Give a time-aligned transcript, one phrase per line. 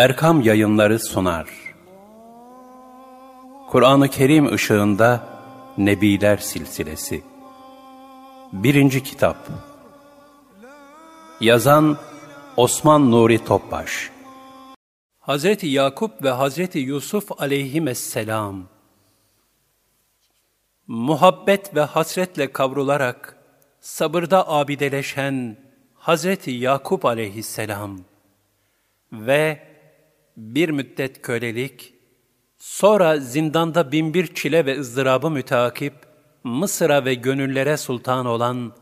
[0.00, 1.48] Erkam Yayınları sunar.
[3.68, 5.26] Kur'an-ı Kerim ışığında
[5.78, 7.22] Nebiler Silsilesi.
[8.52, 9.36] Birinci Kitap.
[11.40, 11.98] Yazan
[12.56, 14.10] Osman Nuri Topbaş.
[15.20, 18.68] Hazreti Yakup ve Hazreti Yusuf aleyhisselam.
[20.86, 23.36] Muhabbet ve hasretle kavrularak
[23.80, 25.56] sabırda abideleşen
[25.94, 27.98] Hazreti Yakup aleyhisselam
[29.12, 29.69] ve
[30.40, 31.94] bir müddet kölelik,
[32.58, 35.94] sonra zindanda binbir çile ve ızdırabı müteakip,
[36.44, 38.72] Mısır'a ve gönüllere sultan olan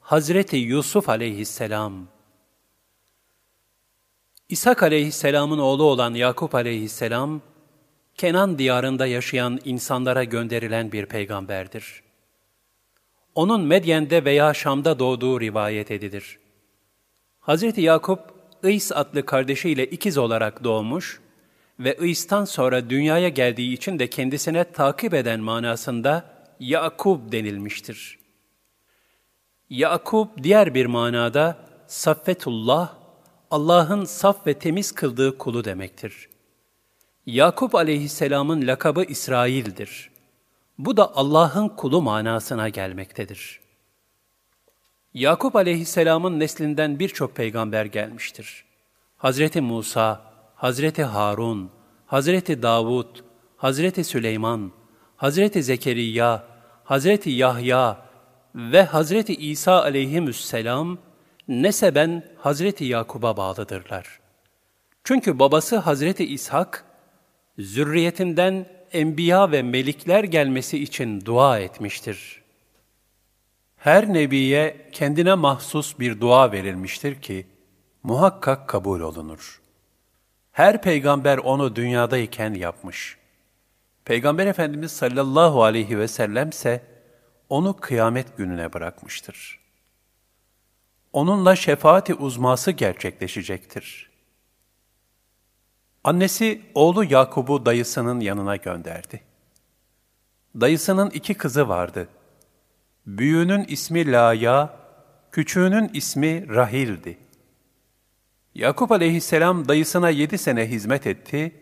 [0.00, 2.06] Hazreti Yusuf aleyhisselam,
[4.48, 7.40] İshak aleyhisselamın oğlu olan Yakup aleyhisselam,
[8.14, 12.02] Kenan diyarında yaşayan insanlara gönderilen bir peygamberdir.
[13.34, 16.38] Onun Medyen'de veya Şam'da doğduğu rivayet edilir.
[17.40, 17.78] Hz.
[17.78, 18.33] Yakup,
[18.64, 21.20] İs adlı kardeşiyle ikiz olarak doğmuş
[21.78, 26.24] ve İs'tan sonra dünyaya geldiği için de kendisine takip eden manasında
[26.60, 28.18] Yakub denilmiştir.
[29.70, 32.94] Yakub diğer bir manada Saffetullah,
[33.50, 36.28] Allah'ın saf ve temiz kıldığı kulu demektir.
[37.26, 40.10] Yakup aleyhisselamın lakabı İsrail'dir.
[40.78, 43.63] Bu da Allah'ın kulu manasına gelmektedir.
[45.14, 48.64] Yakup aleyhisselamın neslinden birçok peygamber gelmiştir.
[49.16, 50.20] Hazreti Musa,
[50.54, 51.70] Hazreti Harun,
[52.06, 53.16] Hazreti Davud,
[53.56, 54.72] Hazreti Süleyman,
[55.16, 56.44] Hazreti Zekeriya,
[56.84, 57.98] Hazreti Yahya
[58.54, 60.98] ve Hazreti İsa aleyhisselam
[61.48, 64.20] neseben Hazreti Yakub'a bağlıdırlar.
[65.04, 66.84] Çünkü babası Hazreti İshak,
[67.58, 72.43] zürriyetinden enbiya ve melikler gelmesi için dua etmiştir.
[73.84, 77.46] Her nebiye kendine mahsus bir dua verilmiştir ki,
[78.02, 79.62] muhakkak kabul olunur.
[80.52, 83.18] Her peygamber onu dünyadayken yapmış.
[84.04, 86.50] Peygamber Efendimiz sallallahu aleyhi ve sellem
[87.48, 89.60] onu kıyamet gününe bırakmıştır.
[91.12, 94.10] Onunla şefaati uzması gerçekleşecektir.
[96.04, 99.20] Annesi oğlu Yakub'u dayısının yanına gönderdi.
[100.60, 102.08] Dayısının iki kızı vardı.
[103.06, 104.76] Büyüğünün ismi Laya,
[105.32, 107.18] küçüğünün ismi Rahil'di.
[108.54, 111.60] Yakup aleyhisselam dayısına yedi sene hizmet etti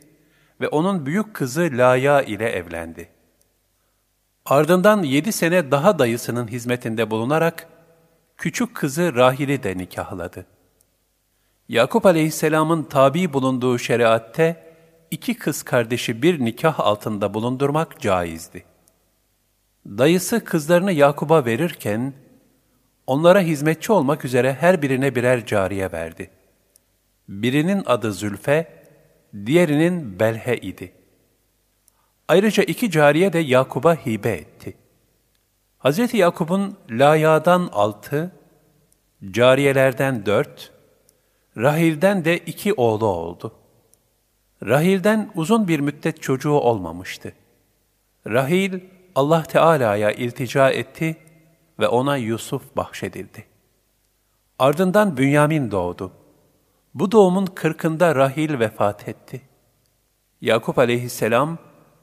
[0.61, 3.09] ve onun büyük kızı Laya ile evlendi.
[4.47, 7.69] Ardından yedi sene daha dayısının hizmetinde bulunarak
[8.37, 10.47] küçük kızı Rahil'i de nikahladı.
[11.69, 14.75] Yakup aleyhisselamın tabi bulunduğu şeriatte
[15.11, 18.72] iki kız kardeşi bir nikah altında bulundurmak caizdi.
[19.87, 22.13] Dayısı kızlarını Yakup'a verirken,
[23.07, 26.31] onlara hizmetçi olmak üzere her birine birer cariye verdi.
[27.29, 28.85] Birinin adı Zülfe,
[29.47, 30.93] diğerinin Belhe idi.
[32.29, 34.75] Ayrıca iki cariye de Yakup'a hibe etti.
[35.79, 36.15] Hz.
[36.15, 38.33] Yakup'un Laya'dan altı,
[39.31, 40.73] cariyelerden dört,
[41.57, 43.55] Rahil'den de iki oğlu oldu.
[44.63, 47.33] Rahil'den uzun bir müddet çocuğu olmamıştı.
[48.27, 48.81] Rahil,
[49.15, 51.17] Allah Teala'ya iltica etti
[51.81, 53.45] ve ona Yusuf bahşedildi.
[54.59, 56.13] Ardından Bünyamin doğdu.
[56.95, 59.41] Bu doğumun kırkında Rahil vefat etti.
[60.41, 61.59] Yakup aleyhisselam,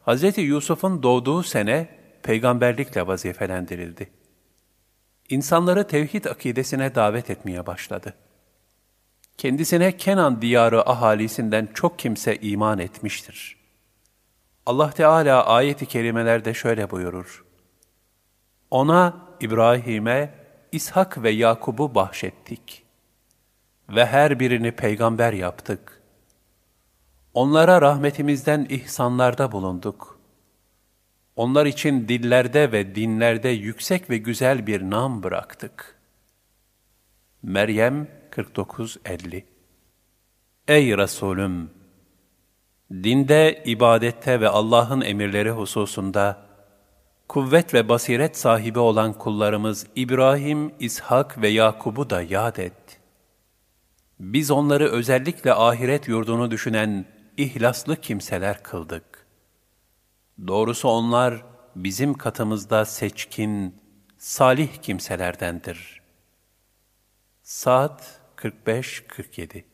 [0.08, 0.38] Hz.
[0.38, 1.90] Yusuf'un doğduğu sene
[2.24, 4.10] peygamberlikle vazifelendirildi.
[5.30, 8.14] İnsanları tevhid akidesine davet etmeye başladı.
[9.38, 13.59] Kendisine Kenan diyarı ahalisinden çok kimse iman etmiştir.
[14.70, 17.46] Allah Teala ayeti kerimelerde şöyle buyurur.
[18.72, 20.34] Ona, İbrahim'e,
[20.72, 22.84] İshak ve Yakub'u bahşettik.
[23.90, 26.02] Ve her birini peygamber yaptık.
[27.34, 30.20] Onlara rahmetimizden ihsanlarda bulunduk.
[31.36, 36.00] Onlar için dillerde ve dinlerde yüksek ve güzel bir nam bıraktık.
[37.44, 39.44] Meryem 49-50
[40.68, 41.79] Ey Resulüm!
[42.92, 46.46] Dinde, ibadette ve Allah'ın emirleri hususunda
[47.28, 53.00] kuvvet ve basiret sahibi olan kullarımız İbrahim, İshak ve Yakub'u da yad et.
[54.20, 57.06] Biz onları özellikle ahiret yurdunu düşünen
[57.38, 59.26] ihlaslı kimseler kıldık.
[60.48, 61.46] Doğrusu onlar
[61.76, 63.76] bizim katımızda seçkin,
[64.18, 66.02] salih kimselerdendir.
[67.44, 69.69] Saat 45-47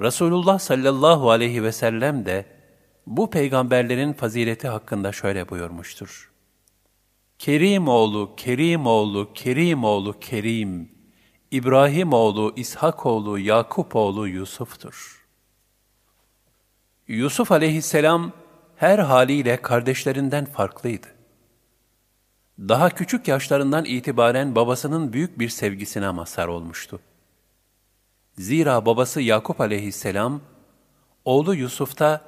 [0.00, 2.46] Resulullah sallallahu aleyhi ve sellem de
[3.06, 6.32] bu peygamberlerin fazileti hakkında şöyle buyurmuştur.
[7.38, 10.92] Kerim oğlu, Kerim oğlu, Kerim oğlu, Kerim,
[11.50, 15.26] İbrahim oğlu, İshak oğlu, Yakup oğlu Yusuf'tur.
[17.08, 18.32] Yusuf aleyhisselam
[18.76, 21.06] her haliyle kardeşlerinden farklıydı.
[22.58, 27.00] Daha küçük yaşlarından itibaren babasının büyük bir sevgisine mazhar olmuştu.
[28.38, 30.40] Zira babası Yakup aleyhisselam,
[31.24, 32.20] oğlu Yusuf'ta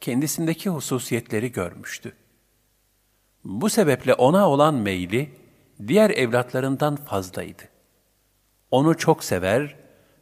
[0.00, 2.12] kendisindeki hususiyetleri görmüştü.
[3.44, 5.34] Bu sebeple ona olan meyli,
[5.88, 7.62] diğer evlatlarından fazlaydı.
[8.70, 9.76] Onu çok sever,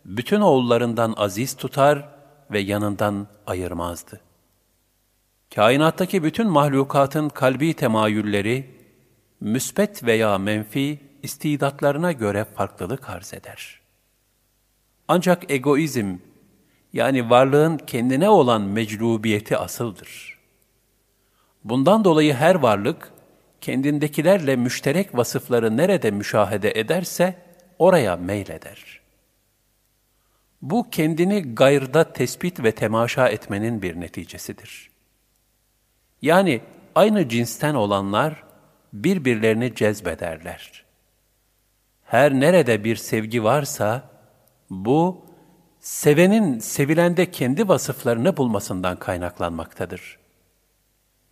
[0.05, 2.09] bütün oğullarından aziz tutar
[2.51, 4.21] ve yanından ayırmazdı.
[5.55, 8.71] Kainattaki bütün mahlukatın kalbi temayülleri,
[9.41, 13.84] müsbet veya menfi istidatlarına göre farklılık arz eder.
[15.09, 16.17] Ancak egoizm,
[16.93, 20.39] yani varlığın kendine olan meclubiyeti asıldır.
[21.65, 23.13] Bundan dolayı her varlık,
[23.61, 27.35] kendindekilerle müşterek vasıfları nerede müşahede ederse,
[27.79, 29.01] oraya meyleder.
[30.63, 34.91] Bu kendini gayrda tespit ve temaşa etmenin bir neticesidir.
[36.23, 36.61] Yani
[36.95, 38.45] aynı cinsten olanlar
[38.93, 40.85] birbirlerini cezbederler.
[42.05, 44.14] Her nerede bir sevgi varsa,
[44.85, 45.25] bu,
[45.81, 50.19] sevenin sevilende kendi vasıflarını bulmasından kaynaklanmaktadır.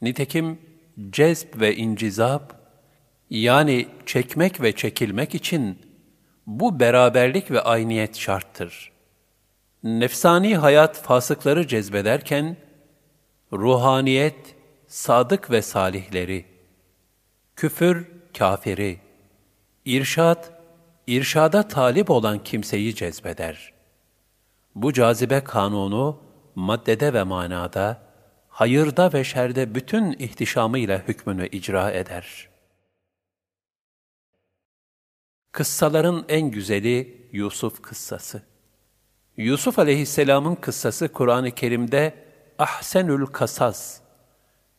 [0.02, 0.58] Nitekim
[1.10, 2.62] cezb ve incizap,
[3.30, 5.78] yani çekmek ve çekilmek için
[6.46, 8.92] bu beraberlik ve ayniyet şarttır.
[9.82, 12.56] Nefsani hayat fasıkları cezbederken,
[13.52, 14.56] ruhaniyet,
[14.86, 16.44] sadık ve salihleri,
[17.56, 19.00] küfür, kafiri,
[19.84, 20.62] irşat,
[21.06, 23.72] irşada talip olan kimseyi cezbeder.
[24.75, 26.20] Bu cazibe kanunu,
[26.54, 28.02] maddede ve manada,
[28.49, 32.49] hayırda ve şerde bütün ihtişamıyla hükmünü icra eder.
[35.52, 38.43] Kıssaların en güzeli Yusuf kıssası.
[39.37, 42.14] Yusuf aleyhisselamın kıssası Kur'an-ı Kerim'de
[42.58, 44.00] ahsenül kasas,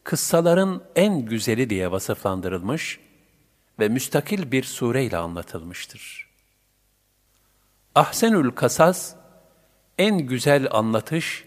[0.04, 3.00] kıssaların en güzeli diye vasıflandırılmış
[3.80, 6.30] ve müstakil bir sureyle anlatılmıştır.
[7.96, 9.16] Ahsenül kasas,
[9.98, 11.46] en güzel anlatış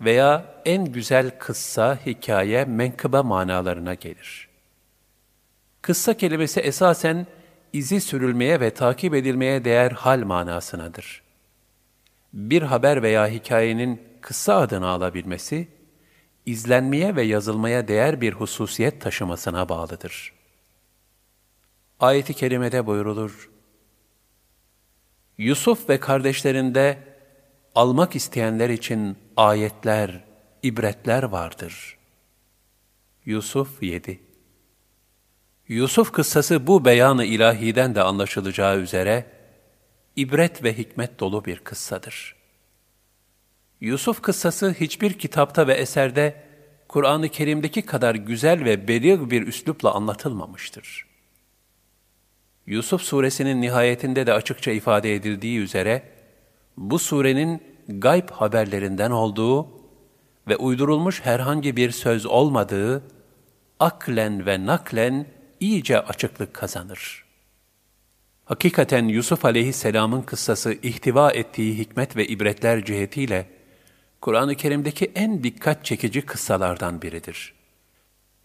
[0.00, 4.48] veya en güzel kıssa, hikaye, menkıbe manalarına gelir.
[5.82, 7.26] Kıssa kelimesi esasen
[7.72, 11.22] izi sürülmeye ve takip edilmeye değer hal manasınadır.
[12.32, 15.68] Bir haber veya hikayenin kıssa adını alabilmesi,
[16.46, 20.41] izlenmeye ve yazılmaya değer bir hususiyet taşımasına bağlıdır.
[22.02, 23.50] Ayet-i kerimede buyrulur,
[25.38, 26.98] Yusuf ve kardeşlerinde
[27.74, 30.24] almak isteyenler için ayetler,
[30.62, 31.98] ibretler vardır.
[33.24, 34.20] Yusuf 7
[35.68, 39.26] Yusuf kıssası bu beyanı ilahiden de anlaşılacağı üzere,
[40.16, 42.36] ibret ve hikmet dolu bir kıssadır.
[43.80, 46.44] Yusuf kıssası hiçbir kitapta ve eserde
[46.88, 51.11] Kur'an-ı Kerim'deki kadar güzel ve belir bir üslupla anlatılmamıştır.
[52.66, 56.02] Yusuf suresinin nihayetinde de açıkça ifade edildiği üzere,
[56.76, 59.68] bu surenin gayb haberlerinden olduğu
[60.48, 63.02] ve uydurulmuş herhangi bir söz olmadığı,
[63.80, 65.26] aklen ve naklen
[65.60, 67.24] iyice açıklık kazanır.
[68.44, 73.46] Hakikaten Yusuf aleyhisselamın kıssası ihtiva ettiği hikmet ve ibretler cihetiyle,
[74.20, 77.54] Kur'an-ı Kerim'deki en dikkat çekici kıssalardan biridir.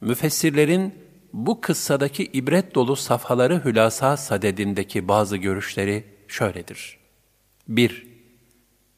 [0.01, 0.95] Müfessirlerin
[1.33, 6.97] bu kıssadaki ibret dolu safhaları hülasa sadedindeki bazı görüşleri şöyledir.
[7.67, 8.07] 1.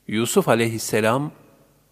[0.08, 1.32] Yusuf aleyhisselam,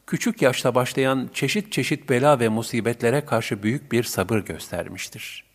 [0.07, 5.45] küçük yaşta başlayan çeşit çeşit bela ve musibetlere karşı büyük bir sabır göstermiştir.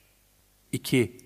[0.72, 1.16] 2.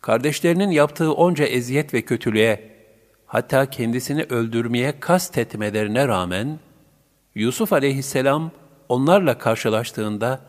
[0.00, 2.78] Kardeşlerinin yaptığı onca eziyet ve kötülüğe,
[3.26, 6.58] hatta kendisini öldürmeye kast etmelerine rağmen,
[7.34, 8.50] Yusuf aleyhisselam
[8.88, 10.40] onlarla karşılaştığında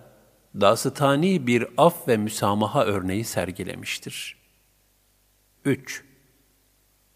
[0.56, 4.38] dasıtani bir af ve müsamaha örneği sergilemiştir.
[5.66, 6.04] 3.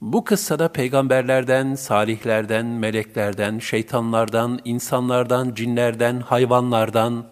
[0.02, 7.26] Bu kıssada peygamberlerden, salihlerden, meleklerden, şeytanlardan, insanlardan, cinlerden, hayvanlardan,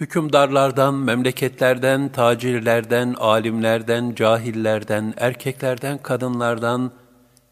[0.00, 6.92] hükümdarlardan, memleketlerden, tacirlerden, alimlerden, cahillerden, erkeklerden, kadınlardan,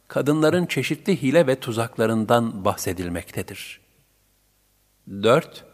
[0.09, 3.81] kadınların çeşitli hile ve tuzaklarından bahsedilmektedir.
[5.09, 5.65] 4.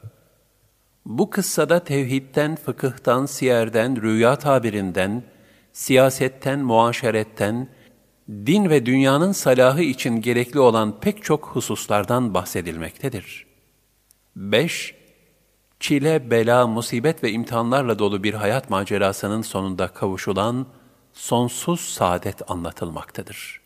[1.09, 5.23] Bu kıssada tevhidten, fıkıhtan, siyerden, rüya tabirinden,
[5.73, 7.69] siyasetten, muaşeretten,
[8.29, 13.47] din ve dünyanın salahı için gerekli olan pek çok hususlardan bahsedilmektedir.
[14.37, 14.95] 5.
[15.81, 20.67] Çile, bela, musibet ve imtihanlarla dolu bir hayat macerasının sonunda kavuşulan
[21.13, 23.61] sonsuz saadet anlatılmaktadır.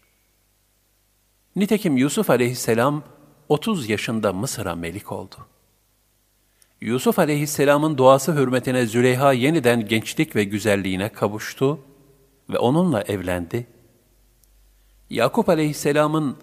[1.56, 3.02] Nitekim Yusuf aleyhisselam
[3.48, 5.36] 30 yaşında Mısır'a melik oldu.
[6.82, 11.78] Yusuf aleyhisselamın duası hürmetine Züleyha yeniden gençlik ve güzelliğine kavuştu
[12.50, 13.66] ve onunla evlendi.
[15.10, 16.36] Yakup aleyhisselamın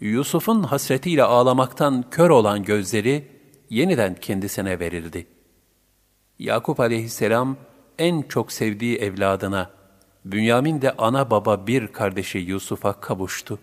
[0.00, 3.28] Yusuf'un hasretiyle ağlamaktan kör olan gözleri
[3.70, 5.26] yeniden kendisine verildi.
[6.38, 7.56] Yakup aleyhisselam
[7.98, 9.70] en çok sevdiği evladına,
[10.24, 13.58] Bünyamin de ana baba bir kardeşi Yusuf'a kavuştu.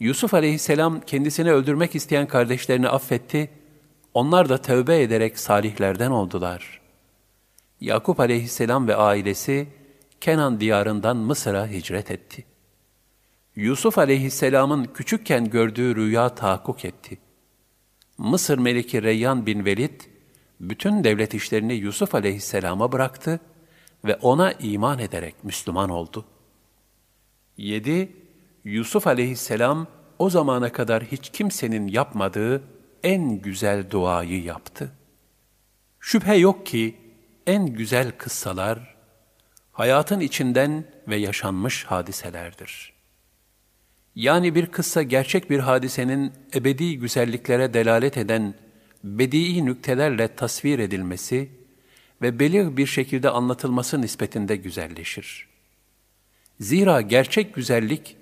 [0.00, 3.57] Yusuf aleyhisselam kendisini öldürmek isteyen kardeşlerini affetti,
[4.18, 6.80] onlar da tövbe ederek salihlerden oldular.
[7.80, 9.68] Yakup aleyhisselam ve ailesi
[10.20, 12.44] Kenan diyarından Mısır'a hicret etti.
[13.56, 17.18] Yusuf aleyhisselamın küçükken gördüğü rüya tahakkuk etti.
[18.18, 20.00] Mısır meliki Reyyan bin Velid,
[20.60, 23.40] bütün devlet işlerini Yusuf aleyhisselama bıraktı
[24.04, 26.24] ve ona iman ederek Müslüman oldu.
[27.56, 28.12] 7.
[28.64, 29.86] Yusuf aleyhisselam
[30.18, 34.92] o zamana kadar hiç kimsenin yapmadığı en güzel duayı yaptı.
[36.00, 36.96] Şüphe yok ki
[37.46, 38.96] en güzel kıssalar
[39.72, 42.92] hayatın içinden ve yaşanmış hadiselerdir.
[44.14, 48.54] Yani bir kıssa gerçek bir hadisenin ebedi güzelliklere delalet eden
[49.04, 51.48] bedii nüktelerle tasvir edilmesi
[52.22, 55.48] ve belir bir şekilde anlatılması nispetinde güzelleşir.
[56.60, 58.16] Zira gerçek güzellik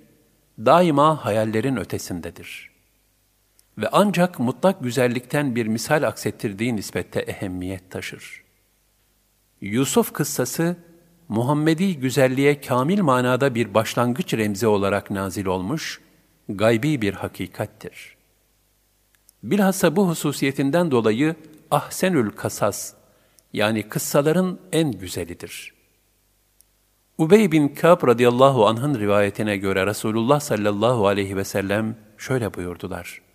[0.59, 2.76] daima hayallerin ötesindedir.
[3.77, 8.43] Ve ancak mutlak güzellikten bir misal aksettirdiği nispette ehemmiyet taşır.
[9.61, 10.75] Yusuf kıssası,
[11.29, 16.01] Muhammedi güzelliğe kamil manada bir başlangıç remzi olarak nazil olmuş,
[16.49, 18.17] gaybi bir hakikattir.
[19.43, 21.35] Bilhassa bu hususiyetinden dolayı
[21.71, 22.93] ahsenül kasas,
[23.53, 25.73] yani kıssaların en güzelidir.
[27.17, 33.26] Ubey bin Kâb radıyallahu anh'ın rivayetine göre Resulullah sallallahu aleyhi ve sellem şöyle buyurdular.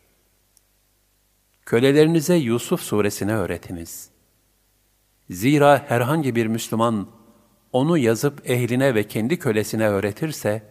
[1.73, 4.09] Kölelerinize Yusuf suresini öğretiniz.
[5.31, 7.09] Zira herhangi bir Müslüman
[7.73, 10.63] onu yazıp ehline ve kendi kölesine öğretirse,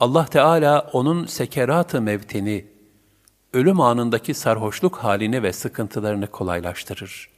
[0.00, 2.66] Allah Teala onun sekerat-ı mevtini,
[3.52, 7.30] ölüm anındaki sarhoşluk halini ve sıkıntılarını kolaylaştırır.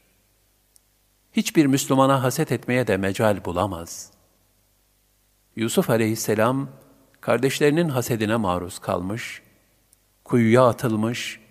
[1.33, 4.11] Hiçbir Müslümana haset etmeye de mecal bulamaz.
[5.55, 6.69] Yusuf aleyhisselam,
[7.21, 9.41] kardeşlerinin hasedine maruz kalmış,
[10.23, 11.44] kuyuya atılmış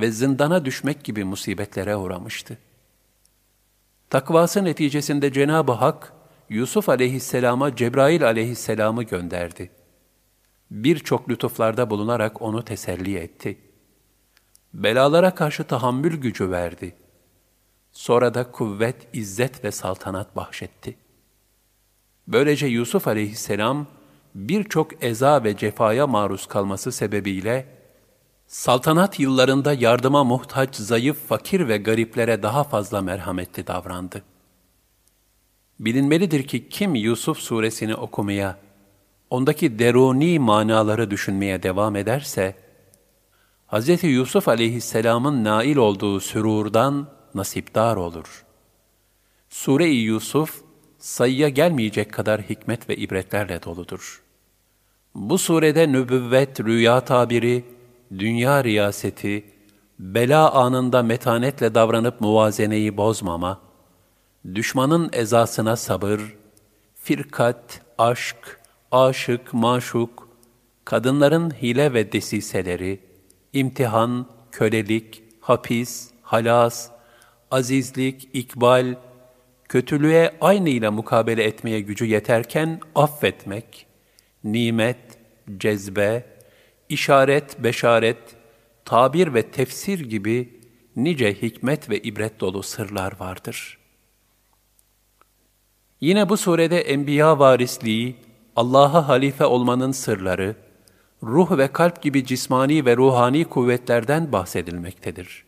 [0.00, 2.58] ve zindana düşmek gibi musibetlere uğramıştı.
[4.10, 6.12] Takvası neticesinde Cenab-ı Hak,
[6.48, 9.70] Yusuf aleyhisselama Cebrail aleyhisselamı gönderdi.
[10.70, 13.58] Birçok lütuflarda bulunarak onu teselli etti.
[14.74, 16.94] Belalara karşı tahammül gücü verdi.
[17.92, 20.96] Sonra da kuvvet, izzet ve saltanat bahşetti.
[22.28, 23.86] Böylece Yusuf aleyhisselam
[24.34, 27.77] birçok eza ve cefaya maruz kalması sebebiyle
[28.48, 34.22] saltanat yıllarında yardıma muhtaç, zayıf, fakir ve gariplere daha fazla merhametli davrandı.
[35.80, 38.58] Bilinmelidir ki kim Yusuf suresini okumaya,
[39.30, 42.56] ondaki deruni manaları düşünmeye devam ederse,
[43.72, 44.04] Hz.
[44.04, 48.44] Yusuf aleyhisselamın nail olduğu sürurdan nasipdar olur.
[49.48, 50.62] Sure-i Yusuf,
[50.98, 54.22] sayıya gelmeyecek kadar hikmet ve ibretlerle doludur.
[55.14, 57.64] Bu surede nübüvvet, rüya tabiri,
[58.18, 59.44] dünya riyaseti,
[59.98, 63.60] bela anında metanetle davranıp muvazeneyi bozmama,
[64.54, 66.20] düşmanın ezasına sabır,
[66.94, 68.60] firkat, aşk,
[68.92, 70.28] aşık, maşuk,
[70.84, 73.00] kadınların hile ve desiseleri,
[73.52, 76.90] imtihan, kölelik, hapis, halas,
[77.50, 78.94] azizlik, ikbal,
[79.68, 83.86] kötülüğe aynıyla mukabele etmeye gücü yeterken affetmek,
[84.44, 85.18] nimet,
[85.58, 86.37] cezbe,
[86.88, 88.36] işaret, beşaret,
[88.84, 90.60] tabir ve tefsir gibi
[90.96, 93.78] nice hikmet ve ibret dolu sırlar vardır.
[96.00, 98.16] Yine bu surede enbiya varisliği,
[98.56, 100.56] Allah'a halife olmanın sırları,
[101.22, 105.44] ruh ve kalp gibi cismani ve ruhani kuvvetlerden bahsedilmektedir.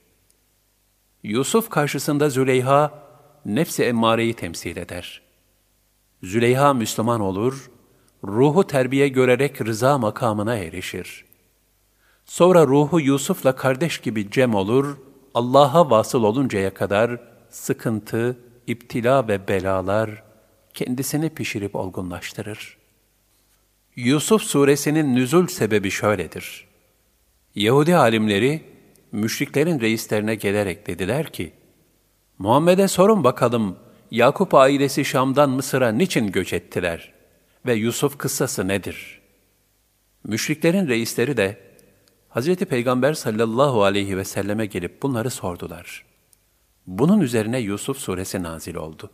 [1.23, 3.05] Yusuf karşısında Züleyha,
[3.47, 5.23] nefsi emmareyi temsil eder.
[6.23, 7.71] Züleyha Müslüman olur,
[8.25, 11.30] ruhu terbiye görerek rıza makamına erişir.
[12.31, 14.97] Sonra ruhu Yusuf'la kardeş gibi cem olur,
[15.35, 20.23] Allah'a vasıl oluncaya kadar sıkıntı, iptila ve belalar
[20.75, 22.77] kendisini pişirip olgunlaştırır.
[23.97, 26.69] Yusuf suresinin nüzul sebebi şöyledir.
[27.55, 28.63] Yahudi alimleri,
[29.13, 31.53] müşriklerin reislerine gelerek dediler ki,
[32.39, 33.77] Muhammed'e sorun bakalım,
[34.11, 37.13] Yakup ailesi Şam'dan Mısır'a niçin göç ettiler
[37.67, 39.21] ve Yusuf kıssası nedir?
[40.25, 41.70] Müşriklerin reisleri de
[42.35, 42.57] Hz.
[42.57, 46.05] Peygamber sallallahu aleyhi ve selleme gelip bunları sordular.
[46.87, 49.11] Bunun üzerine Yusuf suresi nazil oldu.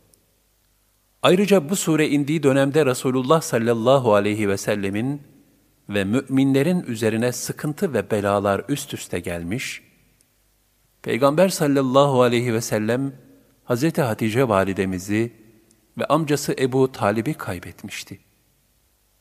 [1.21, 5.21] Ayrıca bu sure indiği dönemde Resulullah sallallahu aleyhi ve sellemin
[5.89, 9.81] ve müminlerin üzerine sıkıntı ve belalar üst üste gelmiş,
[11.01, 13.13] Peygamber sallallahu aleyhi ve sellem
[13.63, 15.33] Hazreti Hatice validemizi
[15.97, 18.19] ve amcası Ebu Talib'i kaybetmişti.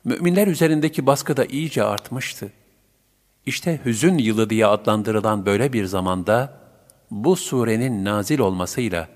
[0.04, 2.52] Müminler üzerindeki baskı da iyice artmıştı.
[3.46, 6.60] İşte hüzün yılı diye adlandırılan böyle bir zamanda
[7.10, 9.08] bu surenin nazil olmasıyla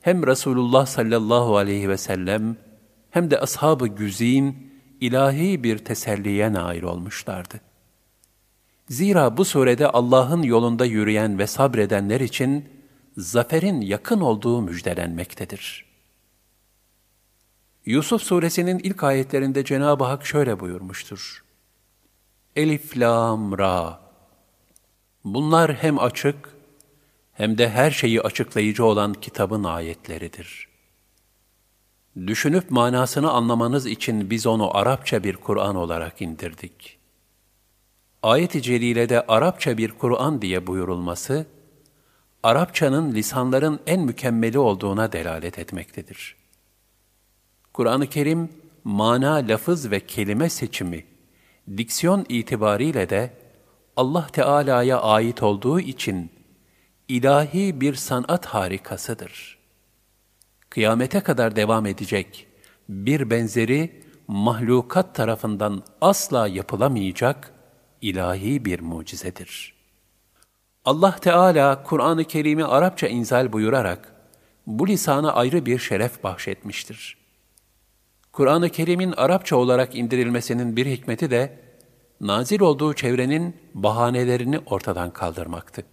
[0.00, 2.56] hem Resulullah sallallahu aleyhi ve sellem
[3.10, 7.60] hem de ashab-ı güzin ilahi bir teselliye nail olmuşlardı.
[8.88, 12.68] Zira bu surede Allah'ın yolunda yürüyen ve sabredenler için
[13.16, 15.84] zaferin yakın olduğu müjdelenmektedir.
[17.86, 21.43] Yusuf suresinin ilk ayetlerinde Cenab-ı Hak şöyle buyurmuştur.
[22.56, 24.00] Elif, Lam, Ra.
[25.24, 26.48] Bunlar hem açık
[27.32, 30.68] hem de her şeyi açıklayıcı olan kitabın ayetleridir.
[32.26, 36.98] Düşünüp manasını anlamanız için biz onu Arapça bir Kur'an olarak indirdik.
[38.22, 41.46] Ayet-i Celile'de Arapça bir Kur'an diye buyurulması,
[42.42, 46.36] Arapçanın lisanların en mükemmeli olduğuna delalet etmektedir.
[47.72, 48.48] Kur'an-ı Kerim,
[48.84, 51.13] mana, lafız ve kelime seçimi,
[51.76, 53.30] diksiyon itibariyle de
[53.96, 56.30] Allah Teala'ya ait olduğu için
[57.08, 59.58] ilahi bir sanat harikasıdır.
[60.70, 62.46] Kıyamete kadar devam edecek
[62.88, 67.52] bir benzeri mahlukat tarafından asla yapılamayacak
[68.02, 69.74] ilahi bir mucizedir.
[70.84, 74.14] Allah Teala Kur'an-ı Kerim'i Arapça inzal buyurarak
[74.66, 77.23] bu lisana ayrı bir şeref bahşetmiştir.
[78.34, 81.58] Kur'an-ı Kerim'in Arapça olarak indirilmesinin bir hikmeti de
[82.20, 85.84] nazil olduğu çevrenin bahanelerini ortadan kaldırmaktı.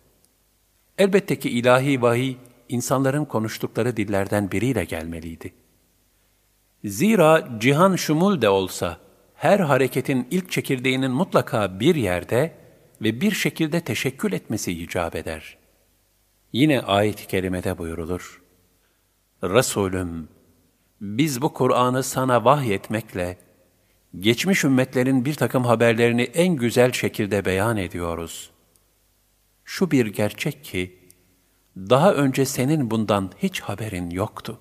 [0.97, 2.35] Elbette ki ilahi vahiy,
[2.69, 5.53] insanların konuştukları dillerden biriyle gelmeliydi.
[6.83, 8.97] Zira cihan şumul de olsa,
[9.35, 12.55] her hareketin ilk çekirdeğinin mutlaka bir yerde
[13.01, 15.57] ve bir şekilde teşekkül etmesi icap eder.
[16.53, 18.41] Yine ayet-i kerimede buyurulur.
[19.43, 20.27] Resulüm,
[21.01, 23.37] biz bu Kur'an'ı sana vahyetmekle,
[24.19, 28.51] geçmiş ümmetlerin bir takım haberlerini en güzel şekilde beyan ediyoruz
[29.71, 30.99] şu bir gerçek ki,
[31.77, 34.59] daha önce senin bundan hiç haberin yoktu.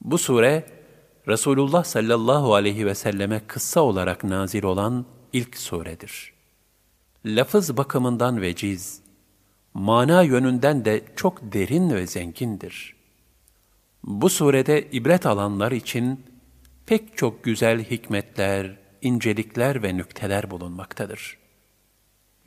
[0.00, 0.66] Bu sure,
[1.28, 6.32] Resulullah sallallahu aleyhi ve selleme kıssa olarak nazil olan ilk suredir.
[7.24, 9.02] Lafız bakımından veciz,
[9.74, 12.96] mana yönünden de çok derin ve zengindir.
[14.04, 16.24] Bu surede ibret alanlar için
[16.86, 21.38] pek çok güzel hikmetler, incelikler ve nükteler bulunmaktadır.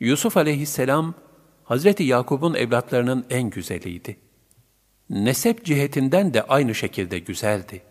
[0.00, 1.14] Yusuf aleyhisselam,
[1.64, 4.16] Hazreti Yakub'un evlatlarının en güzeliydi.
[5.10, 7.82] Nesep cihetinden de aynı şekilde güzeldi.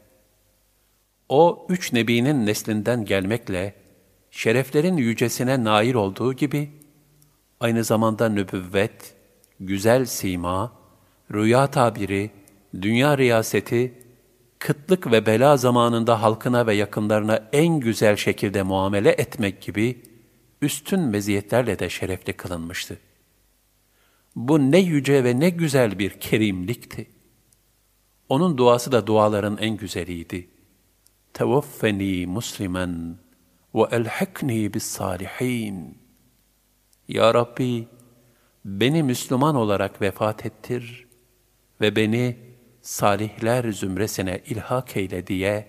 [1.30, 3.75] O, üç nebinin neslinden gelmekle,
[4.32, 6.71] şereflerin yücesine nail olduğu gibi,
[7.60, 9.15] aynı zamanda nübüvvet,
[9.60, 10.73] güzel sima,
[11.34, 12.32] rüya tabiri,
[12.82, 13.94] dünya riyaseti,
[14.60, 20.02] kıtlık ve bela zamanında halkına ve yakınlarına en güzel şekilde muamele etmek gibi
[20.62, 23.00] üstün meziyetlerle de şerefli kılınmıştı.
[24.36, 27.08] Bu ne yüce ve ne güzel bir kerimlikti.
[28.30, 30.50] Onun duası da duaların en güzeliydi.
[31.34, 33.18] Tevaffeni muslimen
[33.76, 35.98] ve elhikni bis salihin.
[37.08, 37.88] Ya Rabbi,
[38.66, 41.08] beni Müslüman olarak vefat ettir
[41.82, 42.44] ve beni
[42.86, 45.67] salihler zümresine ilhak eyle diye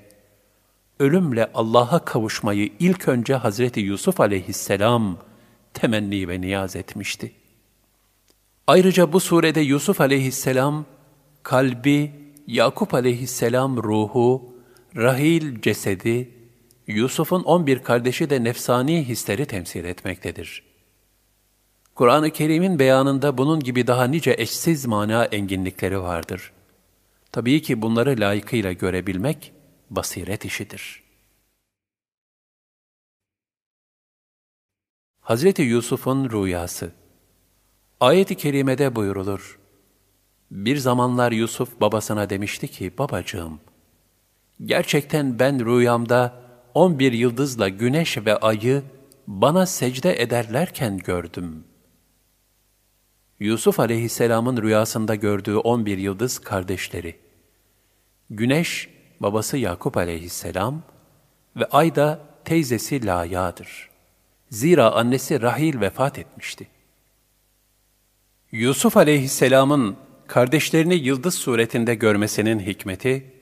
[0.98, 5.18] ölümle Allah'a kavuşmayı ilk önce Hazreti Yusuf aleyhisselam
[5.74, 7.32] temenni ve niyaz etmişti.
[8.66, 10.84] Ayrıca bu surede Yusuf aleyhisselam,
[11.42, 12.12] kalbi,
[12.46, 14.54] Yakup aleyhisselam ruhu,
[14.96, 16.30] Rahil cesedi,
[16.86, 20.62] Yusuf'un on bir kardeşi de nefsani hisleri temsil etmektedir.
[21.94, 26.52] Kur'an-ı Kerim'in beyanında bunun gibi daha nice eşsiz mana enginlikleri vardır.
[27.36, 29.52] Tabii ki bunları layıkıyla görebilmek
[29.90, 31.02] basiret işidir.
[35.20, 36.92] Hazreti Yusuf'un rüyası
[38.00, 39.58] Ayet-i kerimede buyurulur.
[40.50, 43.60] Bir zamanlar Yusuf babasına demişti ki, babacığım,
[44.64, 46.42] gerçekten ben rüyamda
[46.74, 48.82] on bir yıldızla güneş ve ayı
[49.26, 51.64] bana secde ederlerken gördüm.
[53.40, 57.25] Yusuf aleyhisselamın rüyasında gördüğü on bir yıldız kardeşleri.
[58.30, 58.88] Güneş,
[59.20, 60.82] babası Yakup aleyhisselam
[61.56, 63.90] ve ay da teyzesi Laya'dır.
[64.50, 66.68] Zira annesi Rahil vefat etmişti.
[68.52, 73.32] Yusuf aleyhisselamın kardeşlerini yıldız suretinde görmesinin hikmeti,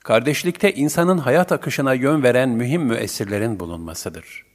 [0.00, 4.46] kardeşlikte insanın hayat akışına yön veren mühim müessirlerin bulunmasıdır.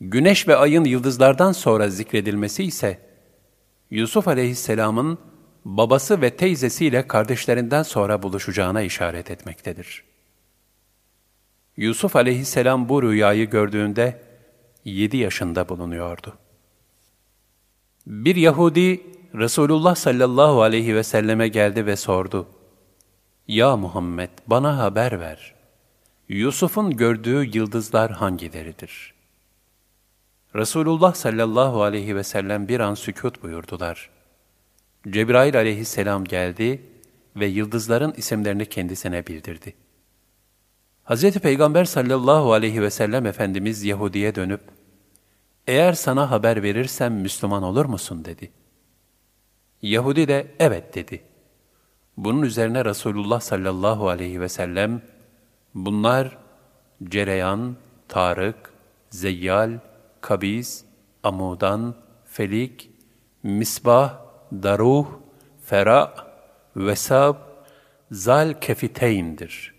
[0.00, 3.00] Güneş ve ayın yıldızlardan sonra zikredilmesi ise,
[3.90, 5.18] Yusuf aleyhisselamın
[5.64, 10.04] babası ve teyzesiyle kardeşlerinden sonra buluşacağına işaret etmektedir.
[11.76, 14.22] Yusuf aleyhisselam bu rüyayı gördüğünde
[14.84, 16.38] yedi yaşında bulunuyordu.
[18.06, 19.00] Bir Yahudi
[19.34, 22.46] Resulullah sallallahu aleyhi ve selleme geldi ve sordu.
[23.48, 25.54] Ya Muhammed bana haber ver.
[26.28, 29.14] Yusuf'un gördüğü yıldızlar hangileridir?
[30.54, 34.13] Resulullah sallallahu aleyhi ve sellem bir an sükut buyurdular.
[35.10, 36.82] Cebrail aleyhisselam geldi
[37.36, 39.74] ve yıldızların isimlerini kendisine bildirdi.
[41.04, 41.38] Hz.
[41.38, 44.60] Peygamber sallallahu aleyhi ve sellem Efendimiz Yahudi'ye dönüp,
[45.66, 48.50] eğer sana haber verirsem Müslüman olur musun dedi.
[49.82, 51.22] Yahudi de evet dedi.
[52.16, 55.02] Bunun üzerine Resulullah sallallahu aleyhi ve sellem,
[55.74, 56.38] bunlar
[57.04, 57.76] Cereyan,
[58.08, 58.72] Tarık,
[59.10, 59.78] Zeyyal,
[60.20, 60.84] Kabiz,
[61.22, 62.90] Amudan, Felik,
[63.42, 64.23] Misbah,
[64.62, 65.06] Daruh,
[65.64, 66.14] Fera,
[66.76, 67.36] Vesab,
[68.10, 69.74] Zal Kefiteyn'dir.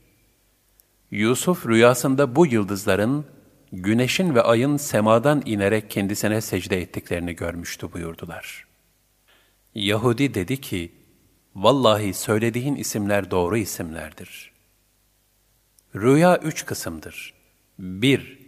[1.11, 3.25] Yusuf rüyasında bu yıldızların
[3.71, 8.67] güneşin ve ayın semadan inerek kendisine secde ettiklerini görmüştü buyurdular.
[9.75, 10.91] Yahudi dedi ki,
[11.55, 14.51] Vallahi söylediğin isimler doğru isimlerdir.
[15.95, 17.33] Rüya üç kısımdır.
[17.79, 18.39] Bir,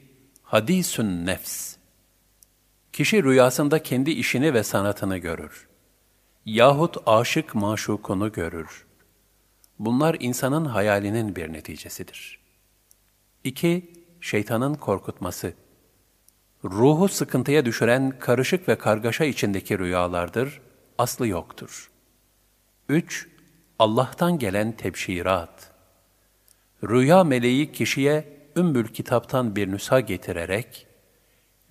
[0.44, 1.76] hadisün nefs.
[2.94, 5.67] Kişi rüyasında kendi işini ve sanatını görür.
[6.48, 8.86] Yahut aşık maşukunu görür.
[9.80, 12.40] Bunlar insanın hayalinin bir neticesidir.
[13.44, 15.54] İki, şeytanın korkutması.
[16.64, 20.62] Ruhu sıkıntıya düşüren karışık ve kargaşa içindeki rüyalardır,
[20.98, 21.92] aslı yoktur.
[22.90, 23.28] 3.
[23.80, 25.72] Allah'tan gelen tebşirat.
[26.84, 30.88] Rüya meleği kişiye ümbül kitaptan bir nüsha getirerek,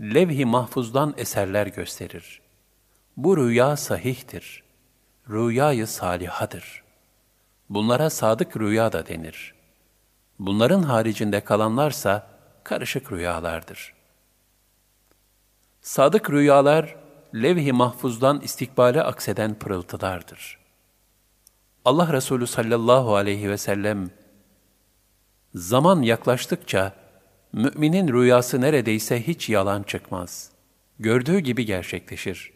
[0.00, 2.42] levh-i mahfuzdan eserler gösterir.
[3.16, 4.65] Bu rüya sahihtir.
[5.30, 6.82] Rüyayı salihadır.
[7.70, 9.54] Bunlara sadık rüya da denir.
[10.38, 12.26] Bunların haricinde kalanlarsa,
[12.64, 13.94] karışık rüyalardır.
[15.80, 16.96] Sadık rüyalar,
[17.34, 20.58] levh-i mahfuzdan istikbale akseden pırıltılardır.
[21.84, 24.10] Allah Resulü sallallahu aleyhi ve sellem,
[25.54, 26.92] zaman yaklaştıkça,
[27.52, 30.50] müminin rüyası neredeyse hiç yalan çıkmaz.
[30.98, 32.55] Gördüğü gibi gerçekleşir.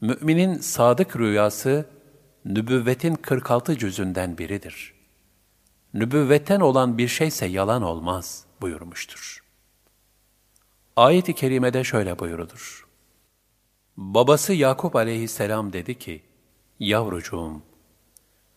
[0.00, 1.86] Müminin sadık rüyası,
[2.44, 4.94] nübüvvetin 46 cüzünden biridir.
[5.94, 9.44] Nübüvvetten olan bir şeyse yalan olmaz.'' buyurmuştur.
[10.96, 12.86] Ayet-i kerimede şöyle buyurulur.
[13.96, 16.22] Babası Yakup aleyhisselam dedi ki,
[16.80, 17.62] Yavrucuğum,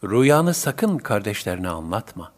[0.04, 2.34] rüyanı sakın kardeşlerine anlatma.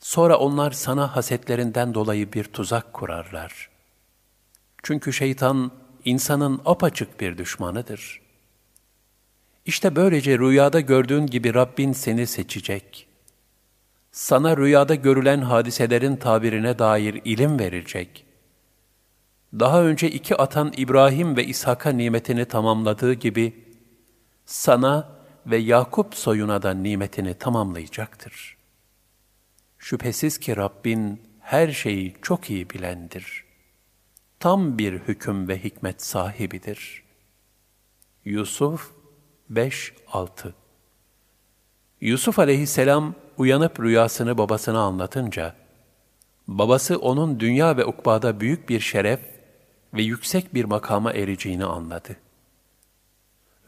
[0.00, 3.70] Sonra onlar sana hasetlerinden dolayı bir tuzak kurarlar.
[4.82, 5.72] Çünkü şeytan,
[6.06, 8.20] insanın apaçık bir düşmanıdır.
[9.66, 13.06] İşte böylece rüyada gördüğün gibi Rabbin seni seçecek
[14.16, 18.26] sana rüyada görülen hadiselerin tabirine dair ilim verilecek.
[19.52, 23.64] Daha önce iki atan İbrahim ve İshak'a nimetini tamamladığı gibi,
[24.46, 25.08] sana
[25.46, 28.56] ve Yakup soyuna da nimetini tamamlayacaktır.
[29.78, 33.44] Şüphesiz ki Rabbin her şeyi çok iyi bilendir.
[34.40, 37.02] Tam bir hüküm ve hikmet sahibidir.
[38.24, 38.92] Yusuf
[39.52, 40.52] 5-6
[42.00, 45.54] Yusuf aleyhisselam, uyanıp rüyasını babasına anlatınca,
[46.48, 49.20] babası onun dünya ve ukbada büyük bir şeref
[49.94, 52.16] ve yüksek bir makama ereceğini anladı.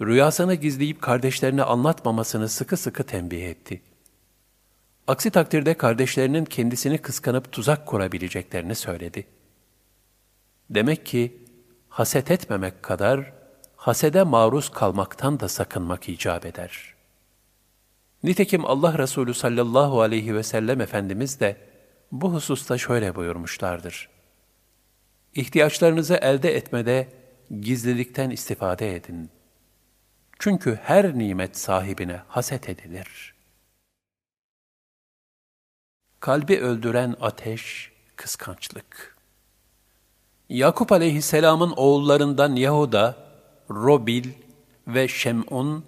[0.01, 3.83] Rüyasını gizleyip kardeşlerine anlatmamasını sıkı sıkı tembih etti.
[5.07, 9.38] Aksi takdirde kardeşlerinin kendisini kıskanıp tuzak kurabileceklerini söyledi.
[10.71, 11.47] Demek ki
[11.89, 13.33] haset etmemek kadar
[13.77, 16.99] hasede maruz kalmaktan da sakınmak icap eder.''
[18.23, 21.57] Nitekim Allah Resulü sallallahu aleyhi ve sellem Efendimiz de
[22.13, 24.09] bu hususta şöyle buyurmuşlardır.
[25.35, 27.09] İhtiyaçlarınızı elde etmede
[27.61, 29.31] gizlilikten istifade edin.
[30.39, 33.35] Çünkü her nimet sahibine haset edilir.
[36.21, 39.18] Kalbi öldüren ateş, kıskançlık.
[40.49, 43.17] Yakup aleyhisselamın oğullarından Yahuda,
[43.71, 44.25] Robil
[44.87, 45.85] ve Şem'un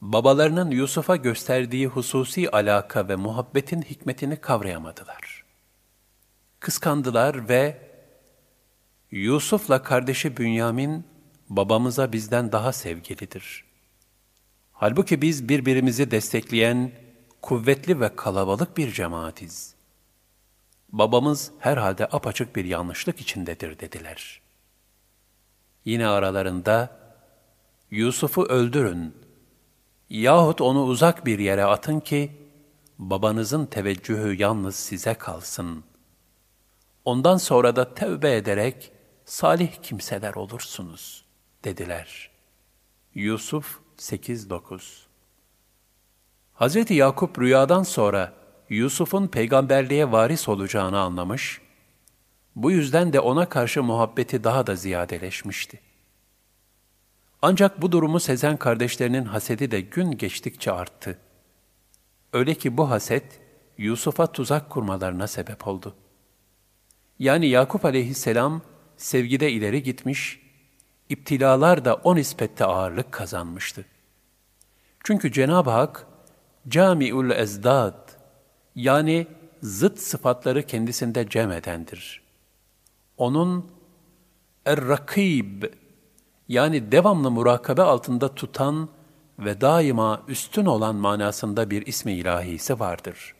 [0.00, 5.44] babalarının Yusuf'a gösterdiği hususi alaka ve muhabbetin hikmetini kavrayamadılar.
[6.60, 7.78] Kıskandılar ve
[9.10, 11.04] Yusuf'la kardeşi Bünyamin
[11.48, 13.64] babamıza bizden daha sevgilidir.
[14.72, 16.92] Halbuki biz birbirimizi destekleyen
[17.42, 19.75] kuvvetli ve kalabalık bir cemaatiz.
[20.98, 24.40] Babamız herhalde apaçık bir yanlışlık içindedir dediler.
[25.84, 26.98] Yine aralarında
[27.90, 29.14] Yusuf'u öldürün
[30.10, 32.32] yahut onu uzak bir yere atın ki
[32.98, 35.84] babanızın teveccühü yalnız size kalsın.
[37.04, 38.92] Ondan sonra da tevbe ederek
[39.24, 41.24] salih kimseler olursunuz
[41.64, 42.30] dediler.
[43.14, 44.80] Yusuf 8-9
[46.60, 46.90] Hz.
[46.90, 51.60] Yakup rüyadan sonra Yusuf'un peygamberliğe varis olacağını anlamış,
[52.56, 55.80] bu yüzden de ona karşı muhabbeti daha da ziyadeleşmişti.
[57.42, 61.18] Ancak bu durumu sezen kardeşlerinin hasedi de gün geçtikçe arttı.
[62.32, 63.40] Öyle ki bu haset,
[63.78, 65.94] Yusuf'a tuzak kurmalarına sebep oldu.
[67.18, 68.62] Yani Yakup aleyhisselam
[68.96, 70.40] sevgide ileri gitmiş,
[71.08, 73.84] iptilalar da o nispette ağırlık kazanmıştı.
[75.04, 76.06] Çünkü Cenab-ı Hak,
[76.68, 78.05] Cami'ül Ezdad,
[78.76, 79.26] yani
[79.62, 82.22] zıt sıfatları kendisinde cem edendir.
[83.18, 83.70] Onun
[84.64, 85.64] Er-Rakib,
[86.48, 88.88] yani devamlı murakabe altında tutan
[89.38, 93.34] ve daima üstün olan manasında bir ismi ilahisi vardır.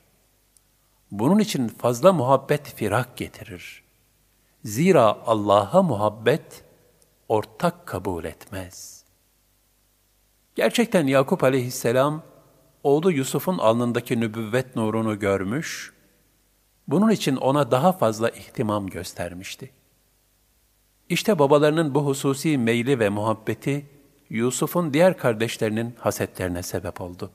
[1.11, 3.83] Bunun için fazla muhabbet firak getirir.
[4.65, 6.65] Zira Allah'a muhabbet
[7.29, 9.05] ortak kabul etmez.
[10.55, 12.23] Gerçekten Yakup aleyhisselam,
[12.87, 15.93] oğlu Yusuf'un alnındaki nübüvvet nurunu görmüş,
[16.89, 19.71] bunun için ona daha fazla ihtimam göstermişti.
[21.09, 23.87] İşte babalarının bu hususi meyli ve muhabbeti,
[24.31, 27.31] Yusuf'un diğer kardeşlerinin hasetlerine sebep oldu.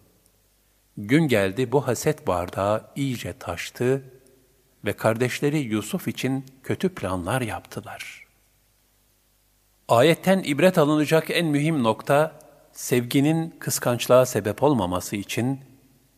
[0.97, 4.03] Gün geldi bu haset bardağı iyice taştı
[4.85, 8.27] ve kardeşleri Yusuf için kötü planlar yaptılar.
[9.87, 12.40] Ayetten ibret alınacak en mühim nokta,
[12.73, 15.59] sevginin kıskançlığa sebep olmaması için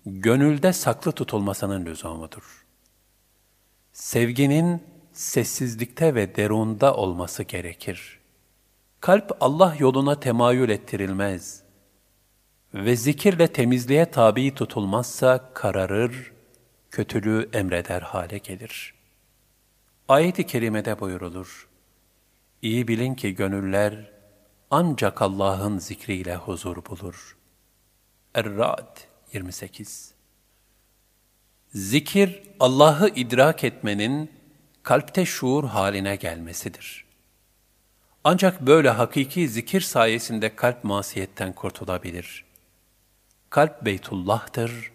[0.06, 2.66] gönülde saklı tutulmasının lüzumudur.
[3.94, 8.20] Sevginin sessizlikte ve derunda olması gerekir.
[9.00, 11.64] Kalp Allah yoluna temayül ettirilmez
[12.74, 16.32] ve zikirle temizliğe tabi tutulmazsa kararır,
[16.92, 18.94] kötülüğü emreder hale gelir.
[20.08, 21.68] Ayet-i kerimede buyurulur.
[22.62, 24.13] İyi bilin ki gönüller
[24.76, 27.38] ancak Allah'ın zikriyle huzur bulur.
[28.34, 28.98] Er-Ra'd
[29.34, 30.14] 28
[31.74, 34.32] Zikir, Allah'ı idrak etmenin
[34.84, 37.06] kalpte şuur haline gelmesidir.
[38.24, 42.46] Ancak böyle hakiki zikir sayesinde kalp masiyetten kurtulabilir.
[43.50, 44.92] Kalp Beytullah'tır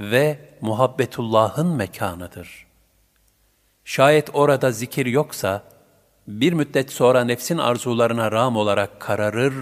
[0.00, 2.66] ve muhabbetullah'ın mekanıdır.
[3.84, 5.73] Şayet orada zikir yoksa,
[6.26, 9.54] bir müddet sonra nefsin arzularına ram olarak kararır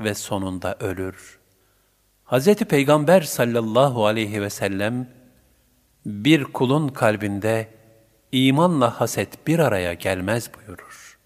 [0.00, 1.38] ve sonunda ölür.
[2.26, 2.54] Hz.
[2.54, 5.08] Peygamber sallallahu aleyhi ve sellem,
[6.06, 7.68] bir kulun kalbinde
[8.32, 11.18] imanla haset bir araya gelmez buyurur.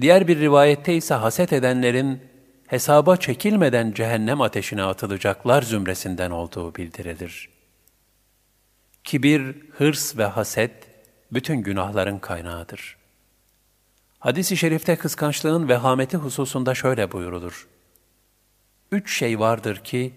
[0.00, 2.22] Diğer bir rivayette ise haset edenlerin
[2.66, 7.48] hesaba çekilmeden cehennem ateşine atılacaklar zümresinden olduğu bildirilir.
[9.04, 10.72] Kibir, hırs ve haset
[11.32, 12.97] bütün günahların kaynağıdır.
[14.18, 17.68] Hadis-i şerifte kıskançlığın vehameti hususunda şöyle buyurulur.
[18.92, 20.14] Üç şey vardır ki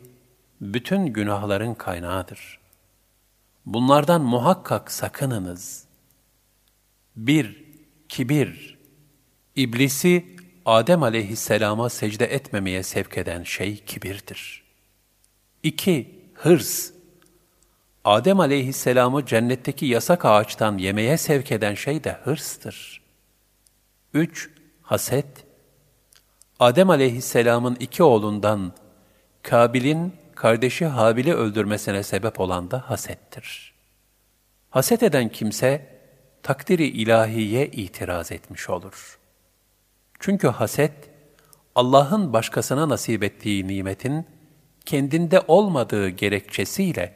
[0.61, 2.59] bütün günahların kaynağıdır.
[3.65, 5.85] Bunlardan muhakkak sakınınız.
[7.15, 7.63] Bir,
[8.09, 8.77] kibir.
[9.55, 10.25] İblisi
[10.65, 14.63] Adem aleyhisselama secde etmemeye sevk eden şey kibirdir.
[15.63, 16.91] İki, hırs.
[18.03, 23.00] Adem aleyhisselamı cennetteki yasak ağaçtan yemeye sevk eden şey de hırstır.
[24.13, 24.49] Üç,
[24.81, 25.45] haset.
[26.59, 28.73] Adem aleyhisselamın iki oğlundan
[29.43, 33.73] Kabil'in kardeşi Habil'i öldürmesine sebep olan da hasettir.
[34.69, 35.99] Haset eden kimse,
[36.43, 39.19] takdiri ilahiye itiraz etmiş olur.
[40.19, 40.93] Çünkü haset,
[41.75, 44.25] Allah'ın başkasına nasip ettiği nimetin,
[44.85, 47.15] kendinde olmadığı gerekçesiyle,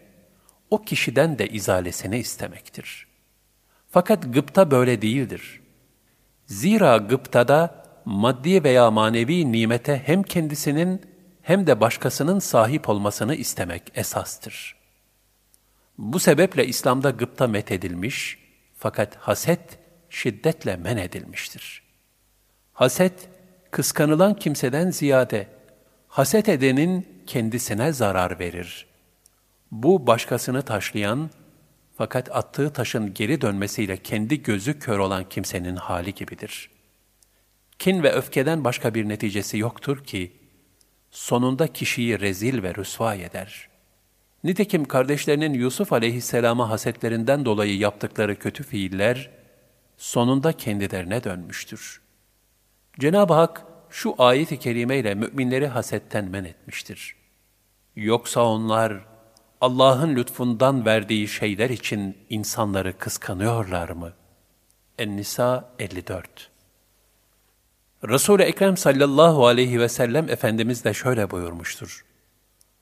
[0.69, 3.07] o kişiden de izalesini istemektir.
[3.89, 5.64] Fakat gıpta böyle değildir.
[6.45, 11.01] Zira gıptada, maddi veya manevi nimete hem kendisinin
[11.41, 14.75] hem de başkasının sahip olmasını istemek esastır.
[15.97, 18.39] Bu sebeple İslam'da gıpta methedilmiş
[18.77, 19.79] fakat haset
[20.09, 21.83] şiddetle men edilmiştir.
[22.73, 23.29] Haset,
[23.71, 25.47] kıskanılan kimseden ziyade
[26.07, 28.87] haset edenin kendisine zarar verir.
[29.71, 31.29] Bu başkasını taşlayan
[31.97, 36.69] fakat attığı taşın geri dönmesiyle kendi gözü kör olan kimsenin hali gibidir.
[37.79, 40.31] Kin ve öfkeden başka bir neticesi yoktur ki,
[41.11, 43.69] sonunda kişiyi rezil ve rüsva eder.
[44.43, 49.31] Nitekim kardeşlerinin Yusuf aleyhisselama hasetlerinden dolayı yaptıkları kötü fiiller,
[49.97, 52.01] sonunda kendilerine dönmüştür.
[52.99, 57.15] Cenab-ı Hak şu ayet-i kerimeyle müminleri hasetten men etmiştir.
[57.95, 59.05] Yoksa onlar
[59.61, 64.13] Allah'ın lütfundan verdiği şeyler için insanları kıskanıyorlar mı?
[64.99, 66.51] En-Nisa 54
[68.07, 72.05] Resul-i Ekrem sallallahu aleyhi ve sellem Efendimiz de şöyle buyurmuştur.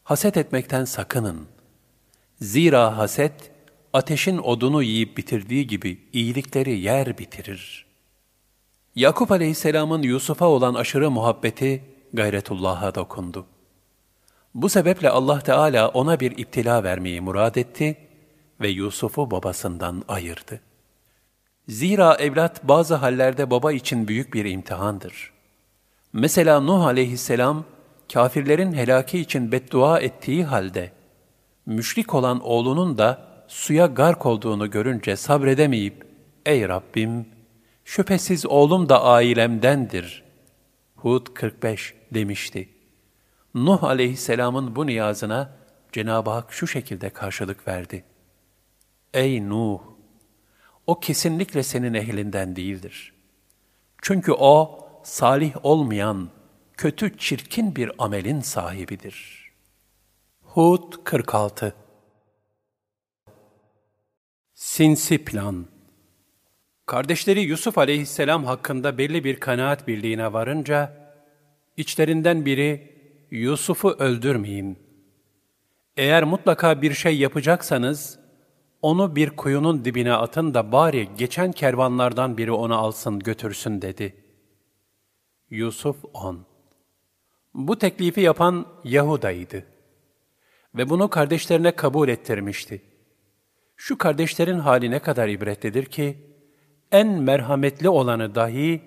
[0.04, 1.48] Haset etmekten sakının.
[2.42, 3.52] Zira haset,
[3.94, 7.86] ateşin odunu yiyip bitirdiği gibi iyilikleri yer bitirir.
[8.96, 11.84] Yakup aleyhisselamın Yusuf'a olan aşırı muhabbeti
[12.14, 13.46] gayretullah'a dokundu.
[14.56, 17.98] Bu sebeple Allah Teala ona bir iptila vermeyi murad etti
[18.62, 20.60] ve Yusuf'u babasından ayırdı.
[21.68, 25.32] Zira evlat bazı hallerde baba için büyük bir imtihandır.
[26.14, 27.66] Mesela Nuh aleyhisselam,
[28.14, 30.92] kafirlerin helaki için beddua ettiği halde,
[31.66, 36.06] müşrik olan oğlunun da suya gark olduğunu görünce sabredemeyip,
[36.46, 37.26] Ey Rabbim,
[37.86, 40.24] şüphesiz oğlum da ailemdendir.
[40.96, 42.73] Hud 45 demişti.
[43.54, 45.58] Nuh aleyhisselamın bu niyazına
[45.92, 48.04] Cenab-ı Hak şu şekilde karşılık verdi.
[49.14, 49.80] Ey Nuh!
[50.88, 53.14] O kesinlikle senin ehlinden değildir.
[54.02, 56.30] Çünkü o, salih olmayan,
[56.78, 59.50] kötü çirkin bir amelin sahibidir.
[60.42, 61.76] Hud 46
[64.54, 65.66] Sinsi Plan
[66.86, 70.94] Kardeşleri Yusuf aleyhisselam hakkında belli bir kanaat birliğine varınca,
[71.78, 72.93] içlerinden biri,
[73.34, 74.80] Yusuf'u öldürmeyin.
[75.98, 78.20] Eğer mutlaka bir şey yapacaksanız,
[78.82, 84.16] onu bir kuyunun dibine atın da bari geçen kervanlardan biri onu alsın götürsün dedi.
[85.50, 86.46] Yusuf 10
[87.54, 89.66] Bu teklifi yapan Yahuda'ydı
[90.76, 92.82] ve bunu kardeşlerine kabul ettirmişti.
[93.76, 96.18] Şu kardeşlerin hali ne kadar ibretlidir ki,
[96.92, 98.82] en merhametli olanı dahi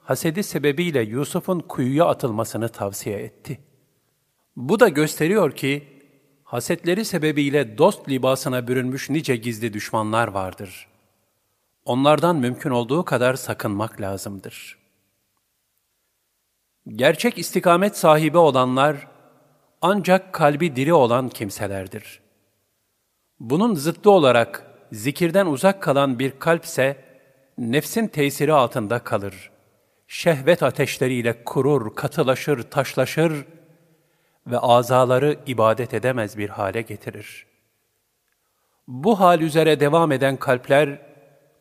[0.00, 3.71] hasedi sebebiyle Yusuf'un kuyuya atılmasını tavsiye etti.
[4.56, 5.88] Bu da gösteriyor ki,
[6.44, 10.88] hasetleri sebebiyle dost libasına bürünmüş nice gizli düşmanlar vardır.
[11.84, 14.78] Onlardan mümkün olduğu kadar sakınmak lazımdır.
[16.88, 19.08] Gerçek istikamet sahibi olanlar,
[19.80, 22.20] ancak kalbi diri olan kimselerdir.
[23.40, 27.04] Bunun zıttı olarak zikirden uzak kalan bir kalpse,
[27.58, 29.50] nefsin tesiri altında kalır.
[30.06, 33.44] Şehvet ateşleriyle kurur, katılaşır, taşlaşır
[34.46, 37.46] ve azaları ibadet edemez bir hale getirir.
[38.88, 41.02] Bu hal üzere devam eden kalpler,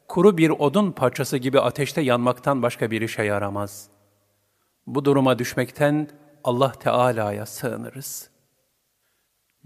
[0.08, 3.88] kuru bir odun parçası gibi ateşte yanmaktan başka bir işe yaramaz.
[4.88, 6.10] Bu duruma düşmekten
[6.44, 8.30] Allah Teala'ya sığınırız.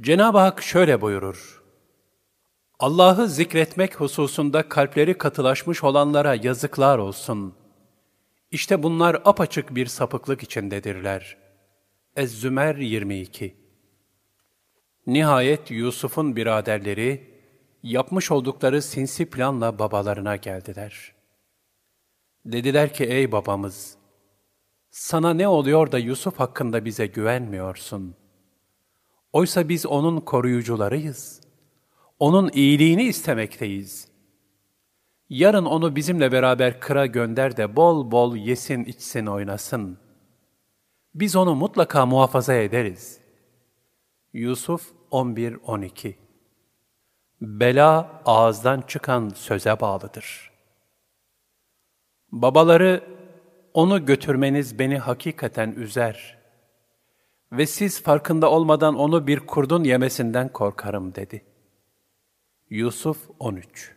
[0.02, 1.64] Cenab-ı Hak şöyle buyurur.
[2.80, 7.56] Allah'ı zikretmek hususunda kalpleri katılaşmış olanlara yazıklar olsun.
[8.52, 11.45] İşte bunlar apaçık bir sapıklık içindedirler.
[12.16, 13.56] Ez-Zümer 22
[15.08, 17.34] Nihayet Yusuf'un biraderleri,
[17.84, 21.14] yapmış oldukları sinsi planla babalarına geldiler.
[22.46, 23.98] Dediler ki, ey babamız,
[24.90, 28.16] sana ne oluyor da Yusuf hakkında bize güvenmiyorsun?
[29.34, 31.46] Oysa biz onun koruyucularıyız.''
[32.20, 34.08] Onun iyiliğini istemekteyiz.
[35.30, 40.05] Yarın onu bizimle beraber kıra gönder de bol bol yesin, içsin, oynasın.
[41.16, 43.20] Biz onu mutlaka muhafaza ederiz.
[44.34, 46.14] Yusuf 11-12
[47.42, 50.52] Bela ağızdan çıkan söze bağlıdır.
[52.32, 53.04] Babaları,
[53.74, 56.38] onu götürmeniz beni hakikaten üzer
[57.52, 61.56] ve siz farkında olmadan onu bir kurdun yemesinden korkarım dedi.''
[62.70, 63.96] Yusuf 13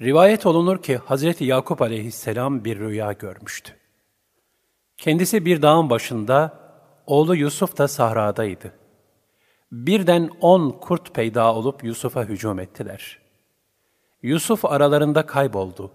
[0.00, 3.79] Rivayet olunur ki Hazreti Yakup aleyhisselam bir rüya görmüştü.
[5.00, 6.52] Kendisi bir dağın başında,
[7.06, 8.72] oğlu Yusuf da sahradaydı.
[9.72, 13.18] Birden on kurt peyda olup Yusuf'a hücum ettiler.
[14.22, 15.90] Yusuf aralarında kayboldu.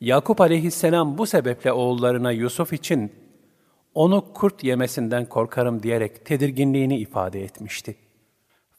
[0.00, 3.12] Yakup aleyhisselam bu sebeple oğullarına Yusuf için
[3.94, 7.96] onu kurt yemesinden korkarım diyerek tedirginliğini ifade etmişti.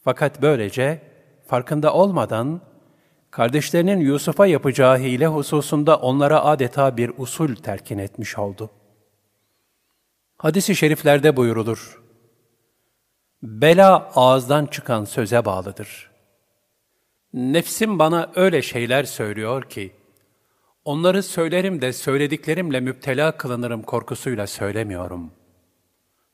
[0.04, 1.02] Fakat böylece
[1.46, 2.60] farkında olmadan,
[3.30, 8.70] kardeşlerinin Yusuf'a yapacağı hile hususunda onlara adeta bir usul terkin etmiş oldu.
[10.42, 12.02] Hadis-i şeriflerde buyurulur.
[13.42, 16.10] Bela ağızdan çıkan söze bağlıdır.
[17.34, 19.92] Nefsim bana öyle şeyler söylüyor ki,
[20.84, 25.30] onları söylerim de söylediklerimle müptela kılınırım korkusuyla söylemiyorum.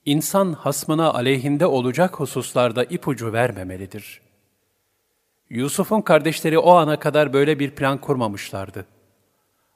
[0.05, 4.21] İnsan hasmına aleyhinde olacak hususlarda ipucu vermemelidir.
[5.51, 8.87] Yusuf'un kardeşleri o ana kadar böyle bir plan kurmamışlardı.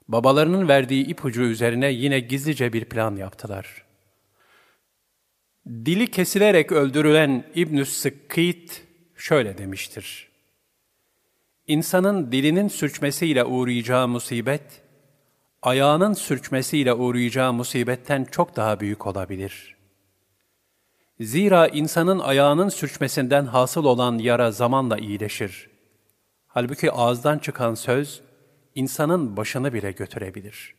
[0.07, 3.92] Babalarının verdiği ipucu üzerine yine gizlice bir plan yaptılar.
[5.67, 8.83] Dili kesilerek öldürülen İbn-i Sıkkit
[9.15, 10.29] şöyle demiştir.
[11.67, 14.81] İnsanın dilinin sürçmesiyle uğrayacağı musibet,
[15.61, 19.75] ayağının sürçmesiyle uğrayacağı musibetten çok daha büyük olabilir.
[21.19, 25.69] Zira insanın ayağının sürçmesinden hasıl olan yara zamanla iyileşir.
[26.47, 28.21] Halbuki ağızdan çıkan söz,
[28.75, 30.75] insanın başını bile götürebilir.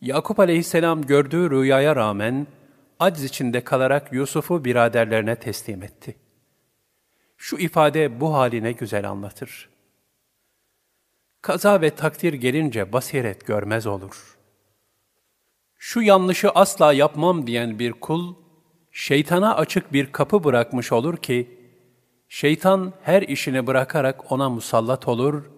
[0.00, 2.46] Yakup aleyhisselam gördüğü rüyaya rağmen,
[3.02, 6.16] acz içinde kalarak Yusuf'u biraderlerine teslim etti.
[7.36, 9.68] Şu ifade bu haline güzel anlatır.
[11.42, 14.38] Kaza ve takdir gelince basiret görmez olur.
[15.78, 18.34] Şu yanlışı asla yapmam diyen bir kul,
[18.92, 21.58] şeytana açık bir kapı bırakmış olur ki,
[22.28, 25.50] şeytan her işini bırakarak ona musallat olur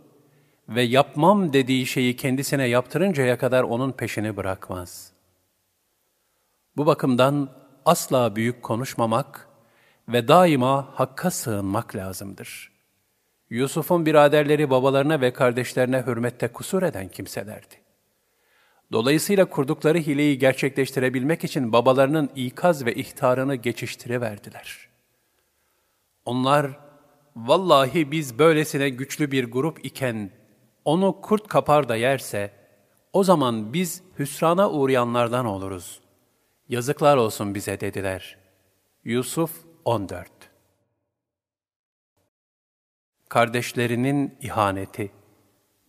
[0.68, 5.13] ve yapmam dediği şeyi kendisine yaptırıncaya kadar onun peşini bırakmaz.
[6.77, 7.49] Bu bakımdan
[7.85, 9.49] asla büyük konuşmamak
[10.09, 12.72] ve daima hakka sığınmak lazımdır.
[13.51, 17.75] Yusuf'un biraderleri babalarına ve kardeşlerine hürmette kusur eden kimselerdi.
[18.93, 24.89] Dolayısıyla kurdukları hileyi gerçekleştirebilmek için babalarının ikaz ve ihtarını geçiştiriverdiler.
[26.25, 26.79] Onlar,
[27.37, 30.31] vallahi biz böylesine güçlü bir grup iken,
[30.85, 32.51] onu kurt kapar da yerse,
[33.12, 36.03] o zaman biz hüsrana uğrayanlardan oluruz.
[36.68, 38.38] Yazıklar olsun bize dediler.
[39.04, 39.50] Yusuf
[39.84, 40.30] 14
[43.28, 45.10] Kardeşlerinin ihaneti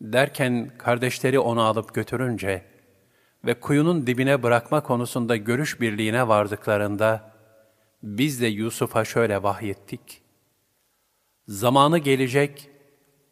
[0.01, 2.65] Derken kardeşleri onu alıp götürünce,
[3.45, 7.31] ve kuyunun dibine bırakma konusunda görüş birliğine vardıklarında,
[8.03, 10.21] biz de Yusuf'a şöyle vahyettik.
[11.47, 12.69] Zamanı gelecek,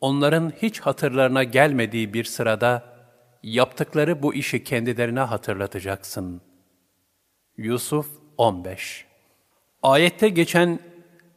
[0.02, 2.84] onların hiç hatırlarına gelmediği bir sırada,
[3.44, 6.53] yaptıkları bu işi kendilerine hatırlatacaksın.
[7.58, 9.06] Yusuf 15
[9.84, 10.80] Ayette geçen,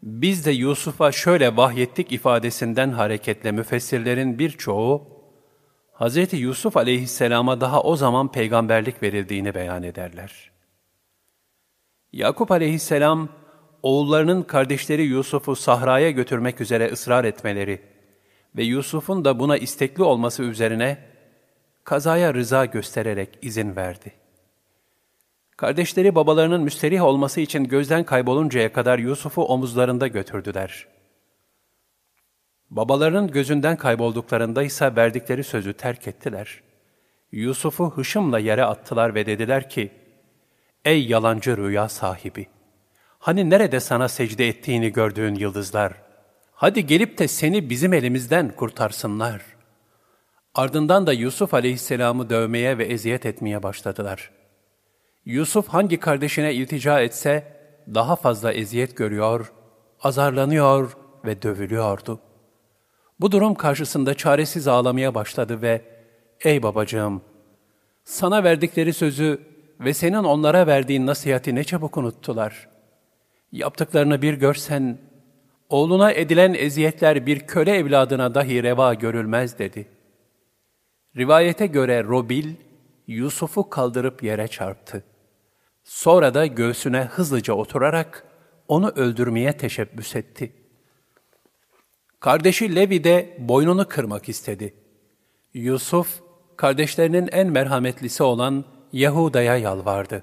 [0.03, 5.09] biz de Yusuf'a şöyle vahyettik ifadesinden hareketle müfessirlerin birçoğu,
[6.01, 6.33] Hz.
[6.33, 10.51] Yusuf aleyhisselama daha o zaman peygamberlik verildiğini beyan ederler.
[12.13, 13.29] Yakup aleyhisselam,
[13.83, 17.83] oğullarının kardeşleri Yusuf'u sahraya götürmek üzere ısrar etmeleri
[18.57, 20.99] ve Yusuf'un da buna istekli olması üzerine
[21.85, 24.26] kazaya rıza göstererek izin verdi.
[25.57, 30.97] Kardeşleri babalarının müsterih olması için gözden kayboluncaya kadar Yusuf'u omuzlarında götürdüler.''
[32.71, 36.63] Babalarının gözünden kaybolduklarında ise verdikleri sözü terk ettiler.
[37.33, 39.91] Yusuf'u hışımla yere attılar ve dediler ki,
[40.85, 42.47] Ey yalancı rüya sahibi!
[43.19, 45.93] Hani nerede sana secde ettiğini gördüğün yıldızlar?
[46.53, 49.43] Hadi gelip de seni bizim elimizden kurtarsınlar.
[50.55, 54.31] Ardından da Yusuf aleyhisselamı dövmeye ve eziyet etmeye başladılar.
[55.27, 57.45] Yusuf hangi kardeşine iltica etse,
[57.95, 59.53] daha fazla eziyet görüyor,
[60.01, 62.21] azarlanıyor ve dövülüyordu.
[63.21, 65.83] Bu durum karşısında çaresiz ağlamaya başladı ve
[66.45, 67.23] ''Ey babacığım,
[68.05, 69.41] sana verdikleri sözü
[69.81, 72.69] ve senin onlara verdiğin nasihati ne çabuk unuttular.
[73.53, 74.99] Yaptıklarını bir görsen,
[75.69, 79.89] oğluna edilen eziyetler bir köle evladına dahi reva görülmez.'' dedi.
[81.17, 82.55] Rivayete göre Robil,
[83.07, 85.05] Yusuf'u kaldırıp yere çarptı.
[85.87, 88.25] Sonra da göğsüne hızlıca oturarak
[88.69, 90.67] onu öldürmeye teşebbüs etti.''
[92.21, 94.75] Kardeşi Levi de boynunu kırmak istedi.
[95.55, 96.23] Yusuf,
[96.57, 100.23] kardeşlerinin en merhametlisi olan Yahuda'ya yalvardı.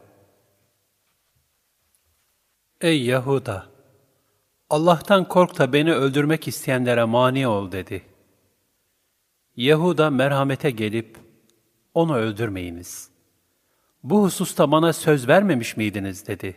[2.81, 3.65] Ey Yahuda!
[4.69, 8.01] Allah'tan kork da beni öldürmek isteyenlere mani ol dedi.
[9.55, 11.17] Yahuda merhamete gelip,
[11.93, 13.12] onu öldürmeyiniz.
[14.03, 16.55] Bu hususta bana söz vermemiş miydiniz dedi.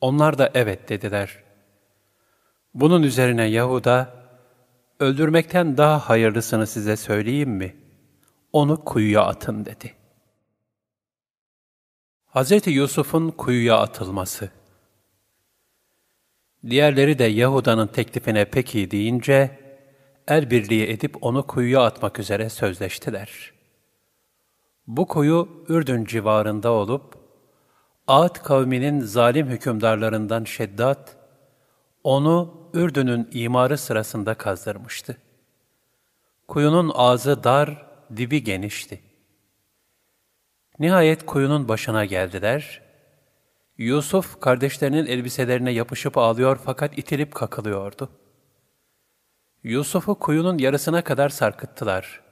[0.00, 1.42] Onlar da evet dediler.
[2.74, 4.14] Bunun üzerine Yahuda,
[5.00, 7.76] öldürmekten daha hayırlısını size söyleyeyim mi?
[8.52, 9.94] Onu kuyuya atın dedi.
[12.34, 12.66] Hz.
[12.66, 14.50] Yusuf'un kuyuya atılması
[16.70, 19.58] Diğerleri de Yahuda'nın teklifine peki deyince,
[20.28, 23.53] el birliği edip onu kuyuya atmak üzere sözleştiler.
[24.86, 27.14] Bu kuyu Ürdün civarında olup,
[28.06, 31.16] Ad kavminin zalim hükümdarlarından Şeddat,
[32.04, 35.16] onu Ürdün'ün imarı sırasında kazdırmıştı.
[36.48, 39.00] Kuyunun ağzı dar, dibi genişti.
[40.78, 42.82] Nihayet kuyunun başına geldiler.
[43.78, 48.10] Yusuf kardeşlerinin elbiselerine yapışıp ağlıyor fakat itilip kakılıyordu.
[49.62, 52.23] Yusuf'u kuyunun yarısına kadar sarkıttılar.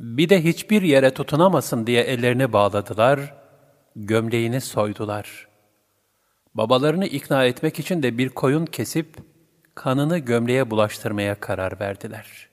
[0.00, 3.34] Bir de hiçbir yere tutunamasın diye ellerini bağladılar,
[3.96, 5.48] gömleğini soydular.
[6.54, 9.16] Babalarını ikna etmek için de bir koyun kesip,
[9.74, 12.48] kanını gömleğe bulaştırmaya karar verdiler.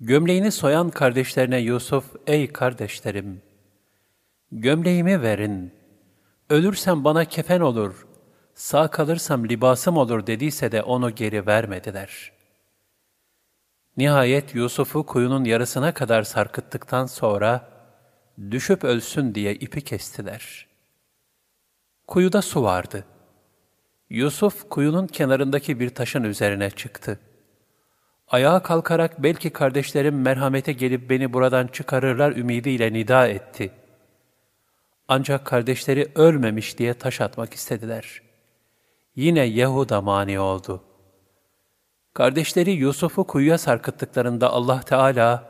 [0.00, 3.42] Gömleğini soyan kardeşlerine Yusuf, ''Ey kardeşlerim,
[4.52, 5.74] gömleğimi verin,
[6.50, 8.06] ölürsem bana kefen olur,
[8.54, 12.35] sağ kalırsam libasım olur.'' dediyse de onu geri vermediler.''
[13.96, 17.68] Nihayet Yusuf'u kuyunun yarısına kadar sarkıttıktan sonra
[18.50, 20.66] düşüp ölsün diye ipi kestiler.
[22.06, 23.04] Kuyuda su vardı.
[24.10, 27.20] Yusuf kuyunun kenarındaki bir taşın üzerine çıktı.
[28.28, 33.70] Ayağa kalkarak belki kardeşlerim merhamete gelip beni buradan çıkarırlar ümidiyle nida etti.
[35.08, 38.22] Ancak kardeşleri ölmemiş diye taş atmak istediler.
[39.14, 40.95] Yine Yehuda mani oldu.''
[42.16, 45.48] Kardeşleri Yusuf'u kuyuya sarkıttıklarında Allah Teala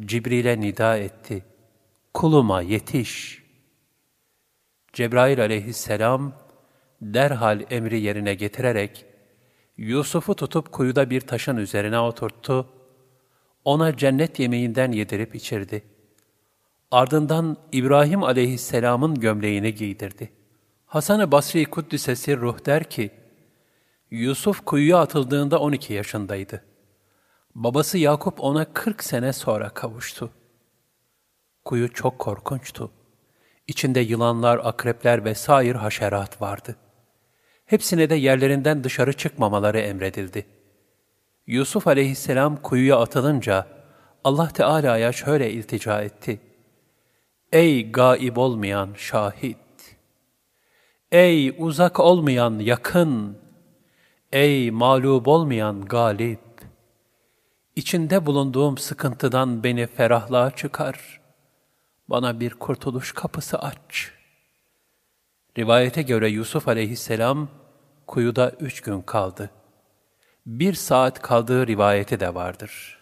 [0.00, 1.44] Cibril'e nida etti.
[2.14, 3.42] Kuluma yetiş.
[4.92, 6.32] Cebrail aleyhisselam
[7.02, 9.04] derhal emri yerine getirerek
[9.76, 12.68] Yusuf'u tutup kuyuda bir taşın üzerine oturttu.
[13.64, 15.82] Ona cennet yemeğinden yedirip içirdi.
[16.90, 20.32] Ardından İbrahim aleyhisselamın gömleğini giydirdi.
[20.86, 23.10] Hasan-ı Basri Kuddisesi ruh der ki,
[24.16, 26.64] Yusuf kuyuya atıldığında 12 yaşındaydı.
[27.54, 30.30] Babası Yakup ona 40 sene sonra kavuştu.
[31.64, 32.90] Kuyu çok korkunçtu.
[33.66, 36.76] İçinde yılanlar, akrepler ve sair haşerat vardı.
[37.66, 40.46] Hepsine de yerlerinden dışarı çıkmamaları emredildi.
[41.46, 43.66] Yusuf aleyhisselam kuyuya atılınca
[44.24, 46.40] Allah Teala'ya şöyle iltica etti.
[47.52, 49.96] Ey gaib olmayan şahit!
[51.12, 53.45] Ey uzak olmayan yakın!
[54.36, 56.40] Ey mağlup olmayan galip!
[57.76, 61.20] İçinde bulunduğum sıkıntıdan beni ferahlığa çıkar.
[62.08, 64.12] Bana bir kurtuluş kapısı aç.
[65.58, 67.48] Rivayete göre Yusuf aleyhisselam
[68.06, 69.50] kuyuda üç gün kaldı.
[70.46, 72.98] Bir saat kaldığı rivayeti de vardır.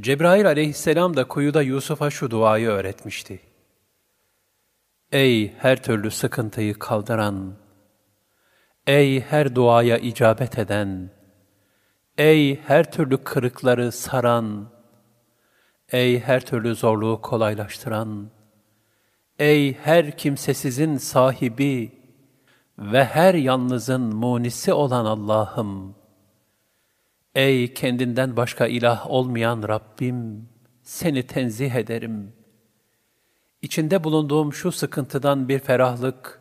[0.00, 3.40] Cebrail aleyhisselam da kuyuda Yusuf'a şu duayı öğretmişti.
[5.12, 7.54] Ey her türlü sıkıntıyı kaldıran,
[8.88, 11.10] Ey her duaya icabet eden,
[12.18, 14.68] ey her türlü kırıkları saran,
[15.92, 18.30] ey her türlü zorluğu kolaylaştıran,
[19.38, 21.92] ey her kimsesizin sahibi
[22.78, 25.94] ve her yalnızın munisi olan Allah'ım,
[27.34, 30.48] ey kendinden başka ilah olmayan Rabbim,
[30.82, 32.32] seni tenzih ederim.
[33.62, 36.37] İçinde bulunduğum şu sıkıntıdan bir ferahlık,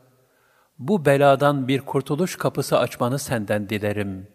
[0.80, 4.28] bu beladan bir kurtuluş kapısı açmanı senden dilerim.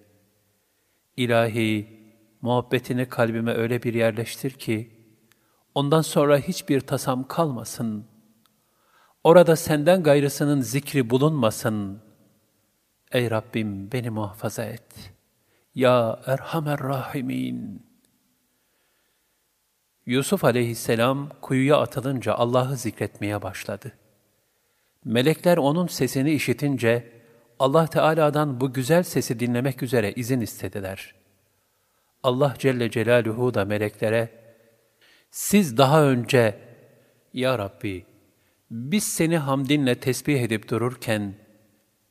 [1.17, 2.01] İlahi,
[2.43, 4.91] muhabbetini kalbime öyle bir yerleştir ki,
[5.75, 8.07] ondan sonra hiçbir tasam kalmasın.
[9.25, 12.03] Orada senden gayrısının zikri bulunmasın.
[13.13, 15.13] Ey Rabbim beni muhafaza et.
[15.75, 17.87] Ya Erhamer Rahimin.
[20.07, 23.93] Yusuf aleyhisselam kuyuya atılınca Allah'ı zikretmeye başladı.
[25.05, 27.13] Melekler onun sesini işitince
[27.59, 31.15] Allah Teala'dan bu güzel sesi dinlemek üzere izin istediler.
[32.23, 34.29] Allah Celle Celaluhu da meleklere,
[35.31, 36.59] siz daha önce,
[37.33, 38.05] Ya Rabbi,
[38.71, 41.35] biz seni hamdinle tesbih edip dururken,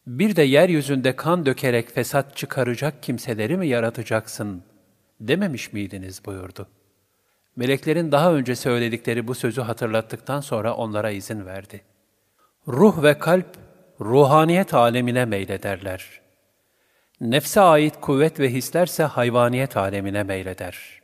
[0.07, 4.63] bir de yeryüzünde kan dökerek fesat çıkaracak kimseleri mi yaratacaksın,
[5.19, 6.67] dememiş miydiniz buyurdu.
[7.55, 11.90] Meleklerin daha önce söyledikleri bu sözü hatırlattıktan sonra onlara izin verdi.''
[12.67, 13.45] Ruh ve kalp
[14.01, 16.21] ruhaniyet alemine meylederler.
[17.21, 21.01] Nefse ait kuvvet ve hislerse hayvaniyet alemine meyleder.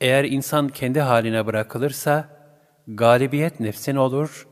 [0.00, 2.28] Eğer insan kendi haline bırakılırsa,
[2.88, 4.48] galibiyet nefsin olur,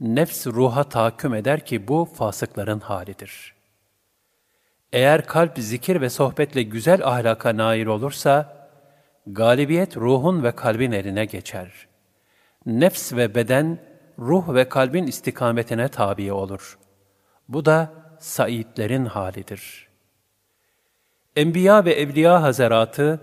[0.00, 3.54] nefs ruha tahakküm eder ki bu fasıkların halidir.
[4.92, 8.68] Eğer kalp zikir ve sohbetle güzel ahlaka nail olursa,
[9.26, 11.88] galibiyet ruhun ve kalbin eline geçer.
[12.66, 13.87] Nefs ve beden,
[14.18, 16.78] ruh ve kalbin istikametine tabi olur.
[17.48, 19.88] Bu da saitlerin halidir.
[21.36, 23.20] Enbiya ve Evliya Hazaratı,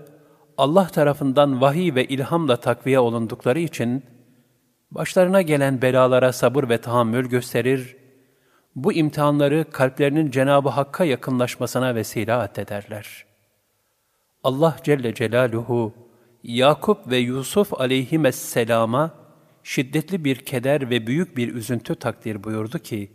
[0.58, 4.04] Allah tarafından vahiy ve ilhamla takviye olundukları için,
[4.90, 7.96] başlarına gelen belalara sabır ve tahammül gösterir,
[8.76, 13.26] bu imtihanları kalplerinin Cenab-ı Hakk'a yakınlaşmasına vesile addederler.
[14.44, 15.92] Allah Celle Celaluhu,
[16.42, 19.25] Yakup ve Yusuf aleyhisselama
[19.66, 23.12] şiddetli bir keder ve büyük bir üzüntü takdir buyurdu ki,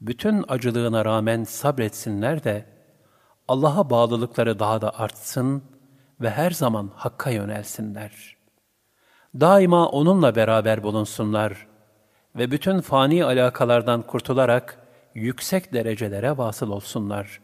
[0.00, 2.66] bütün acılığına rağmen sabretsinler de,
[3.48, 5.62] Allah'a bağlılıkları daha da artsın
[6.20, 8.36] ve her zaman Hakk'a yönelsinler.
[9.40, 11.66] Daima O'nunla beraber bulunsunlar
[12.36, 14.78] ve bütün fani alakalardan kurtularak
[15.14, 17.40] yüksek derecelere vasıl olsunlar.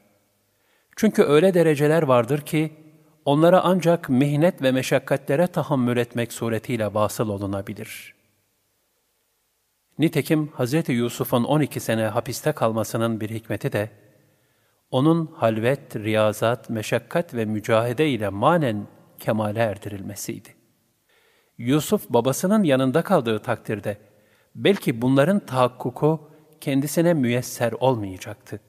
[0.97, 2.73] Çünkü öyle dereceler vardır ki,
[3.25, 8.14] onlara ancak mihnet ve meşakkatlere tahammül etmek suretiyle vasıl olunabilir.
[9.99, 10.89] Nitekim Hz.
[10.89, 13.91] Yusuf'un 12 sene hapiste kalmasının bir hikmeti de,
[14.91, 18.87] onun halvet, riyazat, meşakkat ve mücahede ile manen
[19.19, 20.49] kemale erdirilmesiydi.
[21.59, 23.99] Yusuf babasının yanında kaldığı takdirde,
[24.55, 26.31] belki bunların tahakkuku
[26.61, 28.61] kendisine müyesser olmayacaktı.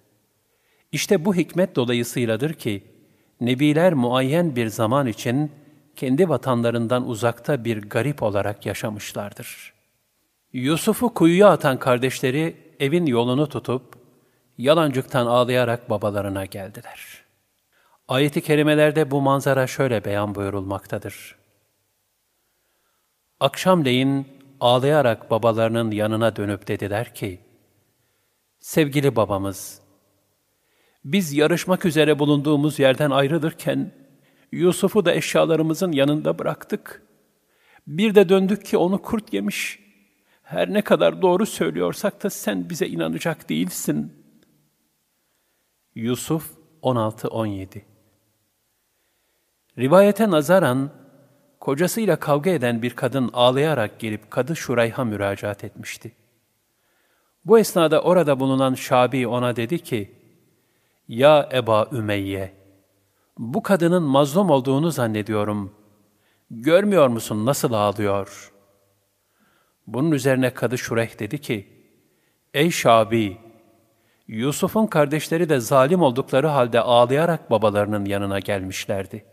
[0.91, 2.83] İşte bu hikmet dolayısıyladır ki,
[3.41, 5.51] Nebiler muayyen bir zaman için
[5.95, 9.74] kendi vatanlarından uzakta bir garip olarak yaşamışlardır.
[10.55, 13.95] Yusuf'u kuyuya atan kardeşleri evin yolunu tutup,
[14.57, 17.23] yalancıktan ağlayarak babalarına geldiler.
[18.07, 21.35] Ayet-i kerimelerde bu manzara şöyle beyan buyurulmaktadır.
[23.39, 24.27] Akşamleyin
[24.59, 27.39] ağlayarak babalarının yanına dönüp dediler ki,
[28.59, 29.81] Sevgili babamız,
[31.05, 33.91] biz yarışmak üzere bulunduğumuz yerden ayrılırken,
[34.51, 37.01] Yusuf'u da eşyalarımızın yanında bıraktık.
[37.87, 39.84] Bir de döndük ki onu kurt yemiş.
[40.45, 44.13] Her ne kadar doğru söylüyorsak da sen bize inanacak değilsin.
[45.95, 47.81] Yusuf 16-17
[49.77, 50.89] Rivayete nazaran,
[51.59, 56.11] kocasıyla kavga eden bir kadın ağlayarak gelip Kadı Şurayh'a müracaat etmişti.
[57.45, 60.15] Bu esnada orada bulunan Şabi ona dedi ki,
[61.07, 62.53] Ya Eba Ümeyye,
[63.37, 65.73] bu kadının mazlum olduğunu zannediyorum.
[66.51, 68.54] Görmüyor musun nasıl ağlıyor?
[69.87, 71.67] Bunun üzerine Kadı Şureyh dedi ki,
[72.53, 73.37] Ey Şabi,
[74.27, 79.25] Yusuf'un kardeşleri de zalim oldukları halde ağlayarak babalarının yanına gelmişlerdi.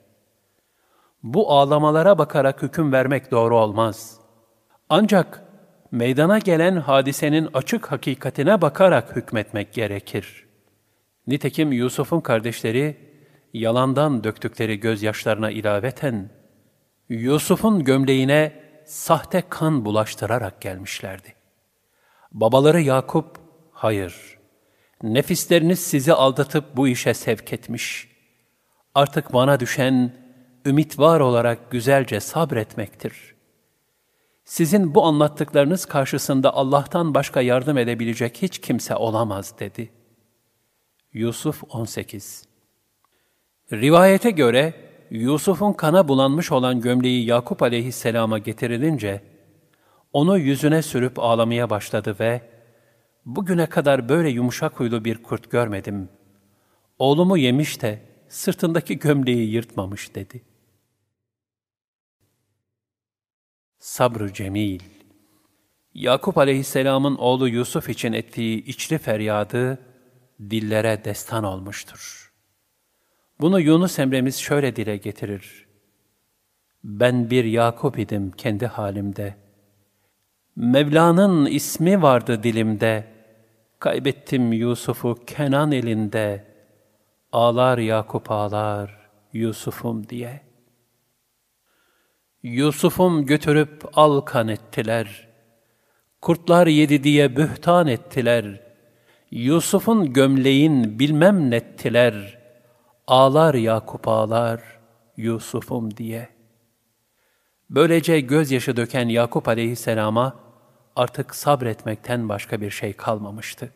[1.23, 4.21] Bu ağlamalara bakarak hüküm vermek doğru olmaz.
[4.89, 5.43] Ancak
[5.91, 10.47] meydana gelen hadisenin açık hakikatine bakarak hükmetmek gerekir.
[11.27, 12.97] Nitekim Yusuf'un kardeşleri,
[13.53, 16.31] yalandan döktükleri gözyaşlarına ilaveten,
[17.09, 18.53] Yusuf'un gömleğine
[18.93, 21.35] sahte kan bulaştırarak gelmişlerdi.
[22.33, 23.39] Babaları Yakup,
[23.73, 24.39] hayır,
[25.03, 28.09] nefisleriniz sizi aldatıp bu işe sevk etmiş.
[28.95, 30.17] Artık bana düşen,
[30.67, 33.35] ümit var olarak güzelce sabretmektir.
[34.45, 39.91] Sizin bu anlattıklarınız karşısında Allah'tan başka yardım edebilecek hiç kimse olamaz dedi.
[41.13, 42.45] Yusuf 18
[43.73, 49.23] Rivayete göre Yusuf'un kana bulanmış olan gömleği Yakup aleyhisselama getirilince,
[50.13, 52.43] onu yüzüne sürüp ağlamaya başladı ve
[53.25, 56.09] bugüne kadar böyle yumuşak huylu bir kurt görmedim.
[56.99, 60.45] Oğlumu yemiş de sırtındaki gömleği yırtmamış dedi.
[63.79, 64.81] Sabrı Cemil
[65.95, 69.79] Yakup aleyhisselamın oğlu Yusuf için ettiği içli feryadı
[70.51, 72.22] dillere destan olmuştur.
[73.41, 75.67] Bunu Yunus Emre'miz şöyle dile getirir.
[76.85, 79.35] Ben bir Yakup idim kendi halimde.
[80.57, 83.05] Mevla'nın ismi vardı dilimde.
[83.79, 86.47] Kaybettim Yusuf'u Kenan elinde.
[87.33, 90.41] Ağlar Yakup ağlar Yusuf'um diye.
[92.43, 95.29] Yusuf'um götürüp alkan ettiler.
[96.21, 98.61] Kurtlar yedi diye bühtan ettiler.
[99.31, 102.42] Yusuf'un gömleğin bilmem nettiler.
[103.07, 104.81] Ağlar Yakup ağlar
[105.17, 106.29] Yusuf'um diye.
[107.71, 110.37] Böylece gözyaşı döken Yakup aleyhisselama
[110.97, 113.73] artık sabretmekten başka bir şey kalmamıştı.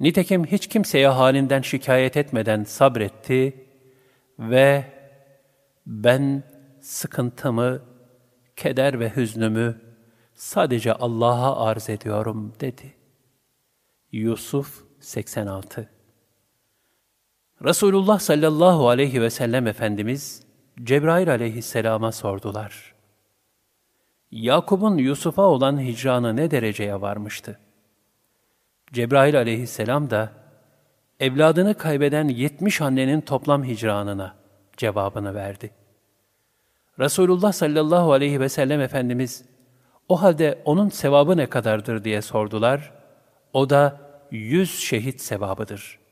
[0.00, 3.66] Nitekim hiç kimseye halinden şikayet etmeden sabretti
[4.38, 4.84] ve
[5.86, 6.42] ben
[6.80, 7.82] sıkıntımı,
[8.56, 9.80] keder ve hüznümü
[10.34, 12.94] sadece Allah'a arz ediyorum dedi.
[14.12, 15.97] Yusuf 86
[17.64, 20.42] Resulullah sallallahu aleyhi ve sellem Efendimiz
[20.82, 22.94] Cebrail aleyhisselama sordular.
[24.30, 27.58] Yakup'un Yusuf'a olan hicranı ne dereceye varmıştı?
[28.92, 30.32] Cebrail aleyhisselam da
[31.20, 34.34] evladını kaybeden yetmiş annenin toplam hicranına
[34.76, 35.70] cevabını verdi.
[36.98, 39.44] Resulullah sallallahu aleyhi ve sellem Efendimiz
[40.08, 42.92] o halde onun sevabı ne kadardır diye sordular.
[43.52, 44.00] O da
[44.30, 46.07] yüz şehit sevabıdır.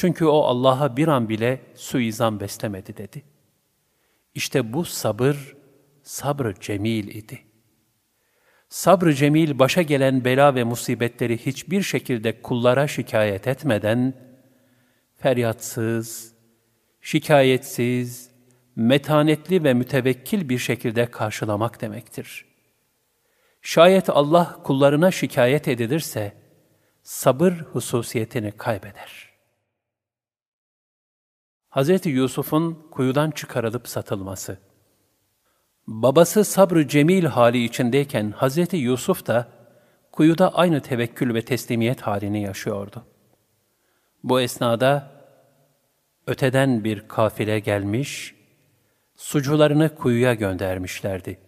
[0.00, 3.22] Çünkü o Allah'a bir an bile suizan beslemedi dedi.
[4.34, 5.56] İşte bu sabır,
[6.02, 7.38] sabrı cemil idi.
[8.68, 14.14] Sabrı cemil başa gelen bela ve musibetleri hiçbir şekilde kullara şikayet etmeden,
[15.16, 16.34] feryatsız,
[17.00, 18.30] şikayetsiz,
[18.76, 22.44] metanetli ve mütevekkil bir şekilde karşılamak demektir.
[23.62, 26.32] Şayet Allah kullarına şikayet edilirse,
[27.02, 29.27] sabır hususiyetini kaybeder.
[31.70, 32.06] Hz.
[32.06, 34.58] Yusuf'un kuyudan çıkarılıp satılması
[35.86, 38.72] Babası sabrı cemil hali içindeyken Hz.
[38.72, 39.48] Yusuf da
[40.12, 43.04] kuyuda aynı tevekkül ve teslimiyet halini yaşıyordu.
[44.24, 45.10] Bu esnada
[46.26, 48.34] öteden bir kafile gelmiş,
[49.16, 51.38] sucularını kuyuya göndermişlerdi.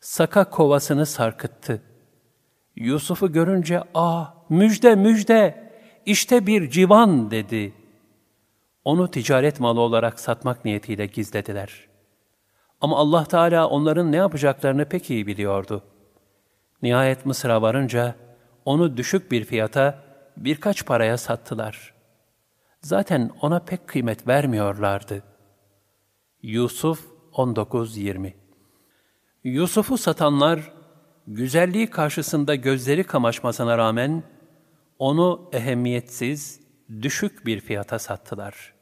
[0.00, 1.82] Saka kovasını sarkıttı.
[2.76, 5.70] Yusuf'u görünce, ''Ah, müjde, müjde,
[6.06, 7.72] işte bir civan.'' dedi.
[8.86, 11.88] Onu ticaret malı olarak satmak niyetiyle gizlediler.
[12.80, 15.82] Ama Allah Teala onların ne yapacaklarını pek iyi biliyordu.
[16.82, 18.14] Nihayet Mısır'a varınca
[18.64, 20.04] onu düşük bir fiyata
[20.36, 21.94] birkaç paraya sattılar.
[22.80, 25.22] Zaten ona pek kıymet vermiyorlardı.
[26.42, 28.32] Yusuf 19-20
[29.44, 30.72] Yusuf'u satanlar,
[31.26, 34.22] güzelliği karşısında gözleri kamaşmasına rağmen,
[34.98, 36.60] onu ehemmiyetsiz,
[37.02, 38.75] düşük bir fiyata sattılar.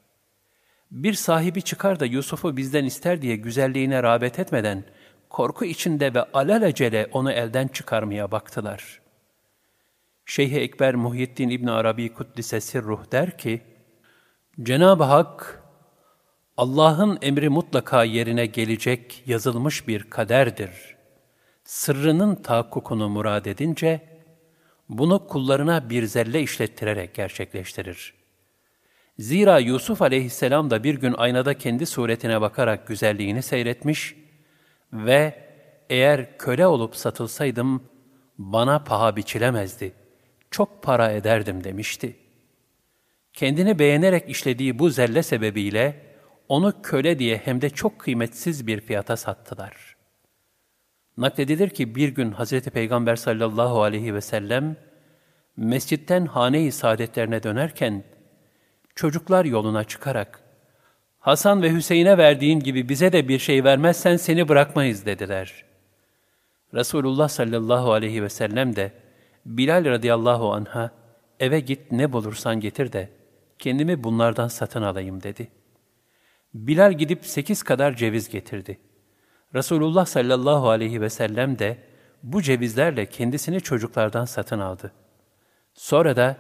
[0.91, 4.85] Bir sahibi çıkar da Yusuf'u bizden ister diye güzelliğine rağbet etmeden,
[5.31, 9.01] korku içinde ve alelacele onu elden çıkarmaya baktılar.
[10.27, 13.63] Şeyh-i Ekber Muhyiddin İbn Arabi Kuddise Sirruh der ki,
[14.63, 15.63] Cenab-ı Hak,
[16.57, 20.97] Allah'ın emri mutlaka yerine gelecek yazılmış bir kaderdir.
[21.65, 24.01] Sırrının tahakkukunu murad edince,
[24.89, 28.24] bunu kullarına bir zelle işlettirerek gerçekleştirir.
[29.19, 34.17] Zira Yusuf aleyhisselam da bir gün aynada kendi suretine bakarak güzelliğini seyretmiş
[34.93, 35.45] ve
[35.91, 37.83] eğer köle olup satılsaydım
[38.39, 39.93] bana paha biçilemezdi,
[40.51, 42.17] çok para ederdim demişti.
[43.33, 46.01] Kendini beğenerek işlediği bu zelle sebebiyle
[46.49, 49.97] onu köle diye hem de çok kıymetsiz bir fiyata sattılar.
[51.17, 52.61] Nakledilir ki bir gün Hz.
[52.61, 54.77] Peygamber sallallahu aleyhi ve sellem
[55.57, 58.05] mescitten hane-i saadetlerine dönerken
[58.95, 60.41] çocuklar yoluna çıkarak
[61.19, 65.65] Hasan ve Hüseyin'e verdiğin gibi bize de bir şey vermezsen seni bırakmayız dediler.
[66.75, 68.93] Resulullah sallallahu aleyhi ve sellem de
[69.47, 70.91] Bilal radıyallahu anha
[71.41, 73.09] eve git ne bulursan getir de
[73.59, 75.49] kendimi bunlardan satın alayım dedi.
[76.55, 78.79] Bilal gidip sekiz kadar ceviz getirdi.
[79.55, 81.79] Resulullah sallallahu aleyhi ve sellem de
[82.23, 84.93] bu cevizlerle kendisini çocuklardan satın aldı.
[85.75, 86.37] Sonra da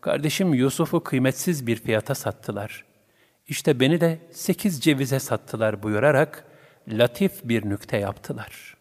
[0.00, 2.84] kardeşim Yusuf'u kıymetsiz bir fiyata sattılar.
[3.48, 6.44] İşte beni de sekiz cevize sattılar buyurarak
[6.88, 8.76] latif bir nükte yaptılar.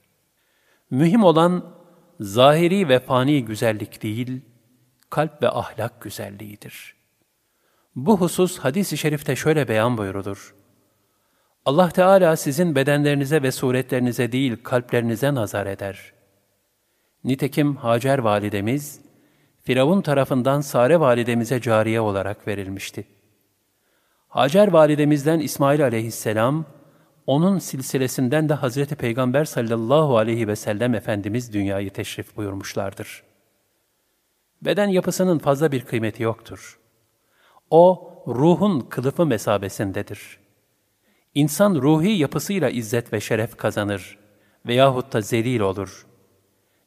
[0.92, 1.76] Mühim olan
[2.20, 4.42] zahiri ve fani güzellik değil,
[5.10, 6.96] kalp ve ahlak güzelliğidir.
[7.96, 10.56] Bu husus hadis-i şerifte şöyle beyan buyurulur.
[11.66, 16.14] Allah Teala sizin bedenlerinize ve suretlerinize değil kalplerinize nazar eder.
[17.24, 19.02] Nitekim Hacer validemiz,
[19.64, 23.08] Firavun tarafından Sare validemize cariye olarak verilmişti.
[24.28, 26.66] Hacer validemizden İsmail aleyhisselam,
[27.28, 33.24] onun silsilesinden de Hazreti Peygamber sallallahu aleyhi ve sellem Efendimiz dünyayı teşrif buyurmuşlardır.
[34.62, 36.80] Beden yapısının fazla bir kıymeti yoktur.
[37.70, 40.40] O, ruhun kılıfı mesabesindedir.
[41.36, 44.18] İnsan ruhi yapısıyla izzet ve şeref kazanır
[44.68, 46.06] veyahut da zelil olur.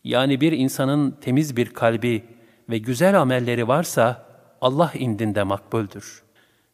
[0.04, 2.24] Yani bir insanın temiz bir kalbi
[2.70, 4.26] ve güzel amelleri varsa
[4.60, 6.22] Allah indinde makbuldür.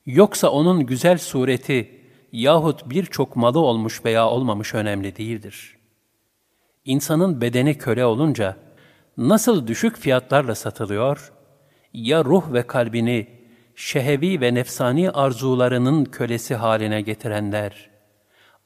[0.06, 2.00] Yoksa onun güzel sureti
[2.32, 5.76] yahut birçok malı olmuş veya olmamış önemli değildir.
[6.84, 8.56] İnsanın bedeni köle olunca
[9.16, 11.32] nasıl düşük fiyatlarla satılıyor,
[11.92, 13.28] ya ruh ve kalbini
[13.74, 17.90] şehevi ve nefsani arzularının kölesi haline getirenler,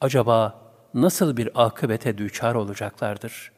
[0.01, 0.63] acaba
[0.95, 3.53] nasıl bir akıbete düçar olacaklardır?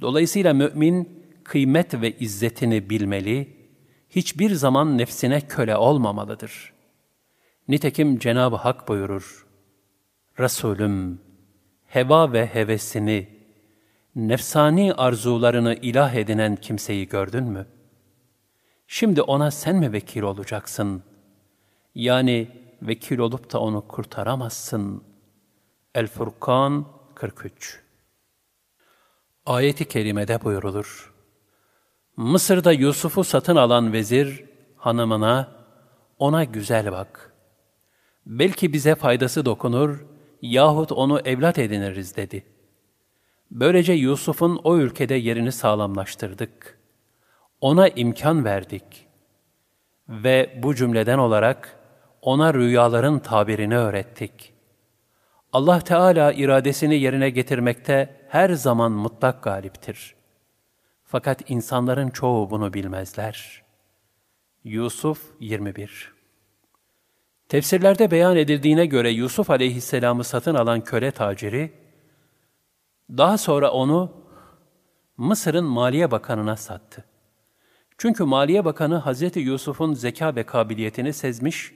[0.00, 1.17] Dolayısıyla mümin,
[1.48, 3.56] kıymet ve izzetini bilmeli,
[4.10, 6.72] hiçbir zaman nefsine köle olmamalıdır.
[7.68, 9.46] Nitekim Cenab-ı Hak buyurur,
[10.38, 11.20] Resulüm,
[11.86, 13.28] heva ve hevesini,
[14.16, 17.78] nefsani arzularını ilah edinen kimseyi gördün mü?''
[18.90, 21.02] Şimdi ona sen mi vekil olacaksın?
[21.94, 22.48] Yani
[22.82, 25.04] vekil olup da onu kurtaramazsın.
[25.94, 27.82] El-Furkan 43
[29.46, 31.17] Ayeti kerimede buyurulur.
[32.18, 34.44] Mısır'da Yusuf'u satın alan vezir
[34.76, 35.52] hanımına
[36.18, 37.32] ona güzel bak.
[38.26, 40.06] Belki bize faydası dokunur
[40.42, 42.44] yahut onu evlat ediniriz dedi.
[43.50, 46.78] Böylece Yusuf'un o ülkede yerini sağlamlaştırdık.
[47.60, 49.06] Ona imkan verdik.
[50.08, 51.78] Ve bu cümleden olarak
[52.22, 54.52] ona rüyaların tabirini öğrettik.
[55.52, 60.17] Allah Teala iradesini yerine getirmekte her zaman mutlak galiptir.
[61.10, 63.62] Fakat insanların çoğu bunu bilmezler.
[64.64, 66.12] Yusuf 21
[67.48, 71.72] Tefsirlerde beyan edildiğine göre Yusuf aleyhisselamı satın alan köle taciri,
[73.10, 74.12] daha sonra onu
[75.16, 77.04] Mısır'ın Maliye Bakanı'na sattı.
[77.98, 81.74] Çünkü Maliye Bakanı Hazreti Yusuf'un zeka ve kabiliyetini sezmiş,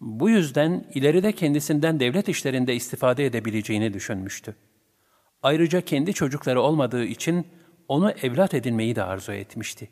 [0.00, 4.56] bu yüzden ileride kendisinden devlet işlerinde istifade edebileceğini düşünmüştü.
[5.42, 7.46] Ayrıca kendi çocukları olmadığı için
[7.88, 9.90] onu evlat edinmeyi de arzu etmişti.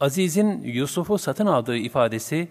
[0.00, 2.48] Aziz'in Yusuf'u satın aldığı ifadesi,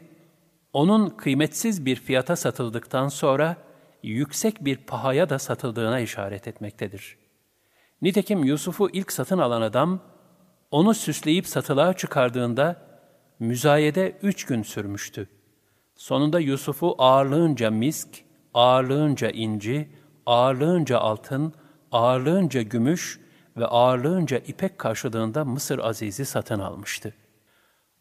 [0.74, 3.58] onun kıymetsiz bir fiyata satıldıktan sonra
[4.04, 7.18] yüksek bir pahaya da satıldığına işaret etmektedir.
[8.02, 10.00] Nitekim Yusuf'u ilk satın alan adam,
[10.72, 12.82] onu süsleyip satılığa çıkardığında
[13.40, 15.30] müzayede üç gün sürmüştü.
[15.96, 18.10] Sonunda Yusuf'u ağırlığınca misk,
[18.54, 19.90] ağırlığınca inci,
[20.26, 21.54] ağırlığınca altın,
[21.92, 23.21] ağırlığınca gümüş
[23.58, 27.14] ve ağırlığınca ipek karşılığında Mısır Aziz'i satın almıştı.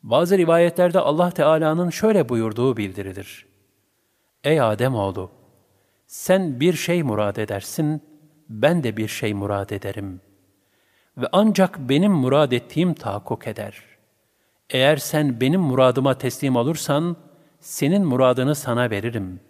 [0.02, 3.46] Bazı rivayetlerde Allah Teala'nın şöyle buyurduğu bildirilir.
[4.44, 5.30] Ey Adem oğlu,
[6.06, 8.02] sen bir şey murad edersin,
[8.48, 10.20] ben de bir şey murad ederim.
[11.16, 13.82] Ve ancak benim murad ettiğim tahakkuk eder.
[14.70, 17.16] Eğer sen benim muradıma teslim olursan,
[17.60, 19.40] senin muradını sana veririm.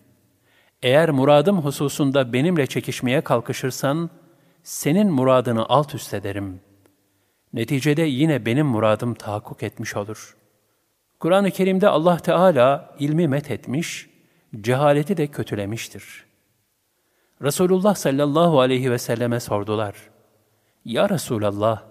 [0.83, 4.11] Eğer muradım hususunda benimle çekişmeye kalkışırsan,
[4.63, 6.61] senin muradını alt üst ederim.
[7.53, 10.37] Neticede yine benim muradım tahakkuk etmiş olur.
[11.21, 14.11] Kur'an-ı Kerim'de Allah Teala ilmi met etmiş,
[14.61, 16.25] cehaleti de kötülemiştir.
[17.43, 19.95] Resulullah sallallahu aleyhi ve selleme sordular.
[20.85, 21.83] Ya Resulallah,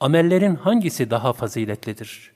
[0.00, 2.32] amellerin hangisi daha faziletlidir?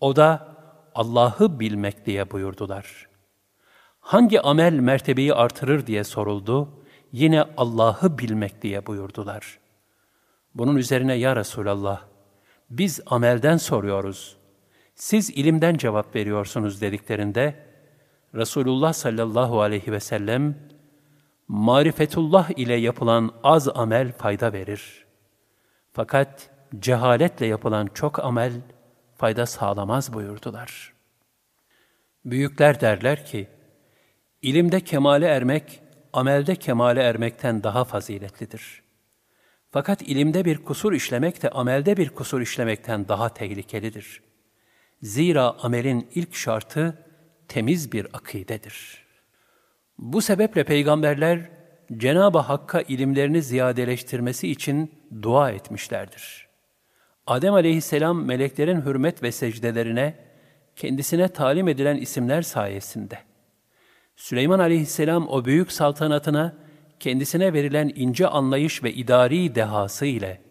[0.00, 0.56] O da
[0.94, 3.08] Allah'ı bilmek diye buyurdular.
[4.00, 6.81] Hangi amel mertebeyi artırır diye soruldu
[7.12, 9.58] yine Allah'ı bilmek diye buyurdular.
[10.54, 12.02] Bunun üzerine ya Resulallah,
[12.70, 14.36] biz amelden soruyoruz,
[14.94, 17.66] siz ilimden cevap veriyorsunuz dediklerinde,
[18.34, 20.58] Resulullah sallallahu aleyhi ve sellem,
[21.48, 25.06] marifetullah ile yapılan az amel fayda verir.
[25.92, 28.52] Fakat cehaletle yapılan çok amel
[29.16, 30.92] fayda sağlamaz buyurdular.
[32.24, 33.48] Büyükler derler ki,
[34.42, 35.81] ilimde kemale ermek,
[36.12, 38.82] amelde kemale ermekten daha faziletlidir.
[39.70, 44.22] Fakat ilimde bir kusur işlemek de amelde bir kusur işlemekten daha tehlikelidir.
[45.02, 46.98] Zira amelin ilk şartı
[47.48, 49.04] temiz bir akidedir.
[49.98, 51.50] Bu sebeple peygamberler
[51.96, 56.48] Cenab-ı Hakk'a ilimlerini ziyadeleştirmesi için dua etmişlerdir.
[57.26, 60.14] Adem aleyhisselam meleklerin hürmet ve secdelerine
[60.76, 63.18] kendisine talim edilen isimler sayesinde
[64.22, 66.56] Süleyman aleyhisselam o büyük saltanatına
[67.00, 70.42] kendisine verilen ince anlayış ve idari dehası ile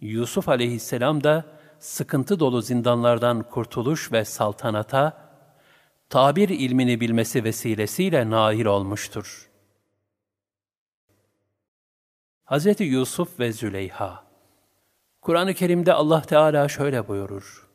[0.00, 1.44] Yusuf aleyhisselam da
[1.78, 5.30] sıkıntı dolu zindanlardan kurtuluş ve saltanata
[6.08, 9.50] tabir ilmini bilmesi vesilesiyle nail olmuştur.
[12.44, 12.80] Hz.
[12.80, 14.24] Yusuf ve Züleyha
[15.22, 17.68] Kur'an-ı Kerim'de Allah Teala şöyle buyurur.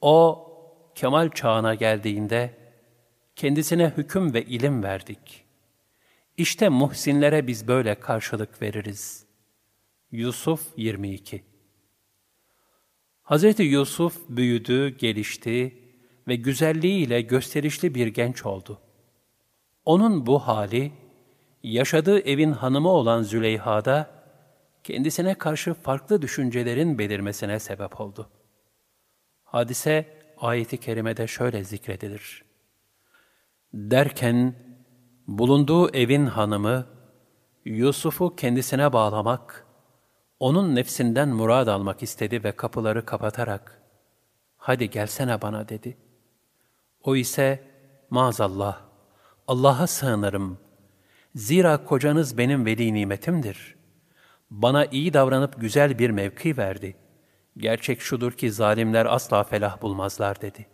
[0.00, 0.48] O,
[0.94, 2.61] kemal çağına geldiğinde,
[3.36, 5.44] kendisine hüküm ve ilim verdik.
[6.36, 9.26] İşte muhsinlere biz böyle karşılık veririz.
[10.10, 11.42] Yusuf 22
[13.24, 13.60] Hz.
[13.60, 15.78] Yusuf büyüdü, gelişti
[16.28, 18.80] ve güzelliğiyle gösterişli bir genç oldu.
[19.84, 20.92] Onun bu hali,
[21.62, 24.10] yaşadığı evin hanımı olan Züleyha'da,
[24.84, 28.30] kendisine karşı farklı düşüncelerin belirmesine sebep oldu.
[29.44, 30.06] Hadise,
[30.36, 32.51] ayeti kerimede şöyle zikredilir.
[33.74, 34.54] Derken,
[35.28, 36.86] bulunduğu evin hanımı,
[37.64, 39.66] Yusuf'u kendisine bağlamak,
[40.40, 43.82] onun nefsinden murad almak istedi ve kapıları kapatarak,
[44.56, 45.96] hadi gelsene bana dedi.
[47.04, 47.64] O ise,
[48.10, 48.80] maazallah,
[49.48, 50.58] Allah'a sığınırım.
[51.34, 53.76] Zira kocanız benim veli nimetimdir.
[54.50, 56.96] Bana iyi davranıp güzel bir mevki verdi.
[57.56, 60.66] Gerçek şudur ki zalimler asla felah bulmazlar dedi.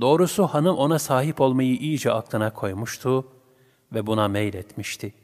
[0.00, 3.26] Doğrusu hanım ona sahip olmayı iyice aklına koymuştu
[3.92, 5.14] ve buna meyletmişti.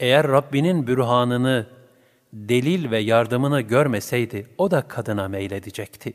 [0.00, 1.66] Eğer Rabbinin bürhanını,
[2.32, 6.12] delil ve yardımını görmeseydi o da kadına meyledecekti.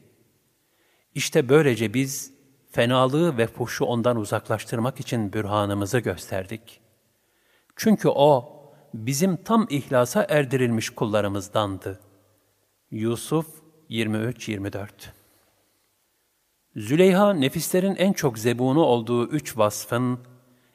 [1.16, 2.34] İşte böylece biz
[2.72, 6.82] fenalığı ve fuhşu ondan uzaklaştırmak için bürhanımızı gösterdik.
[7.76, 8.60] Çünkü o
[8.94, 12.00] bizim tam ihlasa erdirilmiş kullarımızdandı.
[12.92, 13.48] Yusuf
[13.90, 14.88] 23-24
[16.76, 20.20] Züleyha nefislerin en çok zebunu olduğu üç vasfın,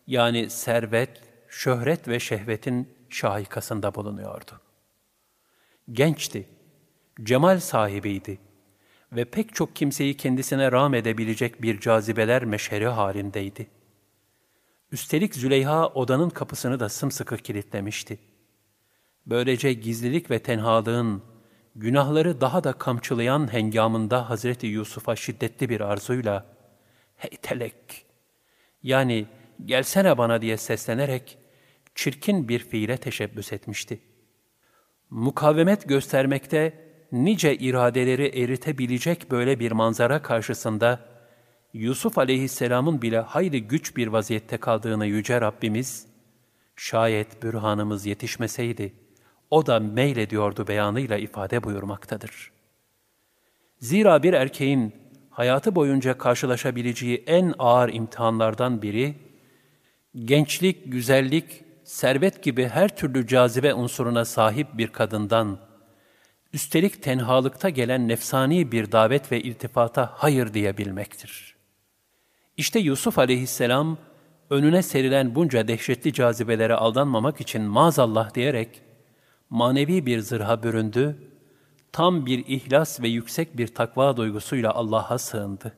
[0.06, 4.60] yani servet, şöhret ve şehvetin şahikasında bulunuyordu.
[5.92, 6.48] Gençti,
[7.22, 8.38] cemal sahibiydi
[9.12, 13.66] ve pek çok kimseyi kendisine rağm edebilecek bir cazibeler meşheri halindeydi.
[14.92, 18.18] Üstelik Züleyha odanın kapısını da sımsıkı kilitlemişti.
[19.26, 21.22] Böylece gizlilik ve tenhalığın,
[21.76, 26.46] günahları daha da kamçılayan hengamında Hazreti Yusuf'a şiddetli bir arzuyla,
[27.16, 28.04] ''Hey telek!''
[28.82, 29.26] yani
[29.64, 31.38] ''Gelsene bana'' diye seslenerek
[31.94, 34.00] çirkin bir fiile teşebbüs etmişti.
[35.10, 41.00] Mukavemet göstermekte nice iradeleri eritebilecek böyle bir manzara karşısında
[41.72, 46.06] Yusuf aleyhisselamın bile hayli güç bir vaziyette kaldığını Yüce Rabbimiz,
[46.76, 48.92] şayet bürhanımız yetişmeseydi,
[49.50, 52.50] o da meylediyordu beyanıyla ifade buyurmaktadır.
[53.80, 54.94] Zira bir erkeğin
[55.30, 59.14] hayatı boyunca karşılaşabileceği en ağır imtihanlardan biri,
[60.24, 65.58] gençlik, güzellik, servet gibi her türlü cazibe unsuruna sahip bir kadından,
[66.52, 71.56] üstelik tenhalıkta gelen nefsani bir davet ve iltifata hayır diyebilmektir.
[72.56, 73.98] İşte Yusuf aleyhisselam,
[74.50, 78.82] önüne serilen bunca dehşetli cazibelere aldanmamak için maazallah diyerek,
[79.50, 81.18] manevi bir zırha büründü,
[81.92, 85.72] tam bir ihlas ve yüksek bir takva duygusuyla Allah'a sığındı.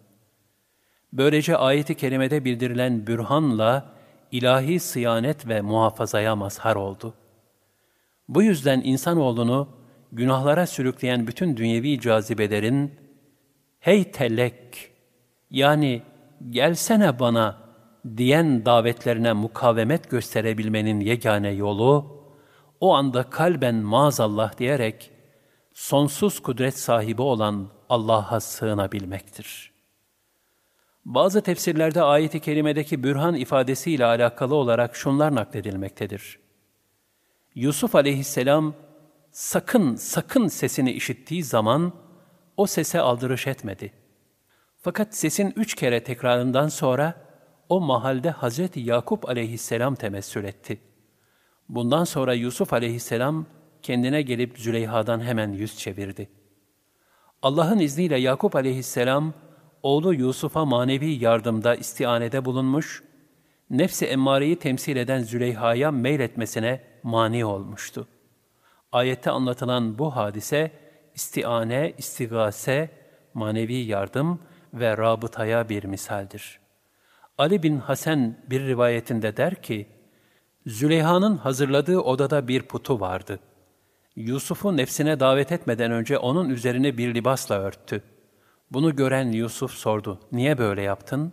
[1.12, 3.95] Böylece ayeti kerimede bildirilen bürhanla
[4.33, 7.14] ilahi sıyanet ve muhafazaya mazhar oldu.
[8.29, 9.68] Bu yüzden insanoğlunu
[10.12, 12.95] günahlara sürükleyen bütün dünyevi cazibelerin
[13.81, 14.91] hey tellek
[15.51, 16.03] yani
[16.51, 17.59] gelsene bana
[18.16, 22.20] diyen davetlerine mukavemet gösterebilmenin yegane yolu
[22.81, 25.11] o anda kalben maazallah diyerek
[25.72, 29.72] sonsuz kudret sahibi olan Allah'a sığınabilmektir.
[31.05, 36.39] Bazı tefsirlerde ayet-i kerimedeki bürhan ifadesiyle alakalı olarak şunlar nakledilmektedir.
[37.55, 38.74] Yusuf aleyhisselam
[39.31, 41.93] sakın sakın sesini işittiği zaman
[42.57, 43.93] o sese aldırış etmedi.
[44.83, 47.14] Fakat sesin üç kere tekrarından sonra
[47.68, 50.89] o mahalde Hazreti Yakup aleyhisselam temessül etti.
[51.71, 53.47] Bundan sonra Yusuf aleyhisselam
[53.83, 56.29] kendine gelip Züleyha'dan hemen yüz çevirdi.
[57.43, 59.35] Allah'ın izniyle Yakup aleyhisselam
[59.83, 63.03] oğlu Yusuf'a manevi yardımda istianede bulunmuş,
[63.71, 68.09] nefsi emmareyi temsil eden Züleyha'ya meyletmesine mani olmuştu.
[68.93, 70.73] Ayette anlatılan bu hadise,
[71.14, 72.91] istiane, istigase,
[73.35, 74.41] manevi yardım
[74.75, 76.61] ve rabıtaya bir misaldir.
[77.39, 79.99] Ali bin Hasan bir rivayetinde der ki,
[80.66, 83.40] Züleyha'nın hazırladığı odada bir putu vardı.
[84.16, 88.02] Yusuf'u nefsine davet etmeden önce onun üzerine bir libasla örttü.
[88.70, 91.32] Bunu gören Yusuf sordu, niye böyle yaptın?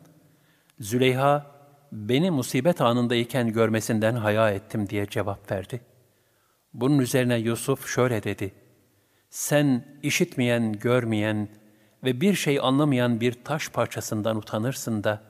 [0.80, 1.45] Züleyha,
[1.91, 5.82] beni musibet anındayken görmesinden haya ettim diye cevap verdi.
[6.73, 8.53] Bunun üzerine Yusuf şöyle dedi,
[9.30, 11.49] sen işitmeyen, görmeyen
[12.03, 15.21] ve bir şey anlamayan bir taş parçasından utanırsın da,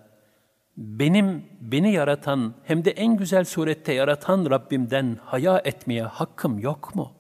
[0.78, 7.14] benim, beni yaratan hem de en güzel surette yaratan Rabbimden haya etmeye hakkım yok mu?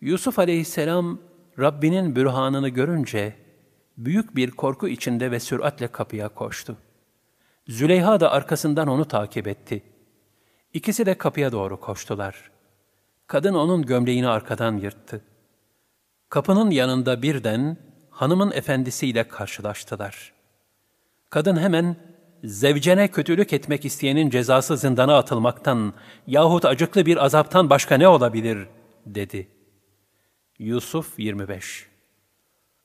[0.00, 1.18] Yusuf aleyhisselam,
[1.58, 3.34] Rabbinin bürhanını görünce,
[3.96, 6.76] büyük bir korku içinde ve süratle kapıya koştu.
[7.68, 9.82] Züleyha da arkasından onu takip etti.
[10.72, 12.50] İkisi de kapıya doğru koştular.
[13.26, 15.20] Kadın onun gömleğini arkadan yırttı.
[16.28, 17.76] Kapının yanında birden
[18.10, 20.32] hanımın efendisiyle karşılaştılar.
[21.30, 21.96] Kadın hemen
[22.44, 25.94] zevcene kötülük etmek isteyenin cezası zindana atılmaktan
[26.26, 28.68] yahut acıklı bir azaptan başka ne olabilir
[29.06, 29.48] dedi.
[30.58, 31.86] Yusuf 25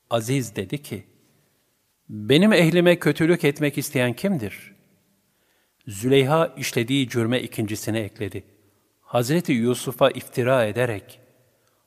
[0.10, 1.03] Aziz dedi ki,
[2.10, 4.76] benim ehlime kötülük etmek isteyen kimdir?
[5.88, 8.43] Züleyha işlediği cürme ikincisini ekledi.
[9.01, 11.20] Hazreti Yusuf'a iftira ederek,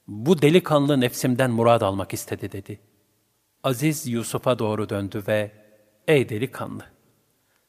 [0.06, 2.80] bu delikanlı nefsimden murad almak istedi dedi.
[3.62, 5.50] Aziz Yusuf'a doğru döndü ve,
[6.08, 6.91] ey delikanlı,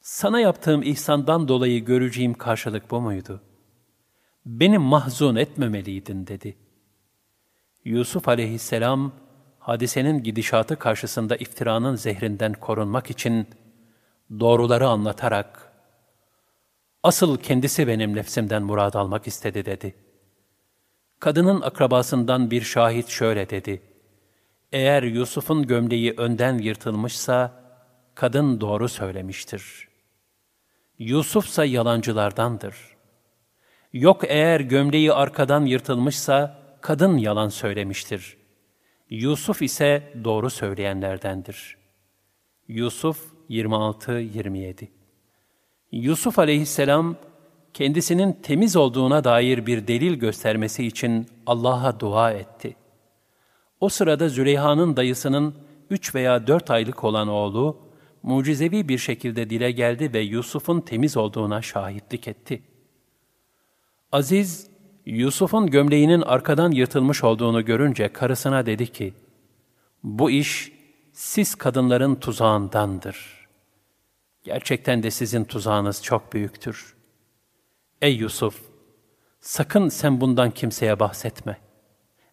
[0.04, 3.40] sana yaptığım ihsandan dolayı göreceğim karşılık bu muydu?
[4.46, 6.56] Beni mahzun etmemeliydin dedi.
[7.84, 9.12] Yusuf aleyhisselam,
[9.58, 13.48] hadisenin gidişatı karşısında iftiranın zehrinden korunmak için
[14.40, 15.72] doğruları anlatarak,
[17.02, 19.94] asıl kendisi benim nefsimden murad almak istedi dedi.
[21.20, 23.82] Kadının akrabasından bir şahit şöyle dedi,
[24.72, 27.64] eğer Yusuf'un gömleği önden yırtılmışsa,
[28.14, 29.93] kadın doğru söylemiştir.
[30.98, 32.76] Yusuf ise yalancılardandır.
[33.92, 38.36] Yok eğer gömleği arkadan yırtılmışsa kadın yalan söylemiştir.
[39.10, 41.76] Yusuf ise doğru söyleyenlerdendir.
[42.68, 44.88] Yusuf 26-27
[45.92, 47.16] Yusuf aleyhisselam
[47.74, 52.76] kendisinin temiz olduğuna dair bir delil göstermesi için Allah'a dua etti.
[53.80, 55.54] O sırada Züleyha'nın dayısının
[55.90, 57.78] üç veya dört aylık olan oğlu,
[58.24, 62.62] mucizevi bir şekilde dile geldi ve Yusuf'un temiz olduğuna şahitlik etti.
[64.12, 64.70] Aziz,
[65.06, 69.14] Yusuf'un gömleğinin arkadan yırtılmış olduğunu görünce karısına dedi ki,
[70.02, 70.72] bu iş
[71.12, 73.48] siz kadınların tuzağındandır.
[74.42, 76.94] Gerçekten de sizin tuzağınız çok büyüktür.
[78.02, 78.60] Ey Yusuf,
[79.40, 81.58] sakın sen bundan kimseye bahsetme.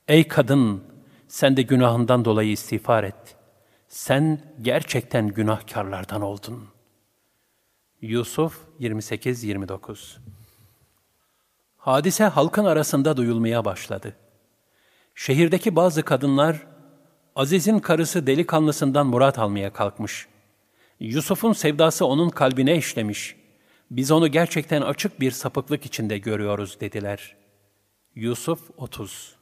[0.07, 0.83] Ey kadın,
[1.27, 3.40] sen de günahından dolayı istiğfar et.
[3.91, 6.67] Sen gerçekten günahkarlardan oldun.
[8.01, 10.17] Yusuf 28-29
[11.77, 14.15] Hadise halkın arasında duyulmaya başladı.
[15.15, 16.67] Şehirdeki bazı kadınlar,
[17.35, 20.27] Aziz'in karısı delikanlısından murat almaya kalkmış.
[20.99, 23.35] Yusuf'un sevdası onun kalbine işlemiş.
[23.91, 27.35] Biz onu gerçekten açık bir sapıklık içinde görüyoruz dediler.
[28.15, 29.40] Yusuf 30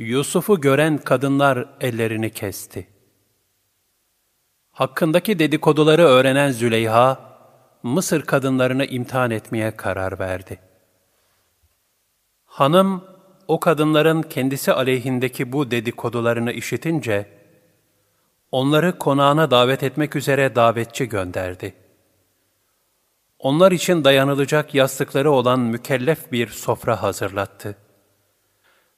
[0.00, 2.86] Yusuf'u gören kadınlar ellerini kesti.
[4.70, 7.30] Hakkındaki dedikoduları öğrenen Züleyha,
[7.82, 10.60] Mısır kadınlarını imtihan etmeye karar verdi.
[12.44, 13.04] Hanım,
[13.48, 17.28] o kadınların kendisi aleyhindeki bu dedikodularını işitince,
[18.52, 21.74] onları konağına davet etmek üzere davetçi gönderdi.
[23.38, 27.89] Onlar için dayanılacak yastıkları olan mükellef bir sofra hazırlattı.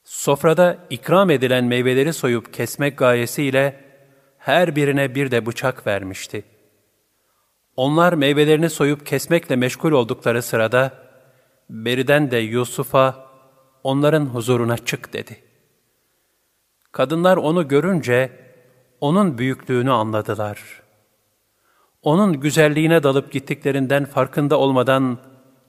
[0.04, 3.84] Sofrada ikram edilen meyveleri soyup kesmek gayesiyle
[4.38, 6.44] her birine bir de bıçak vermişti.
[7.76, 10.92] Onlar meyvelerini soyup kesmekle meşgul oldukları sırada,
[11.70, 13.26] beriden de Yusuf'a,
[13.84, 15.36] onların huzuruna çık dedi.
[16.92, 18.32] Kadınlar onu görünce,
[19.00, 20.82] onun büyüklüğünü anladılar.
[22.02, 25.18] Onun güzelliğine dalıp gittiklerinden farkında olmadan,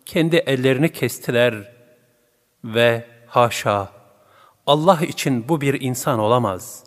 [0.05, 1.73] kendi ellerini kestiler
[2.63, 3.89] ve haşa,
[4.67, 6.83] Allah için bu bir insan olamaz.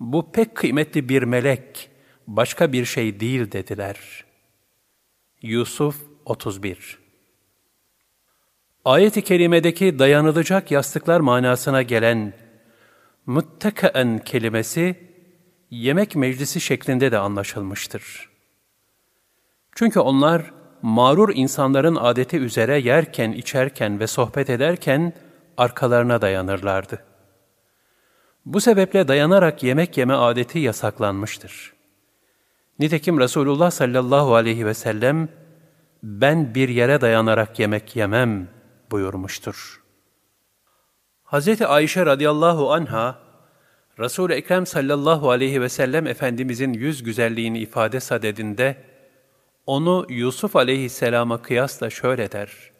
[0.00, 1.90] Bu pek kıymetli bir melek,
[2.26, 4.24] başka bir şey değil dediler.
[5.42, 6.98] Yusuf 31
[8.84, 12.32] Ayet-i kerimedeki dayanılacak yastıklar manasına gelen
[13.26, 14.96] muttekaen kelimesi
[15.70, 18.28] yemek meclisi şeklinde de anlaşılmıştır.
[19.74, 20.52] Çünkü onlar
[20.82, 25.12] mağrur insanların adeti üzere yerken, içerken ve sohbet ederken
[25.56, 27.04] arkalarına dayanırlardı.
[28.46, 31.72] Bu sebeple dayanarak yemek yeme adeti yasaklanmıştır.
[32.78, 35.28] Nitekim Resulullah sallallahu aleyhi ve sellem,
[36.02, 38.48] ben bir yere dayanarak yemek yemem
[38.90, 39.82] buyurmuştur.
[41.24, 41.62] Hz.
[41.62, 43.18] Ayşe radıyallahu anha,
[43.98, 48.76] Resul-i Ekrem sallallahu aleyhi ve sellem Efendimizin yüz güzelliğini ifade sadedinde,
[49.66, 52.73] onu Yusuf aleyhisselama kıyasla şöyle der.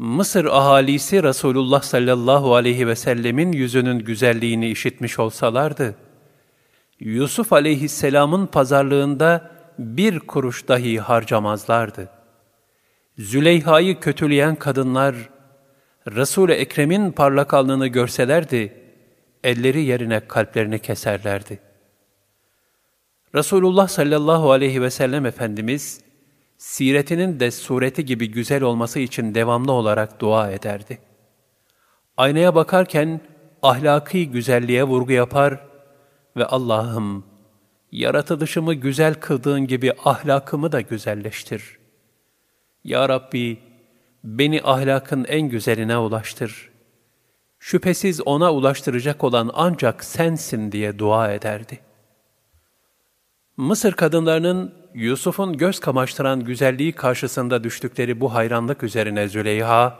[0.00, 5.94] Mısır ahalisi Resulullah sallallahu aleyhi ve sellemin yüzünün güzelliğini işitmiş olsalardı,
[7.00, 12.08] Yusuf aleyhisselamın pazarlığında bir kuruş dahi harcamazlardı.
[13.18, 15.14] Züleyha'yı kötüleyen kadınlar,
[16.08, 18.82] Resul-i Ekrem'in parlak alnını görselerdi,
[19.44, 21.58] elleri yerine kalplerini keserlerdi.
[23.34, 26.00] Resulullah sallallahu aleyhi ve sellem Efendimiz,
[26.60, 30.98] siretinin de sureti gibi güzel olması için devamlı olarak dua ederdi.
[32.16, 33.20] Aynaya bakarken
[33.62, 35.66] ahlaki güzelliğe vurgu yapar
[36.36, 37.24] ve Allah'ım
[37.92, 41.78] yaratılışımı güzel kıldığın gibi ahlakımı da güzelleştir.
[42.84, 43.58] Ya Rabbi,
[44.24, 46.70] beni ahlakın en güzeline ulaştır.
[47.58, 51.80] Şüphesiz ona ulaştıracak olan ancak sensin diye dua ederdi.
[53.60, 59.98] Mısır kadınlarının Yusuf'un göz kamaştıran güzelliği karşısında düştükleri bu hayranlık üzerine Züleyha,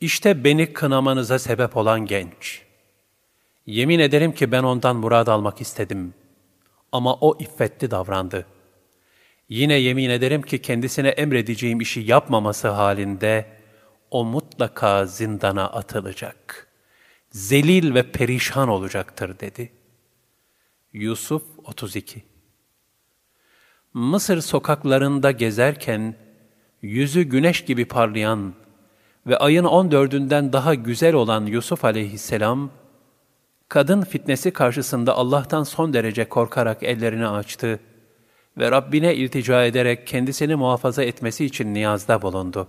[0.00, 2.62] işte beni kınamanıza sebep olan genç.
[3.66, 6.14] Yemin ederim ki ben ondan murad almak istedim.
[6.92, 8.46] Ama o iffetli davrandı.
[9.48, 13.46] Yine yemin ederim ki kendisine emredeceğim işi yapmaması halinde
[14.10, 16.68] o mutlaka zindana atılacak.
[17.30, 19.72] Zelil ve perişan olacaktır dedi.
[20.94, 22.22] Yusuf 32
[23.94, 26.14] Mısır sokaklarında gezerken
[26.82, 28.54] yüzü güneş gibi parlayan
[29.26, 32.70] ve ayın on dördünden daha güzel olan Yusuf aleyhisselam,
[33.68, 37.80] kadın fitnesi karşısında Allah'tan son derece korkarak ellerini açtı
[38.58, 42.68] ve Rabbine iltica ederek kendisini muhafaza etmesi için niyazda bulundu.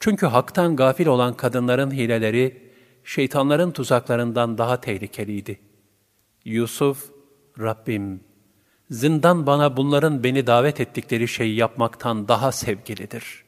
[0.00, 2.72] Çünkü haktan gafil olan kadınların hileleri,
[3.04, 5.67] şeytanların tuzaklarından daha tehlikeliydi.
[6.48, 7.10] Yusuf,
[7.60, 8.20] Rabbim,
[8.90, 13.44] zindan bana bunların beni davet ettikleri şeyi yapmaktan daha sevgilidir.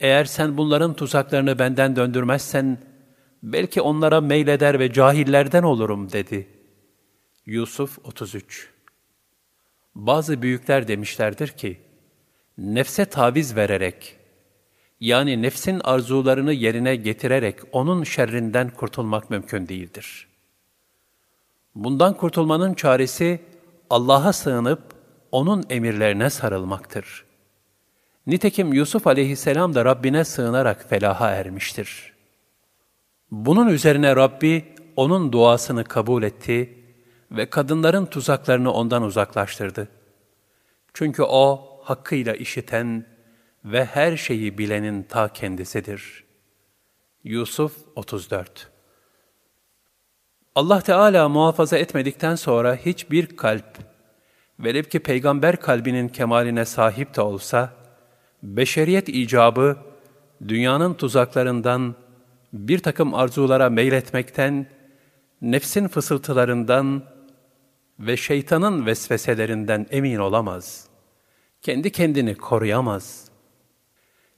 [0.00, 2.78] Eğer sen bunların tuzaklarını benden döndürmezsen,
[3.42, 6.48] belki onlara meyleder ve cahillerden olurum dedi.
[7.46, 8.70] Yusuf 33
[9.94, 11.80] Bazı büyükler demişlerdir ki,
[12.58, 14.16] nefse taviz vererek,
[15.00, 20.35] yani nefsin arzularını yerine getirerek onun şerrinden kurtulmak mümkün değildir.
[21.76, 23.40] Bundan kurtulmanın çaresi,
[23.90, 24.82] Allah'a sığınıp
[25.32, 27.24] onun emirlerine sarılmaktır.
[28.26, 32.12] Nitekim Yusuf aleyhisselam da Rabbine sığınarak felaha ermiştir.
[33.30, 36.84] Bunun üzerine Rabbi onun duasını kabul etti
[37.30, 39.88] ve kadınların tuzaklarını ondan uzaklaştırdı.
[40.94, 43.06] Çünkü o hakkıyla işiten
[43.64, 46.24] ve her şeyi bilenin ta kendisidir.
[47.24, 48.75] Yusuf 34
[50.56, 53.78] Allah Teala muhafaza etmedikten sonra hiçbir kalp,
[54.60, 57.72] velev ki peygamber kalbinin kemaline sahip de olsa,
[58.42, 59.76] beşeriyet icabı,
[60.48, 61.94] dünyanın tuzaklarından,
[62.52, 64.66] bir takım arzulara meyletmekten,
[65.42, 67.02] nefsin fısıltılarından
[68.00, 70.88] ve şeytanın vesveselerinden emin olamaz.
[71.62, 73.28] Kendi kendini koruyamaz.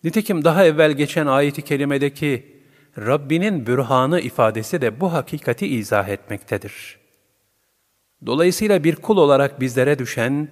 [0.05, 2.58] Nitekim daha evvel geçen ayeti kerimedeki
[3.07, 6.99] Rabbinin bürhanı ifadesi de bu hakikati izah etmektedir.
[8.27, 10.49] Dolayısıyla bir kul olarak bizlere düşen,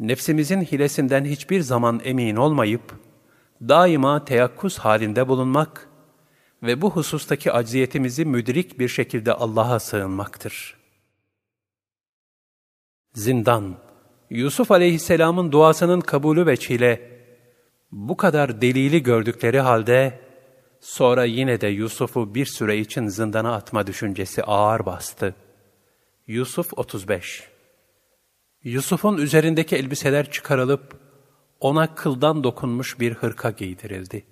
[0.00, 2.94] nefsimizin hilesinden hiçbir zaman emin olmayıp,
[3.60, 5.88] daima teyakkuz halinde bulunmak
[6.62, 10.76] ve bu husustaki acziyetimizi müdrik bir şekilde Allah'a sığınmaktır.
[13.14, 13.76] Zindan
[14.30, 17.10] Yusuf aleyhisselamın duasının kabulü veçile
[17.92, 20.23] bu kadar delili gördükleri halde
[20.84, 25.34] sonra yine de Yusuf'u bir süre için zindana atma düşüncesi ağır bastı.
[26.26, 27.48] Yusuf 35
[28.64, 31.00] Yusuf'un üzerindeki elbiseler çıkarılıp
[31.60, 34.24] ona kıldan dokunmuş bir hırka giydirildi.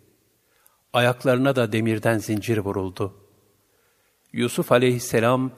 [0.93, 3.15] Ayaklarına da demirden zincir vuruldu.
[4.33, 5.51] Yusuf aleyhisselam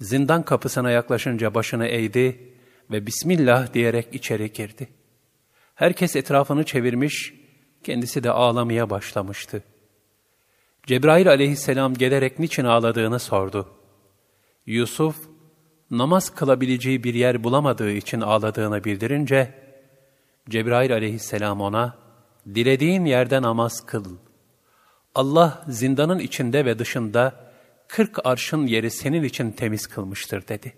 [0.00, 2.54] zindan kapısına yaklaşınca başını eğdi
[2.90, 4.88] ve Bismillah diyerek içeri girdi.
[5.74, 7.34] Herkes etrafını çevirmiş,
[7.84, 9.62] kendisi de ağlamaya başlamıştı.
[10.86, 13.68] Cebrail aleyhisselam gelerek niçin ağladığını sordu.
[14.66, 15.16] Yusuf,
[15.90, 19.54] namaz kılabileceği bir yer bulamadığı için ağladığını bildirince,
[20.48, 21.96] Cebrail aleyhisselam ona,
[22.54, 24.04] dilediğin yerde namaz kıl.
[25.14, 27.32] Allah zindanın içinde ve dışında
[27.88, 30.72] kırk arşın yeri senin için temiz kılmıştır dedi.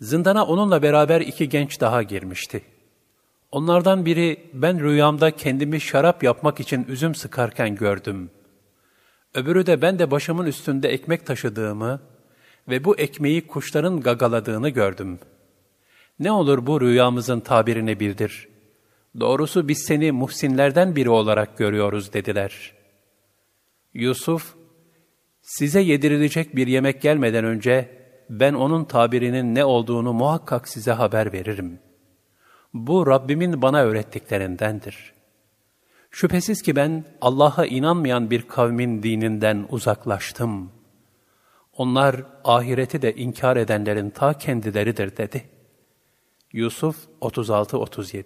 [0.00, 2.62] Zindana onunla beraber iki genç daha girmişti.
[3.50, 8.30] Onlardan biri ben rüyamda kendimi şarap yapmak için üzüm sıkarken gördüm.
[9.36, 12.00] Öbürü de ben de başımın üstünde ekmek taşıdığımı
[12.68, 15.18] ve bu ekmeği kuşların gagaladığını gördüm.
[16.18, 18.48] Ne olur bu rüyamızın tabirini bildir.
[19.20, 22.72] Doğrusu biz seni muhsinlerden biri olarak görüyoruz dediler.
[23.94, 24.54] Yusuf,
[25.42, 27.88] size yedirilecek bir yemek gelmeden önce
[28.30, 31.78] ben onun tabirinin ne olduğunu muhakkak size haber veririm.
[32.74, 35.15] Bu Rabbimin bana öğrettiklerindendir.
[36.16, 40.72] Şüphesiz ki ben Allah'a inanmayan bir kavmin dininden uzaklaştım.
[41.72, 45.44] Onlar ahireti de inkar edenlerin ta kendileridir dedi.
[46.52, 48.24] Yusuf 36-37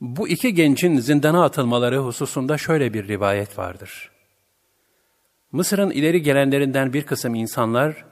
[0.00, 4.10] Bu iki gencin zindana atılmaları hususunda şöyle bir rivayet vardır.
[5.52, 8.04] Mısır'ın ileri gelenlerinden bir kısım insanlar,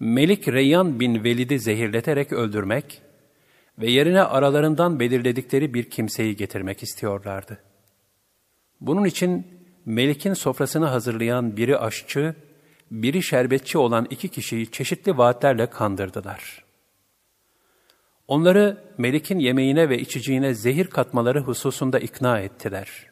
[0.00, 3.02] Melik Reyyan bin Velid'i zehirleterek öldürmek
[3.80, 7.58] ve yerine aralarından belirledikleri bir kimseyi getirmek istiyorlardı.
[8.80, 9.46] Bunun için
[9.86, 12.34] Melik'in sofrasını hazırlayan biri aşçı,
[12.90, 16.64] biri şerbetçi olan iki kişiyi çeşitli vaatlerle kandırdılar.
[18.28, 23.06] Onları Melik'in yemeğine ve içeceğine zehir katmaları hususunda ikna ettiler.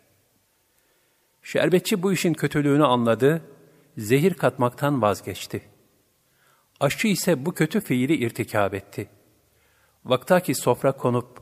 [1.42, 3.42] Şerbetçi bu işin kötülüğünü anladı,
[3.96, 5.78] zehir katmaktan vazgeçti.''
[6.80, 9.08] Aşçı ise bu kötü fiili irtikab etti.
[10.08, 11.38] Vaktaki sofra konup,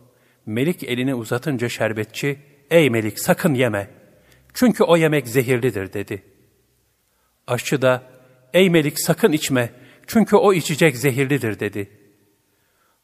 [0.46, 2.38] Melik elini uzatınca şerbetçi,
[2.70, 3.90] ''Ey Melik sakın yeme,
[4.54, 6.22] çünkü o yemek zehirlidir.'' dedi.
[7.46, 8.02] Aşçı da,
[8.54, 9.70] ''Ey Melik sakın içme,
[10.06, 11.90] çünkü o içecek zehirlidir.'' dedi.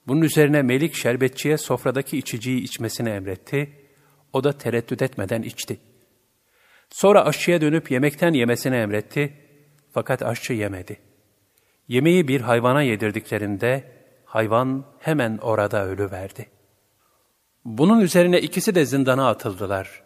[0.07, 3.73] Bunun üzerine Melik şerbetçiye sofradaki içiciyi içmesini emretti,
[4.33, 5.81] o da tereddüt etmeden içti.
[6.91, 9.33] Sonra aşçıya dönüp yemekten yemesini emretti,
[9.93, 11.13] fakat aşçı yemedi.''
[11.89, 14.02] Yemeği bir hayvana yedirdiklerinde
[14.33, 16.47] hayvan hemen orada ölüverdi.
[17.65, 20.03] Bunun üzerine ikisi de zindana atıldılar.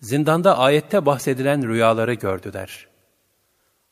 [0.00, 2.88] Zindanda ayette bahsedilen rüyaları gördüler.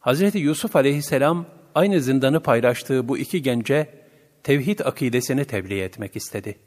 [0.00, 3.88] Hazreti Yusuf aleyhisselam aynı zindanı paylaştığı bu iki gence
[4.42, 6.58] tevhid akidesini tebliğ etmek istedi.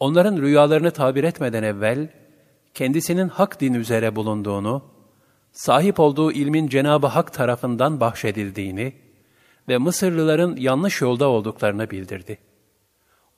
[0.00, 2.08] Onların rüyalarını tabir etmeden evvel,
[2.74, 4.84] kendisinin hak din üzere bulunduğunu,
[5.52, 9.01] sahip olduğu ilmin Cenab-ı Hak tarafından bahşedildiğini
[9.68, 12.38] ve Mısırlıların yanlış yolda olduklarını bildirdi.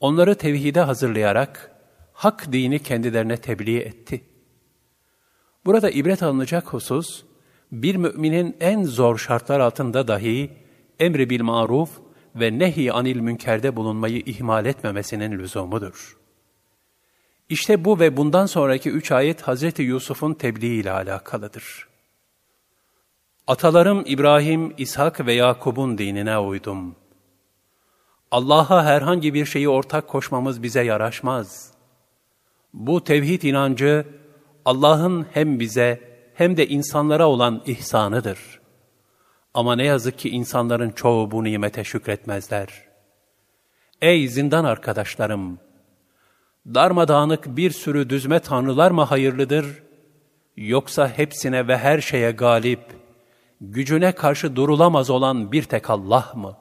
[0.00, 1.70] Onları tevhide hazırlayarak,
[2.12, 4.24] hak dini kendilerine tebliğ etti.
[5.64, 7.24] Burada ibret alınacak husus,
[7.72, 10.50] bir müminin en zor şartlar altında dahi
[11.00, 11.90] emri bil maruf
[12.34, 16.16] ve nehi anil münkerde bulunmayı ihmal etmemesinin lüzumudur.
[17.48, 21.93] İşte bu ve bundan sonraki üç ayet Hazreti Yusuf'un tebliği ile alakalıdır.
[23.46, 26.96] Atalarım İbrahim, İshak ve Yakub'un dinine uydum.
[28.30, 31.72] Allah'a herhangi bir şeyi ortak koşmamız bize yaraşmaz.
[32.74, 34.06] Bu tevhid inancı
[34.64, 36.00] Allah'ın hem bize
[36.34, 38.38] hem de insanlara olan ihsanıdır.
[39.54, 42.68] Ama ne yazık ki insanların çoğu bu nimete şükretmezler.
[44.02, 45.58] Ey zindan arkadaşlarım!
[46.66, 49.82] Darmadağınık bir sürü düzme tanrılar mı hayırlıdır?
[50.56, 53.03] Yoksa hepsine ve her şeye galip,
[53.72, 56.56] gücüne karşı durulamaz olan bir tek Allah mı?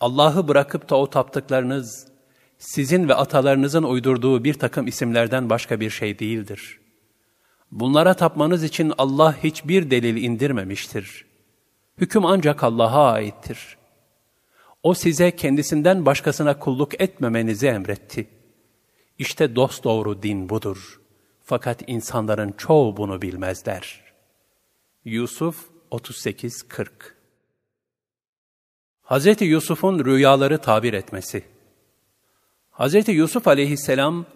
[0.00, 2.08] Allah'ı bırakıp da o taptıklarınız,
[2.58, 6.80] sizin ve atalarınızın uydurduğu bir takım isimlerden başka bir şey değildir.
[7.70, 11.26] Bunlara tapmanız için Allah hiçbir delil indirmemiştir.
[11.98, 13.76] Hüküm ancak Allah'a aittir.
[14.82, 18.28] O size kendisinden başkasına kulluk etmemenizi emretti.
[19.18, 21.00] İşte dosdoğru din budur.
[21.44, 24.01] Fakat insanların çoğu bunu bilmezler.
[25.04, 25.56] Yusuf
[25.90, 26.88] 38-40
[29.02, 29.40] Hz.
[29.40, 31.44] Yusuf'un rüyaları tabir etmesi
[32.72, 33.08] Hz.
[33.08, 34.26] Yusuf aleyhisselam,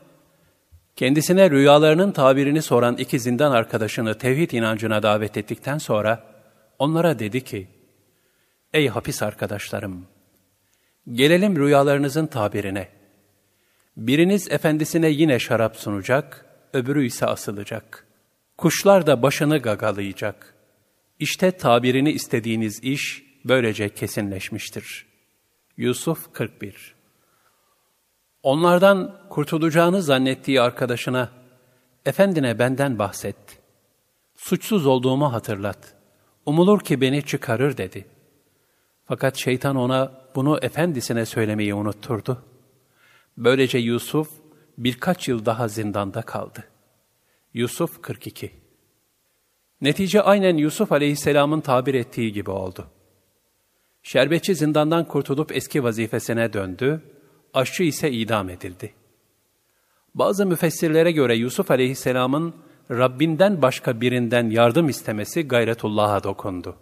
[0.97, 6.25] kendisine rüyalarının tabirini soran iki zindan arkadaşını tevhid inancına davet ettikten sonra,
[6.79, 7.69] onlara dedi ki,
[8.73, 10.07] Ey hapis arkadaşlarım!
[11.13, 12.89] Gelelim rüyalarınızın tabirine.
[13.97, 18.07] Biriniz efendisine yine şarap sunacak, öbürü ise asılacak.
[18.59, 20.56] Kuşlar da başını gagalayacak.
[21.19, 25.07] İşte tabirini istediğiniz iş böylece kesinleşmiştir.
[25.77, 26.95] Yusuf 41
[28.43, 31.31] Onlardan kurtulacağını zannettiği arkadaşına,
[32.07, 33.37] Efendine benden bahset.
[34.37, 35.95] Suçsuz olduğumu hatırlat.
[36.47, 38.07] Umulur ki beni çıkarır dedi.
[39.05, 42.43] Fakat şeytan ona bunu efendisine söylemeyi unutturdu.
[43.37, 44.29] Böylece Yusuf
[44.79, 46.65] birkaç yıl daha zindanda kaldı.
[47.55, 48.66] Yusuf 42
[49.81, 52.87] Netice aynen Yusuf aleyhisselamın tabir ettiği gibi oldu.
[54.03, 57.03] Şerbetçi zindandan kurtulup eski vazifesine döndü
[57.55, 58.95] aşçı ise idam edildi.
[60.15, 62.55] Bazı müfessirlere göre Yusuf aleyhisselamın
[62.91, 66.77] Rabbinden başka birinden yardım istemesi gayretullah'a dokundu.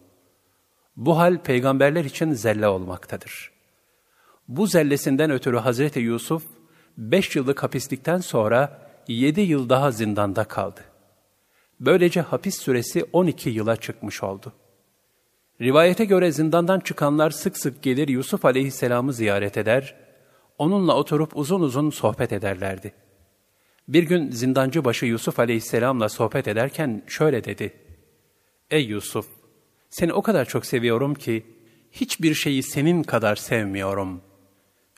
[0.96, 3.50] Bu hal peygamberler için zelle olmaktadır.
[4.48, 6.42] Bu zellesinden ötürü Hazreti Yusuf,
[6.98, 10.80] beş yıllık hapislikten sonra yedi yıl daha zindanda kaldı.
[11.80, 14.52] Böylece hapis süresi on iki yıla çıkmış oldu.
[15.60, 19.94] Rivayete göre zindandan çıkanlar sık sık gelir Yusuf aleyhisselamı ziyaret eder,
[20.58, 22.92] onunla oturup uzun uzun sohbet ederlerdi.
[23.88, 27.72] Bir gün zindancı başı Yusuf aleyhisselamla sohbet ederken şöyle dedi.
[28.70, 29.26] Ey Yusuf!
[29.90, 31.46] Seni o kadar çok seviyorum ki
[31.92, 34.20] hiçbir şeyi senin kadar sevmiyorum.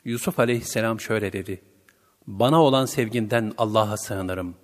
[0.05, 1.61] Yusuf aleyhisselam şöyle dedi.
[2.27, 4.55] Bana olan sevginden Allah'a sığınırım.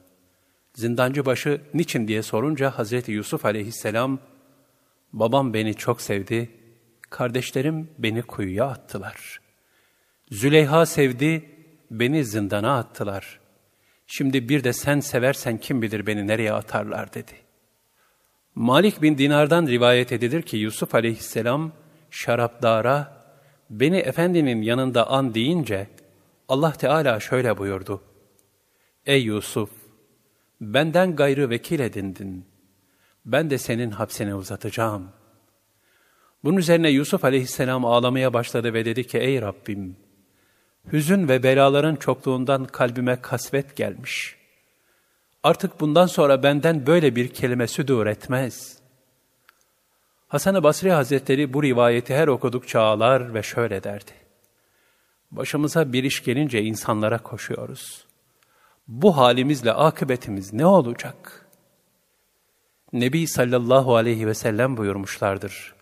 [0.75, 4.19] Zindancı başı niçin diye sorunca Hazreti Yusuf aleyhisselam,
[5.13, 6.49] babam beni çok sevdi,
[7.09, 9.39] kardeşlerim beni kuyuya attılar.
[10.31, 11.49] Züleyha sevdi,
[11.91, 13.39] beni zindana attılar.
[14.07, 17.33] Şimdi bir de sen seversen kim bilir beni nereye atarlar dedi.
[18.55, 21.71] Malik bin Dinar'dan rivayet edilir ki Yusuf aleyhisselam
[22.11, 23.23] şarapdara
[23.69, 25.87] beni efendinin yanında an deyince
[26.47, 28.01] Allah Teala şöyle buyurdu.
[29.05, 29.82] Ey Yusuf!
[30.63, 32.45] Benden gayrı vekil edindin.
[33.25, 35.09] Ben de senin hapsini uzatacağım.
[36.43, 39.95] Bunun üzerine Yusuf aleyhisselam ağlamaya başladı ve dedi ki, Ey Rabbim!
[40.91, 44.35] Hüzün ve belaların çokluğundan kalbime kasvet gelmiş.
[45.43, 48.77] Artık bundan sonra benden böyle bir kelime südur etmez.
[50.27, 54.11] Hasan-ı Basri Hazretleri bu rivayeti her okudukça ağlar ve şöyle derdi.
[55.31, 58.12] Başımıza bir iş gelince insanlara koşuyoruz.
[58.87, 61.49] Bu halimizle akıbetimiz ne olacak?
[62.93, 65.75] Nebi sallallahu aleyhi ve sellem buyurmuşlardır.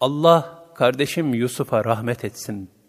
[0.00, 2.84] Allah kardeşim Yusuf'a rahmet etsin.''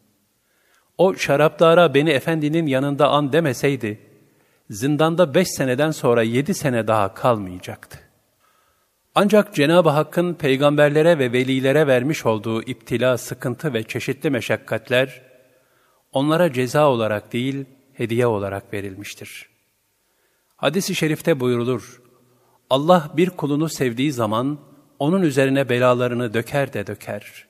[0.97, 3.99] O şaraptara beni efendinin yanında an demeseydi,
[4.69, 7.99] zindanda beş seneden sonra yedi sene daha kalmayacaktı.
[9.15, 15.21] Ancak Cenab-ı Hakk'ın peygamberlere ve velilere vermiş olduğu iptila, sıkıntı ve çeşitli meşakkatler,
[16.11, 17.65] onlara ceza olarak değil,
[17.97, 19.49] hediye olarak verilmiştir.
[20.55, 22.01] Hadis-i şerifte buyurulur,
[22.69, 24.59] Allah bir kulunu sevdiği zaman,
[24.99, 27.47] onun üzerine belalarını döker de döker.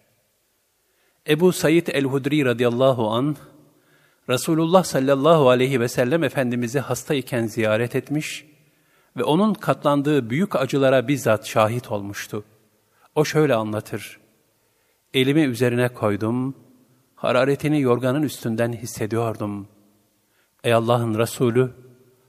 [1.30, 3.35] Ebu Said el-Hudri radıyallahu an
[4.30, 8.45] Resulullah sallallahu aleyhi ve sellem Efendimiz'i hastayken ziyaret etmiş
[9.17, 12.43] ve onun katlandığı büyük acılara bizzat şahit olmuştu.
[13.15, 14.19] O şöyle anlatır.
[15.13, 16.55] Elimi üzerine koydum,
[17.15, 19.67] hararetini yorganın üstünden hissediyordum.
[20.65, 21.71] Ey Allah'ın Resulü,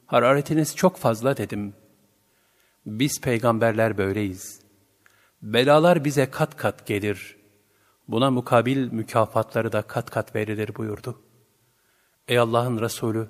[0.07, 1.75] hararetiniz çok fazla dedim.
[2.87, 4.61] Biz peygamberler böyleyiz.
[5.43, 7.37] Belalar bize kat kat gelir.
[8.09, 11.21] Buna mukabil mükafatları da kat kat verilir buyurdu.
[12.29, 13.29] Ey Allah'ın Resulü,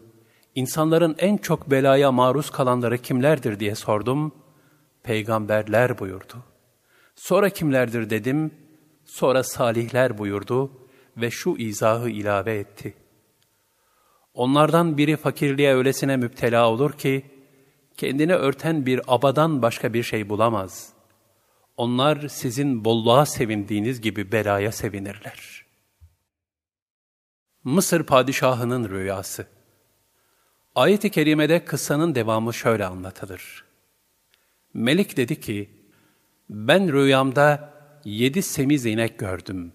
[0.55, 4.33] insanların en çok belaya maruz kalanları kimlerdir diye sordum.
[5.03, 6.45] Peygamberler buyurdu.
[7.17, 8.51] Sonra kimlerdir dedim,
[9.05, 10.71] sonra salihler buyurdu
[11.17, 12.95] ve şu izahı ilave etti.
[14.37, 17.27] Onlardan biri fakirliğe öylesine müptela olur ki,
[17.97, 20.93] kendini örten bir abadan başka bir şey bulamaz.
[21.77, 25.65] Onlar sizin bolluğa sevindiğiniz gibi belaya sevinirler.
[27.65, 29.47] Mısır padişahının rüyası
[30.75, 33.65] Ayet-i kerimede kıssanın devamı şöyle anlatılır.
[34.75, 35.71] Melik dedi ki,
[36.51, 39.73] ben rüyamda yedi semiz inek gördüm.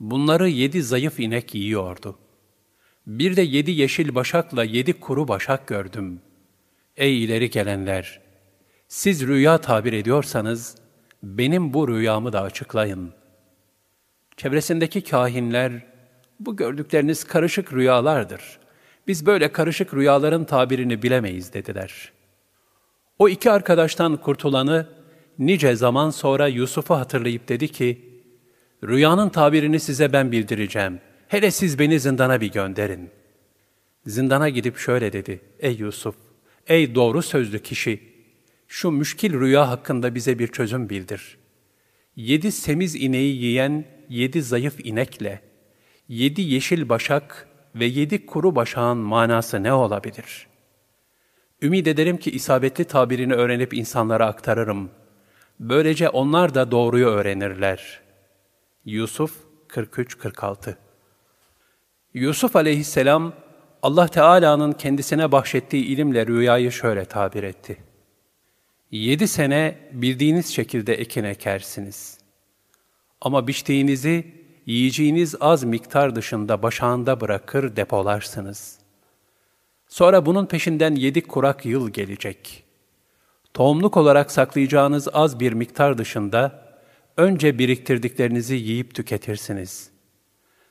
[0.00, 2.18] Bunları yedi zayıf inek yiyordu.
[3.06, 6.20] Bir de yedi yeşil başakla yedi kuru başak gördüm.
[6.96, 8.20] Ey ileri gelenler!
[8.88, 10.76] Siz rüya tabir ediyorsanız,
[11.22, 13.12] benim bu rüyamı da açıklayın.
[14.36, 15.72] Çevresindeki kahinler,
[16.40, 18.58] bu gördükleriniz karışık rüyalardır.
[19.06, 22.12] Biz böyle karışık rüyaların tabirini bilemeyiz dediler.
[23.18, 24.88] O iki arkadaştan kurtulanı
[25.38, 28.14] nice zaman sonra Yusuf'u hatırlayıp dedi ki,
[28.84, 31.00] Rüyanın tabirini size ben bildireceğim.
[31.28, 33.10] Hele siz beni zindana bir gönderin.
[34.06, 36.14] Zindana gidip şöyle dedi, Ey Yusuf,
[36.66, 38.14] ey doğru sözlü kişi,
[38.68, 41.38] şu müşkil rüya hakkında bize bir çözüm bildir.
[42.16, 45.40] Yedi semiz ineği yiyen yedi zayıf inekle,
[46.08, 50.46] yedi yeşil başak ve yedi kuru başağın manası ne olabilir?
[51.62, 54.90] Ümid ederim ki isabetli tabirini öğrenip insanlara aktarırım.
[55.60, 58.00] Böylece onlar da doğruyu öğrenirler.
[58.84, 59.34] Yusuf
[59.68, 60.83] 43-46
[62.14, 63.32] Yusuf aleyhisselam,
[63.82, 67.76] Allah Teala'nın kendisine bahşettiği ilimle rüyayı şöyle tabir etti.
[68.90, 72.18] Yedi sene bildiğiniz şekilde ekin ekersiniz.
[73.20, 74.26] Ama biçtiğinizi
[74.66, 78.78] yiyeceğiniz az miktar dışında başağında bırakır depolarsınız.
[79.88, 82.64] Sonra bunun peşinden yedi kurak yıl gelecek.
[83.54, 86.64] Tohumluk olarak saklayacağınız az bir miktar dışında
[87.16, 89.93] önce biriktirdiklerinizi yiyip tüketirsiniz.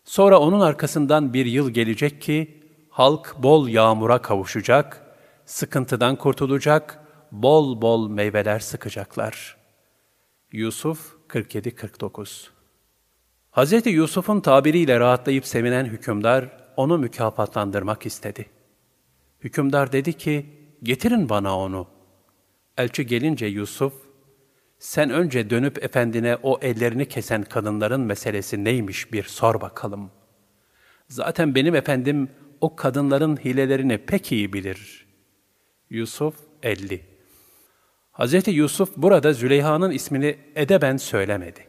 [0.04, 5.16] Sonra onun arkasından bir yıl gelecek ki halk bol yağmura kavuşacak,
[5.46, 7.00] sıkıntıdan kurtulacak,
[7.32, 9.58] bol bol meyveler sıkacaklar.
[10.52, 12.48] Yusuf 47-49
[13.52, 13.86] Hz.
[13.86, 18.46] Yusuf'un tabiriyle rahatlayıp sevinen hükümdar onu mükafatlandırmak istedi.
[19.40, 20.46] Hükümdar dedi ki,
[20.84, 21.88] getirin bana onu.
[22.78, 23.94] Elçi gelince Yusuf,
[24.84, 30.12] sen önce dönüp efendine o ellerini kesen kadınların meselesi neymiş bir sor bakalım.
[31.08, 32.30] Zaten benim efendim
[32.62, 35.06] o kadınların hilelerini pek iyi bilir.
[35.90, 37.02] Yusuf 50
[38.14, 38.48] Hz.
[38.48, 41.68] Yusuf burada Züleyha'nın ismini edeben söylemedi.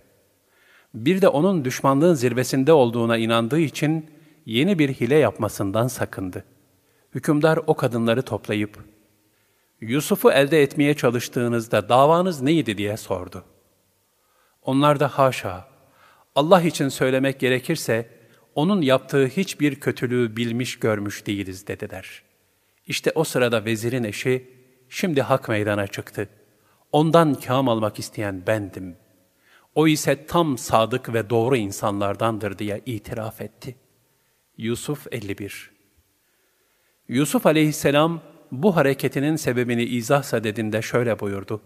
[0.94, 4.10] Bir de onun düşmanlığın zirvesinde olduğuna inandığı için
[4.46, 6.44] yeni bir hile yapmasından sakındı.
[7.14, 8.84] Hükümdar o kadınları toplayıp,
[9.88, 13.44] Yusuf'u elde etmeye çalıştığınızda davanız neydi diye sordu.
[14.62, 15.68] Onlar da haşa,
[16.34, 18.08] Allah için söylemek gerekirse,
[18.54, 22.22] onun yaptığı hiçbir kötülüğü bilmiş görmüş değiliz dediler.
[22.86, 24.50] İşte o sırada vezirin eşi,
[24.88, 26.28] şimdi hak meydana çıktı.
[26.92, 29.04] Ondan kam almak isteyen bendim.''
[29.74, 33.76] O ise tam sadık ve doğru insanlardandır diye itiraf etti.
[34.58, 35.70] Yusuf 51
[37.08, 38.20] Yusuf aleyhisselam
[38.62, 41.60] bu hareketinin sebebini izah sadedinde şöyle buyurdu.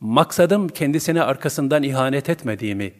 [0.00, 2.92] Maksadım kendisine arkasından ihanet etmediğimi,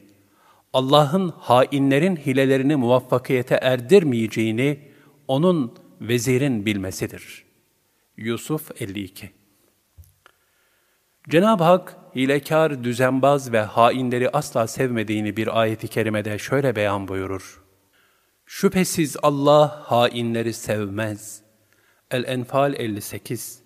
[0.72, 4.80] Allah'ın hainlerin hilelerini muvaffakiyete erdirmeyeceğini
[5.28, 7.44] onun vezirin bilmesidir.
[8.16, 9.30] Yusuf 52
[11.28, 17.62] Cenab-ı Hak hilekar, düzenbaz ve hainleri asla sevmediğini bir ayeti kerimede şöyle beyan buyurur.
[18.46, 21.49] Şüphesiz Allah hainleri sevmez.
[22.10, 23.62] El-Enfal 58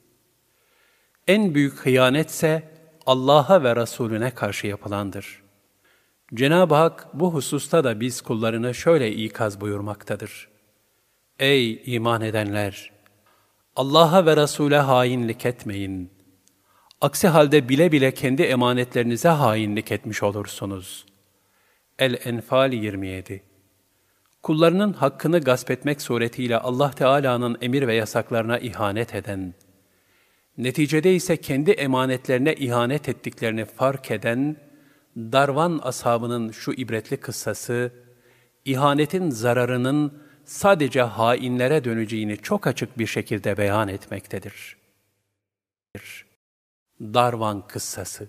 [1.26, 2.62] En büyük hıyanetse
[3.06, 5.42] Allah'a ve Resulüne karşı yapılandır.
[6.34, 10.48] Cenab-ı Hak bu hususta da biz kullarını şöyle ikaz buyurmaktadır.
[11.38, 12.92] Ey iman edenler!
[13.76, 16.10] Allah'a ve Resul'e hainlik etmeyin.
[17.00, 21.06] Aksi halde bile bile kendi emanetlerinize hainlik etmiş olursunuz.
[21.98, 23.42] El-Enfal 27
[24.44, 29.54] Kullarının hakkını gasp etmek suretiyle Allah Teala'nın emir ve yasaklarına ihanet eden,
[30.58, 34.56] neticede ise kendi emanetlerine ihanet ettiklerini fark eden,
[35.16, 37.92] Darvan ashabının şu ibretli kıssası,
[38.64, 44.76] ihanetin zararının sadece hainlere döneceğini çok açık bir şekilde beyan etmektedir.
[47.00, 48.28] Darvan kıssası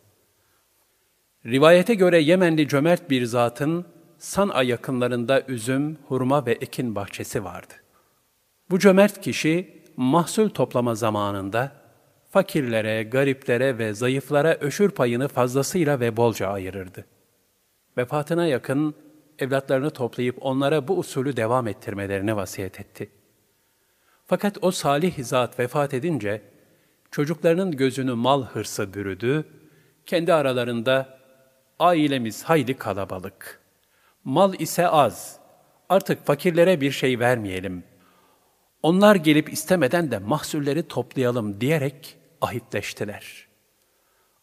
[1.45, 3.94] Rivayete göre Yemenli cömert bir zatın
[4.25, 7.73] San'a yakınlarında üzüm, hurma ve ekin bahçesi vardı.
[8.69, 11.71] Bu cömert kişi mahsul toplama zamanında
[12.29, 17.05] fakirlere, gariplere ve zayıflara öşür payını fazlasıyla ve bolca ayırırdı.
[17.97, 18.95] Vefatına yakın
[19.39, 23.09] evlatlarını toplayıp onlara bu usulü devam ettirmelerini vasiyet etti.
[24.25, 26.41] Fakat o salih zat vefat edince
[27.11, 29.45] çocuklarının gözünü mal hırsı bürüdü,
[30.05, 31.19] kendi aralarında
[31.79, 33.64] ailemiz hayli kalabalık,
[34.25, 35.39] mal ise az,
[35.89, 37.83] artık fakirlere bir şey vermeyelim,
[38.83, 43.47] onlar gelip istemeden de mahsulleri toplayalım diyerek ahitleştiler.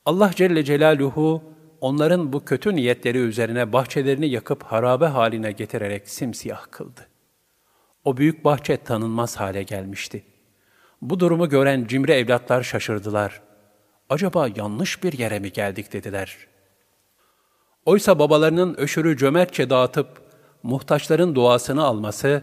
[0.05, 1.43] Allah Celle Celaluhu
[1.81, 7.09] onların bu kötü niyetleri üzerine bahçelerini yakıp harabe haline getirerek simsiyah kıldı.
[8.05, 10.25] O büyük bahçe tanınmaz hale gelmişti.
[11.03, 13.43] Bu durumu gören cimri evlatlar şaşırdılar.
[14.09, 16.37] Acaba yanlış bir yere mi geldik dediler.
[17.87, 20.09] Oysa babalarının öşürü cömertçe dağıtıp
[20.63, 22.43] muhtaçların duasını alması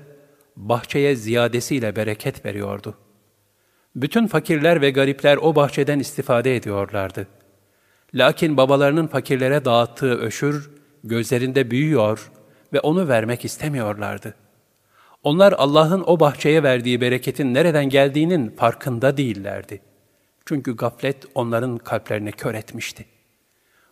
[0.56, 2.98] bahçeye ziyadesiyle bereket veriyordu.
[3.96, 7.28] Bütün fakirler ve garipler o bahçeden istifade ediyorlardı.
[8.14, 10.72] Lakin babalarının fakirlere dağıttığı öşür
[11.04, 12.32] gözlerinde büyüyor
[12.74, 14.36] ve onu vermek istemiyorlardı.
[15.24, 19.82] Onlar Allah'ın o bahçeye verdiği bereketin nereden geldiğinin farkında değillerdi.
[20.46, 23.06] Çünkü gaflet onların kalplerini kör etmişti.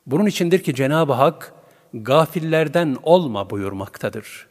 [0.07, 1.53] Bunun içindir ki Cenab-ı Hak,
[1.93, 4.47] gafillerden olma buyurmaktadır.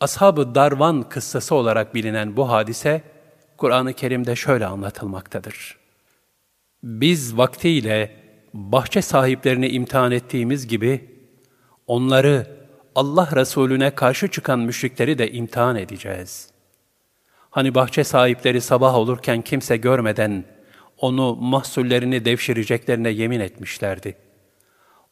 [0.00, 3.02] Ashab-ı Darvan kıssası olarak bilinen bu hadise,
[3.56, 5.76] Kur'an-ı Kerim'de şöyle anlatılmaktadır.
[6.82, 8.16] Biz vaktiyle
[8.54, 11.10] bahçe sahiplerini imtihan ettiğimiz gibi,
[11.86, 12.46] onları
[12.94, 16.50] Allah Resulüne karşı çıkan müşrikleri de imtihan edeceğiz.
[17.50, 20.44] Hani bahçe sahipleri sabah olurken kimse görmeden
[20.98, 24.25] onu mahsullerini devşireceklerine yemin etmişlerdi.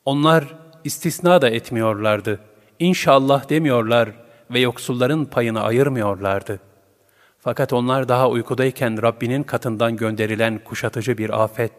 [0.05, 0.45] Onlar
[0.85, 2.41] istisna da etmiyorlardı.
[2.79, 4.11] İnşallah demiyorlar
[4.51, 6.61] ve yoksulların payını ayırmıyorlardı.
[7.39, 11.73] Fakat onlar daha uykudayken Rabbinin katından gönderilen kuşatıcı bir afet,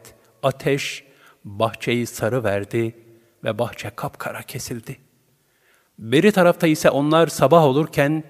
[0.43, 1.03] ateş,
[1.43, 2.95] bahçeyi sarı verdi
[3.43, 4.97] ve bahçe kapkara kesildi.
[5.99, 8.23] Beri tarafta ise onlar sabah olurken,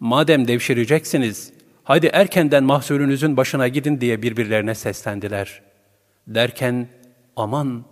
[0.00, 1.52] madem devşireceksiniz,
[1.84, 5.62] hadi erkenden mahsulünüzün başına gidin diye birbirlerine seslendiler.
[6.26, 6.88] Derken,
[7.36, 7.84] aman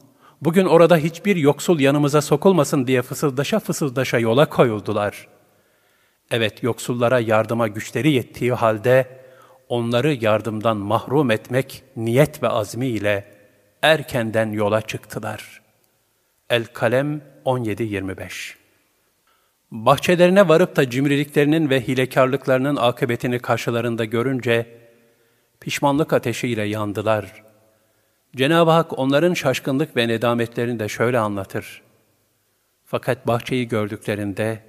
[0.43, 5.29] bugün orada hiçbir yoksul yanımıza sokulmasın diye fısıldaşa fısıldaşa yola koyuldular.
[6.31, 9.21] Evet, yoksullara yardıma güçleri yettiği halde,
[9.69, 13.25] onları yardımdan mahrum etmek niyet ve azmi ile
[13.83, 15.63] erkenden yola çıktılar.
[16.51, 18.55] El-Kalem 17-25
[19.71, 24.67] Bahçelerine varıp da cimriliklerinin ve hilekarlıklarının akıbetini karşılarında görünce,
[25.61, 27.43] pişmanlık ateşiyle yandılar.
[28.37, 31.83] Cenab-ı Hak onların şaşkınlık ve nedametlerini de şöyle anlatır.
[32.85, 34.63] Fakat bahçeyi gördüklerinde,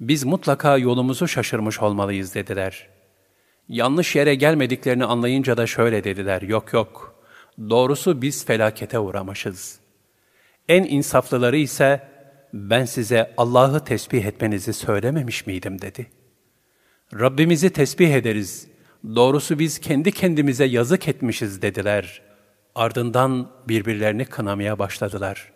[0.00, 2.88] biz mutlaka yolumuzu şaşırmış olmalıyız dediler.
[3.68, 7.22] Yanlış yere gelmediklerini anlayınca da şöyle dediler, yok yok,
[7.70, 9.80] doğrusu biz felakete uğramışız.
[10.68, 12.08] En insaflıları ise,
[12.52, 16.06] ben size Allah'ı tesbih etmenizi söylememiş miydim dedi.
[17.14, 18.68] Rabbimizi tesbih ederiz,
[19.04, 22.29] doğrusu biz kendi kendimize yazık etmişiz dediler.
[22.74, 25.52] Ardından birbirlerini kınamaya başladılar.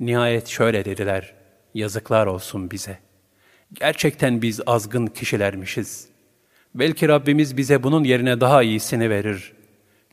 [0.00, 1.34] Nihayet şöyle dediler,
[1.74, 2.98] yazıklar olsun bize.
[3.72, 6.08] Gerçekten biz azgın kişilermişiz.
[6.74, 9.52] Belki Rabbimiz bize bunun yerine daha iyisini verir.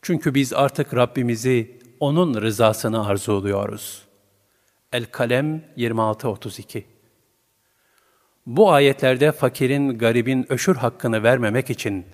[0.02, 4.08] Çünkü biz artık Rabbimizi, O'nun rızasını arzuluyoruz.''
[4.94, 6.84] El-Kalem 26-32
[8.46, 12.06] Bu ayetlerde fakirin, garibin öşür hakkını vermemek için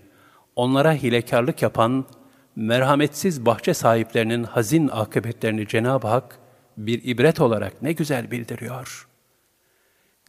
[0.56, 2.06] onlara hilekarlık yapan,
[2.56, 6.40] merhametsiz bahçe sahiplerinin hazin akıbetlerini Cenab-ı Hak
[6.78, 9.08] bir ibret olarak ne güzel bildiriyor.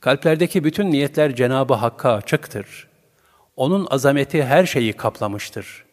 [0.00, 2.88] Kalplerdeki bütün niyetler Cenabı Hakk'a açıktır.
[3.56, 5.84] Onun azameti her şeyi kaplamıştır.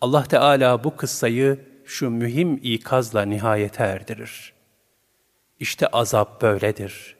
[0.00, 4.52] Allah Teala bu kıssayı şu mühim ikazla nihayete erdirir.
[5.60, 7.16] İşte azap böyledir.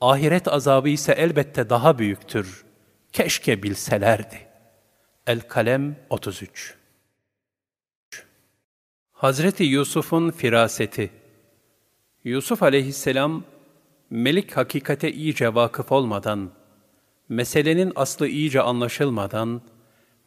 [0.00, 2.64] Ahiret azabı ise elbette daha büyüktür.
[3.12, 4.38] Keşke bilselerdi.
[5.26, 6.77] El-Kalem 33
[9.18, 11.10] Hazreti Yusuf'un firaseti
[12.24, 13.44] Yusuf aleyhisselam,
[14.10, 16.50] melik hakikate iyice vakıf olmadan,
[17.28, 19.62] meselenin aslı iyice anlaşılmadan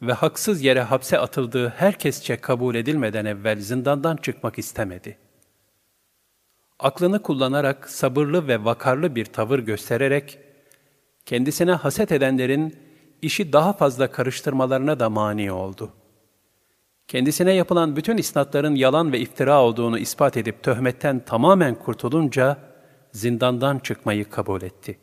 [0.02, 5.18] ve haksız yere hapse atıldığı herkesçe kabul edilmeden evvel zindandan çıkmak istemedi.
[6.78, 10.38] Aklını kullanarak sabırlı ve vakarlı bir tavır göstererek,
[11.26, 12.76] kendisine haset edenlerin
[13.22, 15.92] işi daha fazla karıştırmalarına da mani oldu.
[17.12, 22.58] Kendisine yapılan bütün isnatların yalan ve iftira olduğunu ispat edip töhmetten tamamen kurtulunca,
[23.12, 24.98] zindandan çıkmayı kabul etti.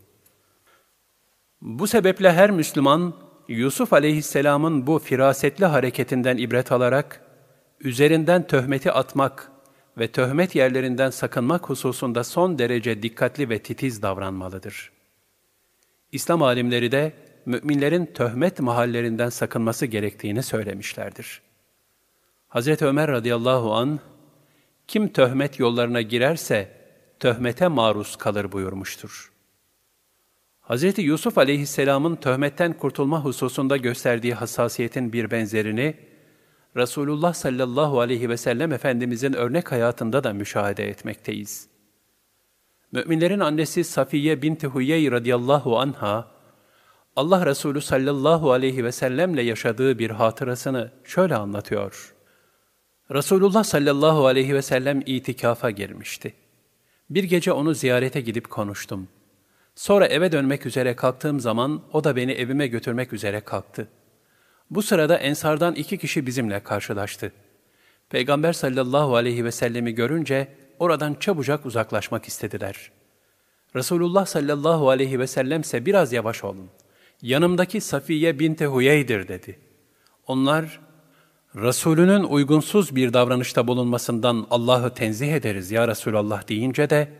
[1.61, 3.14] Bu sebeple her Müslüman,
[3.48, 7.22] Yusuf aleyhisselamın bu firasetli hareketinden ibret alarak,
[7.80, 9.52] üzerinden töhmeti atmak
[9.98, 14.91] ve töhmet yerlerinden sakınmak hususunda son derece dikkatli ve titiz davranmalıdır.
[16.11, 17.14] İslam alimleri de
[17.45, 21.48] müminlerin töhmet mahallerinden sakınması gerektiğini söylemişlerdir.
[22.49, 22.81] Hz.
[22.81, 23.99] Ömer radıyallahu an
[24.88, 26.71] kim töhmet yollarına girerse
[27.19, 29.31] töhmete maruz kalır buyurmuştur.
[30.61, 30.97] Hz.
[30.97, 35.95] Yusuf aleyhisselamın töhmetten kurtulma hususunda gösterdiği hassasiyetin bir benzerini,
[36.76, 41.67] Resulullah sallallahu aleyhi ve sellem Efendimizin örnek hayatında da müşahede etmekteyiz.
[42.91, 46.27] Müminlerin annesi Safiye binti Huyey radıyallahu anha,
[47.15, 52.19] Allah Resulü sallallahu aleyhi ve sellemle yaşadığı bir hatırasını şöyle anlatıyor.
[53.11, 56.34] Resulullah sallallahu aleyhi ve sellem itikafa girmişti.
[57.10, 59.07] Bir gece onu ziyarete gidip konuştum.
[59.76, 63.88] Sonra eve dönmek üzere kalktığım zaman o da beni evime götürmek üzere kalktı.
[64.69, 67.31] Bu sırada ensardan iki kişi bizimle karşılaştı.
[68.10, 70.48] Peygamber sallallahu aleyhi ve sellemi görünce
[70.80, 72.91] oradan çabucak uzaklaşmak istediler.
[73.76, 76.69] Resulullah sallallahu aleyhi ve sellem ise biraz yavaş olun.
[77.22, 79.60] Yanımdaki Safiye binti Huyey'dir dedi.
[80.27, 80.80] Onlar,
[81.55, 87.11] Resulünün uygunsuz bir davranışta bulunmasından Allah'ı tenzih ederiz ya Resulallah deyince de,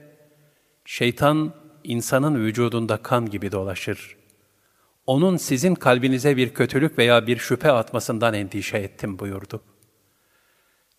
[0.85, 1.53] şeytan
[1.84, 4.18] insanın vücudunda kan gibi dolaşır.
[5.06, 9.61] Onun sizin kalbinize bir kötülük veya bir şüphe atmasından endişe ettim buyurdu.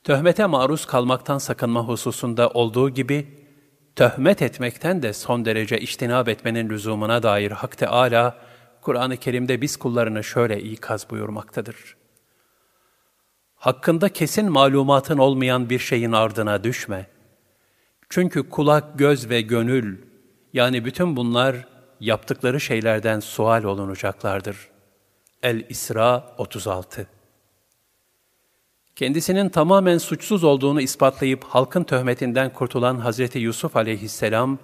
[0.04, 3.26] Töhmete maruz kalmaktan sakınma hususunda olduğu gibi,
[3.96, 8.38] töhmet etmekten de son derece iştinab etmenin lüzumuna dair Hak Teâlâ,
[8.80, 11.99] Kur'an-ı Kerim'de biz kullarını şöyle ikaz buyurmaktadır.
[13.60, 17.06] Hakkında kesin malumatın olmayan bir şeyin ardına düşme.
[18.08, 19.98] Çünkü kulak, göz ve gönül,
[20.52, 21.56] yani bütün bunlar
[22.00, 24.56] yaptıkları şeylerden sual olunacaklardır.
[25.42, 27.06] El-İsra 36
[28.96, 34.58] Kendisinin tamamen suçsuz olduğunu ispatlayıp halkın töhmetinden kurtulan Hazreti Yusuf aleyhisselam,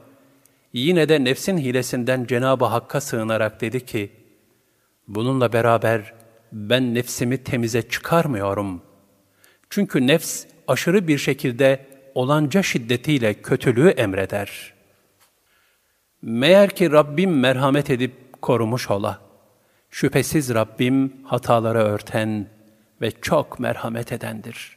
[0.73, 4.12] yine de nefsin hilesinden Cenab-ı Hakk'a sığınarak dedi ki,
[5.09, 6.14] Bununla beraber
[6.52, 8.86] ben nefsimi temize çıkarmıyorum.
[9.70, 14.74] Çünkü nefs aşırı bir şekilde olanca şiddetiyle kötülüğü emreder.
[16.22, 19.20] Meğer ki Rabbim merhamet edip korumuş ola.
[19.90, 22.47] Şüphesiz Rabbim hataları örten
[23.01, 24.76] ve çok merhamet edendir.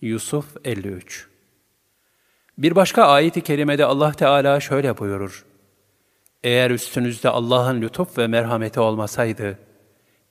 [0.00, 1.28] Yusuf 53
[2.58, 5.44] Bir başka ayet-i kerimede Allah Teala şöyle buyurur.
[6.44, 9.58] Eğer üstünüzde Allah'ın lütuf ve merhameti olmasaydı,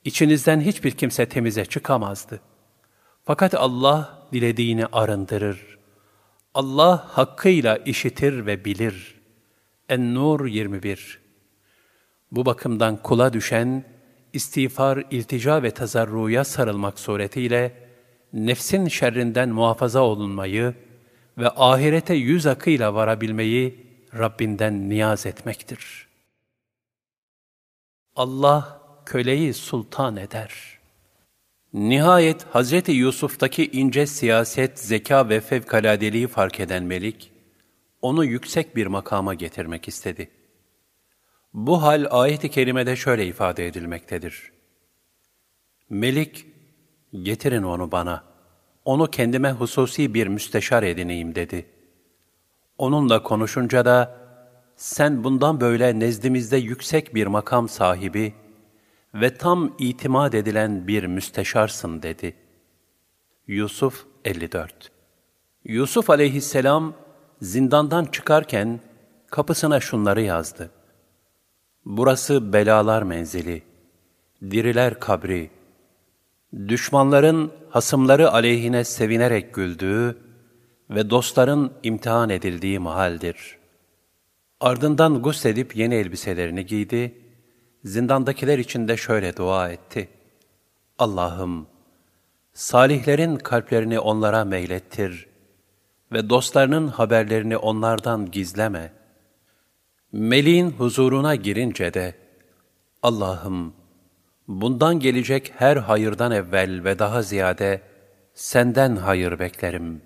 [0.04, 2.40] içinizden hiçbir kimse temize çıkamazdı.
[3.24, 5.78] Fakat Allah dilediğini arındırır.
[6.54, 9.20] Allah hakkıyla işitir ve bilir.
[9.88, 11.20] En-Nur 21
[12.32, 13.84] Bu bakımdan kula düşen,
[14.32, 17.88] istiğfar, iltica ve tazarruya sarılmak suretiyle,
[18.32, 20.74] nefsin şerrinden muhafaza olunmayı
[21.38, 23.86] ve ahirete yüz akıyla varabilmeyi
[24.18, 26.08] Rabbinden niyaz etmektir.
[28.16, 30.81] Allah köleyi sultan eder.
[31.74, 37.32] Nihayet Hazreti Yusuf'taki ince siyaset, zeka ve fevkaladeliği fark eden Melik,
[38.02, 40.30] onu yüksek bir makama getirmek istedi.
[41.54, 44.52] Bu hal ayet-i kerimede şöyle ifade edilmektedir.
[45.90, 46.46] Melik,
[47.22, 48.24] getirin onu bana,
[48.84, 51.66] onu kendime hususi bir müsteşar edineyim dedi.
[52.78, 54.18] Onunla konuşunca da,
[54.76, 58.34] sen bundan böyle nezdimizde yüksek bir makam sahibi
[59.14, 62.34] ve tam itimat edilen bir müsteşarsın dedi.
[63.46, 64.90] Yusuf 54
[65.64, 66.94] Yusuf aleyhisselam
[67.42, 68.80] zindandan çıkarken
[69.30, 70.70] kapısına şunları yazdı.
[71.84, 73.62] Burası belalar menzili,
[74.50, 75.50] diriler kabri,
[76.68, 80.18] düşmanların hasımları aleyhine sevinerek güldüğü
[80.90, 83.58] ve dostların imtihan edildiği mahaldir.
[84.60, 87.21] Ardından gusledip yeni elbiselerini giydi,
[87.84, 90.08] zindandakiler için de şöyle dua etti.
[90.98, 91.66] Allah'ım,
[92.52, 95.26] salihlerin kalplerini onlara meylettir
[96.12, 98.92] ve dostlarının haberlerini onlardan gizleme.
[100.12, 102.14] Meleğin huzuruna girince de,
[103.02, 103.74] Allah'ım,
[104.48, 107.82] bundan gelecek her hayırdan evvel ve daha ziyade
[108.34, 110.02] senden hayır beklerim.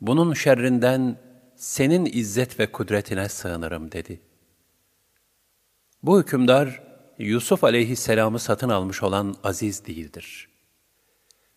[0.00, 1.16] Bunun şerrinden
[1.56, 4.20] senin izzet ve kudretine sığınırım dedi.
[6.02, 6.82] Bu hükümdar,
[7.18, 10.48] Yusuf aleyhisselamı satın almış olan Aziz değildir.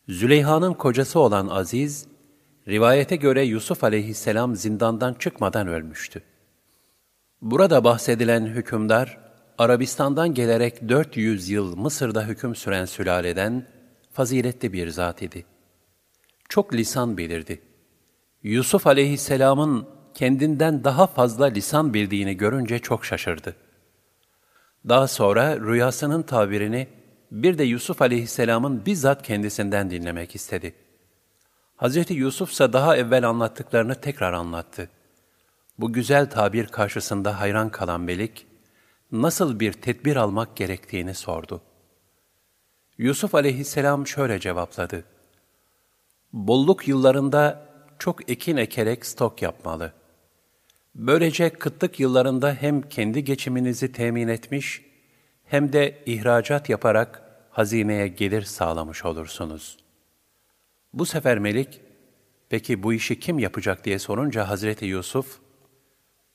[0.07, 2.07] Züleyha'nın kocası olan Aziz,
[2.67, 6.23] rivayete göre Yusuf aleyhisselam zindandan çıkmadan ölmüştü.
[7.41, 9.17] Burada bahsedilen hükümdar,
[9.57, 13.67] Arabistan'dan gelerek 400 yıl Mısır'da hüküm süren sülaleden
[14.11, 15.45] faziletli bir zat idi.
[16.49, 17.61] Çok lisan bilirdi.
[18.43, 23.55] Yusuf aleyhisselamın kendinden daha fazla lisan bildiğini görünce çok şaşırdı.
[24.89, 26.87] Daha sonra rüyasının tabirini
[27.31, 30.75] bir de Yusuf aleyhisselamın bizzat kendisinden dinlemek istedi.
[31.75, 34.89] Hazreti Yusuf ise daha evvel anlattıklarını tekrar anlattı.
[35.79, 38.47] Bu güzel tabir karşısında hayran kalan Melik,
[39.11, 41.61] nasıl bir tedbir almak gerektiğini sordu.
[42.97, 45.03] Yusuf aleyhisselam şöyle cevapladı.
[46.33, 47.65] Bolluk yıllarında
[47.99, 49.93] çok ekin ekerek stok yapmalı.
[50.95, 54.81] Böylece kıtlık yıllarında hem kendi geçiminizi temin etmiş,
[55.45, 59.77] hem de ihracat yaparak hazineye gelir sağlamış olursunuz.
[60.93, 61.81] Bu sefer Melik,
[62.49, 65.39] peki bu işi kim yapacak diye sorunca Hazreti Yusuf,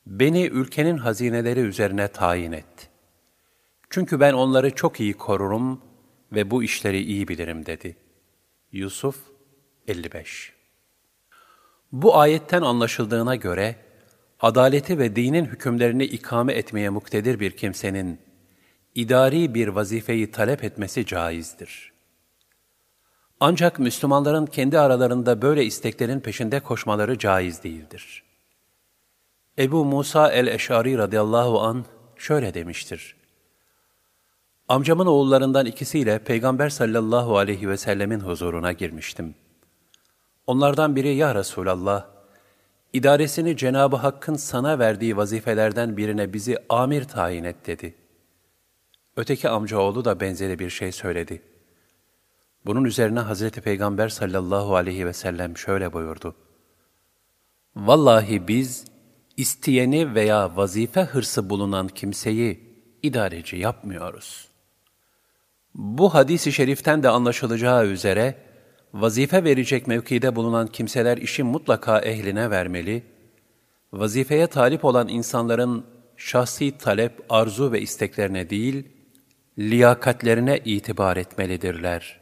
[0.07, 2.91] beni ülkenin hazineleri üzerine tayin et.
[3.91, 5.81] Çünkü ben onları çok iyi korurum
[6.33, 7.97] ve bu işleri iyi bilirim dedi.
[8.73, 9.17] Yusuf
[9.89, 10.53] 55
[11.93, 13.77] Bu ayetten anlaşıldığına göre,
[14.41, 18.19] adaleti ve dinin hükümlerini ikame etmeye muktedir bir kimsenin,
[18.95, 21.93] idari bir vazifeyi talep etmesi caizdir.
[23.41, 28.23] Ancak Müslümanların kendi aralarında böyle isteklerin peşinde koşmaları caiz değildir.
[29.59, 31.85] Ebu Musa el-Eşari radıyallahu an
[32.17, 33.17] şöyle demiştir.
[34.69, 39.35] Amcamın oğullarından ikisiyle Peygamber sallallahu aleyhi ve sellemin huzuruna girmiştim.
[40.47, 42.18] Onlardan biri ya Resulallah,
[42.93, 47.95] idaresini Cenab-ı Hakk'ın sana verdiği vazifelerden birine bizi amir tayin et dedi.
[49.17, 51.43] Öteki amcaoğlu da benzeri bir şey söyledi.
[52.67, 56.35] Bunun üzerine Hazreti Peygamber sallallahu aleyhi ve sellem şöyle buyurdu.
[57.77, 58.85] Vallahi biz
[59.37, 62.61] isteyeni veya vazife hırsı bulunan kimseyi
[63.03, 64.49] idareci yapmıyoruz.
[65.75, 68.48] Bu hadisi şeriften de anlaşılacağı üzere,
[68.95, 73.03] vazife verecek mevkide bulunan kimseler işi mutlaka ehline vermeli,
[73.93, 75.85] vazifeye talip olan insanların
[76.17, 78.89] şahsi talep, arzu ve isteklerine değil,
[79.59, 82.21] liyakatlerine itibar etmelidirler.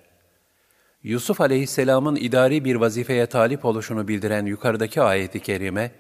[1.03, 5.93] Yusuf aleyhisselamın idari bir vazifeye talip oluşunu bildiren yukarıdaki ayeti kerime,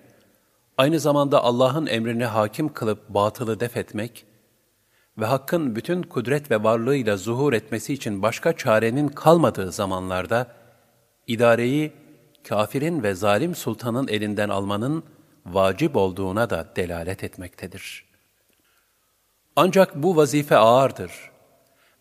[0.78, 4.26] aynı zamanda Allah'ın emrini hakim kılıp batılı def etmek
[5.18, 10.55] ve Hakk'ın bütün kudret ve varlığıyla zuhur etmesi için başka çarenin kalmadığı zamanlarda,
[11.26, 11.92] idareyi
[12.48, 15.04] kafirin ve zalim sultanın elinden almanın
[15.46, 18.04] vacip olduğuna da delalet etmektedir.
[19.56, 21.12] Ancak bu vazife ağırdır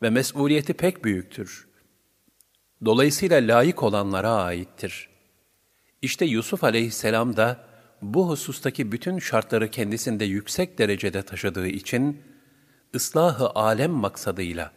[0.02, 1.68] ve mesuliyeti pek büyüktür.
[2.86, 5.10] Dolayısıyla layık olanlara aittir.
[6.02, 7.66] İşte Yusuf aleyhisselam da
[8.02, 12.22] bu husustaki bütün şartları kendisinde yüksek derecede taşıdığı için,
[12.96, 14.72] ıslahı alem maksadıyla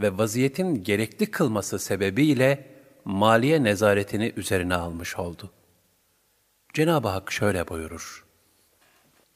[0.00, 2.73] ve vaziyetin gerekli kılması sebebiyle
[3.04, 5.50] maliye nezaretini üzerine almış oldu.
[6.74, 8.24] Cenab-ı Hak şöyle buyurur.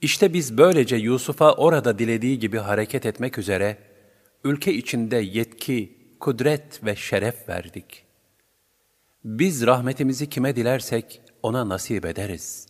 [0.00, 3.78] İşte biz böylece Yusuf'a orada dilediği gibi hareket etmek üzere
[4.44, 8.04] ülke içinde yetki, kudret ve şeref verdik.
[9.24, 12.66] Biz rahmetimizi kime dilersek ona nasip ederiz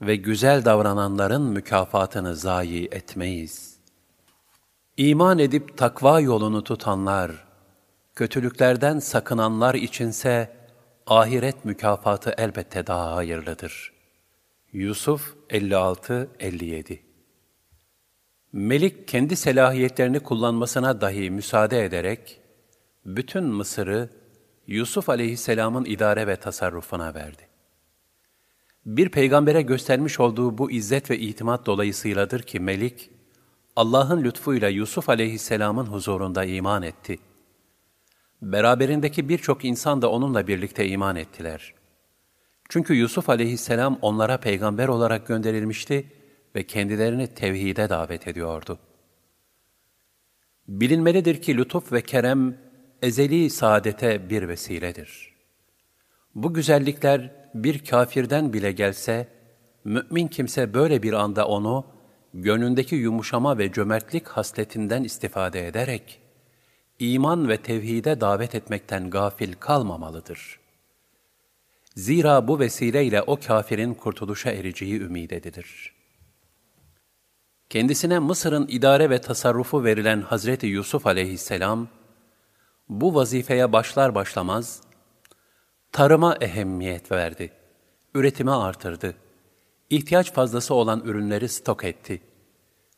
[0.00, 3.76] ve güzel davrananların mükafatını zayi etmeyiz.
[4.96, 7.49] İman edip takva yolunu tutanlar,
[8.14, 10.56] kötülüklerden sakınanlar içinse
[11.06, 13.92] ahiret mükafatı elbette daha hayırlıdır.
[14.72, 16.98] Yusuf 56-57
[18.52, 22.40] Melik kendi selahiyetlerini kullanmasına dahi müsaade ederek,
[23.04, 24.10] bütün Mısır'ı
[24.66, 27.42] Yusuf aleyhisselamın idare ve tasarrufuna verdi.
[28.86, 33.10] Bir peygambere göstermiş olduğu bu izzet ve itimat dolayısıyladır ki Melik,
[33.76, 37.18] Allah'ın lütfuyla Yusuf aleyhisselamın huzurunda iman etti.
[38.42, 41.74] Beraberindeki birçok insan da onunla birlikte iman ettiler.
[42.68, 46.12] Çünkü Yusuf aleyhisselam onlara peygamber olarak gönderilmişti
[46.54, 48.78] ve kendilerini tevhide davet ediyordu.
[50.68, 52.56] Bilinmelidir ki lütuf ve kerem
[53.02, 55.34] ezeli saadete bir vesiledir.
[56.34, 59.28] Bu güzellikler bir kafirden bile gelse,
[59.84, 61.86] mümin kimse böyle bir anda onu,
[62.34, 66.20] gönlündeki yumuşama ve cömertlik hasletinden istifade ederek,
[67.00, 70.60] iman ve tevhide davet etmekten gafil kalmamalıdır.
[71.96, 75.92] Zira bu vesileyle o kafirin kurtuluşa ereceği ümid edilir.
[77.70, 81.88] Kendisine Mısır'ın idare ve tasarrufu verilen Hazreti Yusuf aleyhisselam,
[82.88, 84.82] bu vazifeye başlar başlamaz,
[85.92, 87.52] tarıma ehemmiyet verdi,
[88.14, 89.14] üretimi artırdı,
[89.90, 92.22] ihtiyaç fazlası olan ürünleri stok etti.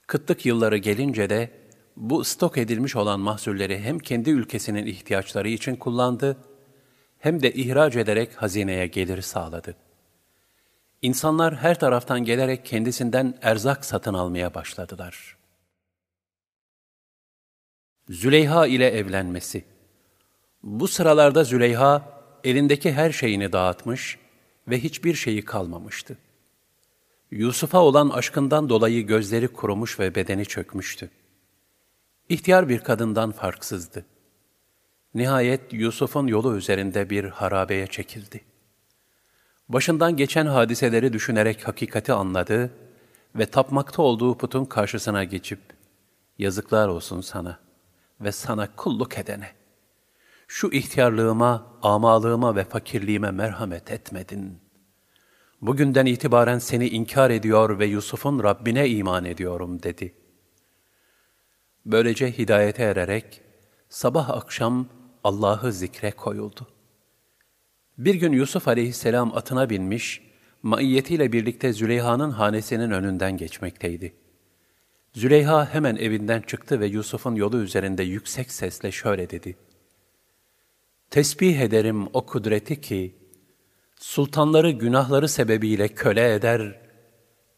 [0.07, 1.62] Kıtlık yılları gelince de
[1.97, 6.37] bu stok edilmiş olan mahsulleri hem kendi ülkesinin ihtiyaçları için kullandı,
[7.19, 9.77] hem de ihraç ederek hazineye gelir sağladı.
[11.03, 15.37] İnsanlar her taraftan gelerek kendisinden erzak satın almaya başladılar.
[18.09, 19.65] Züleyha ile evlenmesi
[20.63, 24.19] Bu sıralarda Züleyha elindeki her şeyini dağıtmış
[24.69, 26.19] ve hiçbir şeyi kalmamıştı.
[27.31, 31.11] Yusuf'a olan aşkından dolayı gözleri kurumuş ve bedeni çökmüştü.
[32.33, 34.05] İhtiyar bir kadından farksızdı.
[35.15, 38.41] Nihayet Yusuf'un yolu üzerinde bir harabeye çekildi.
[39.69, 42.71] Başından geçen hadiseleri düşünerek hakikati anladı
[43.37, 45.59] ve tapmakta olduğu putun karşısına geçip,
[46.39, 47.59] yazıklar olsun sana
[48.21, 49.49] ve sana kulluk edene.
[50.49, 54.59] Şu ihtiyarlığıma, amalığıma ve fakirliğime merhamet etmedin.
[55.63, 60.22] Bugünden itibaren seni inkar ediyor ve Yusuf'un Rabbine iman ediyorum dedi.
[61.87, 63.41] Böylece hidayete ererek
[63.89, 64.89] sabah akşam
[65.25, 66.69] Allah'ı zikre koyuldu.
[67.99, 70.23] Bir gün Yusuf aleyhisselam atına binmiş,
[70.63, 74.13] maiyetiyle birlikte Züleyha'nın hanesinin önünden geçmekteydi.
[75.13, 79.57] Züleyha hemen evinden çıktı ve Yusuf'un yolu üzerinde yüksek sesle şöyle dedi.
[81.11, 83.15] Tesbih ederim o kudreti ki,
[83.97, 86.81] sultanları günahları sebebiyle köle eder,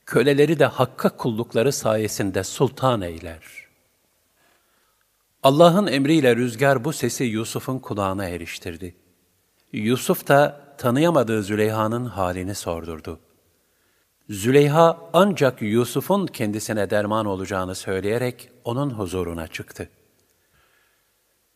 [0.07, 3.64] köleleri de hakka kullukları sayesinde sultan eyler.''
[5.45, 8.95] Allah'ın emriyle rüzgar bu sesi Yusuf'un kulağına eriştirdi.
[9.73, 13.21] Yusuf da tanıyamadığı Züleyha'nın halini sordurdu.
[14.31, 19.89] Züleyha ancak Yusuf'un kendisine derman olacağını söyleyerek onun huzuruna çıktı.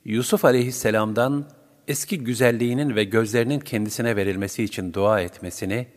[0.05, 1.51] Yusuf aleyhisselamdan
[1.89, 5.89] eski güzelliğinin ve gözlerinin kendisine verilmesi için dua etmesini,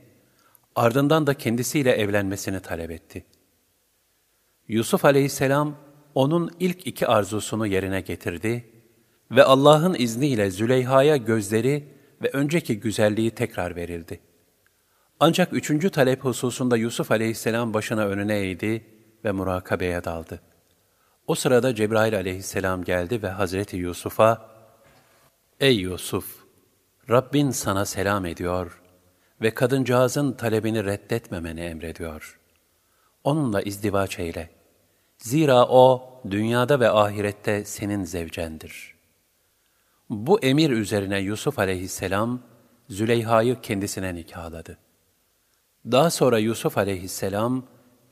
[0.76, 3.26] ardından da kendisiyle evlenmesini talep etti.
[4.68, 5.76] Yusuf aleyhisselam,
[6.16, 8.66] onun ilk iki arzusunu yerine getirdi
[9.32, 11.88] ve Allah'ın izniyle Züleyha'ya gözleri
[12.22, 14.20] ve önceki güzelliği tekrar verildi.
[15.20, 18.86] Ancak üçüncü talep hususunda Yusuf aleyhisselam başına önüne eğdi
[19.26, 20.42] ve murakabeye daldı.
[21.28, 24.52] O sırada Cebrail aleyhisselam geldi ve Hazreti Yusuf'a,
[25.60, 26.42] Ey Yusuf!
[27.10, 28.82] Rabbin sana selam ediyor
[29.42, 32.40] ve kadıncağızın talebini reddetmemeni emrediyor.
[33.24, 34.61] Onunla izdivaç eyle.''
[35.22, 38.96] Zira o dünyada ve ahirette senin zevcendir.
[40.10, 42.40] Bu emir üzerine Yusuf aleyhisselam
[42.90, 44.78] Züleyha'yı kendisine nikahladı.
[45.86, 47.64] Daha sonra Yusuf aleyhisselam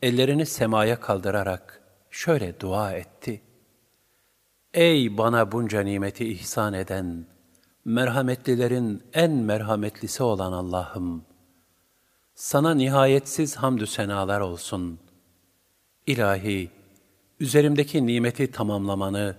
[0.01, 3.41] ellerini semaya kaldırarak şöyle dua etti.
[4.73, 7.25] Ey bana bunca nimeti ihsan eden,
[7.85, 11.25] merhametlilerin en merhametlisi olan Allah'ım!
[12.35, 14.99] Sana nihayetsiz hamdü senalar olsun.
[16.07, 16.78] İlahi,
[17.39, 19.35] üzerimdeki nimeti tamamlamanı,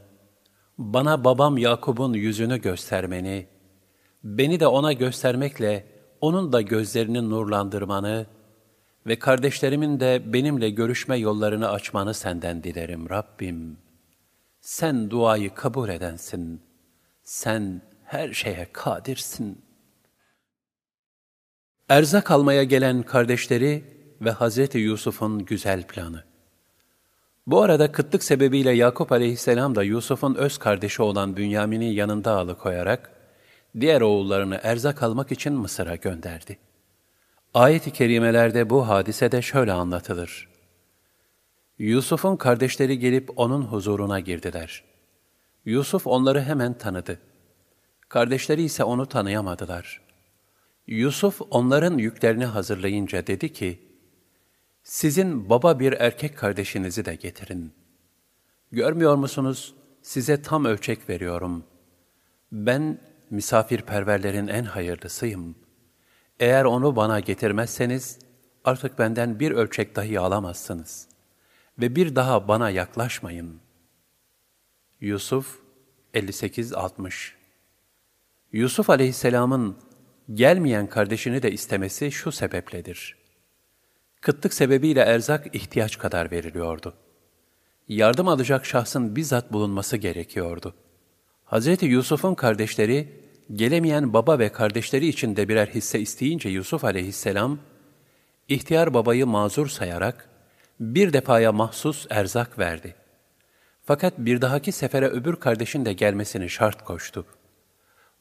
[0.78, 3.46] bana babam Yakub'un yüzünü göstermeni,
[4.24, 5.86] beni de ona göstermekle
[6.20, 8.26] onun da gözlerini nurlandırmanı
[9.06, 13.78] ve kardeşlerimin de benimle görüşme yollarını açmanı senden dilerim Rabbim.
[14.60, 16.62] Sen duayı kabul edensin.
[17.22, 19.62] Sen her şeye kadirsin.
[21.88, 23.84] Erzak almaya gelen kardeşleri
[24.20, 26.29] ve Hazreti Yusuf'un güzel planı.
[27.50, 33.10] Bu arada kıtlık sebebiyle Yakup aleyhisselam da Yusuf'un öz kardeşi olan Bünyamin'i yanında alıkoyarak,
[33.80, 36.58] diğer oğullarını erzak almak için Mısır'a gönderdi.
[37.54, 40.48] Ayet-i kerimelerde bu hadise de şöyle anlatılır.
[41.78, 44.84] Yusuf'un kardeşleri gelip onun huzuruna girdiler.
[45.64, 47.18] Yusuf onları hemen tanıdı.
[48.08, 50.00] Kardeşleri ise onu tanıyamadılar.
[50.86, 53.89] Yusuf onların yüklerini hazırlayınca dedi ki,
[54.82, 57.72] sizin baba bir erkek kardeşinizi de getirin.
[58.72, 59.74] Görmüyor musunuz?
[60.02, 61.64] Size tam ölçek veriyorum.
[62.52, 62.98] Ben
[63.30, 65.54] misafirperverlerin en hayırlısıyım.
[66.40, 68.18] Eğer onu bana getirmezseniz,
[68.64, 71.08] artık benden bir ölçek dahi alamazsınız.
[71.78, 73.60] Ve bir daha bana yaklaşmayın.
[75.00, 75.58] Yusuf
[76.14, 77.40] 58-60
[78.52, 79.76] Yusuf aleyhisselamın
[80.34, 83.19] gelmeyen kardeşini de istemesi şu sebepledir.
[84.20, 86.94] Kıtlık sebebiyle erzak ihtiyaç kadar veriliyordu.
[87.88, 90.74] Yardım alacak şahsın bizzat bulunması gerekiyordu.
[91.46, 91.82] Hz.
[91.82, 93.08] Yusuf'un kardeşleri,
[93.52, 97.58] gelemeyen baba ve kardeşleri için de birer hisse isteyince Yusuf aleyhisselam,
[98.48, 100.28] ihtiyar babayı mazur sayarak,
[100.80, 102.94] bir defaya mahsus erzak verdi.
[103.84, 107.26] Fakat bir dahaki sefere öbür kardeşin de gelmesini şart koştu.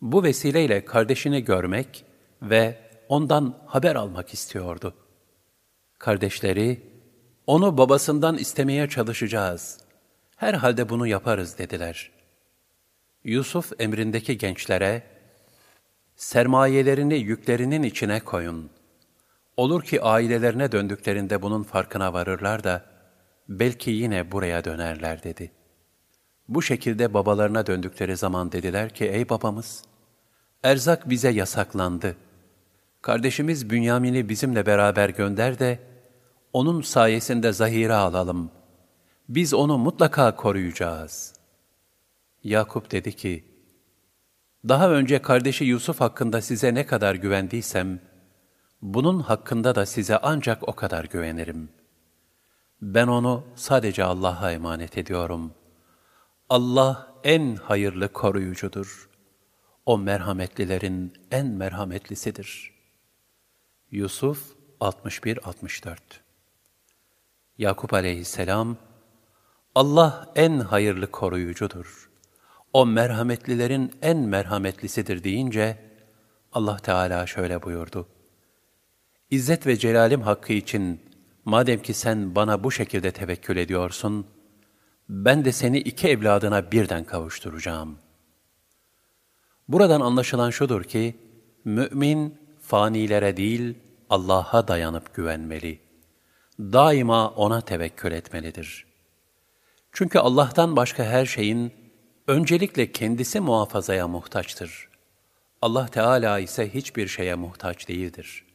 [0.01, 2.05] Bu vesileyle kardeşini görmek
[2.41, 4.93] ve ondan haber almak istiyordu.
[5.99, 6.81] Kardeşleri,
[7.47, 9.77] onu babasından istemeye çalışacağız.
[10.35, 12.11] Herhalde bunu yaparız dediler.
[13.23, 15.03] Yusuf emrindeki gençlere,
[16.15, 18.69] sermayelerini yüklerinin içine koyun.
[19.57, 22.85] Olur ki ailelerine döndüklerinde bunun farkına varırlar da,
[23.49, 25.51] belki yine buraya dönerler dedi.
[26.47, 29.83] Bu şekilde babalarına döndükleri zaman dediler ki, ey babamız,
[30.63, 32.15] erzak bize yasaklandı.
[33.01, 35.79] Kardeşimiz Bünyamin'i bizimle beraber gönder de,
[36.53, 38.51] onun sayesinde zahire alalım.
[39.29, 41.33] Biz onu mutlaka koruyacağız.
[42.43, 43.45] Yakup dedi ki,
[44.67, 47.99] daha önce kardeşi Yusuf hakkında size ne kadar güvendiysem,
[48.81, 51.69] bunun hakkında da size ancak o kadar güvenirim.
[52.81, 55.53] Ben onu sadece Allah'a emanet ediyorum.
[56.49, 59.09] Allah en hayırlı koruyucudur.
[59.85, 62.78] O merhametlilerin en merhametlisidir.
[63.91, 64.39] Yusuf
[64.79, 65.97] 61-64
[67.57, 68.77] Yakup aleyhisselam,
[69.75, 72.09] Allah en hayırlı koruyucudur.
[72.73, 75.77] O merhametlilerin en merhametlisidir deyince,
[76.51, 78.07] Allah Teala şöyle buyurdu.
[79.29, 81.01] İzzet ve celalim hakkı için,
[81.45, 84.27] madem ki sen bana bu şekilde tevekkül ediyorsun,
[85.09, 87.97] ben de seni iki evladına birden kavuşturacağım.
[89.67, 91.15] Buradan anlaşılan şudur ki,
[91.65, 93.75] mümin fanilere değil,
[94.09, 95.89] Allah'a dayanıp güvenmeli.''
[96.59, 98.85] daima ona tevekkül etmelidir.
[99.91, 101.73] Çünkü Allah'tan başka her şeyin
[102.27, 104.89] öncelikle kendisi muhafazaya muhtaçtır.
[105.61, 108.45] Allah Teala ise hiçbir şeye muhtaç değildir.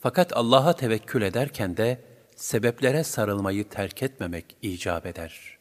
[0.00, 2.00] Fakat Allah'a tevekkül ederken de
[2.36, 5.58] sebeplere sarılmayı terk etmemek icap eder.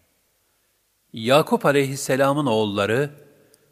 [1.13, 3.09] Yakup aleyhisselamın oğulları,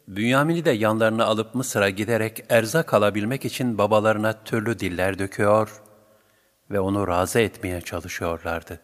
[0.08, 5.82] Bünyamin'i de yanlarına alıp Mısır'a giderek erzak alabilmek için babalarına türlü diller döküyor
[6.70, 8.80] ve onu razı etmeye çalışıyorlardı.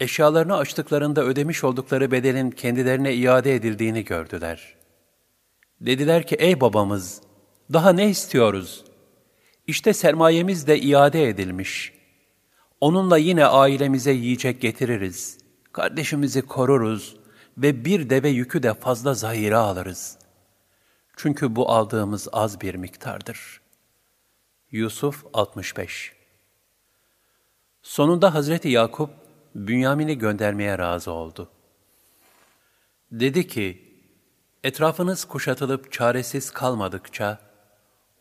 [0.00, 4.74] Eşyalarını açtıklarında ödemiş oldukları bedelin kendilerine iade edildiğini gördüler.
[5.80, 7.22] Dediler ki, ey babamız,
[7.72, 8.84] daha ne istiyoruz?
[9.66, 11.92] İşte sermayemiz de iade edilmiş.
[12.80, 15.38] Onunla yine ailemize yiyecek getiririz.
[15.72, 17.16] Kardeşimizi koruruz
[17.58, 20.18] ve bir deve yükü de fazla zahire alırız.
[21.16, 23.60] Çünkü bu aldığımız az bir miktardır.
[24.70, 26.12] Yusuf 65
[27.82, 29.10] Sonunda Hazreti Yakup,
[29.54, 31.48] Bünyamin'i göndermeye razı oldu.
[33.12, 33.94] Dedi ki,
[34.64, 37.38] etrafınız kuşatılıp çaresiz kalmadıkça,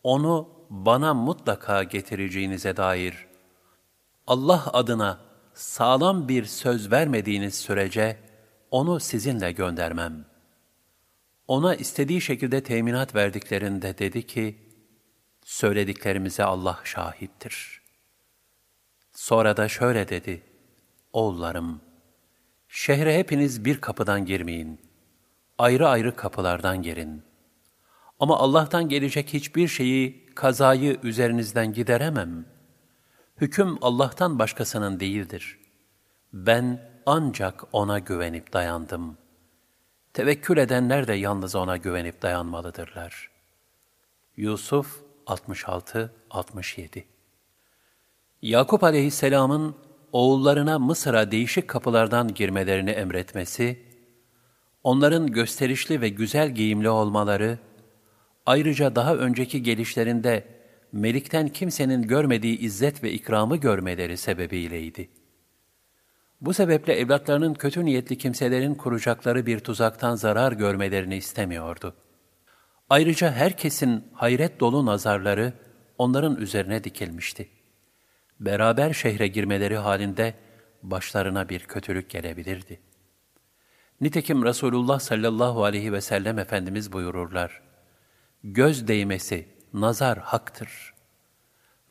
[0.03, 3.27] onu bana mutlaka getireceğinize dair
[4.27, 5.19] Allah adına
[5.53, 8.24] sağlam bir söz vermediğiniz sürece
[8.71, 10.25] onu sizinle göndermem.
[11.47, 14.55] Ona istediği şekilde teminat verdiklerinde dedi ki,
[15.43, 17.85] söylediklerimize Allah şahittir.''
[19.15, 20.43] Sonra da şöyle dedi,
[21.13, 21.81] Oğullarım,
[22.67, 24.81] şehre hepiniz bir kapıdan girmeyin,
[25.57, 27.23] ayrı ayrı kapılardan girin.
[28.19, 32.45] Ama Allah'tan gelecek hiçbir şeyi, kazayı üzerinizden gideremem.
[33.41, 35.59] Hüküm Allah'tan başkasının değildir.
[36.33, 39.18] Ben ancak O'na güvenip dayandım.
[40.14, 43.32] Tevekkül edenler de yalnız O'na güvenip dayanmalıdırlar.
[44.38, 47.03] Yusuf 66-67
[48.41, 49.76] Yakup aleyhisselamın
[50.11, 53.84] oğullarına Mısır'a değişik kapılardan girmelerini emretmesi,
[54.84, 57.60] onların gösterişli ve güzel giyimli olmaları,
[58.45, 60.48] ayrıca daha önceki gelişlerinde
[60.91, 65.10] Melik'ten kimsenin görmediği izzet ve ikramı görmeleri sebebiyleydi.
[66.41, 71.95] Bu sebeple evlatlarının kötü niyetli kimselerin kuracakları bir tuzaktan zarar görmelerini istemiyordu.
[72.89, 75.53] Ayrıca herkesin hayret dolu nazarları
[75.97, 77.49] onların üzerine dikilmişti
[78.39, 80.33] beraber şehre girmeleri halinde
[80.83, 82.79] başlarına bir kötülük gelebilirdi.
[84.01, 87.61] Nitekim Resulullah sallallahu aleyhi ve sellem Efendimiz buyururlar.
[88.43, 90.93] Göz değmesi, nazar haktır.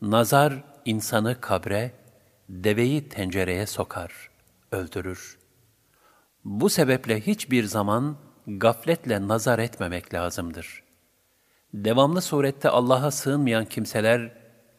[0.02, 1.92] Nazar insanı kabre,
[2.48, 4.30] deveyi tencereye sokar,
[4.74, 5.38] öldürür.
[6.44, 10.82] Bu sebeple hiçbir zaman gafletle nazar etmemek lazımdır.
[11.74, 14.32] Devamlı surette Allah'a sığınmayan kimseler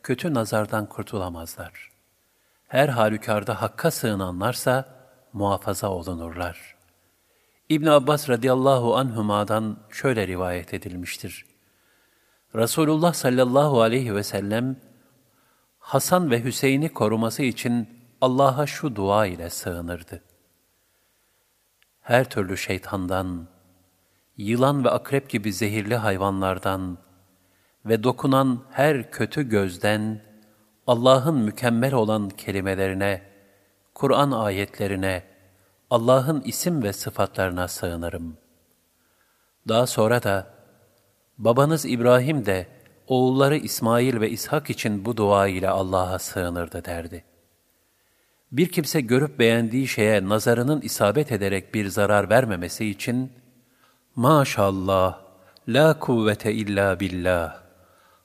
[0.04, 1.92] kötü nazardan kurtulamazlar.
[2.68, 4.86] Her halükarda Hakk'a sığınanlarsa
[5.34, 6.76] muhafaza olunurlar.
[7.70, 11.46] İbn Abbas radıyallahu anhuma'dan şöyle rivayet edilmiştir.
[12.56, 14.76] Resulullah sallallahu aleyhi ve sellem
[15.80, 20.22] Hasan ve Hüseyin'i koruması için Allah'a şu dua ile sığınırdı.
[22.02, 23.48] Her türlü şeytandan,
[24.38, 26.98] yılan ve akrep gibi zehirli hayvanlardan
[27.86, 30.22] ve dokunan her kötü gözden
[30.88, 33.22] Allah'ın mükemmel olan kelimelerine,
[33.94, 35.24] Kur'an ayetlerine,
[35.90, 38.38] Allah'ın isim ve sıfatlarına sığınırım.
[39.68, 40.48] Daha sonra da
[41.38, 42.68] babanız İbrahim de
[43.08, 47.35] oğulları İsmail ve İshak için bu dua ile Allah'a sığınırdı derdi.
[48.52, 53.32] Bir kimse görüp beğendiği şeye nazarının isabet ederek bir zarar vermemesi için,
[54.16, 55.20] Maşallah,
[55.68, 57.62] la kuvvete illa billah.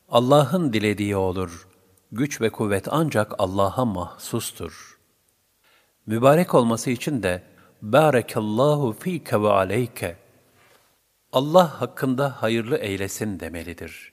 [0.09, 1.69] Allah'ın dilediği olur.
[2.13, 4.99] Güç ve kuvvet ancak Allah'a mahsustur.
[6.07, 7.43] Mübarek olması için de,
[7.83, 10.17] Bârekallahu fîke ve aleyke.
[11.33, 14.13] Allah hakkında hayırlı eylesin demelidir.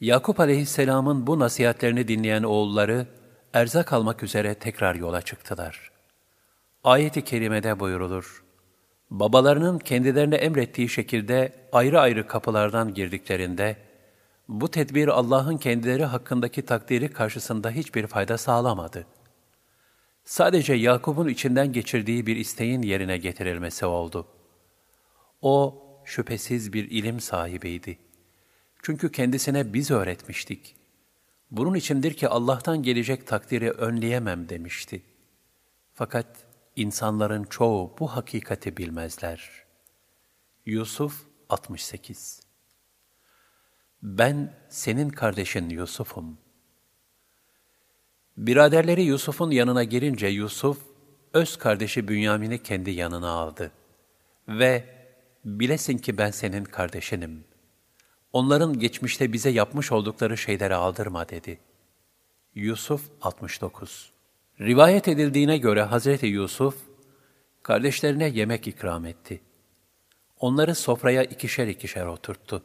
[0.00, 3.06] Yakup aleyhisselamın bu nasihatlerini dinleyen oğulları,
[3.54, 5.90] erzak almak üzere tekrar yola çıktılar.
[6.84, 8.44] Ayet-i kerimede buyurulur,
[9.10, 13.76] babalarının kendilerine emrettiği şekilde ayrı ayrı kapılardan girdiklerinde,
[14.48, 19.06] bu tedbir Allah'ın kendileri hakkındaki takdiri karşısında hiçbir fayda sağlamadı.
[20.24, 24.26] Sadece Yakup'un içinden geçirdiği bir isteğin yerine getirilmesi oldu.
[25.42, 27.98] O, şüphesiz bir ilim sahibiydi.
[28.82, 30.79] Çünkü kendisine biz öğretmiştik.
[31.50, 35.02] Bunun içindir ki Allah'tan gelecek takdiri önleyemem demişti.
[35.94, 36.26] Fakat
[36.76, 39.50] insanların çoğu bu hakikati bilmezler.
[40.66, 42.40] Yusuf 68
[44.02, 46.38] Ben senin kardeşin Yusuf'um.
[48.36, 50.78] Biraderleri Yusuf'un yanına girince Yusuf,
[51.32, 53.72] öz kardeşi Bünyamin'i kendi yanına aldı.
[54.48, 54.84] Ve
[55.44, 57.44] bilesin ki ben senin kardeşinim.
[58.32, 61.58] Onların geçmişte bize yapmış oldukları şeyleri aldırma dedi.
[62.54, 64.12] Yusuf 69
[64.60, 66.76] Rivayet edildiğine göre Hazreti Yusuf,
[67.62, 69.40] kardeşlerine yemek ikram etti.
[70.38, 72.62] Onları sofraya ikişer ikişer oturttu.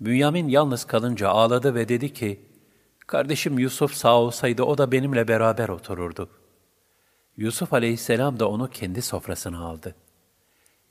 [0.00, 2.40] Bünyamin yalnız kalınca ağladı ve dedi ki,
[3.06, 6.28] Kardeşim Yusuf sağ olsaydı o da benimle beraber otururdu.
[7.36, 9.94] Yusuf aleyhisselam da onu kendi sofrasına aldı.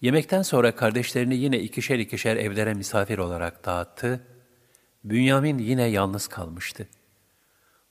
[0.04, 4.28] Yemekten sonra kardeşlerini yine ikişer ikişer evlere misafir olarak dağıttı.
[5.04, 6.88] Bünyamin yine yalnız kalmıştı.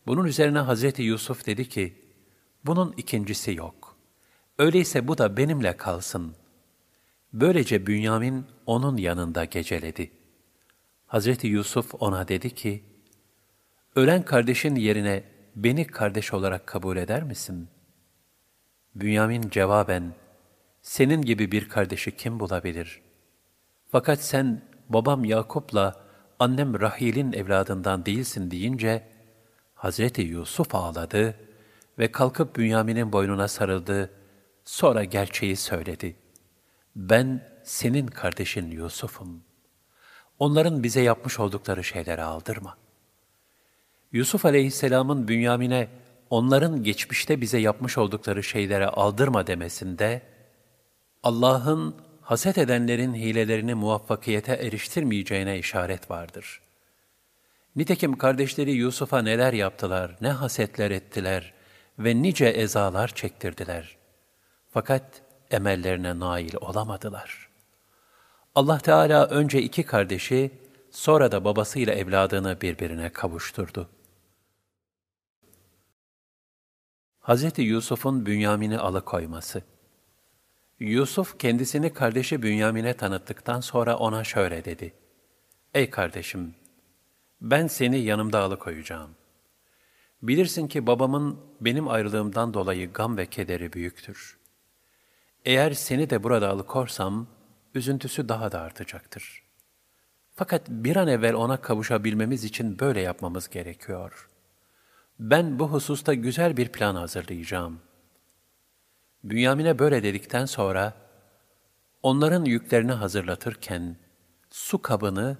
[0.06, 1.94] Bunun üzerine Hazreti Yusuf dedi ki,
[2.64, 3.96] bunun ikincisi yok.
[4.58, 6.34] Öyleyse bu da benimle kalsın.
[7.32, 10.10] Böylece Bünyamin onun yanında geceledi.
[11.06, 12.84] Hazreti Yusuf ona dedi ki,
[13.96, 15.24] ölen kardeşin yerine
[15.56, 17.68] beni kardeş olarak kabul eder misin?
[18.94, 20.14] Bünyamin cevaben,
[20.82, 23.00] senin gibi bir kardeşi kim bulabilir?
[23.90, 26.06] Fakat sen babam Yakup'la
[26.38, 29.08] annem Rahil'in evladından değilsin deyince,
[29.74, 31.34] Hazreti Yusuf ağladı
[31.98, 34.10] ve kalkıp Bünyamin'in boynuna sarıldı,
[34.64, 36.16] sonra gerçeği söyledi.
[36.96, 39.42] Ben senin kardeşin Yusuf'um.
[40.38, 42.76] Onların bize yapmış oldukları şeyleri aldırma.
[44.12, 45.88] Yusuf aleyhisselamın Bünyamin'e
[46.30, 50.22] onların geçmişte bize yapmış oldukları şeylere aldırma demesinde,
[51.22, 56.60] Allah'ın haset edenlerin hilelerini muvaffakiyete eriştirmeyeceğine işaret vardır.
[57.76, 61.54] Nitekim kardeşleri Yusuf'a neler yaptılar, ne hasetler ettiler
[61.98, 63.96] ve nice ezalar çektirdiler.
[64.70, 67.48] Fakat emellerine nail olamadılar.
[68.54, 70.50] Allah Teala önce iki kardeşi,
[70.90, 73.88] sonra da babasıyla evladını birbirine kavuşturdu.
[77.20, 77.58] Hz.
[77.58, 79.62] Yusuf'un Bünyamin'i alıkoyması
[80.82, 84.92] Yusuf kendisini kardeşi Bünyamin'e tanıttıktan sonra ona şöyle dedi.
[85.74, 86.54] Ey kardeşim,
[87.40, 89.10] ben seni yanımda alıkoyacağım.
[90.22, 94.38] Bilirsin ki babamın benim ayrılığımdan dolayı gam ve kederi büyüktür.
[95.44, 97.26] Eğer seni de burada alıkorsam,
[97.74, 99.42] üzüntüsü daha da artacaktır.
[100.34, 104.28] Fakat bir an evvel ona kavuşabilmemiz için böyle yapmamız gerekiyor.
[105.18, 107.91] Ben bu hususta güzel bir plan hazırlayacağım.''
[109.24, 110.94] Bünyamin'e böyle dedikten sonra
[112.02, 113.96] onların yüklerini hazırlatırken
[114.50, 115.38] su kabını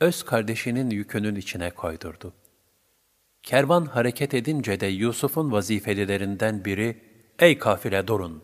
[0.00, 2.32] öz kardeşinin yükünün içine koydurdu.
[3.42, 8.42] Kervan hareket edince de Yusuf'un vazifelilerinden biri, ''Ey kafile durun,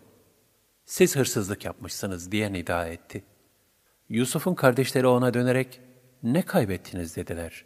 [0.85, 3.23] siz hırsızlık yapmışsınız.'' diye nida etti.
[4.09, 5.81] Yusuf'un kardeşleri ona dönerek,
[6.23, 7.65] ''Ne kaybettiniz?'' dediler.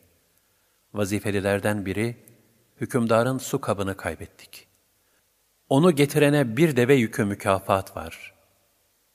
[0.93, 2.15] Vazifelilerden biri,
[2.81, 4.72] ''Hükümdarın su kabını kaybettik.
[5.73, 8.33] Onu getirene bir deve yükü mükafat var.''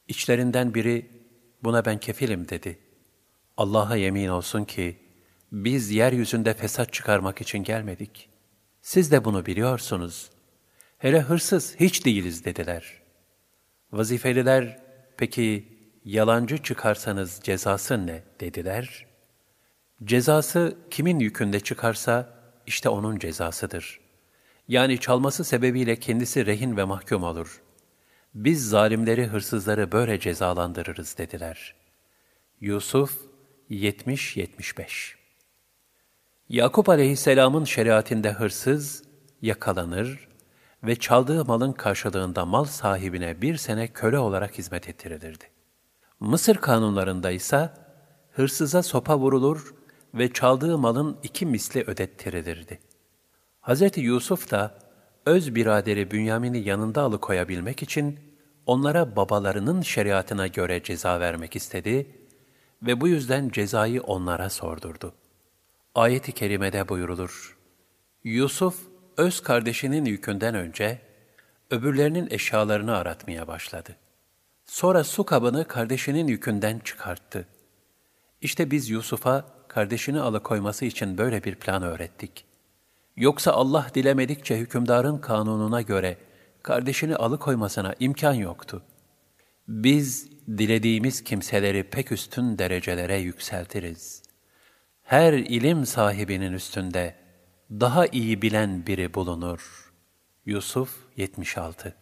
[0.09, 1.11] İçlerinden biri,
[1.63, 2.79] ''Buna ben kefilim.'' dedi.
[3.57, 4.97] Allah'a yemin olsun ki,
[5.53, 8.29] biz yeryüzünde fesat çıkarmak için gelmedik.
[8.83, 10.31] Siz de bunu biliyorsunuz.
[10.99, 13.03] Hele hırsız hiç değiliz dediler.
[13.93, 14.81] Vazifeliler,
[15.17, 19.07] peki yalancı çıkarsanız cezası ne dediler.
[20.05, 22.35] Cezası kimin yükünde çıkarsa
[22.67, 24.08] işte onun cezasıdır.
[24.69, 27.63] Yani çalması sebebiyle kendisi rehin ve mahkum olur.
[28.35, 31.75] Biz zalimleri, hırsızları böyle cezalandırırız dediler.
[32.61, 33.13] Yusuf
[33.71, 35.15] 70-75
[36.49, 39.03] Yakup aleyhisselamın şeriatinde hırsız
[39.43, 40.29] yakalanır
[40.83, 45.45] ve çaldığı malın karşılığında mal sahibine bir sene köle olarak hizmet ettirilirdi.
[46.21, 47.71] Mısır kanunlarında ise
[48.31, 49.75] hırsıza sopa vurulur
[50.15, 52.88] ve çaldığı malın iki misli ödettirilirdi.
[53.69, 53.97] Hz.
[53.97, 54.79] Yusuf da
[55.27, 58.21] öz biraderi Bünyamin'i yanında alıkoyabilmek için
[58.67, 62.07] onlara babalarının şeriatına göre ceza vermek istedi
[62.83, 65.15] ve bu yüzden cezayı onlara sordurdu.
[65.95, 67.59] Ayet-i kerimede buyurulur.
[68.25, 68.77] Yusuf,
[69.17, 70.99] öz kardeşinin yükünden önce,
[71.71, 73.97] öbürlerinin eşyalarını aratmaya başladı.
[74.65, 77.47] Sonra su kabını kardeşinin yükünden çıkarttı.
[78.41, 82.48] İşte biz Yusuf'a kardeşini alıkoyması için böyle bir plan öğrettik.
[83.19, 86.17] Yoksa Allah dilemedikçe hükümdarın kanununa göre
[86.63, 88.83] kardeşini alıkoymasına imkan yoktu.
[89.69, 94.23] Biz dilediğimiz kimseleri pek üstün derecelere yükseltiriz.
[95.03, 97.15] Her ilim sahibinin üstünde
[97.71, 99.93] daha iyi bilen biri bulunur.
[100.47, 101.95] Yusuf 76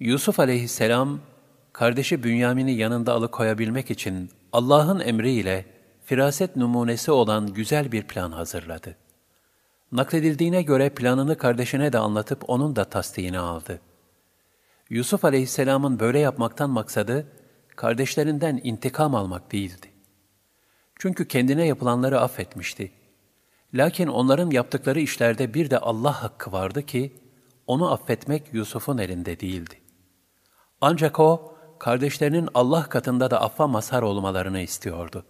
[0.00, 1.20] Yusuf aleyhisselam,
[1.72, 5.64] kardeşi Bünyamin'i yanında alıkoyabilmek için Allah'ın emriyle
[6.04, 9.05] firaset numunesi olan güzel bir plan hazırladı.
[9.92, 13.80] Nakledildiğine göre planını kardeşine de anlatıp onun da tasdiğini aldı.
[14.90, 17.26] Yusuf aleyhisselamın böyle yapmaktan maksadı,
[17.76, 19.86] kardeşlerinden intikam almak değildi.
[20.98, 22.92] Çünkü kendine yapılanları affetmişti.
[23.74, 27.20] Lakin onların yaptıkları işlerde bir de Allah hakkı vardı ki,
[27.66, 29.80] onu affetmek Yusuf'un elinde değildi.
[30.80, 35.24] Ancak o, kardeşlerinin Allah katında da affa mazhar olmalarını istiyordu.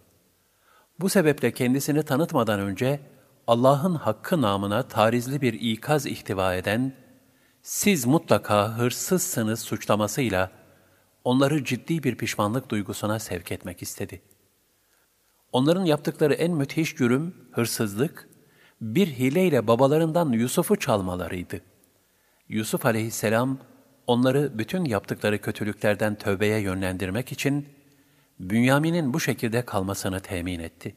[1.01, 3.01] Bu sebeple kendisini tanıtmadan önce,
[3.47, 6.93] Allah'ın hakkı namına tarizli bir ikaz ihtiva eden,
[7.63, 10.51] siz mutlaka hırsızsınız suçlamasıyla,
[11.25, 14.23] onları ciddi bir pişmanlık duygusuna sevk etmek istedi.
[15.53, 18.29] Onların yaptıkları en müthiş cürüm, hırsızlık,
[18.81, 21.61] bir hileyle babalarından Yusuf'u çalmalarıydı.
[22.49, 23.59] Yusuf aleyhisselam,
[24.07, 27.69] onları bütün yaptıkları kötülüklerden tövbeye yönlendirmek için,
[28.41, 30.95] Bünyamin'in bu şekilde kalmasını temin etti.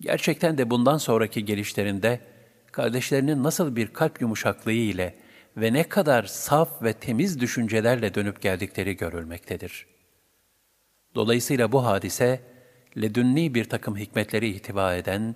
[0.00, 2.20] Gerçekten de bundan sonraki gelişlerinde,
[2.72, 5.14] kardeşlerinin nasıl bir kalp yumuşaklığı ile
[5.56, 9.86] ve ne kadar saf ve temiz düşüncelerle dönüp geldikleri görülmektedir.
[11.14, 12.40] Dolayısıyla bu hadise,
[13.02, 15.34] ledünni bir takım hikmetleri ihtiva eden,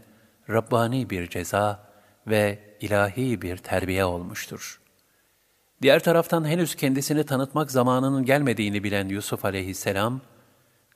[0.50, 1.90] Rabbani bir ceza
[2.26, 4.80] ve ilahi bir terbiye olmuştur.
[5.82, 10.20] Diğer taraftan henüz kendisini tanıtmak zamanının gelmediğini bilen Yusuf aleyhisselam,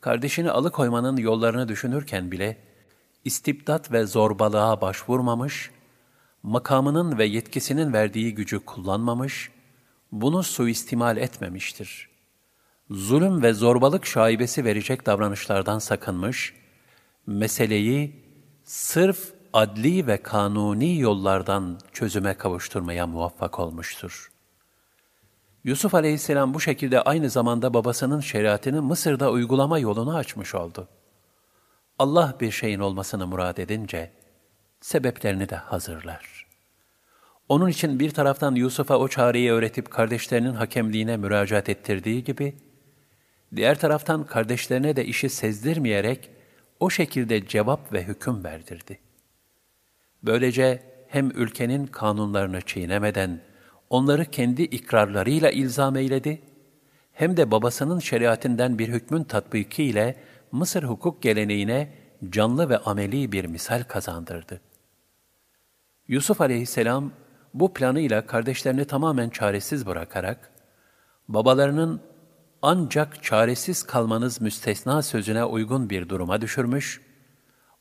[0.01, 2.57] kardeşini alıkoymanın yollarını düşünürken bile,
[3.25, 5.71] istibdat ve zorbalığa başvurmamış,
[6.43, 9.51] makamının ve yetkisinin verdiği gücü kullanmamış,
[10.13, 12.09] bunu suistimal etmemiştir.
[12.91, 16.55] Zulüm ve zorbalık şaibesi verecek davranışlardan sakınmış,
[17.27, 18.25] meseleyi
[18.65, 24.31] sırf adli ve kanuni yollardan çözüme kavuşturmaya muvaffak olmuştur.
[25.65, 30.89] Yusuf aleyhisselam bu şekilde aynı zamanda babasının şeriatını Mısır'da uygulama yolunu açmış oldu.
[32.01, 34.11] Allah bir şeyin olmasını murad edince,
[34.81, 36.47] sebeplerini de hazırlar.
[37.49, 42.57] Onun için bir taraftan Yusuf'a o çareyi öğretip kardeşlerinin hakemliğine müracaat ettirdiği gibi,
[43.57, 46.31] diğer taraftan kardeşlerine de işi sezdirmeyerek
[46.81, 48.99] o şekilde cevap ve hüküm verdirdi.
[50.23, 53.41] Böylece hem ülkenin kanunlarını çiğnemeden
[53.91, 56.43] onları kendi ikrarlarıyla ilzam eyledi,
[57.13, 61.93] hem de babasının şeriatinden bir hükmün tatbiki ile Mısır hukuk geleneğine
[62.31, 64.61] canlı ve ameli bir misal kazandırdı.
[66.09, 67.13] Yusuf aleyhisselam
[67.55, 70.51] bu planıyla kardeşlerini tamamen çaresiz bırakarak,
[71.29, 72.03] babalarının
[72.63, 77.01] ancak çaresiz kalmanız müstesna sözüne uygun bir duruma düşürmüş,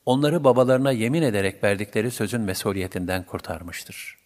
[0.06, 4.18] onları babalarına yemin ederek verdikleri sözün mesuliyetinden kurtarmıştır.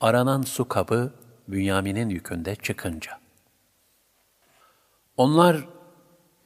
[0.00, 1.12] Aranan su kabı,
[1.48, 3.12] Bünyamin'in yükünde çıkınca.
[5.16, 5.68] Onlar,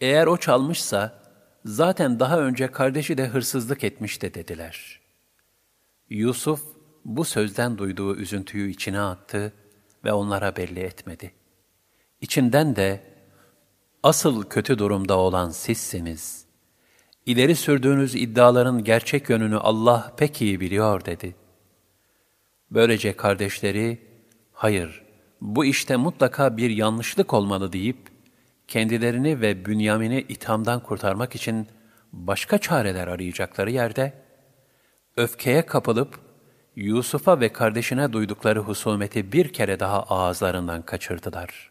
[0.03, 1.23] eğer o çalmışsa,
[1.65, 5.01] zaten daha önce kardeşi de hırsızlık etmişti dediler.
[6.11, 6.63] Yusuf,
[7.05, 9.53] bu sözden duyduğu üzüntüyü içine attı
[10.05, 11.33] ve onlara belli etmedi.
[12.21, 13.03] İçinden de,
[14.03, 16.45] asıl kötü durumda olan sizsiniz.
[17.27, 21.35] İleri sürdüğünüz iddiaların gerçek yönünü Allah pek iyi biliyor dedi.
[22.71, 23.99] Böylece kardeşleri,
[24.53, 25.03] hayır,
[25.41, 28.12] bu işte mutlaka bir yanlışlık olmalı deyip,
[28.73, 31.69] kendilerini ve Bünyamin'i ithamdan kurtarmak için
[32.13, 34.13] başka çareler arayacakları yerde,
[35.17, 36.21] öfkeye kapılıp
[36.77, 41.71] Yusuf'a ve kardeşine duydukları husumeti bir kere daha ağızlarından kaçırdılar.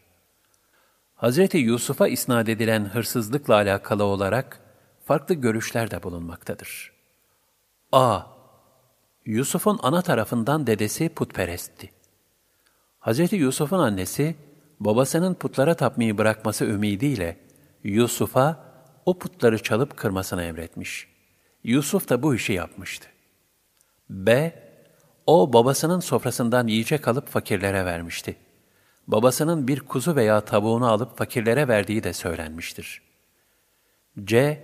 [1.16, 1.54] Hz.
[1.54, 4.60] Yusuf'a isnat edilen hırsızlıkla alakalı olarak
[5.04, 6.92] farklı görüşler de bulunmaktadır.
[7.92, 8.20] A.
[9.26, 11.90] Yusuf'un ana tarafından dedesi putperestti.
[13.00, 13.32] Hz.
[13.32, 14.36] Yusuf'un annesi,
[14.84, 17.38] babasının putlara tapmayı bırakması ümidiyle
[17.84, 18.64] Yusuf'a
[19.06, 21.08] o putları çalıp kırmasını emretmiş.
[21.64, 23.08] Yusuf da bu işi yapmıştı.
[24.10, 24.62] B.
[25.26, 28.36] O babasının sofrasından yiyecek alıp fakirlere vermişti.
[29.06, 33.02] Babasının bir kuzu veya tavuğunu alıp fakirlere verdiği de söylenmiştir.
[34.24, 34.62] C.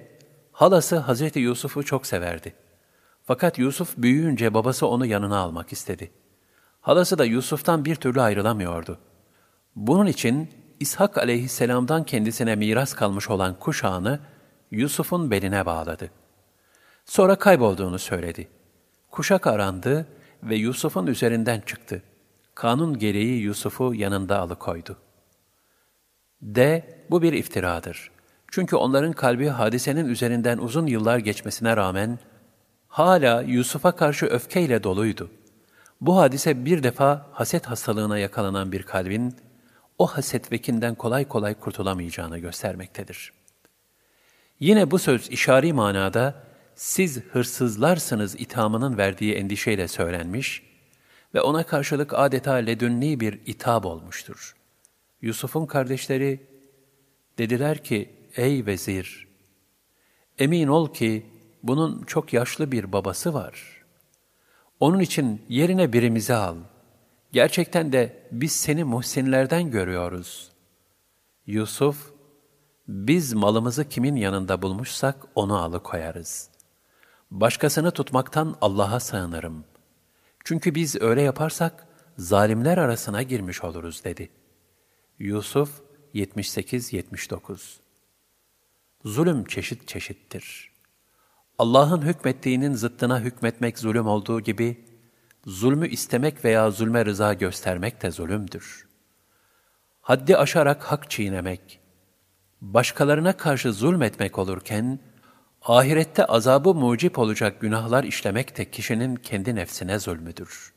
[0.52, 2.54] Halası Hazreti Yusuf'u çok severdi.
[3.24, 6.10] Fakat Yusuf büyüyünce babası onu yanına almak istedi.
[6.80, 8.98] Halası da Yusuf'tan bir türlü ayrılamıyordu.
[9.78, 10.48] Bunun için
[10.80, 14.20] İshak aleyhisselamdan kendisine miras kalmış olan kuşağını
[14.70, 16.10] Yusuf'un beline bağladı.
[17.04, 18.48] Sonra kaybolduğunu söyledi.
[19.10, 20.06] Kuşak arandı
[20.42, 22.02] ve Yusuf'un üzerinden çıktı.
[22.54, 24.96] Kanun gereği Yusuf'u yanında alıkoydu.
[26.42, 26.84] D.
[27.10, 28.10] Bu bir iftiradır.
[28.50, 32.18] Çünkü onların kalbi hadisenin üzerinden uzun yıllar geçmesine rağmen
[32.88, 35.30] hala Yusuf'a karşı öfkeyle doluydu.
[36.00, 39.34] Bu hadise bir defa haset hastalığına yakalanan bir kalbin
[39.98, 43.32] o haset vekinden kolay kolay kurtulamayacağını göstermektedir.
[44.60, 46.42] Yine bu söz işari manada
[46.74, 50.62] siz hırsızlarsınız ithamının verdiği endişeyle söylenmiş
[51.34, 54.56] ve ona karşılık adeta ledünni bir itap olmuştur.
[55.22, 56.46] Yusuf'un kardeşleri
[57.38, 59.28] dediler ki, ey vezir,
[60.38, 61.26] emin ol ki
[61.62, 63.84] bunun çok yaşlı bir babası var.
[64.80, 66.56] Onun için yerine birimizi al.
[67.32, 70.52] Gerçekten de biz seni muhsinlerden görüyoruz.
[71.46, 72.12] Yusuf,
[72.88, 76.50] biz malımızı kimin yanında bulmuşsak onu alıkoyarız.
[77.30, 79.64] Başkasını tutmaktan Allah'a sığınırım.
[80.44, 81.86] Çünkü biz öyle yaparsak
[82.18, 84.30] zalimler arasına girmiş oluruz dedi.
[85.18, 85.82] Yusuf
[86.14, 87.78] 78-79
[89.04, 90.72] Zulüm çeşit çeşittir.
[91.58, 94.84] Allah'ın hükmettiğinin zıttına hükmetmek zulüm olduğu gibi,
[95.46, 98.88] zulmü istemek veya zulme rıza göstermek de zulümdür.
[100.00, 101.80] Haddi aşarak hak çiğnemek,
[102.60, 104.98] başkalarına karşı zulmetmek olurken,
[105.62, 110.72] ahirette azabı mucip olacak günahlar işlemek de kişinin kendi nefsine zulmüdür.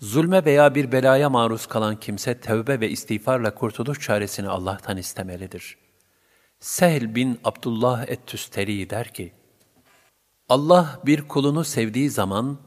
[0.00, 5.78] Zulme veya bir belaya maruz kalan kimse tevbe ve istiğfarla kurtuluş çaresini Allah'tan istemelidir.
[6.60, 9.32] Sehl bin Abdullah et-Tüsteri der ki,
[10.48, 12.58] Allah bir kulunu sevdiği zaman,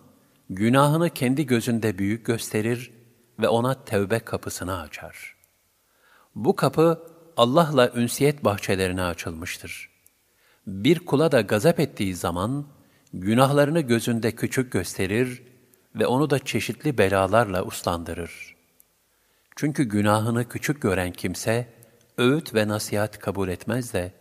[0.50, 2.92] günahını kendi gözünde büyük gösterir
[3.40, 5.36] ve ona tevbe kapısını açar.
[6.36, 7.02] Bu kapı
[7.38, 9.90] Allah'la ünsiyet bahçelerine açılmıştır.
[10.68, 12.68] Bir kula da gazap ettiği zaman,
[13.14, 15.44] günahlarını gözünde küçük gösterir
[15.96, 18.56] ve onu da çeşitli belalarla uslandırır.
[19.56, 21.74] Çünkü günahını küçük gören kimse,
[22.18, 24.14] öğüt ve nasihat kabul etmez de,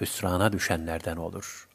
[0.00, 1.65] hüsrana düşenlerden olur.''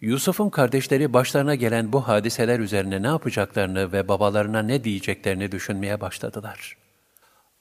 [0.00, 6.76] Yusuf'un kardeşleri başlarına gelen bu hadiseler üzerine ne yapacaklarını ve babalarına ne diyeceklerini düşünmeye başladılar.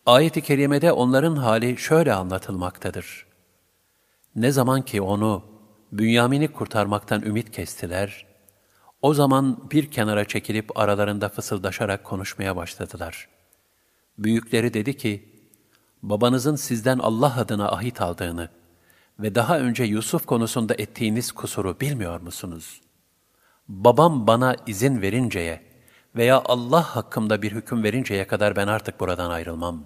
[0.06, 3.26] Ayet-i kerimede onların hali şöyle anlatılmaktadır.
[4.36, 5.44] Ne zaman ki onu,
[5.91, 8.26] Bünyamin'i kurtarmaktan ümit kestiler,
[9.02, 13.28] o zaman bir kenara çekilip aralarında fısıldaşarak konuşmaya başladılar.
[14.18, 15.30] Büyükleri dedi ki,
[16.03, 18.49] babanızın sizden Allah adına ahit aldığını,
[19.20, 22.82] ve daha önce Yusuf konusunda ettiğiniz kusuru bilmiyor musunuz?
[23.68, 25.62] Babam bana izin verinceye
[26.16, 29.86] veya Allah hakkımda bir hüküm verinceye kadar ben artık buradan ayrılmam.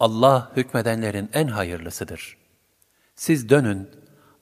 [0.00, 2.36] Allah hükmedenlerin en hayırlısıdır.
[3.14, 3.90] Siz dönün,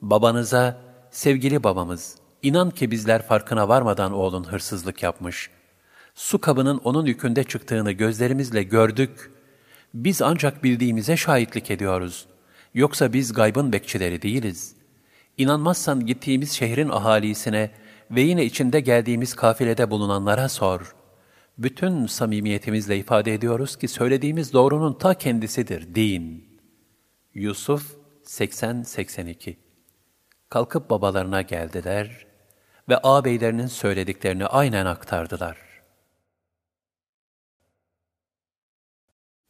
[0.01, 0.81] babanıza,
[1.11, 5.49] sevgili babamız, inan ki bizler farkına varmadan oğlun hırsızlık yapmış.
[6.15, 9.31] Su kabının onun yükünde çıktığını gözlerimizle gördük.
[9.93, 12.25] Biz ancak bildiğimize şahitlik ediyoruz.
[12.77, 14.75] Yoksa biz gaybın bekçileri değiliz.
[15.37, 17.71] İnanmazsan gittiğimiz şehrin ahalisine
[18.11, 20.95] ve yine içinde geldiğimiz kafilede bulunanlara sor.
[21.57, 26.49] Bütün samimiyetimizle ifade ediyoruz ki söylediğimiz doğrunun ta kendisidir, din.
[27.33, 29.55] Yusuf 80-82
[30.49, 32.27] Kalkıp babalarına geldiler
[32.89, 35.57] ve ağabeylerinin söylediklerini aynen aktardılar.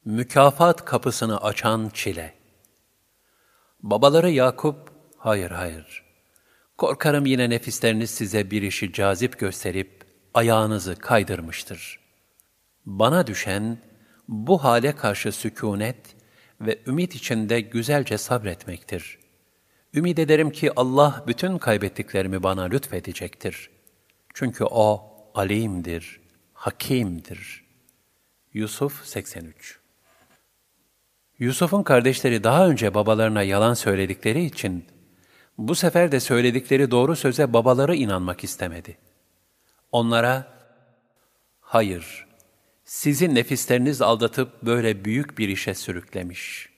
[0.05, 2.36] Mükafat kapısını açan çile.
[3.83, 6.03] Babaları Yakup, hayır hayır,
[6.77, 11.99] korkarım yine nefisleriniz size bir işi cazip gösterip ayağınızı kaydırmıştır.
[12.85, 13.77] Bana düşen
[14.27, 16.15] bu hale karşı sükunet
[16.61, 19.19] ve ümit içinde güzelce sabretmektir.
[19.93, 23.69] Ümid ederim ki Allah bütün kaybettiklerimi bana lütfedecektir.
[24.33, 26.19] Çünkü O alimdir,
[26.53, 27.65] hakimdir.
[28.53, 29.76] Yusuf 83
[31.39, 34.85] Yusuf'un kardeşleri daha önce babalarına yalan söyledikleri için,
[35.57, 38.97] bu sefer de söyledikleri doğru söze babaları inanmak istemedi.
[39.91, 40.53] Onlara,
[41.59, 42.27] hayır,
[42.85, 46.69] sizi nefisleriniz aldatıp böyle büyük bir işe sürüklemiş.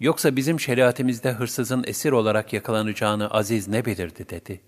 [0.00, 4.60] Yoksa bizim şeriatimizde hırsızın esir olarak yakalanacağını aziz ne bilirdi dedi.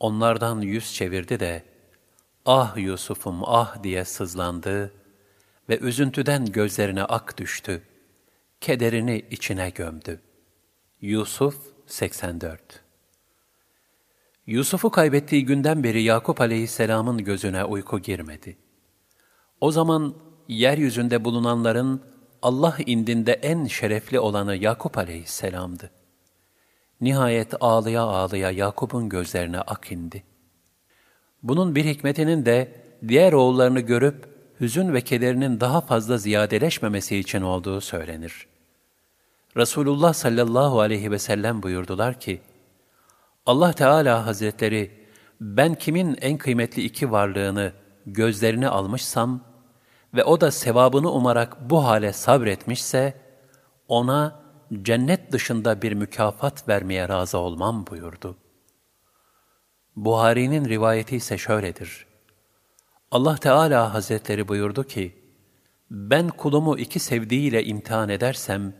[0.00, 1.64] Onlardan yüz çevirdi de,
[2.46, 4.97] ah Yusuf'um ah diye sızlandı
[5.68, 7.82] ve üzüntüden gözlerine ak düştü.
[8.60, 10.20] Kederini içine gömdü.
[11.00, 12.60] Yusuf 84
[14.46, 18.56] Yusuf'u kaybettiği günden beri Yakup aleyhisselamın gözüne uyku girmedi.
[19.60, 20.14] O zaman
[20.48, 22.02] yeryüzünde bulunanların
[22.42, 25.90] Allah indinde en şerefli olanı Yakup aleyhisselamdı.
[27.00, 30.24] Nihayet ağlıya ağlıya Yakup'un gözlerine ak indi.
[31.42, 32.72] Bunun bir hikmetinin de
[33.08, 38.46] diğer oğullarını görüp hüzün ve kederinin daha fazla ziyadeleşmemesi için olduğu söylenir.
[39.56, 42.40] Resulullah sallallahu aleyhi ve sellem buyurdular ki,
[43.46, 44.90] Allah Teala Hazretleri,
[45.40, 47.72] ben kimin en kıymetli iki varlığını,
[48.06, 49.40] gözlerini almışsam
[50.14, 53.14] ve o da sevabını umarak bu hale sabretmişse,
[53.88, 54.40] ona
[54.82, 58.36] cennet dışında bir mükafat vermeye razı olmam buyurdu.
[59.96, 62.07] Buhari'nin rivayeti ise şöyledir.
[63.10, 65.18] Allah Teala Hazretleri buyurdu ki,
[65.90, 68.74] ben kulumu iki sevdiğiyle imtihan edersem,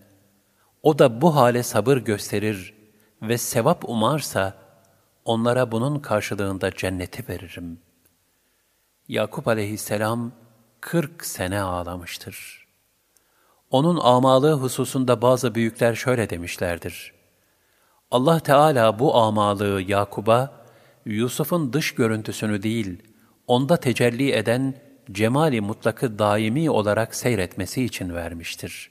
[0.82, 2.74] o da bu hale sabır gösterir
[3.22, 4.54] ve sevap umarsa,
[5.24, 7.80] onlara bunun karşılığında cenneti veririm.
[9.08, 10.32] Yakup aleyhisselam,
[10.80, 12.66] kırk sene ağlamıştır.
[13.70, 17.14] Onun amalığı hususunda bazı büyükler şöyle demişlerdir.
[18.10, 20.64] Allah Teala bu amalığı Yakub'a,
[21.04, 23.02] Yusuf'un dış görüntüsünü değil,
[23.48, 24.74] onda tecelli eden
[25.12, 28.90] cemali mutlakı daimi olarak seyretmesi için vermiştir.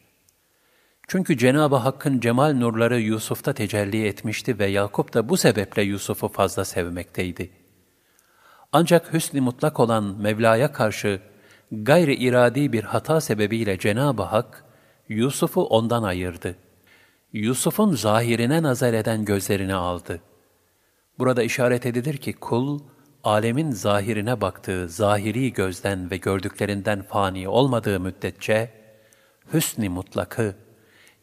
[1.07, 6.65] Çünkü Cenab-ı Hakk'ın cemal nurları Yusuf'ta tecelli etmişti ve Yakup da bu sebeple Yusuf'u fazla
[6.65, 7.51] sevmekteydi.
[8.71, 11.19] Ancak hüsn-i mutlak olan Mevla'ya karşı
[11.71, 14.65] gayri iradi bir hata sebebiyle Cenab-ı Hak
[15.09, 16.55] Yusuf'u ondan ayırdı.
[17.33, 20.21] Yusuf'un zahirine nazar eden gözlerini aldı.
[21.19, 22.79] Burada işaret edilir ki kul,
[23.27, 28.73] alemin zahirine baktığı zahiri gözden ve gördüklerinden fani olmadığı müddetçe,
[29.53, 30.55] hüsn-i mutlakı,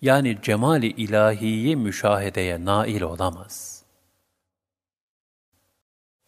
[0.03, 3.83] yani cemali ilahiyi müşahedeye nail olamaz.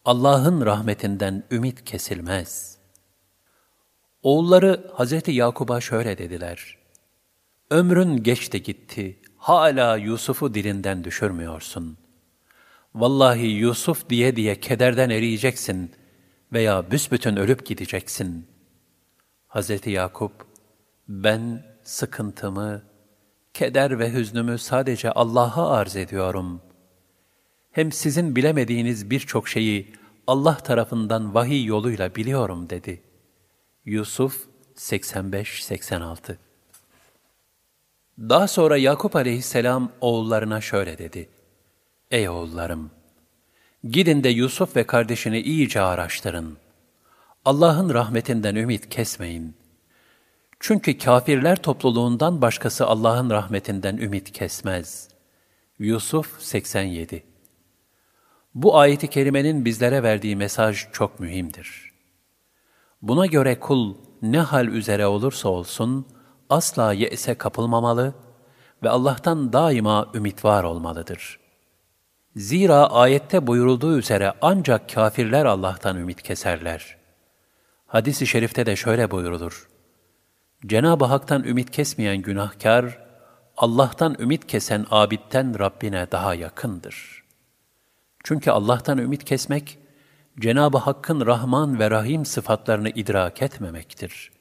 [0.04, 2.78] Allah'ın rahmetinden ümit kesilmez.
[4.22, 5.28] Oğulları Hz.
[5.28, 6.78] Yakub'a şöyle dediler.
[7.70, 12.05] Ömrün geçti gitti, hala Yusuf'u dilinden düşürmüyorsun.
[12.96, 15.90] Vallahi Yusuf diye diye kederden eriyeceksin
[16.52, 18.46] veya büsbütün ölüp gideceksin.
[19.48, 19.86] Hz.
[19.86, 20.32] Yakup,
[21.08, 22.82] ben sıkıntımı,
[23.54, 26.62] keder ve hüznümü sadece Allah'a arz ediyorum.
[27.70, 29.92] Hem sizin bilemediğiniz birçok şeyi
[30.26, 33.02] Allah tarafından vahiy yoluyla biliyorum dedi.
[33.84, 34.46] Yusuf
[34.76, 36.36] 85-86
[38.18, 41.35] Daha sonra Yakup aleyhisselam oğullarına şöyle dedi.
[42.10, 42.90] Ey oğullarım!
[43.84, 46.56] Gidin de Yusuf ve kardeşini iyice araştırın.
[47.44, 49.56] Allah'ın rahmetinden ümit kesmeyin.
[50.60, 55.08] Çünkü kafirler topluluğundan başkası Allah'ın rahmetinden ümit kesmez.
[55.78, 57.24] Yusuf 87
[58.54, 61.92] Bu ayeti kerimenin bizlere verdiği mesaj çok mühimdir.
[63.02, 66.06] Buna göre kul ne hal üzere olursa olsun
[66.50, 68.14] asla ye'se kapılmamalı
[68.82, 71.45] ve Allah'tan daima ümit var olmalıdır.''
[72.36, 76.96] Zira ayette buyurulduğu üzere ancak kafirler Allah'tan ümit keserler.
[77.86, 79.68] Hadis-i şerifte de şöyle buyurulur.
[80.66, 82.98] Cenab-ı Hak'tan ümit kesmeyen günahkar,
[83.56, 87.24] Allah'tan ümit kesen abitten Rabbine daha yakındır.
[88.24, 89.78] Çünkü Allah'tan ümit kesmek,
[90.40, 94.32] Cenab-ı Hakk'ın Rahman ve Rahim sıfatlarını idrak etmemektir.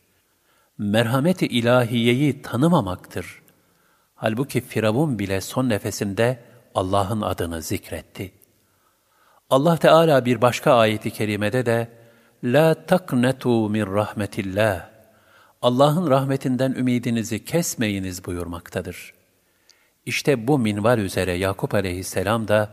[0.77, 3.41] Merhameti ilahiyeyi tanımamaktır.
[4.15, 6.44] Halbuki Firavun bile son nefesinde
[6.75, 8.31] Allah'ın adını zikretti.
[9.49, 11.87] Allah Teala bir başka ayeti kerimede de
[12.43, 14.89] La taknetu min rahmetillah
[15.61, 19.13] Allah'ın rahmetinden ümidinizi kesmeyiniz buyurmaktadır.
[20.05, 22.69] İşte bu minval üzere Yakup aleyhisselam da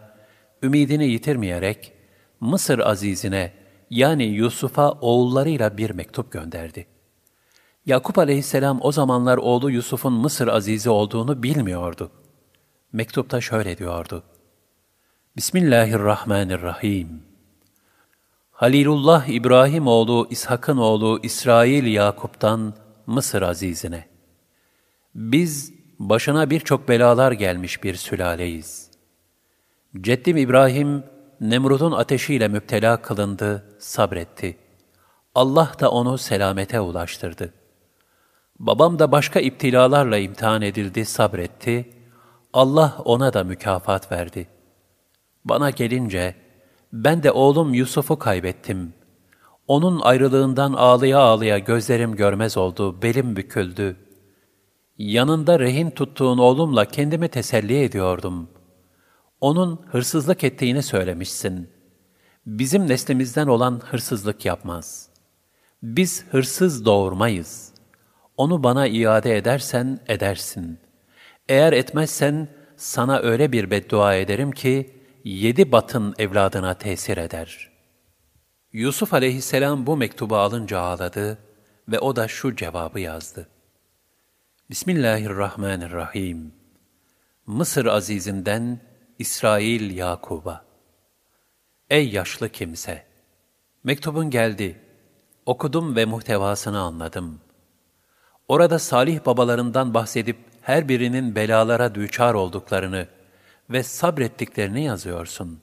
[0.63, 1.93] ümidini yitirmeyerek
[2.41, 3.53] Mısır azizine
[3.91, 6.87] yani Yusuf'a oğullarıyla bir mektup gönderdi.
[7.87, 12.11] Yakup aleyhisselam o zamanlar oğlu Yusuf'un Mısır azizi olduğunu bilmiyordu.
[12.93, 14.23] Mektupta şöyle diyordu.
[15.37, 17.23] Bismillahirrahmanirrahim.
[18.53, 22.75] Halilullah İbrahim oğlu İshak'ın oğlu İsrail Yakup'tan
[23.07, 24.09] Mısır azizine.
[25.15, 28.91] Biz başına birçok belalar gelmiş bir sülaleyiz.
[30.01, 31.05] Ceddim İbrahim,
[31.41, 34.59] Nemrut'un ateşiyle müptela kılındı, sabretti.
[35.35, 37.53] Allah da onu selamete ulaştırdı.
[38.59, 42.02] Babam da başka iptilalarla imtihan edildi, sabretti.
[42.53, 44.49] Allah ona da mükafat verdi.
[45.45, 46.35] Bana gelince,
[46.93, 48.95] ben de oğlum Yusuf'u kaybettim.
[49.69, 53.97] Onun ayrılığından ağlıya ağlıya gözlerim görmez oldu, belim büküldü.
[54.99, 58.49] Yanında rehin tuttuğun oğlumla kendimi teselli ediyordum.
[59.41, 61.71] Onun hırsızlık ettiğini söylemişsin.
[62.47, 65.09] Bizim neslimizden olan hırsızlık yapmaz.
[65.83, 67.73] Biz hırsız doğurmayız.
[68.37, 70.79] Onu bana iade edersen edersin.
[71.49, 77.73] Eğer etmezsen sana öyle bir beddua ederim ki, yedi batın evladına tesir eder.
[78.73, 81.39] Yusuf aleyhisselam bu mektubu alınca ağladı
[81.89, 83.49] ve o da şu cevabı yazdı.
[84.71, 86.55] Bismillahirrahmanirrahim.
[87.47, 88.81] Mısır azizinden
[89.19, 90.65] İsrail Yakub'a.
[91.91, 93.07] Ey yaşlı kimse!
[93.85, 94.81] Mektubun geldi.
[95.47, 97.41] Okudum ve muhtevasını anladım.
[98.49, 103.09] Orada salih babalarından bahsedip her birinin belalara düçar olduklarını,
[103.71, 105.61] ve sabrettiklerini yazıyorsun.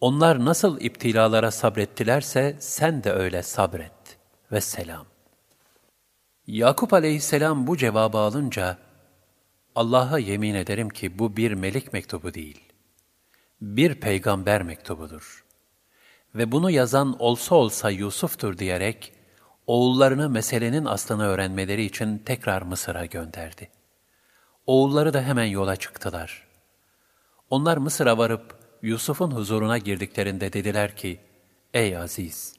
[0.00, 3.92] Onlar nasıl iptilalara sabrettilerse sen de öyle sabret.
[4.52, 5.06] Ve selam.
[6.46, 8.78] Yakup aleyhisselam bu cevabı alınca,
[9.74, 12.60] Allah'a yemin ederim ki bu bir melik mektubu değil,
[13.60, 15.44] bir peygamber mektubudur.
[16.34, 19.12] Ve bunu yazan olsa olsa Yusuf'tur diyerek,
[19.66, 23.68] oğullarını meselenin aslını öğrenmeleri için tekrar Mısır'a gönderdi.
[24.66, 26.52] Oğulları da hemen yola çıktılar.''
[27.52, 31.20] Onlar Mısır'a varıp Yusuf'un huzuruna girdiklerinde dediler ki,
[31.74, 32.56] Ey Aziz!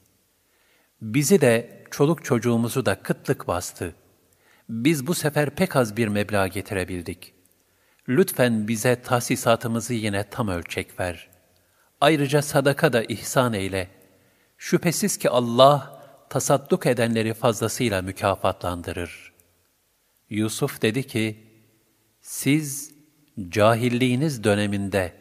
[1.02, 3.96] Bizi de, çoluk çocuğumuzu da kıtlık bastı.
[4.70, 7.34] Biz bu sefer pek az bir meblağ getirebildik.
[8.10, 11.30] Lütfen bize tahsisatımızı yine tam ölçek ver.
[12.02, 13.90] Ayrıca sadaka da ihsan eyle.
[14.58, 19.34] Şüphesiz ki Allah, tasadduk edenleri fazlasıyla mükafatlandırır.
[20.30, 21.53] Yusuf dedi ki,
[22.24, 22.94] siz
[23.50, 25.14] Cahilliğiniz döneminde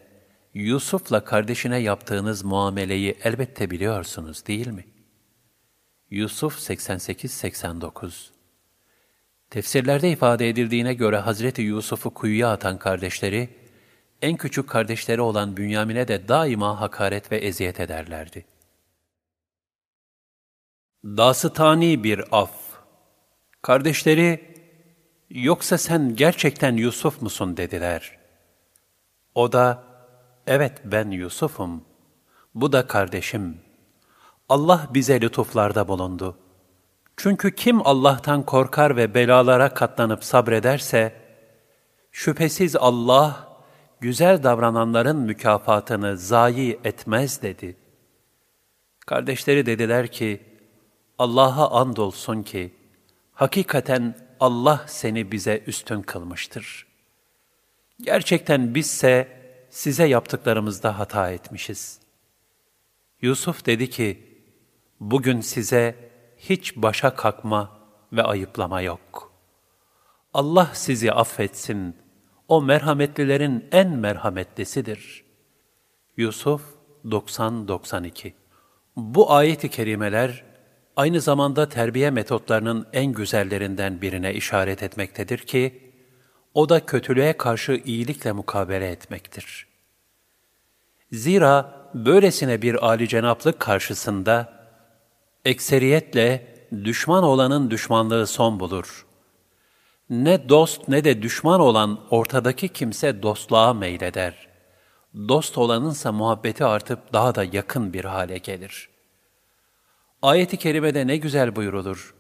[0.55, 4.85] Yusuf'la kardeşine yaptığınız muameleyi elbette biliyorsunuz değil mi?
[6.11, 8.29] Yusuf 88-89
[9.51, 13.49] Tefsirlerde ifade edildiğine göre Hazreti Yusuf'u kuyuya atan kardeşleri,
[14.23, 18.45] en küçük kardeşleri olan Bünyamin'e de daima hakaret ve eziyet ederlerdi.
[21.05, 22.51] Dasıtani bir af
[23.63, 24.52] Kardeşleri,
[25.33, 28.19] yoksa sen gerçekten Yusuf musun dediler.
[29.35, 29.85] O da,
[30.47, 31.85] evet ben Yusuf'um,
[32.55, 33.61] bu da kardeşim.
[34.49, 36.37] Allah bize lütuflarda bulundu.
[37.17, 41.13] Çünkü kim Allah'tan korkar ve belalara katlanıp sabrederse,
[42.11, 43.49] şüphesiz Allah,
[44.01, 47.77] güzel davrananların mükafatını zayi etmez dedi.
[49.07, 50.43] Kardeşleri dediler ki,
[51.19, 52.75] Allah'a andolsun ki,
[53.33, 56.87] hakikaten Allah seni bize üstün kılmıştır.
[58.01, 59.29] Gerçekten bizse
[59.71, 62.01] size yaptıklarımızda hata etmişiz.
[63.21, 64.41] Yusuf dedi ki,
[65.01, 67.79] bugün size hiç başa kalkma
[68.13, 69.33] ve ayıplama yok.
[70.35, 71.97] Allah sizi affetsin,
[72.49, 75.25] o merhametlilerin en merhametlisidir.
[76.17, 76.63] Yusuf
[77.05, 78.33] 90-92
[78.97, 80.52] Bu ayet-i kerimeler,
[80.97, 85.93] aynı zamanda terbiye metotlarının en güzellerinden birine işaret etmektedir ki,
[86.55, 89.67] o da kötülüğe karşı iyilikle mukabele etmektir.
[91.13, 94.53] Zira böylesine bir âli cenaplık karşısında,
[95.45, 96.47] ekseriyetle
[96.85, 99.07] düşman olanın düşmanlığı son bulur.
[100.11, 104.49] Ne dost ne de düşman olan ortadaki kimse dostluğa meyleder.
[105.15, 108.92] Dost olanınsa muhabbeti artıp daha da yakın bir hale gelir.
[110.23, 112.15] Ayet-i kerimede ne güzel buyurulur.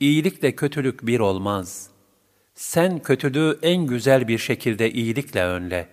[0.00, 1.90] İyilikle kötülük bir olmaz.
[2.54, 5.88] Sen kötülüğü en güzel bir şekilde iyilikle önle.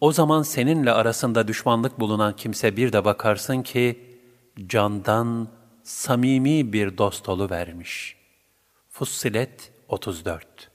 [0.00, 4.00] O zaman seninle arasında düşmanlık bulunan kimse bir de bakarsın ki,
[4.66, 5.48] candan
[5.82, 8.16] samimi bir dost vermiş.
[8.88, 10.70] Fussilet 34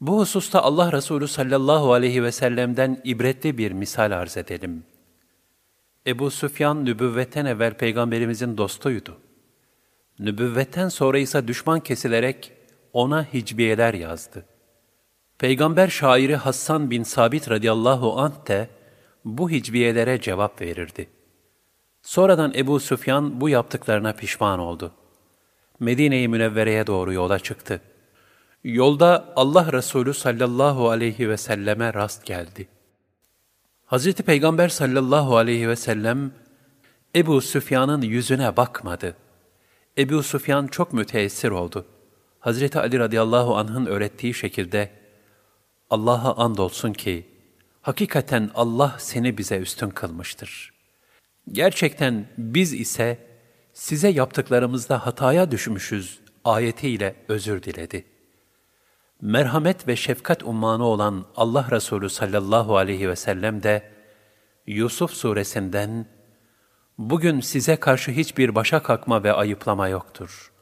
[0.00, 4.84] Bu hususta Allah Resulü sallallahu aleyhi ve sellem'den ibretli bir misal arz edelim.
[6.06, 9.16] Ebu Süfyan nübüvvetten evvel peygamberimizin dostuydu.
[10.18, 12.52] Nübüvvetten sonra ise düşman kesilerek
[12.92, 14.44] ona hicbiyeler yazdı.
[15.38, 18.68] Peygamber şairi Hassan bin Sabit radıyallahu anh de
[19.24, 21.20] bu hicbiyelere cevap verirdi.''
[22.02, 24.92] Sonradan Ebu Süfyan bu yaptıklarına pişman oldu.
[25.80, 27.80] Medine-i Münevvere'ye doğru yola çıktı.
[28.64, 32.68] Yolda Allah Resulü sallallahu aleyhi ve selleme rast geldi.
[33.90, 36.32] Hazreti Peygamber sallallahu aleyhi ve sellem
[37.16, 39.16] Ebu Süfyan'ın yüzüne bakmadı.
[39.98, 41.86] Ebu Süfyan çok müteessir oldu.
[42.40, 44.90] Hazreti Ali radıyallahu anh'ın öğrettiği şekilde
[45.90, 47.26] Allah'a andolsun ki
[47.82, 50.72] hakikaten Allah seni bize üstün kılmıştır.''
[51.52, 53.18] Gerçekten biz ise
[53.72, 58.04] size yaptıklarımızda hataya düşmüşüz ayetiyle özür diledi.
[59.20, 63.90] Merhamet ve şefkat ummanı olan Allah Resulü sallallahu aleyhi ve sellem de
[64.66, 66.06] Yusuf suresinden
[66.98, 70.52] Bugün size karşı hiçbir başa kalkma ve ayıplama yoktur.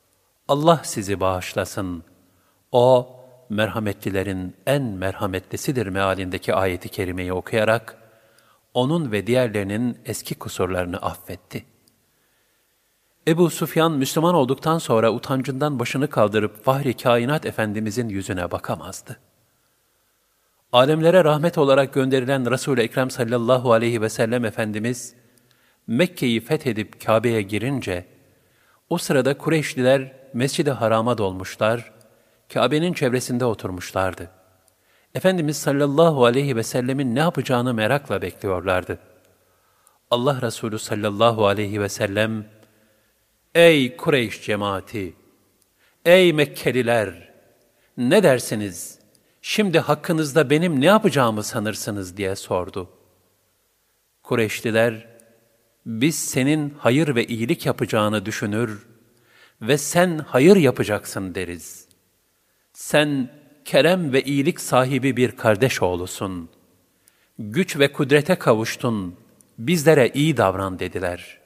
[0.49, 2.05] Allah sizi bağışlasın.
[2.73, 3.17] O,
[3.49, 7.97] merhametlilerin en merhametlisidir mealindeki ayeti kerimeyi okuyarak,
[8.75, 11.65] onun ve diğerlerinin eski kusurlarını affetti.
[13.29, 19.21] Ebu Sufyan Müslüman olduktan sonra utancından başını kaldırıp Fahri Kainat Efendimizin yüzüne bakamazdı.
[20.73, 25.15] Alemlere rahmet olarak gönderilen Resul-i Ekrem sallallahu aleyhi ve sellem Efendimiz,
[25.87, 28.07] Mekke'yi fethedip Kabe'ye girince,
[28.91, 31.93] o sırada Kureyşliler Mescid-i Haram'a dolmuşlar,
[32.53, 34.31] Kabe'nin çevresinde oturmuşlardı.
[35.15, 38.99] Efendimiz sallallahu aleyhi ve sellemin ne yapacağını merakla bekliyorlardı.
[40.11, 42.58] Allah Resulü sallallahu aleyhi ve sellem,
[43.55, 45.15] Ey Kureyş cemaati!
[46.05, 47.33] Ey Mekkeliler!
[47.97, 48.99] Ne dersiniz?
[49.43, 52.91] Şimdi hakkınızda benim ne yapacağımı sanırsınız diye sordu.
[54.23, 55.07] Kureyşliler,
[55.87, 58.87] biz senin hayır ve iyilik yapacağını düşünür
[59.63, 61.89] ve sen hayır yapacaksın deriz.
[62.73, 63.31] Sen
[63.65, 66.49] kerem ve iyilik sahibi bir kardeş oğlusun.
[67.39, 69.17] Güç ve kudrete kavuştun,
[69.59, 71.38] bizlere iyi davran dediler.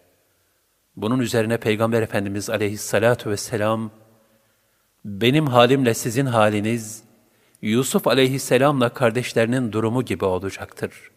[0.96, 3.90] Bunun üzerine Peygamber Efendimiz aleyhissalatu vesselam,
[5.04, 7.02] benim halimle sizin haliniz,
[7.62, 11.10] Yusuf aleyhisselamla kardeşlerinin durumu gibi olacaktır.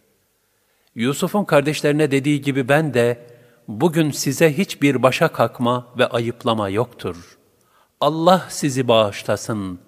[0.96, 3.28] Yusuf'un kardeşlerine dediği gibi ben de,
[3.68, 7.38] bugün size hiçbir başa kalkma ve ayıplama yoktur.
[8.02, 9.86] Allah sizi bağışlasın.''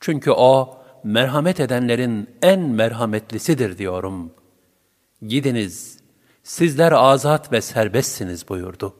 [0.00, 4.32] Çünkü O, merhamet edenlerin en merhametlisidir diyorum.
[5.22, 5.98] Gidiniz,
[6.42, 8.94] sizler azat ve serbestsiniz buyurdu.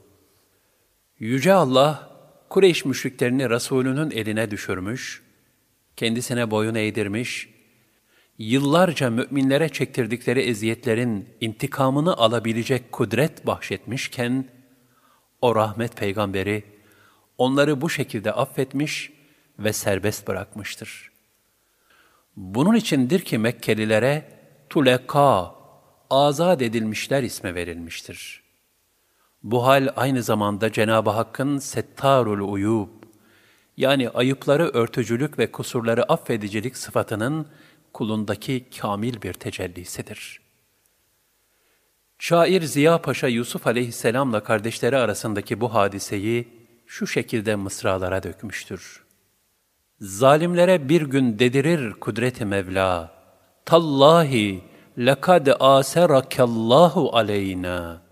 [1.19, 2.11] Yüce Allah,
[2.49, 5.23] Kureyş müşriklerini Resulünün eline düşürmüş,
[5.97, 7.49] kendisine boyun eğdirmiş,
[8.39, 14.45] yıllarca müminlere çektirdikleri eziyetlerin intikamını alabilecek kudret bahşetmişken,
[15.43, 16.65] o rahmet peygamberi
[17.39, 19.13] onları bu şekilde affetmiş
[19.59, 21.11] ve serbest bırakmıştır.
[22.37, 24.25] Bunun içindir ki Mekkelilere
[24.71, 25.55] tuleka,
[26.11, 28.46] azat edilmişler isme verilmiştir.
[29.43, 32.89] Bu hal aynı zamanda Cenab-ı Hakk'ın settarul uyub,
[33.77, 37.47] yani ayıpları örtücülük ve kusurları affedicilik sıfatının
[37.93, 40.41] kulundaki kamil bir tecellisidir.
[42.19, 46.49] Şair Ziya Paşa Yusuf aleyhisselamla kardeşleri arasındaki bu hadiseyi
[46.87, 49.05] şu şekilde mısralara dökmüştür.
[50.01, 53.13] Zalimlere bir gün dedirir kudret-i Mevla,
[53.65, 54.63] Tallahi
[54.99, 58.06] lekad aserakallahu aleyna.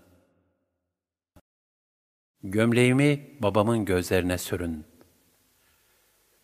[2.47, 4.85] Gömleğimi babamın gözlerine sürün.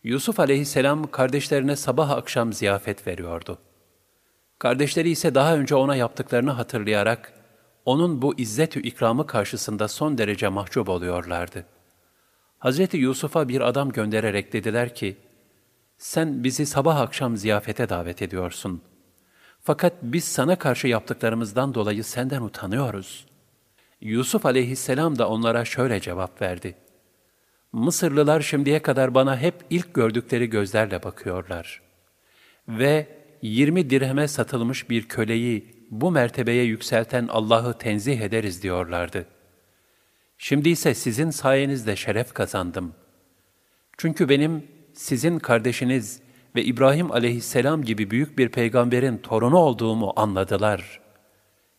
[0.04, 3.58] Yusuf aleyhisselam kardeşlerine sabah akşam ziyafet veriyordu.
[4.58, 7.32] Kardeşleri ise daha önce ona yaptıklarını hatırlayarak,
[7.84, 11.66] onun bu izzet-ü ikramı karşısında son derece mahcup oluyorlardı.
[12.58, 15.16] Hazreti Yusuf'a bir adam göndererek dediler ki,
[15.98, 18.82] sen bizi sabah akşam ziyafete davet ediyorsun.
[19.60, 23.31] Fakat biz sana karşı yaptıklarımızdan dolayı senden utanıyoruz.
[24.02, 26.74] Yusuf aleyhisselam da onlara şöyle cevap verdi.
[27.72, 31.82] Mısırlılar şimdiye kadar bana hep ilk gördükleri gözlerle bakıyorlar.
[32.68, 33.06] Ve
[33.42, 39.26] 20 dirheme satılmış bir köleyi bu mertebeye yükselten Allah'ı tenzih ederiz diyorlardı.
[40.38, 42.94] Şimdi ise sizin sayenizde şeref kazandım.
[43.98, 46.20] Çünkü benim sizin kardeşiniz
[46.56, 51.00] ve İbrahim aleyhisselam gibi büyük bir peygamberin torunu olduğumu anladılar.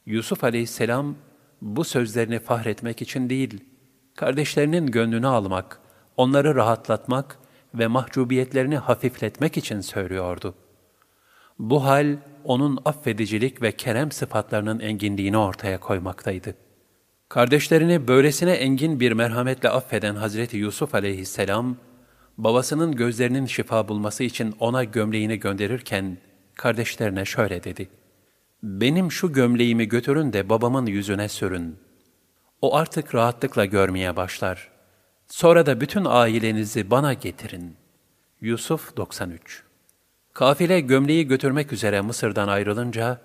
[0.05, 1.15] Yusuf aleyhisselam
[1.63, 3.63] bu sözlerini fahretmek için değil,
[4.15, 5.79] kardeşlerinin gönlünü almak,
[6.17, 7.37] onları rahatlatmak
[7.73, 10.55] ve mahcubiyetlerini hafifletmek için söylüyordu.
[11.59, 16.55] Bu hal, onun affedicilik ve kerem sıfatlarının enginliğini ortaya koymaktaydı.
[17.29, 21.77] Kardeşlerini böylesine engin bir merhametle affeden Hazreti Yusuf aleyhisselam,
[22.37, 26.17] babasının gözlerinin şifa bulması için ona gömleğini gönderirken,
[26.55, 27.89] kardeşlerine şöyle dedi.
[28.63, 31.79] Benim şu gömleğimi götürün de babamın yüzüne sürün.
[32.61, 34.71] O artık rahatlıkla görmeye başlar.
[35.27, 37.75] Sonra da bütün ailenizi bana getirin.
[38.41, 39.63] Yusuf 93
[40.33, 43.21] Kafile gömleği götürmek üzere Mısır'dan ayrılınca,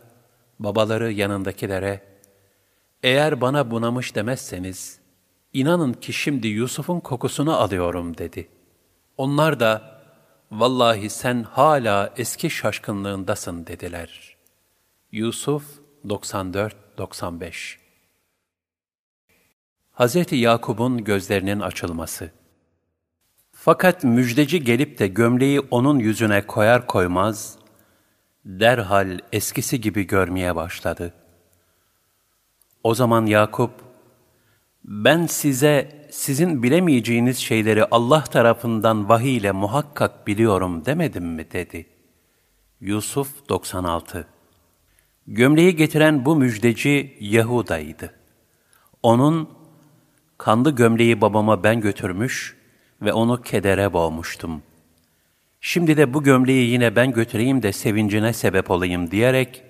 [0.58, 2.00] babaları yanındakilere,
[3.02, 5.00] eğer bana bunamış demezseniz,
[5.52, 8.48] inanın ki şimdi Yusuf'un kokusunu alıyorum dedi.
[9.16, 10.00] Onlar da,
[10.50, 14.37] vallahi sen hala eski şaşkınlığındasın dediler.
[15.12, 15.64] Yusuf
[16.04, 17.76] 94-95
[19.92, 20.32] Hz.
[20.32, 22.30] Yakub'un gözlerinin açılması
[23.52, 27.58] fakat müjdeci gelip de gömleği onun yüzüne koyar koymaz,
[28.44, 31.14] derhal eskisi gibi görmeye başladı.
[32.82, 33.70] O zaman Yakup,
[34.84, 41.86] ben size sizin bilemeyeceğiniz şeyleri Allah tarafından vahiy ile muhakkak biliyorum demedim mi dedi.
[42.80, 44.37] Yusuf 96
[45.30, 48.14] Gömleği getiren bu müjdeci Yahuda'ydı.
[49.02, 49.48] Onun,
[50.38, 52.56] kanlı gömleği babama ben götürmüş,
[53.02, 54.62] ve onu kedere boğmuştum.
[55.60, 59.62] Şimdi de bu gömleği yine ben götüreyim de sevincine sebep olayım diyerek,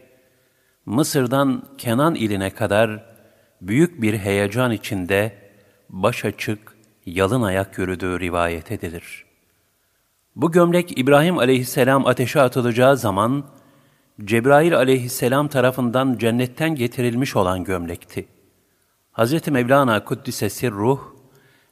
[0.86, 3.04] Mısır'dan Kenan iline kadar
[3.60, 5.32] büyük bir heyecan içinde
[5.88, 9.24] baş açık, yalın ayak yürüdüğü rivayet edilir.
[10.36, 13.44] Bu gömlek İbrahim aleyhisselam ateşe atılacağı zaman,
[14.24, 18.28] Cebrail aleyhisselam tarafından cennetten getirilmiş olan gömlekti.
[19.12, 19.48] Hz.
[19.48, 21.00] Mevlana Kuddisesi Ruh,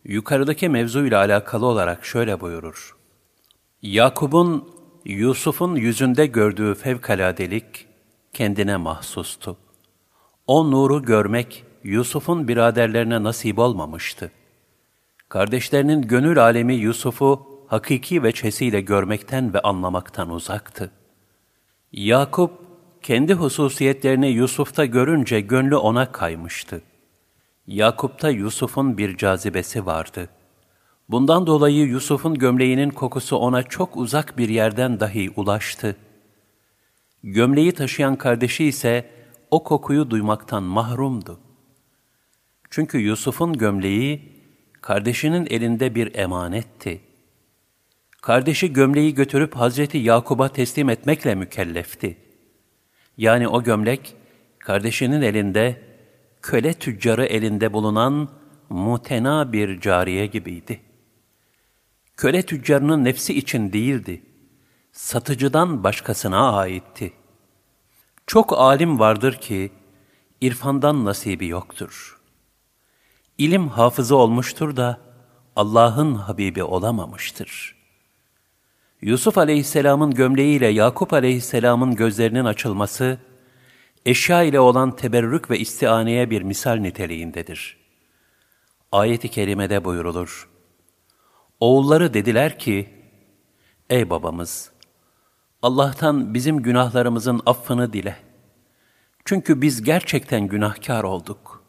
[0.05, 2.97] yukarıdaki mevzuyla alakalı olarak şöyle buyurur.
[3.83, 4.68] Yakub'un
[5.05, 7.86] Yusuf'un yüzünde gördüğü fevkaladelik
[8.33, 9.57] kendine mahsustu.
[10.47, 14.31] O nuru görmek Yusuf'un biraderlerine nasip olmamıştı.
[15.28, 20.91] Kardeşlerinin gönül alemi Yusuf'u hakiki veçhesiyle görmekten ve anlamaktan uzaktı.
[21.93, 22.51] Yakup,
[23.03, 26.83] kendi hususiyetlerini Yusuf'ta görünce gönlü ona kaymıştı.
[27.67, 30.29] Yakup'ta Yusuf'un bir cazibesi vardı.
[31.09, 35.97] Bundan dolayı Yusuf'un gömleğinin kokusu ona çok uzak bir yerden dahi ulaştı.
[37.23, 39.11] Gömleği taşıyan kardeşi ise
[39.51, 41.41] o kokuyu duymaktan mahrumdu.
[42.71, 44.33] Çünkü Yusuf'un gömleği
[44.81, 47.01] kardeşinin elinde bir emanetti.
[48.27, 52.17] Kardeşi gömleği götürüp Hazreti Yakub'a teslim etmekle mükellefti.
[53.17, 54.17] Yani o gömlek
[54.59, 55.83] kardeşinin elinde
[56.43, 58.29] köle tüccarı elinde bulunan
[58.69, 60.81] mutena bir cariye gibiydi.
[62.17, 64.23] Köle tüccarının nefsi için değildi,
[64.93, 67.13] satıcıdan başkasına aitti.
[68.27, 69.73] Çok alim vardır ki,
[70.41, 72.21] irfandan nasibi yoktur.
[73.39, 75.01] İlim hafızı olmuştur da,
[75.57, 77.76] Allah'ın Habibi olamamıştır.
[79.02, 83.18] Yusuf aleyhisselamın gömleğiyle Yakup aleyhisselamın gözlerinin açılması,
[84.07, 87.76] eşya ile olan teberrük ve istianeye bir misal niteliğindedir.
[88.92, 90.49] Ayet-i kerimede buyurulur.
[91.60, 92.89] Oğulları dediler ki,
[93.91, 94.70] Ey babamız!
[95.62, 98.16] Allah'tan bizim günahlarımızın affını dile.
[99.25, 101.65] Çünkü biz gerçekten günahkar olduk.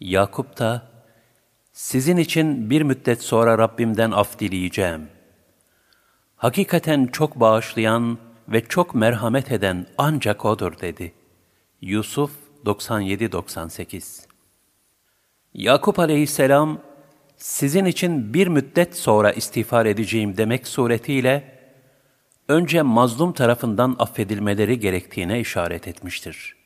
[0.00, 0.90] Yakup da,
[1.72, 5.17] sizin için bir müddet sonra Rabbimden af dileyeceğim.
[6.38, 8.18] Hakikaten çok bağışlayan,
[8.48, 11.12] ve çok merhamet eden ancak O'dur dedi.
[11.80, 12.30] Yusuf
[12.64, 14.26] 97-98
[15.54, 16.80] Yakup aleyhisselam,
[17.36, 21.58] sizin için bir müddet sonra istiğfar edeceğim demek suretiyle,
[22.48, 26.56] önce mazlum tarafından affedilmeleri gerektiğine işaret etmiştir.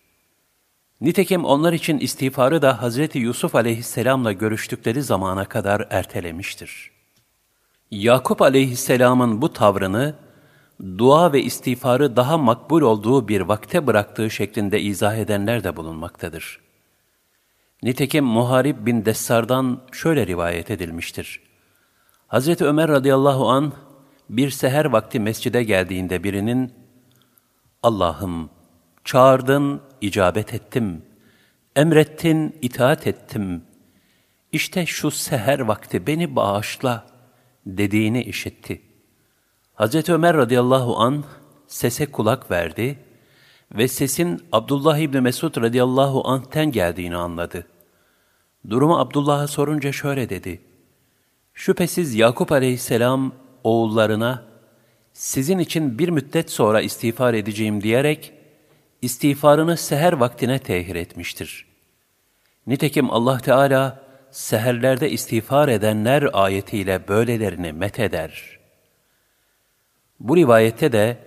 [1.00, 6.91] Nitekim onlar için istiğfarı da Hazreti Yusuf aleyhisselamla görüştükleri zamana kadar ertelemiştir.
[7.92, 10.14] Yakup aleyhisselamın bu tavrını,
[10.98, 16.60] dua ve istiğfarı daha makbul olduğu bir vakte bıraktığı şeklinde izah edenler de bulunmaktadır.
[17.82, 21.40] Nitekim Muharib bin Dessar'dan şöyle rivayet edilmiştir.
[22.26, 23.72] Hazreti Ömer radıyallahu an
[24.30, 26.72] bir seher vakti mescide geldiğinde birinin
[27.82, 28.50] Allah'ım
[29.04, 31.02] çağırdın, icabet ettim.
[31.76, 33.62] Emrettin, itaat ettim.
[34.52, 37.11] İşte şu seher vakti beni bağışla
[37.66, 38.82] dediğini işitti.
[39.74, 41.24] Hazreti Ömer radıyallahu an
[41.66, 42.98] sese kulak verdi
[43.72, 47.66] ve sesin Abdullah İbni Mesud radıyallahu anh'ten geldiğini anladı.
[48.70, 50.60] Durumu Abdullah'a sorunca şöyle dedi.
[51.54, 53.32] Şüphesiz Yakup aleyhisselam
[53.64, 54.44] oğullarına
[55.12, 58.32] sizin için bir müddet sonra istiğfar edeceğim diyerek
[59.02, 61.66] istiğfarını seher vaktine tehir etmiştir.
[62.66, 64.02] Nitekim Allah Teala
[64.32, 68.58] seherlerde istiğfar edenler ayetiyle böylelerini metheder.
[70.20, 71.18] Bu rivayette de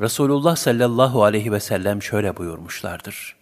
[0.00, 3.36] Resulullah sallallahu aleyhi ve sellem şöyle buyurmuşlardır.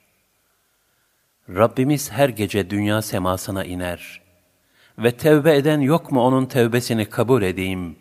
[1.49, 4.21] Rabbimiz her gece dünya semasına iner
[4.99, 7.97] ve tevbe eden yok mu onun tevbesini kabul edeyim?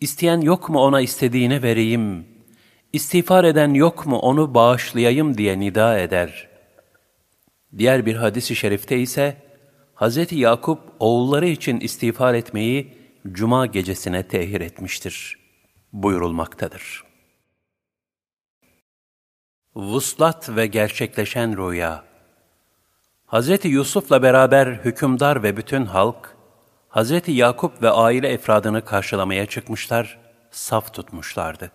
[0.00, 2.26] İsteyen yok mu ona istediğini vereyim?
[2.92, 6.48] İstiğfar eden yok mu onu bağışlayayım diye nida eder.
[7.78, 9.36] Diğer bir hadisi şerifte ise
[10.02, 10.32] Hz.
[10.32, 12.98] Yakup oğulları için istiğfar etmeyi
[13.32, 15.38] cuma gecesine tehir etmiştir
[15.92, 17.04] buyurulmaktadır.
[19.74, 22.04] Vuslat ve gerçekleşen rüya
[23.26, 23.64] Hz.
[23.64, 26.36] Yusuf'la beraber hükümdar ve bütün halk,
[26.90, 27.28] Hz.
[27.28, 30.18] Yakup ve aile efradını karşılamaya çıkmışlar,
[30.50, 31.70] saf tutmuşlardı.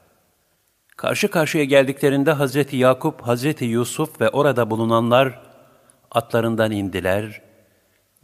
[0.98, 2.74] Karşı karşıya geldiklerinde Hz.
[2.74, 3.62] Yakup, Hz.
[3.62, 5.42] Yusuf ve orada bulunanlar
[6.12, 7.47] atlarından indiler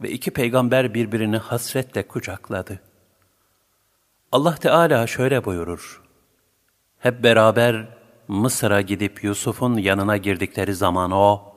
[0.02, 2.80] ve iki peygamber birbirini hasretle kucakladı.
[4.32, 6.02] Allah Teala şöyle buyurur.
[6.98, 7.88] Hep beraber
[8.28, 11.54] Mısır'a gidip Yusuf'un yanına girdikleri zaman o,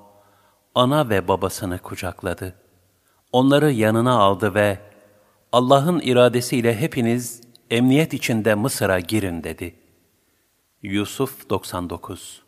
[0.76, 2.56] ana ve babasını kucakladı.
[3.32, 4.80] Onları yanına aldı ve
[5.52, 9.76] Allah'ın iradesiyle hepiniz emniyet içinde Mısır'a girin dedi.
[10.82, 12.44] Yusuf 99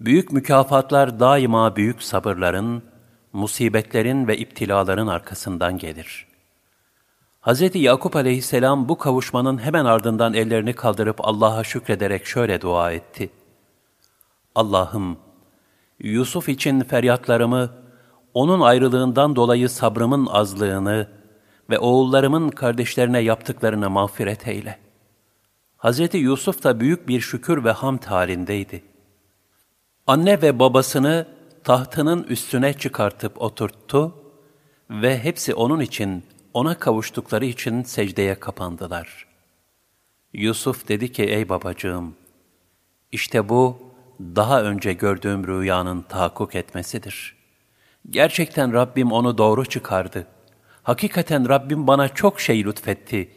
[0.00, 2.82] Büyük mükafatlar daima büyük sabırların,
[3.32, 6.26] musibetlerin ve iptilaların arkasından gelir.
[7.40, 7.74] Hz.
[7.74, 13.30] Yakup aleyhisselam bu kavuşmanın hemen ardından ellerini kaldırıp Allah'a şükrederek şöyle dua etti.
[14.54, 15.18] Allah'ım,
[15.98, 17.70] Yusuf için feryatlarımı,
[18.34, 21.08] onun ayrılığından dolayı sabrımın azlığını
[21.70, 24.78] ve oğullarımın kardeşlerine yaptıklarını mağfiret eyle.
[25.78, 26.14] Hz.
[26.14, 28.82] Yusuf da büyük bir şükür ve hamd halindeydi.
[30.06, 31.26] Anne ve babasını
[31.68, 34.14] tahtının üstüne çıkartıp oturttu
[34.90, 36.24] ve hepsi onun için,
[36.54, 39.26] ona kavuştukları için secdeye kapandılar.
[40.32, 42.14] Yusuf dedi ki, ey babacığım,
[43.12, 43.78] işte bu,
[44.20, 47.36] daha önce gördüğüm rüyanın tahakkuk etmesidir.
[48.10, 50.26] Gerçekten Rabbim onu doğru çıkardı.
[50.82, 53.30] Hakikaten Rabbim bana çok şey lütfetti.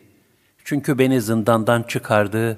[0.64, 2.58] Çünkü beni zindandan çıkardı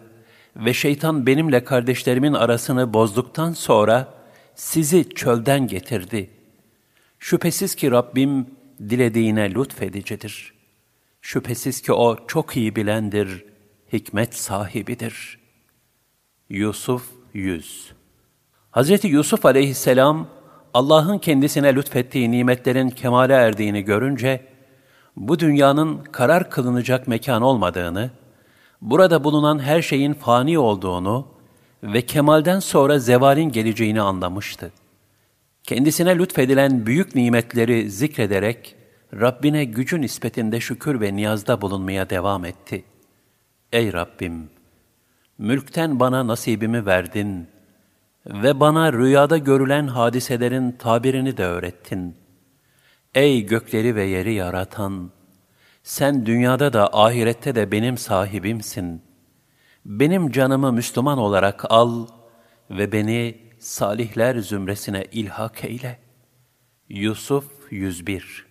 [0.56, 4.23] ve şeytan benimle kardeşlerimin arasını bozduktan sonra
[4.56, 6.30] sizi çölden getirdi.
[7.20, 8.48] Şüphesiz ki Rabbim
[8.90, 10.54] dilediğine lütfedicidir.
[11.22, 13.46] Şüphesiz ki O çok iyi bilendir,
[13.94, 15.40] hikmet sahibidir.
[16.50, 17.94] Yusuf 100
[18.72, 19.04] Hz.
[19.04, 20.28] Yusuf aleyhisselam,
[20.74, 24.46] Allah'ın kendisine lütfettiği nimetlerin kemale erdiğini görünce,
[25.16, 28.12] bu dünyanın karar kılınacak mekan olmadığını,
[28.82, 31.33] burada bulunan her şeyin fani olduğunu
[31.84, 34.72] ve kemalden sonra zevalin geleceğini anlamıştı.
[35.64, 38.76] Kendisine lütfedilen büyük nimetleri zikrederek,
[39.14, 42.84] Rabbine gücü nispetinde şükür ve niyazda bulunmaya devam etti.
[43.72, 44.50] Ey Rabbim!
[45.38, 47.48] Mülkten bana nasibimi verdin
[48.26, 52.16] ve bana rüyada görülen hadiselerin tabirini de öğrettin.
[53.16, 55.12] Ey gökleri ve yeri yaratan!
[55.84, 59.02] Sen dünyada da ahirette de benim sahibimsin.
[59.86, 62.08] Benim canımı Müslüman olarak al
[62.70, 66.00] ve beni salihler zümresine ilhak eyle.
[66.90, 68.46] Yusuf 101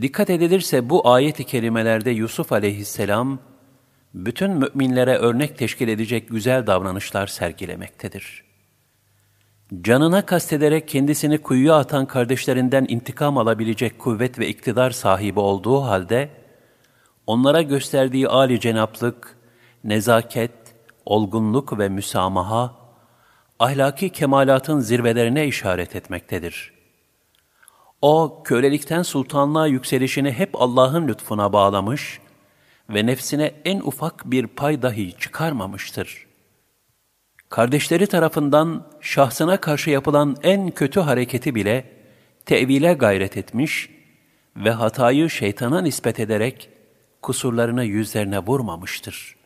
[0.00, 3.38] Dikkat edilirse bu ayet-i kerimelerde Yusuf aleyhisselam,
[4.14, 8.44] bütün müminlere örnek teşkil edecek güzel davranışlar sergilemektedir.
[9.80, 16.30] Canına kastederek kendisini kuyuya atan kardeşlerinden intikam alabilecek kuvvet ve iktidar sahibi olduğu halde,
[17.26, 19.37] onlara gösterdiği âli cenaplık,
[19.84, 20.52] nezaket,
[21.04, 22.74] olgunluk ve müsamaha,
[23.58, 26.72] ahlaki kemalatın zirvelerine işaret etmektedir.
[28.02, 32.20] O, kölelikten sultanlığa yükselişini hep Allah'ın lütfuna bağlamış
[32.90, 36.26] ve nefsine en ufak bir pay dahi çıkarmamıştır.
[37.48, 41.92] Kardeşleri tarafından şahsına karşı yapılan en kötü hareketi bile
[42.46, 43.90] tevile gayret etmiş
[44.56, 46.70] ve hatayı şeytana nispet ederek
[47.22, 49.37] kusurlarını yüzlerine vurmamıştır.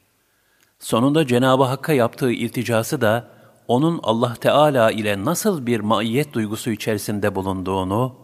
[0.83, 3.29] Sonunda Cenab-ı Hakk'a yaptığı ilticası da
[3.69, 8.17] onun Allah Teala ile nasıl bir maiyet duygusu içerisinde bulunduğunu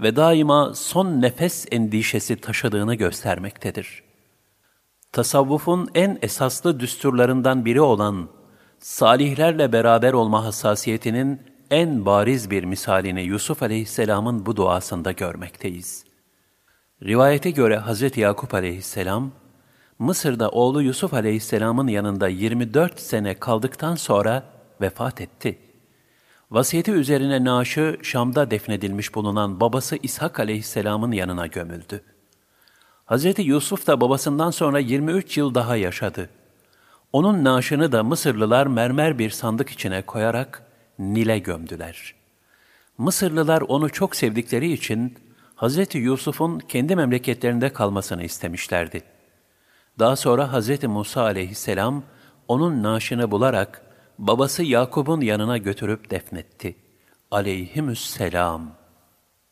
[0.00, 4.02] ve daima son nefes endişesi taşıdığını göstermektedir.
[5.12, 8.28] Tasavvufun en esaslı düsturlarından biri olan
[8.78, 11.40] salihlerle beraber olma hassasiyetinin
[11.70, 16.04] en bariz bir misalini Yusuf aleyhisselamın bu duasında görmekteyiz.
[17.02, 18.16] Rivayete göre Hz.
[18.16, 19.32] Yakup aleyhisselam,
[19.98, 24.42] Mısır'da oğlu Yusuf aleyhisselamın yanında 24 sene kaldıktan sonra
[24.80, 25.58] vefat etti.
[26.50, 32.02] Vasiyeti üzerine naaşı Şam'da defnedilmiş bulunan babası İshak aleyhisselamın yanına gömüldü.
[33.06, 33.38] Hz.
[33.38, 36.30] Yusuf da babasından sonra 23 yıl daha yaşadı.
[37.12, 40.62] Onun naaşını da Mısırlılar mermer bir sandık içine koyarak
[40.98, 42.14] Nil'e gömdüler.
[42.98, 45.18] Mısırlılar onu çok sevdikleri için
[45.56, 45.94] Hz.
[45.94, 49.15] Yusuf'un kendi memleketlerinde kalmasını istemişlerdi.
[49.98, 50.84] Daha sonra Hz.
[50.84, 52.04] Musa aleyhisselam
[52.48, 53.82] onun naaşını bularak
[54.18, 56.76] babası Yakub'un yanına götürüp defnetti.
[57.30, 58.76] Aleyhimüsselam.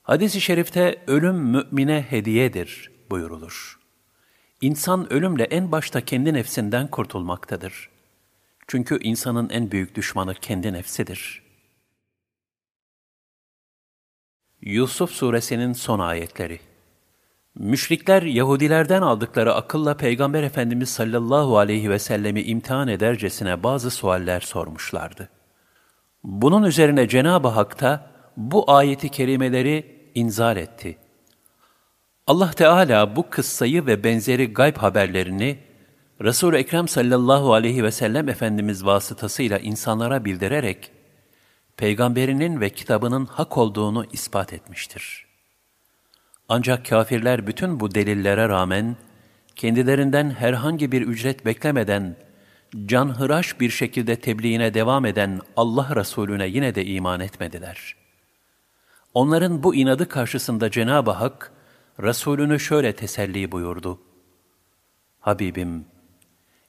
[0.02, 3.80] Hadis-i şerifte ölüm mümine hediyedir buyurulur.
[4.60, 7.90] İnsan ölümle en başta kendi nefsinden kurtulmaktadır.
[8.66, 11.42] Çünkü insanın en büyük düşmanı kendi nefsidir.
[14.60, 16.60] Yusuf Suresinin son ayetleri
[17.58, 25.28] Müşrikler Yahudilerden aldıkları akılla Peygamber Efendimiz sallallahu aleyhi ve sellemi imtihan edercesine bazı sualler sormuşlardı.
[26.24, 30.98] Bunun üzerine Cenab-ı Hak da bu ayeti kerimeleri inzal etti.
[32.26, 35.58] Allah Teala bu kıssayı ve benzeri gayb haberlerini
[36.22, 40.90] Resul-i Ekrem sallallahu aleyhi ve sellem Efendimiz vasıtasıyla insanlara bildirerek,
[41.76, 45.23] peygamberinin ve kitabının hak olduğunu ispat etmiştir.
[46.48, 48.96] Ancak kafirler bütün bu delillere rağmen,
[49.56, 52.16] kendilerinden herhangi bir ücret beklemeden,
[52.86, 57.96] canhıraş bir şekilde tebliğine devam eden Allah Resulüne yine de iman etmediler.
[59.14, 61.52] Onların bu inadı karşısında Cenab-ı Hak,
[62.02, 64.00] Resulünü şöyle teselli buyurdu.
[65.20, 65.84] Habibim,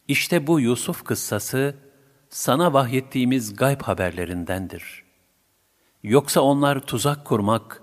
[0.08, 1.76] işte bu Yusuf kıssası
[2.30, 5.04] sana vahyettiğimiz gayb haberlerindendir.
[6.04, 7.82] Yoksa onlar tuzak kurmak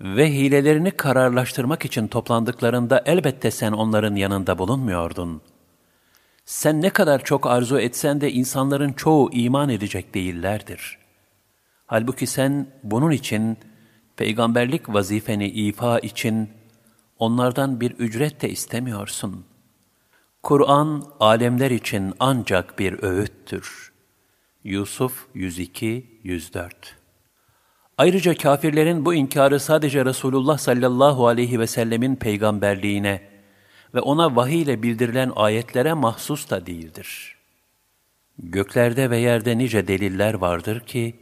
[0.00, 5.42] ve hilelerini kararlaştırmak için toplandıklarında elbette sen onların yanında bulunmuyordun.
[6.44, 10.98] Sen ne kadar çok arzu etsen de insanların çoğu iman edecek değillerdir.
[11.86, 13.58] Halbuki sen bunun için
[14.16, 16.50] peygamberlik vazifeni ifa için
[17.18, 19.56] onlardan bir ücret de istemiyorsun.''
[20.46, 23.92] Kur'an alemler için ancak bir öğüttür.
[24.64, 26.70] Yusuf 102-104
[27.98, 33.22] Ayrıca kafirlerin bu inkarı sadece Resulullah sallallahu aleyhi ve sellemin peygamberliğine
[33.94, 37.36] ve ona vahiy ile bildirilen ayetlere mahsus da değildir.
[38.38, 41.16] Göklerde ve yerde nice deliller vardır ki,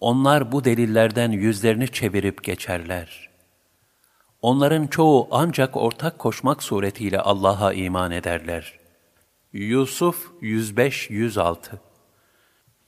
[0.00, 3.28] onlar bu delillerden yüzlerini çevirip geçerler.''
[4.42, 8.78] Onların çoğu ancak ortak koşmak suretiyle Allah'a iman ederler.
[9.52, 11.56] Yusuf 105-106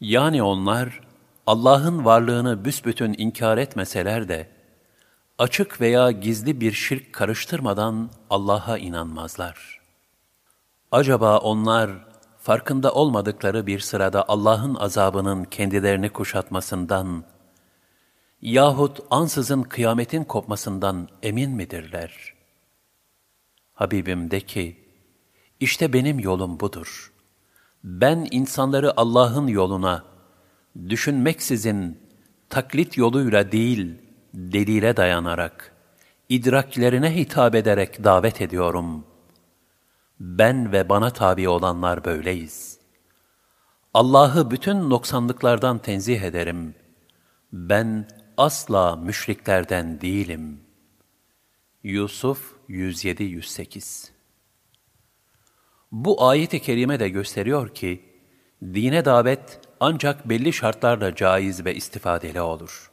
[0.00, 1.00] Yani onlar
[1.50, 4.50] Allah'ın varlığını büsbütün inkar etmeseler de,
[5.38, 9.80] açık veya gizli bir şirk karıştırmadan Allah'a inanmazlar.
[10.92, 11.90] Acaba onlar
[12.38, 17.24] farkında olmadıkları bir sırada Allah'ın azabının kendilerini kuşatmasından,
[18.42, 22.34] yahut ansızın kıyametin kopmasından emin midirler?
[23.72, 24.88] Habibim de ki,
[25.60, 27.12] işte benim yolum budur.
[27.84, 30.09] Ben insanları Allah'ın yoluna,
[30.88, 31.98] düşünmeksizin,
[32.48, 33.94] taklit yoluyla değil,
[34.34, 35.72] delile dayanarak,
[36.28, 39.04] idraklerine hitap ederek davet ediyorum.
[40.20, 42.78] Ben ve bana tabi olanlar böyleyiz.
[43.94, 46.74] Allah'ı bütün noksanlıklardan tenzih ederim.
[47.52, 50.60] Ben asla müşriklerden değilim.
[51.82, 54.10] Yusuf 107-108
[55.92, 58.04] Bu ayet-i kerime de gösteriyor ki,
[58.62, 62.90] dine davet ancak belli şartlarla caiz ve istifadeli olur.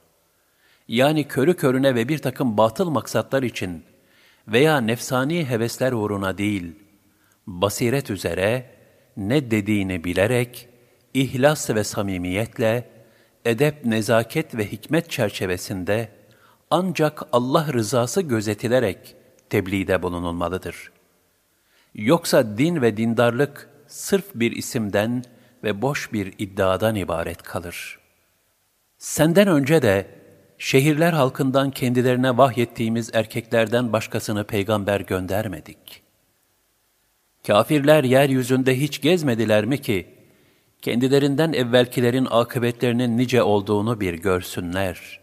[0.88, 3.84] Yani körü körüne ve bir takım batıl maksatlar için
[4.48, 6.76] veya nefsani hevesler uğruna değil,
[7.48, 8.66] basiret üzere,
[9.18, 10.70] ne dediğini bilerek,
[11.14, 12.90] ihlas ve samimiyetle,
[13.46, 16.10] edep, nezaket ve hikmet çerçevesinde
[16.72, 19.16] ancak Allah rızası gözetilerek
[19.50, 20.92] tebliğde bulunulmalıdır.
[21.96, 25.24] Yoksa din ve dindarlık sırf bir isimden
[25.64, 28.00] ve boş bir iddiadan ibaret kalır.
[28.98, 30.08] Senden önce de
[30.58, 36.04] şehirler halkından kendilerine vahyettiğimiz erkeklerden başkasını peygamber göndermedik.
[37.48, 40.16] Kafirler yeryüzünde hiç gezmediler mi ki,
[40.82, 45.20] kendilerinden evvelkilerin akıbetlerinin nice olduğunu bir görsünler.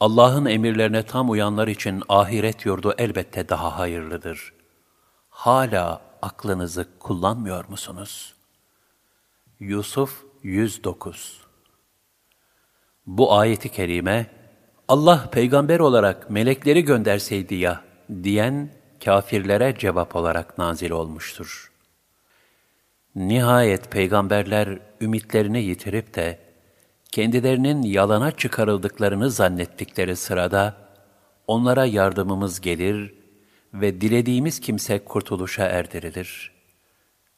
[0.00, 4.52] Allah'ın emirlerine tam uyanlar için ahiret yurdu elbette daha hayırlıdır.
[5.28, 8.33] Hala aklınızı kullanmıyor musunuz?
[9.60, 11.40] Yusuf 109
[13.06, 14.26] Bu ayeti kerime,
[14.88, 17.84] Allah peygamber olarak melekleri gönderseydi ya
[18.22, 18.70] diyen
[19.04, 21.72] kafirlere cevap olarak nazil olmuştur.
[23.14, 26.38] Nihayet peygamberler ümitlerini yitirip de
[27.12, 30.76] kendilerinin yalana çıkarıldıklarını zannettikleri sırada
[31.46, 33.14] onlara yardımımız gelir
[33.74, 36.52] ve dilediğimiz kimse kurtuluşa erdirilir.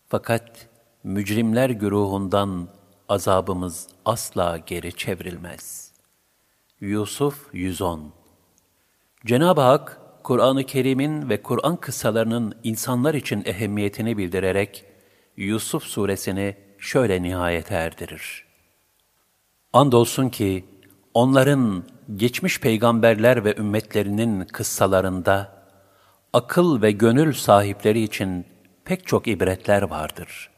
[0.09, 0.66] Fakat
[1.07, 2.69] mücrimler güruhundan
[3.09, 5.93] azabımız asla geri çevrilmez.
[6.81, 8.13] Yusuf 110
[9.27, 14.85] Cenab-ı Hak, Kur'an-ı Kerim'in ve Kur'an kıssalarının insanlar için ehemmiyetini bildirerek,
[15.37, 18.45] Yusuf suresini şöyle nihayete erdirir.
[19.73, 20.65] Andolsun ki,
[21.15, 21.85] onların
[22.17, 25.67] geçmiş peygamberler ve ümmetlerinin kıssalarında,
[26.33, 28.47] akıl ve gönül sahipleri için
[28.85, 30.56] pek çok ibretler vardır.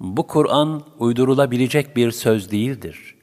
[0.00, 3.16] Bu Kur'an uydurulabilecek bir söz değildir.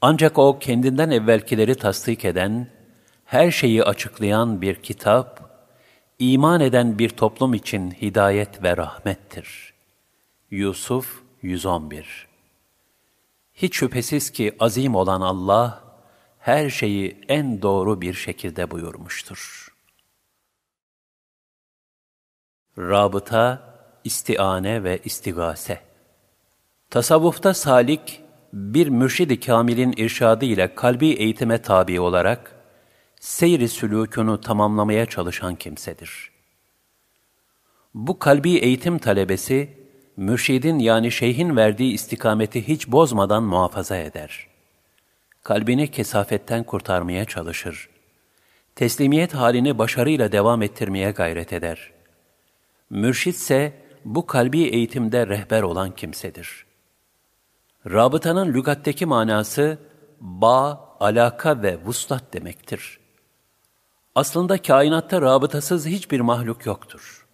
[0.00, 2.70] Ancak o kendinden evvelkileri tasdik eden,
[3.24, 5.50] her şeyi açıklayan bir kitap,
[6.18, 9.74] iman eden bir toplum için hidayet ve rahmettir.
[10.50, 12.28] Yusuf 111
[13.54, 15.84] Hiç şüphesiz ki azim olan Allah,
[16.38, 19.68] her şeyi en doğru bir şekilde buyurmuştur.
[22.78, 23.70] Rabıta,
[24.04, 25.89] istiane ve istigase
[26.90, 28.20] Tasavvufta salik,
[28.52, 32.56] bir mürşid-i kamilin irşadı ile kalbi eğitime tabi olarak,
[33.20, 36.30] seyri sülûkünü tamamlamaya çalışan kimsedir.
[37.94, 39.68] Bu kalbi eğitim talebesi,
[40.16, 44.46] mürşidin yani şeyhin verdiği istikameti hiç bozmadan muhafaza eder.
[45.42, 47.88] Kalbini kesafetten kurtarmaya çalışır.
[48.74, 51.92] Teslimiyet halini başarıyla devam ettirmeye gayret eder.
[52.90, 53.72] Mürşitse
[54.04, 56.69] bu kalbi eğitimde rehber olan kimsedir.
[57.86, 59.78] Rabıtanın lügatteki manası,
[60.20, 63.00] bağ, alaka ve vuslat demektir.
[64.14, 67.26] Aslında kainatta rabıtasız hiçbir mahluk yoktur.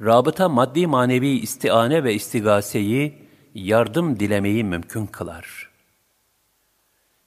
[0.00, 5.70] Rabıta maddi manevi istiane ve istigaseyi, yardım dilemeyi mümkün kılar.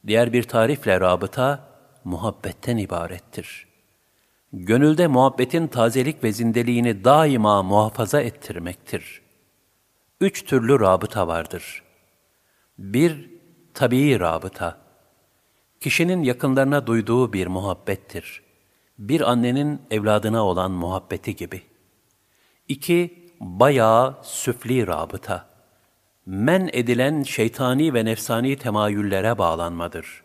[0.07, 1.69] Diğer bir tarifle rabıta,
[2.03, 3.67] muhabbetten ibarettir.
[4.53, 9.21] Gönülde muhabbetin tazelik ve zindeliğini daima muhafaza ettirmektir.
[10.21, 11.88] Üç türlü rabıta vardır.
[12.79, 13.29] Bir,
[13.73, 14.77] tabii rabıta.
[15.79, 18.49] Kişinin yakınlarına duyduğu bir muhabbettir
[18.99, 21.61] bir annenin evladına olan muhabbeti gibi.
[22.67, 25.49] İki, bayağı süfli rabıta.
[26.25, 30.23] Men edilen şeytani ve nefsani temayüllere bağlanmadır.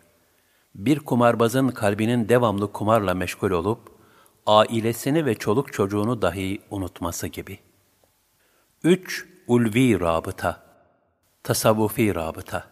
[0.75, 3.79] Bir kumarbazın kalbinin devamlı kumarla meşgul olup,
[4.45, 7.59] ailesini ve çoluk çocuğunu dahi unutması gibi.
[8.83, 10.64] Üç, ulvi rabıta.
[11.45, 12.63] Tasavvufi rabıta.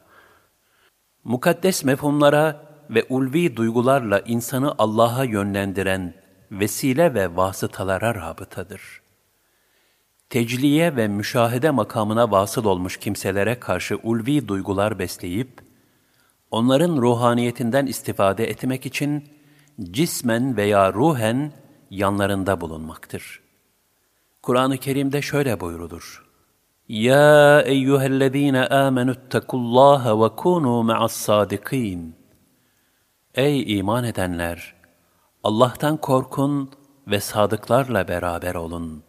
[1.24, 6.14] Mukaddes mefhumlara ve ulvi duygularla insanı Allah'a yönlendiren
[6.52, 9.02] vesile ve vasıtalara rabıtadır.
[10.30, 15.62] Tecliye ve müşahede makamına vasıl olmuş kimselere karşı ulvi duygular besleyip,
[16.52, 19.30] onların ruhaniyetinden istifade etmek için
[19.82, 21.52] cismen veya ruhen
[21.90, 23.42] yanlarında bulunmaktır.
[24.42, 25.60] Kur'an-ı Kerim'de şöyle
[26.90, 27.04] buyurulur.
[27.04, 32.16] Ya eyyühellezine amenüttekullaha ve kunu ma'as sadikin.
[33.36, 34.76] Ey iman edenler!
[35.44, 36.72] Allah'tan korkun
[37.08, 39.04] ve sadıklarla beraber olun.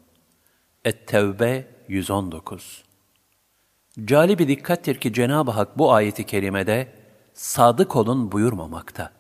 [0.85, 2.85] Et-Tevbe 119
[4.05, 6.93] Cali bir dikkattir ki Cenab-ı Hak bu ayeti kerimede
[7.35, 9.11] sadık olun buyurmamakta.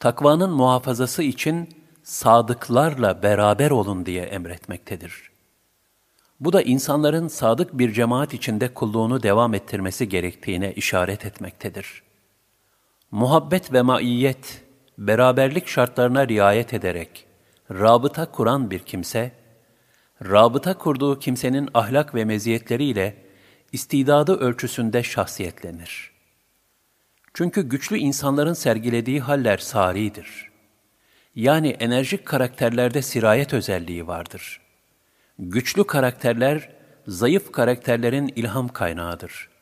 [0.00, 1.68] Takvanın muhafazası için
[2.02, 5.31] sadıklarla beraber olun diye emretmektedir.
[6.42, 12.12] Bu da insanların sadık bir cemaat içinde kulluğunu devam ettirmesi gerektiğine işaret etmektedir.''
[13.12, 14.62] muhabbet ve maiyet,
[14.98, 17.26] beraberlik şartlarına riayet ederek
[17.70, 19.32] rabıta kuran bir kimse,
[20.24, 23.16] rabıta kurduğu kimsenin ahlak ve meziyetleriyle
[23.72, 26.12] istidadı ölçüsünde şahsiyetlenir.
[27.34, 30.50] Çünkü güçlü insanların sergilediği haller saridir.
[31.34, 34.60] Yani enerjik karakterlerde sirayet özelliği vardır.
[35.44, 36.68] Güçlü karakterler,
[37.06, 39.52] zayıf karakterlerin ilham kaynağıdır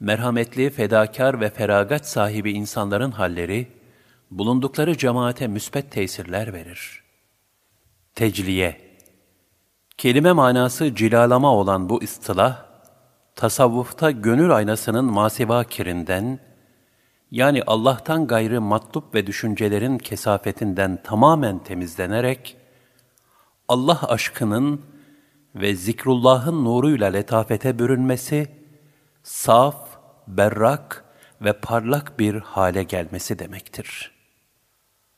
[0.00, 3.68] merhametli, fedakar ve feragat sahibi insanların halleri,
[4.30, 7.02] bulundukları cemaate müspet tesirler verir.
[8.14, 8.86] Tecliye
[9.98, 12.64] Kelime manası cilalama olan bu istilah,
[13.34, 16.38] tasavvufta gönül aynasının masiva kirinden,
[17.30, 22.56] yani Allah'tan gayrı matlup ve düşüncelerin kesafetinden tamamen temizlenerek,
[23.68, 24.80] Allah aşkının
[25.56, 28.48] ve zikrullahın nuruyla letafete bürünmesi,
[29.22, 29.88] saf,
[30.28, 31.04] berrak
[31.40, 34.12] ve parlak bir hale gelmesi demektir.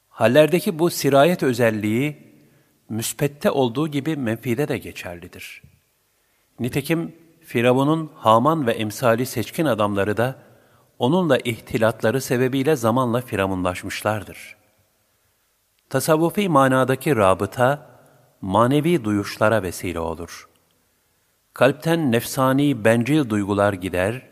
[0.08, 2.28] Hallerdeki bu sirayet özelliği,
[2.88, 5.62] müspette olduğu gibi menfide de geçerlidir.
[6.60, 10.36] Nitekim Firavun'un Haman ve emsali seçkin adamları da
[10.98, 14.56] onunla ihtilatları sebebiyle zamanla firavunlaşmışlardır.
[15.90, 17.87] Tasavvufi manadaki rabıta,
[18.40, 20.48] manevi duyuşlara vesile olur.
[21.54, 24.22] Kalpten nefsani, bencil duygular gider,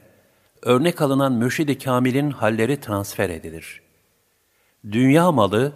[0.63, 3.83] örnek alınan mürşid-i kamilin halleri transfer edilir.
[4.93, 5.73] Dünya malı,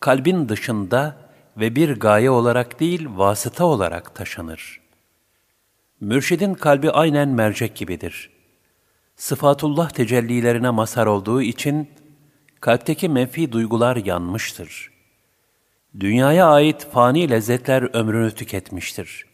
[0.00, 1.16] kalbin dışında
[1.56, 4.80] ve bir gaye olarak değil, vasıta olarak taşınır.
[6.00, 8.30] Mürşidin kalbi aynen mercek gibidir.
[9.16, 11.90] Sıfatullah tecellilerine mazhar olduğu için,
[12.60, 14.95] kalpteki menfi duygular yanmıştır.
[16.00, 19.26] Dünyaya ait fani lezzetler ömrünü tüketmiştir.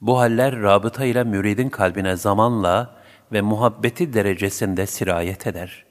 [0.00, 2.96] Bu haller rabıta ile müridin kalbine zamanla
[3.32, 5.84] ve muhabbeti derecesinde sirayet eder.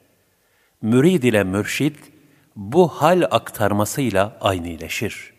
[0.82, 1.96] Mürid ile mürşid,
[2.56, 5.34] bu hal aktarmasıyla aynileşir.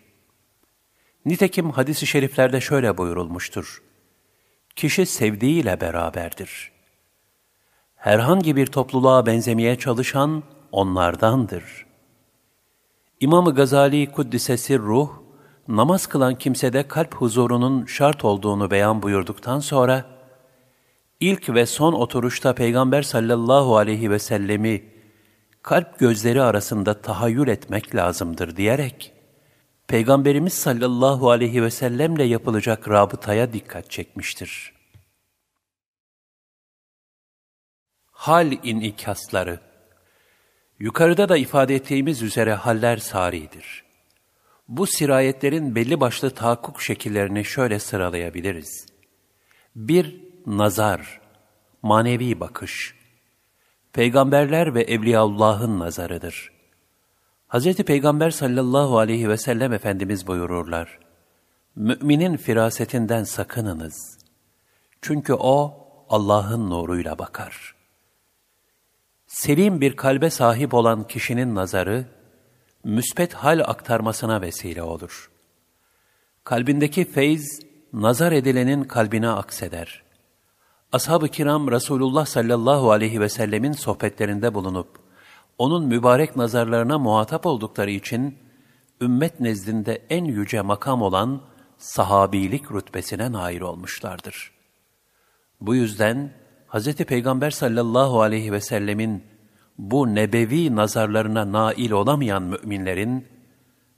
[1.26, 3.82] Nitekim hadis-i şeriflerde şöyle buyurulmuştur.
[4.76, 6.72] Kişi sevdiğiyle beraberdir.
[7.96, 11.89] Herhangi bir topluluğa benzemeye çalışan onlardandır.
[13.20, 15.10] İmam-ı Gazali Kuddisesi Ruh,
[15.68, 20.06] namaz kılan kimsede kalp huzurunun şart olduğunu beyan buyurduktan sonra,
[21.20, 24.84] ilk ve son oturuşta Peygamber sallallahu aleyhi ve sellemi
[25.62, 29.12] kalp gözleri arasında tahayyül etmek lazımdır diyerek,
[29.86, 34.72] Peygamberimiz sallallahu aleyhi ve sellemle yapılacak rabıtaya dikkat çekmiştir.
[38.10, 39.69] Hal inikasları
[40.80, 43.84] Yukarıda da ifade ettiğimiz üzere haller saridir.
[44.68, 48.86] Bu sirayetlerin belli başlı tahakkuk şekillerini şöyle sıralayabiliriz.
[49.76, 51.20] Bir, nazar,
[51.82, 52.94] manevi bakış.
[53.92, 56.52] Peygamberler ve Evliyaullah'ın nazarıdır.
[57.48, 57.76] Hz.
[57.76, 60.98] Peygamber sallallahu aleyhi ve sellem Efendimiz buyururlar.
[61.76, 64.18] Müminin firasetinden sakınınız.
[65.02, 67.79] Çünkü o Allah'ın nuruyla bakar.
[69.30, 72.04] Selim bir kalbe sahip olan kişinin nazarı,
[72.84, 75.30] müspet hal aktarmasına vesile olur.
[76.44, 77.60] Kalbindeki feyz,
[77.92, 80.02] nazar edilenin kalbine akseder.
[80.92, 84.98] Ashab-ı kiram Resulullah sallallahu aleyhi ve sellemin sohbetlerinde bulunup,
[85.58, 88.38] onun mübarek nazarlarına muhatap oldukları için,
[89.00, 91.42] ümmet nezdinde en yüce makam olan
[91.78, 94.52] sahabilik rütbesine nail olmuşlardır.
[95.60, 96.39] Bu yüzden
[96.72, 96.94] Hz.
[96.94, 99.24] Peygamber sallallahu aleyhi ve sellemin
[99.78, 103.28] bu nebevi nazarlarına nail olamayan müminlerin,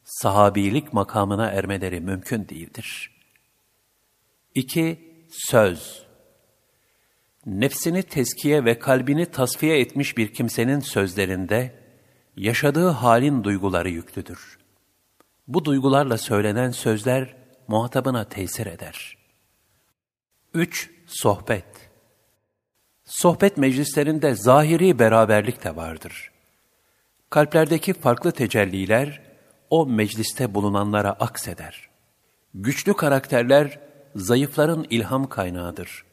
[0.05, 3.11] sahabilik makamına ermeleri mümkün değildir.
[4.55, 5.13] 2.
[5.31, 6.03] Söz
[7.47, 11.75] Nefsini teskiye ve kalbini tasfiye etmiş bir kimsenin sözlerinde,
[12.37, 14.59] yaşadığı halin duyguları yüklüdür.
[15.49, 17.37] Bu duygularla söylenen sözler
[17.69, 19.17] muhatabına tesir eder.
[20.55, 20.91] 3.
[21.07, 21.72] Sohbet
[23.13, 26.31] Sohbet meclislerinde zahiri beraberlik de vardır.
[27.31, 29.21] Kalplerdeki farklı tecelliler
[29.71, 31.89] o mecliste bulunanlara akseder.
[32.55, 33.79] Güçlü karakterler
[34.17, 36.05] zayıfların ilham kaynağıdır.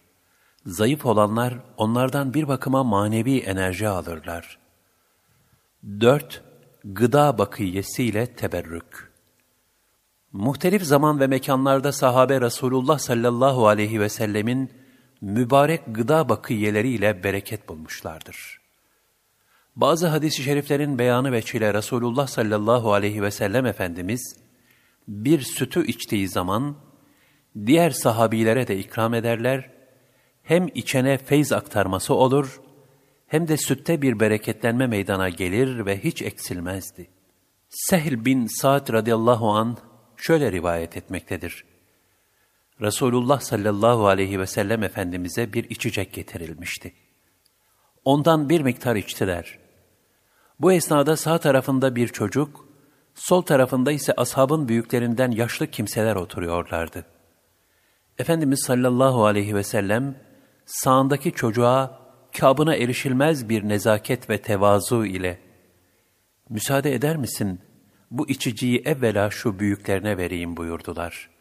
[0.65, 4.59] Zayıf olanlar onlardan bir bakıma manevi enerji alırlar.
[5.83, 6.43] 4.
[6.83, 9.11] Gıda bakiyesiyle teberrük
[10.31, 14.79] Muhtelif zaman ve mekanlarda sahabe Resulullah sallallahu aleyhi ve sellemin
[15.21, 18.59] mübarek gıda bakiyeleriyle bereket bulmuşlardır.
[19.75, 24.35] Bazı hadis-i şeriflerin beyanı veçile Resulullah sallallahu aleyhi ve sellem Efendimiz,
[25.07, 26.75] bir sütü içtiği zaman,
[27.65, 29.69] diğer sahabilere de ikram ederler,
[30.43, 32.61] hem içene feyz aktarması olur,
[33.27, 37.09] hem de sütte bir bereketlenme meydana gelir ve hiç eksilmezdi.
[37.69, 39.77] Sehl bin Sa'd radıyallahu an
[40.17, 41.65] şöyle rivayet etmektedir.
[42.81, 46.93] Resulullah sallallahu aleyhi ve sellem Efendimiz'e bir içecek getirilmişti.
[48.05, 49.59] Ondan bir miktar içtiler.
[50.59, 52.65] Bu esnada sağ tarafında bir çocuk,
[53.15, 57.05] sol tarafında ise ashabın büyüklerinden yaşlı kimseler oturuyorlardı.
[58.17, 60.15] Efendimiz sallallahu aleyhi ve sellem,
[60.65, 61.99] sağındaki çocuğa
[62.39, 65.39] kabına erişilmez bir nezaket ve tevazu ile,
[66.49, 67.61] ''Müsaade eder misin,
[68.11, 71.38] bu içiciyi evvela şu büyüklerine vereyim.'' buyurdular.''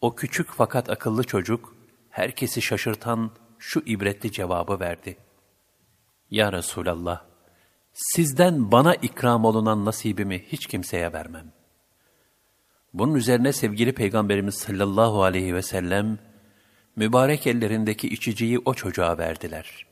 [0.00, 1.74] O küçük fakat akıllı çocuk,
[2.10, 5.16] herkesi şaşırtan şu ibretli cevabı verdi.
[6.30, 7.22] Ya Resulallah,
[7.92, 11.52] sizden bana ikram olunan nasibimi hiç kimseye vermem.
[12.94, 16.18] Bunun üzerine sevgili Peygamberimiz sallallahu aleyhi ve sellem,
[16.96, 19.86] mübarek ellerindeki içiciyi o çocuğa verdiler.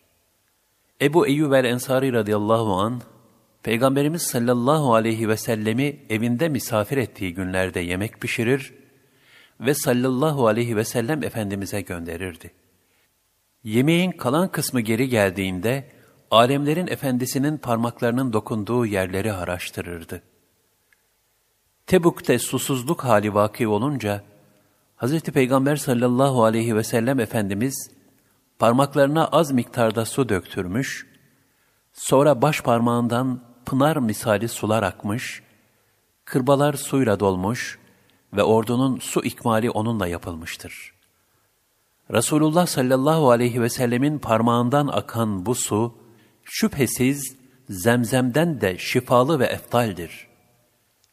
[1.02, 3.02] Ebu Eyyub el-Ensari radıyallahu an
[3.62, 8.77] Peygamberimiz sallallahu aleyhi ve sellemi evinde misafir ettiği günlerde yemek pişirir
[9.60, 12.50] ve sallallahu aleyhi ve sellem Efendimiz'e gönderirdi.
[13.64, 15.88] Yemeğin kalan kısmı geri geldiğinde,
[16.30, 20.22] alemlerin efendisinin parmaklarının dokunduğu yerleri araştırırdı.
[21.86, 24.22] Tebuk'te susuzluk hali vaki olunca,
[24.96, 25.20] Hz.
[25.20, 27.90] Peygamber sallallahu aleyhi ve sellem Efendimiz,
[28.58, 31.06] parmaklarına az miktarda su döktürmüş,
[31.92, 35.42] sonra baş parmağından pınar misali sular akmış,
[36.24, 37.77] kırbalar suyla dolmuş
[38.32, 40.94] ve ordunun su ikmali onunla yapılmıştır.
[42.12, 45.94] Resulullah sallallahu aleyhi ve sellemin parmağından akan bu su,
[46.44, 47.36] şüphesiz
[47.68, 50.28] zemzemden de şifalı ve eftaldir.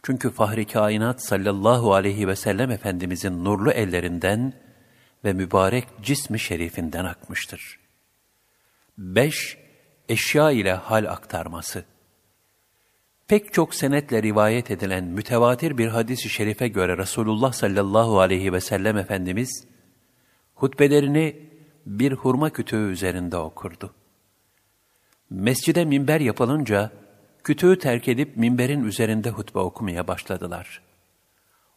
[0.03, 4.53] Çünkü Fahri Kainat sallallahu aleyhi ve sellem Efendimizin nurlu ellerinden
[5.23, 7.79] ve mübarek cismi şerifinden akmıştır.
[8.97, 9.57] 5.
[10.09, 11.85] Eşya ile hal aktarması
[13.27, 18.97] Pek çok senetle rivayet edilen mütevatir bir hadis-i şerife göre Resulullah sallallahu aleyhi ve sellem
[18.97, 19.67] Efendimiz,
[20.55, 21.49] hutbelerini
[21.85, 23.93] bir hurma kütüğü üzerinde okurdu.
[25.29, 26.91] Mescide minber yapılınca,
[27.43, 30.81] kütüğü terk edip minberin üzerinde hutbe okumaya başladılar.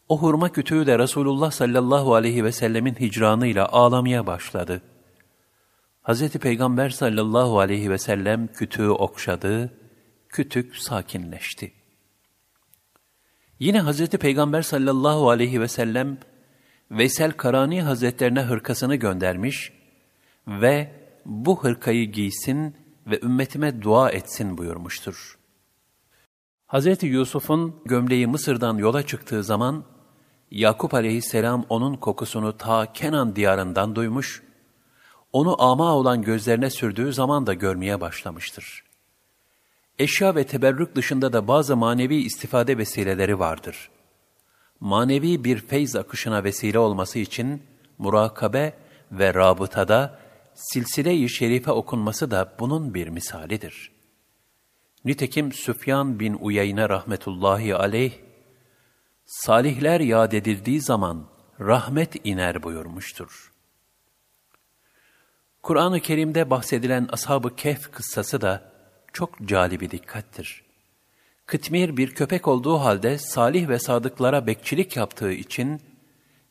[0.09, 4.83] O hurma kütüğü de Resulullah sallallahu aleyhi ve sellemin hicranıyla ağlamaya başladı.
[6.05, 6.29] Hz.
[6.31, 9.73] Peygamber sallallahu aleyhi ve sellem kütüğü okşadı,
[10.29, 11.73] kütük sakinleşti.
[13.59, 14.07] Yine Hz.
[14.09, 16.19] Peygamber sallallahu aleyhi ve sellem
[16.91, 19.73] Veysel Karani Hazretlerine hırkasını göndermiş
[20.47, 20.93] ve
[21.27, 22.77] bu hırkayı giysin
[23.07, 25.39] ve ümmetime dua etsin buyurmuştur.
[26.69, 27.03] Hz.
[27.03, 29.85] Yusuf'un gömleği Mısır'dan yola çıktığı zaman,
[30.51, 34.43] Yakup aleyhisselam onun kokusunu ta Kenan diyarından duymuş,
[35.33, 38.88] onu ama olan gözlerine sürdüğü zaman da görmeye başlamıştır.
[39.99, 43.91] Eşya ve teberrük dışında da bazı manevi istifade vesileleri vardır.
[44.81, 47.63] Manevi bir feyz akışına vesile olması için
[47.99, 48.75] murakabe
[49.13, 50.19] ve rabıtada
[50.55, 53.93] silsile-i şerife okunması da bunun bir misalidir.
[55.05, 58.13] Nitekim Süfyan bin Uyeyne rahmetullahi aleyh,
[59.25, 61.27] salihler yad edildiği zaman
[61.61, 63.53] rahmet iner buyurmuştur.
[65.63, 68.78] Kur'an-ı Kerim'de bahsedilen Ashab-ı Kehf kıssası da
[69.19, 70.63] çok calibi dikkattir.
[71.47, 75.81] Kıtmir bir köpek olduğu halde salih ve sadıklara bekçilik yaptığı için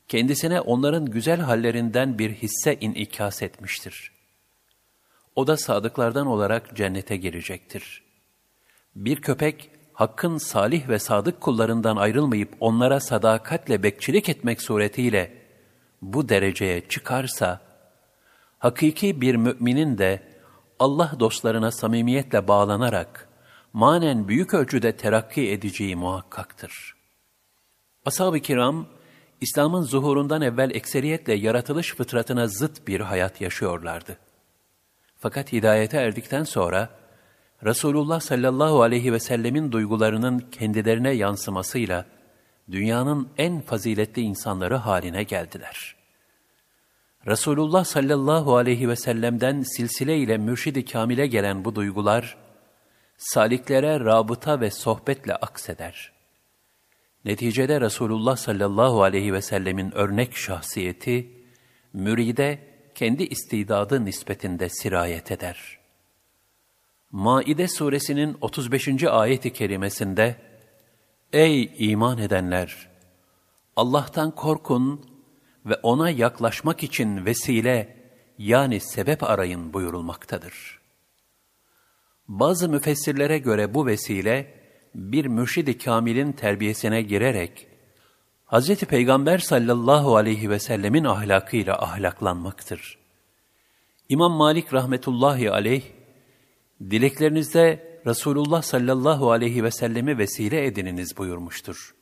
[0.07, 4.11] kendisine onların güzel hallerinden bir hisse inikas etmiştir.
[5.35, 8.03] O da sadıklardan olarak cennete girecektir.
[8.95, 15.33] Bir köpek, Hakk'ın salih ve sadık kullarından ayrılmayıp onlara sadakatle bekçilik etmek suretiyle
[16.01, 17.61] bu dereceye çıkarsa,
[18.59, 20.26] hakiki bir müminin de
[20.79, 23.27] Allah dostlarına samimiyetle bağlanarak
[23.73, 26.95] manen büyük ölçüde terakki edeceği muhakkaktır.
[28.05, 28.87] Ashab-ı kiram,
[29.41, 34.17] İslam'ın zuhurundan evvel ekseriyetle yaratılış fıtratına zıt bir hayat yaşıyorlardı.
[35.19, 36.89] Fakat hidayete erdikten sonra,
[37.65, 42.05] Resulullah sallallahu aleyhi ve sellemin duygularının kendilerine yansımasıyla,
[42.71, 45.96] dünyanın en faziletli insanları haline geldiler.
[47.27, 52.37] Resulullah sallallahu aleyhi ve sellem'den silsile ile mürşidi kamile gelen bu duygular,
[53.17, 56.11] saliklere rabıta ve sohbetle akseder.
[57.25, 61.31] Neticede Resulullah sallallahu aleyhi ve sellemin örnek şahsiyeti,
[61.93, 62.59] müride
[62.95, 65.79] kendi istidadı nispetinde sirayet eder.
[67.11, 69.03] Maide suresinin 35.
[69.03, 70.35] ayeti kerimesinde,
[71.33, 72.89] Ey iman edenler!
[73.75, 75.16] Allah'tan korkun
[75.67, 77.97] ve ona yaklaşmak için vesile
[78.37, 80.79] yani sebep arayın buyurulmaktadır.
[82.27, 84.53] Bazı müfessirlere göre bu vesile
[84.95, 87.67] bir mürşid-i kamilin terbiyesine girerek
[88.47, 88.75] Hz.
[88.75, 92.97] Peygamber sallallahu aleyhi ve sellemin ahlakıyla ahlaklanmaktır.
[94.09, 95.83] İmam Malik rahmetullahi aleyh,
[96.81, 101.95] dileklerinizde Resulullah sallallahu aleyhi ve sellemi vesile edininiz buyurmuştur.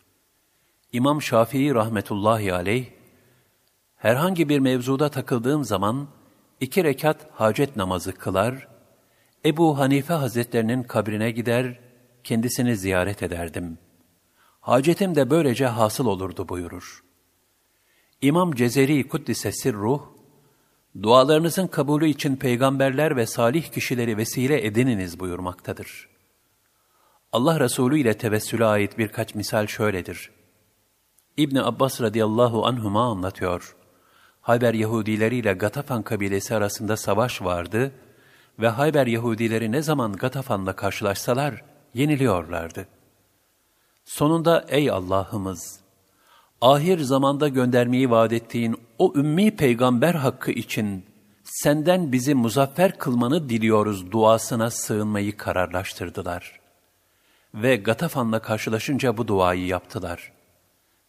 [0.93, 2.85] İmam Şafii rahmetullahi aleyh,
[4.05, 6.07] herhangi bir mevzuda takıldığım zaman
[6.59, 8.67] iki rekat hacet namazı kılar,
[9.45, 11.79] Ebu Hanife Hazretlerinin kabrine gider,
[12.23, 13.77] kendisini ziyaret ederdim.
[14.61, 17.03] Hacetim de böylece hasıl olurdu buyurur.
[18.21, 20.01] İmam Cezeri Kuddise Ruh,
[21.01, 26.09] dualarınızın kabulü için peygamberler ve salih kişileri vesile edininiz buyurmaktadır.
[27.31, 30.31] Allah Resulü ile tevessüle ait birkaç misal şöyledir.
[31.37, 33.75] İbni Abbas radıyallahu anhuma anlatıyor.
[34.45, 37.91] Hayber Yahudileri ile Gatafan kabilesi arasında savaş vardı
[38.59, 42.87] ve Hayber Yahudileri ne zaman Gatafan'la karşılaşsalar yeniliyorlardı.
[44.03, 45.79] Sonunda ey Allah'ımız!
[46.61, 51.05] Ahir zamanda göndermeyi vaat ettiğin o ümmi peygamber hakkı için
[51.43, 56.59] senden bizi muzaffer kılmanı diliyoruz duasına sığınmayı kararlaştırdılar.
[57.53, 60.31] Ve Gatafan'la karşılaşınca bu duayı yaptılar.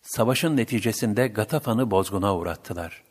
[0.02, 3.05] Savaşın neticesinde Gatafan'ı bozguna uğrattılar.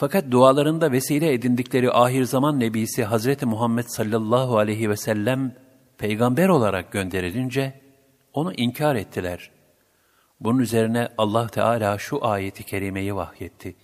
[0.00, 5.54] Fakat dualarında vesile edindikleri ahir zaman nebisi Hazreti Muhammed sallallahu aleyhi ve sellem
[5.98, 7.80] peygamber olarak gönderilince
[8.32, 9.50] onu inkar ettiler.
[10.40, 13.76] Bunun üzerine Allah Teala şu ayeti kerimeyi vahyetti.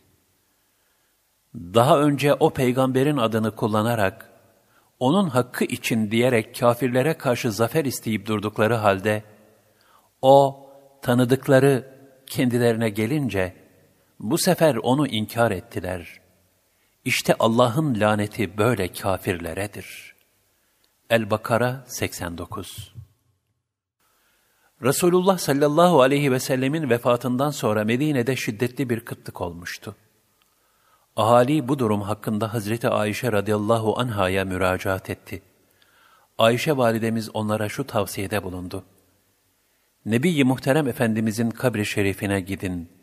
[1.55, 4.31] Daha önce o peygamberin adını kullanarak,
[5.01, 9.23] onun hakkı için diyerek kafirlere karşı zafer isteyip durdukları halde,
[10.23, 10.67] o
[11.03, 11.97] tanıdıkları
[12.27, 13.66] kendilerine gelince,
[14.21, 16.21] bu sefer onu inkar ettiler.
[17.05, 20.15] İşte Allah'ın laneti böyle kafirleredir.
[21.11, 22.95] El-Bakara 89
[24.83, 29.97] Resulullah sallallahu aleyhi ve sellemin vefatından sonra Medine'de şiddetli bir kıtlık olmuştu.
[31.17, 35.43] Ahali bu durum hakkında Hazreti Ayşe radıyallahu anhaya müracaat etti.
[36.39, 38.85] Ayşe validemiz onlara şu tavsiyede bulundu.
[40.07, 42.96] Nebi-i Muhterem Efendimizin kabri şerifine gidin.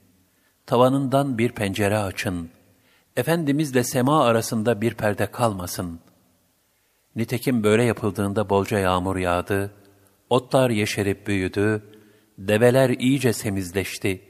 [0.65, 2.49] Tavanından bir pencere açın.
[3.15, 5.99] Efendimizle sema arasında bir perde kalmasın.
[7.15, 9.73] Nitekim böyle yapıldığında bolca yağmur yağdı,
[10.29, 11.83] otlar yeşerip büyüdü,
[12.37, 14.21] develer iyice semizleşti.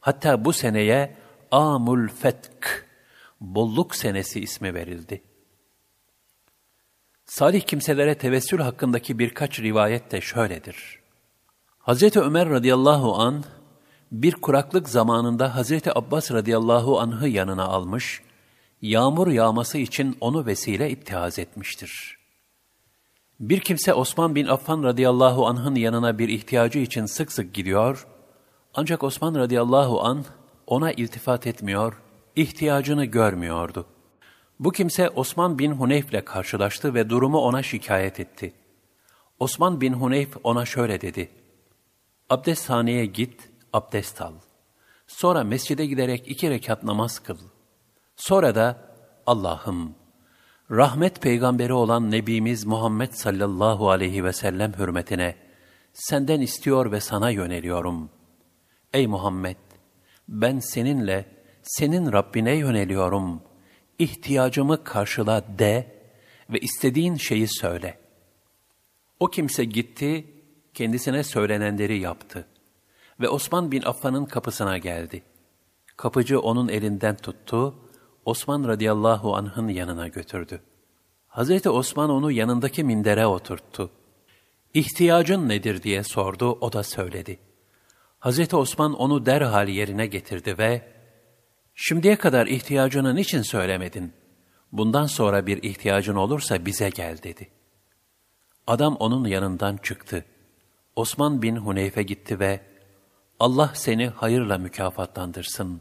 [0.00, 1.16] Hatta bu seneye
[1.50, 2.86] Amul Fetk,
[3.40, 5.22] bolluk senesi ismi verildi.
[7.24, 10.98] Salih kimselere tevessül hakkındaki birkaç rivayet de şöyledir.
[11.78, 13.44] Hazreti Ömer radıyallahu an
[14.12, 18.22] bir kuraklık zamanında Hazreti Abbas radıyallahu anh'ı yanına almış,
[18.82, 22.18] yağmur yağması için onu vesile ittihaz etmiştir.
[23.40, 28.06] Bir kimse Osman bin Affan radıyallahu anh'ın yanına bir ihtiyacı için sık sık gidiyor,
[28.74, 30.24] ancak Osman radıyallahu anh
[30.66, 32.02] ona iltifat etmiyor,
[32.36, 33.86] ihtiyacını görmüyordu.
[34.60, 38.52] Bu kimse Osman bin Huneyf ile karşılaştı ve durumu ona şikayet etti.
[39.38, 41.28] Osman bin Huneyf ona şöyle dedi,
[42.30, 44.34] Abdesthaneye git, abdest al.
[45.06, 47.38] Sonra mescide giderek iki rekat namaz kıl.
[48.16, 48.94] Sonra da
[49.26, 49.94] Allah'ım,
[50.70, 55.36] rahmet peygamberi olan Nebimiz Muhammed sallallahu aleyhi ve sellem hürmetine
[55.92, 58.10] senden istiyor ve sana yöneliyorum.
[58.92, 59.56] Ey Muhammed,
[60.28, 61.26] ben seninle,
[61.62, 63.42] senin Rabbine yöneliyorum.
[63.98, 66.00] İhtiyacımı karşıla de
[66.50, 67.98] ve istediğin şeyi söyle.
[69.20, 70.26] O kimse gitti,
[70.74, 72.46] kendisine söylenenleri yaptı
[73.20, 75.22] ve Osman bin Affan'ın kapısına geldi.
[75.96, 77.74] Kapıcı onun elinden tuttu,
[78.24, 80.60] Osman radıyallahu anh'ın yanına götürdü.
[81.28, 83.90] Hazreti Osman onu yanındaki mindere oturttu.
[84.74, 87.38] İhtiyacın nedir diye sordu, o da söyledi.
[88.18, 91.00] Hazreti Osman onu derhal yerine getirdi ve
[91.74, 94.12] Şimdiye kadar ihtiyacını niçin söylemedin?
[94.72, 97.48] Bundan sonra bir ihtiyacın olursa bize gel dedi.
[98.66, 100.24] Adam onun yanından çıktı.
[100.96, 102.60] Osman bin Huneyfe gitti ve
[103.40, 105.80] Allah seni hayırla mükafatlandırsın.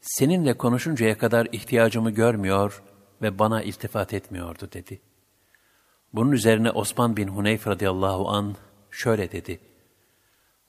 [0.00, 2.82] Seninle konuşuncaya kadar ihtiyacımı görmüyor
[3.22, 5.00] ve bana iltifat etmiyordu dedi.
[6.14, 8.56] Bunun üzerine Osman bin Huneyf radıyallahu an
[8.90, 9.60] şöyle dedi.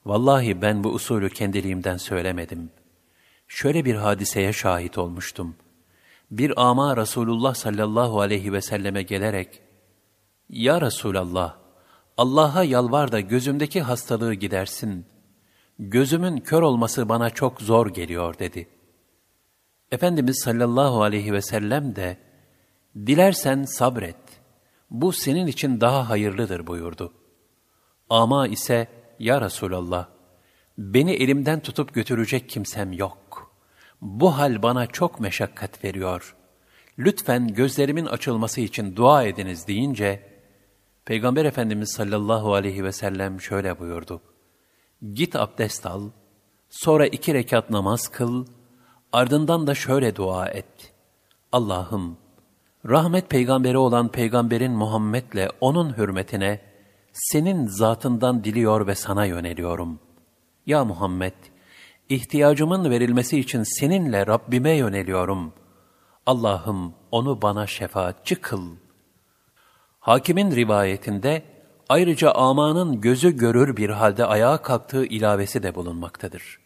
[0.06, 2.70] Vallahi ben bu usulü kendiliğimden söylemedim.
[3.48, 5.56] Şöyle bir hadiseye şahit olmuştum.
[6.30, 9.62] Bir ama Resulullah sallallahu aleyhi ve selleme gelerek,
[10.48, 11.56] Ya Resulallah,
[12.16, 15.06] Allah'a yalvar da gözümdeki hastalığı gidersin.
[15.84, 18.68] Gözümün kör olması bana çok zor geliyor dedi.
[19.90, 22.18] Efendimiz sallallahu aleyhi ve sellem de,
[22.96, 24.16] Dilersen sabret,
[24.90, 27.12] bu senin için daha hayırlıdır buyurdu.
[28.10, 28.88] Ama ise,
[29.18, 30.08] Ya Resulallah,
[30.78, 33.52] beni elimden tutup götürecek kimsem yok.
[34.00, 36.36] Bu hal bana çok meşakkat veriyor.
[36.98, 40.22] Lütfen gözlerimin açılması için dua ediniz deyince,
[41.04, 44.31] Peygamber Efendimiz sallallahu aleyhi ve sellem şöyle buyurdu.
[45.02, 46.10] Git abdest al,
[46.70, 48.46] sonra iki rekat namaz kıl,
[49.12, 50.92] ardından da şöyle dua et.
[51.52, 52.16] Allah'ım,
[52.88, 56.60] rahmet peygamberi olan peygamberin Muhammed'le onun hürmetine
[57.12, 60.00] senin zatından diliyor ve sana yöneliyorum.
[60.66, 61.34] Ya Muhammed,
[62.08, 65.52] ihtiyacımın verilmesi için seninle Rabbime yöneliyorum.
[66.26, 68.76] Allah'ım onu bana şefaatçi kıl.
[70.00, 71.51] Hakimin rivayetinde
[71.92, 76.58] ayrıca amanın gözü görür bir halde ayağa kalktığı ilavesi de bulunmaktadır.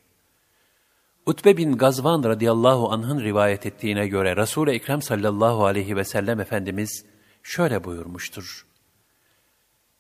[1.27, 7.05] Utbe bin Gazvan radıyallahu anh'ın rivayet ettiğine göre Resul-i Ekrem sallallahu aleyhi ve sellem Efendimiz
[7.43, 8.67] şöyle buyurmuştur.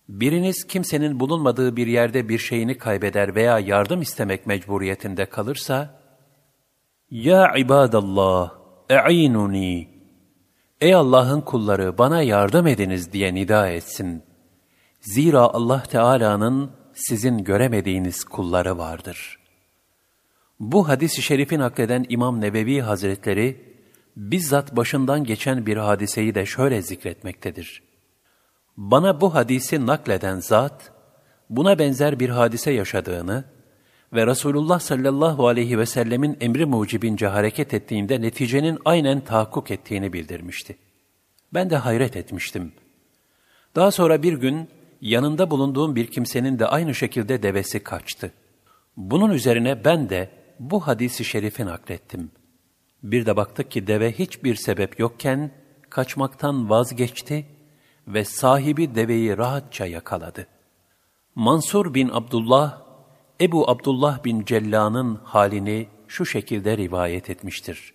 [0.08, 6.00] Biriniz kimsenin bulunmadığı bir yerde bir şeyini kaybeder veya yardım istemek mecburiyetinde kalırsa,
[7.10, 8.54] Ya ibadallah,
[8.90, 9.88] e'inuni,
[10.80, 14.25] Ey Allah'ın kulları bana yardım ediniz diye nida etsin.
[15.06, 19.38] Zira Allah Teala'nın sizin göremediğiniz kulları vardır.
[20.60, 23.76] Bu hadis-i şerifi nakleden İmam Nebevi Hazretleri,
[24.16, 27.82] bizzat başından geçen bir hadiseyi de şöyle zikretmektedir.
[28.76, 30.92] Bana bu hadisi nakleden zat,
[31.50, 33.44] buna benzer bir hadise yaşadığını
[34.12, 40.76] ve Resulullah sallallahu aleyhi ve sellemin emri mucibince hareket ettiğinde neticenin aynen tahakkuk ettiğini bildirmişti.
[41.54, 42.72] Ben de hayret etmiştim.
[43.76, 48.32] Daha sonra bir gün yanında bulunduğum bir kimsenin de aynı şekilde devesi kaçtı.
[48.96, 52.30] Bunun üzerine ben de bu hadisi şerifi naklettim.
[53.02, 55.50] Bir de baktık ki deve hiçbir sebep yokken
[55.90, 57.46] kaçmaktan vazgeçti
[58.08, 60.46] ve sahibi deveyi rahatça yakaladı.
[61.34, 62.82] Mansur bin Abdullah,
[63.40, 67.94] Ebu Abdullah bin Cella'nın halini şu şekilde rivayet etmiştir.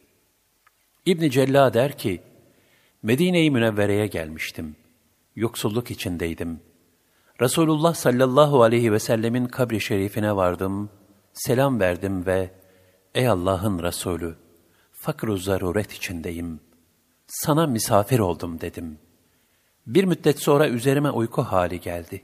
[1.05, 2.21] İbni Cella der ki,
[3.03, 4.75] Medine-i Münevvere'ye gelmiştim.
[5.35, 6.59] Yoksulluk içindeydim.
[7.41, 10.89] Resulullah sallallahu aleyhi ve sellemin kabri şerifine vardım,
[11.33, 12.51] selam verdim ve
[13.15, 14.35] Ey Allah'ın Resulü,
[14.91, 16.59] fakr zaruret içindeyim.
[17.27, 18.99] Sana misafir oldum dedim.
[19.87, 22.21] Bir müddet sonra üzerime uyku hali geldi.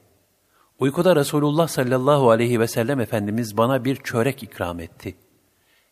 [0.80, 5.16] Uykuda Resulullah sallallahu aleyhi ve sellem Efendimiz bana bir çörek ikram etti.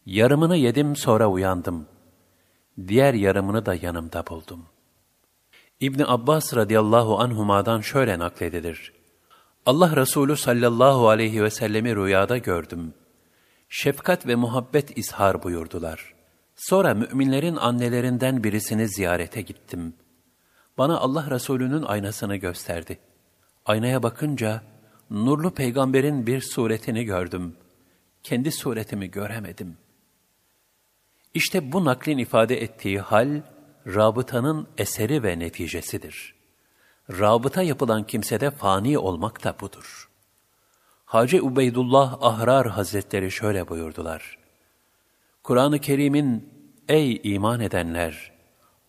[0.05, 1.87] Yarımını yedim sonra uyandım.
[2.87, 4.65] Diğer yarımını da yanımda buldum.
[5.79, 8.94] İbni Abbas radıyallahu anhuma'dan şöyle nakledilir.
[9.65, 12.93] Allah Resulü sallallahu aleyhi ve sellemi rüyada gördüm.
[13.69, 16.13] Şefkat ve muhabbet izhar buyurdular.
[16.55, 19.93] Sonra müminlerin annelerinden birisini ziyarete gittim.
[20.77, 22.99] Bana Allah Resulü'nün aynasını gösterdi.
[23.65, 24.61] Aynaya bakınca
[25.09, 27.55] nurlu peygamberin bir suretini gördüm.
[28.23, 29.77] Kendi suretimi göremedim.
[31.33, 33.41] İşte bu naklin ifade ettiği hal,
[33.87, 36.34] rabıtanın eseri ve neticesidir.
[37.11, 40.09] Rabıta yapılan kimsede fani olmak da budur.
[41.05, 44.37] Hacı Ubeydullah Ahrar Hazretleri şöyle buyurdular.
[45.43, 46.49] Kur'an-ı Kerim'in
[46.89, 48.31] ey iman edenler,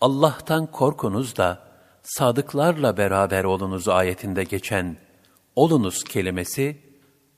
[0.01, 1.63] Allah'tan korkunuz da
[2.03, 4.97] sadıklarla beraber olunuz ayetinde geçen
[5.57, 6.77] olunuz kelimesi,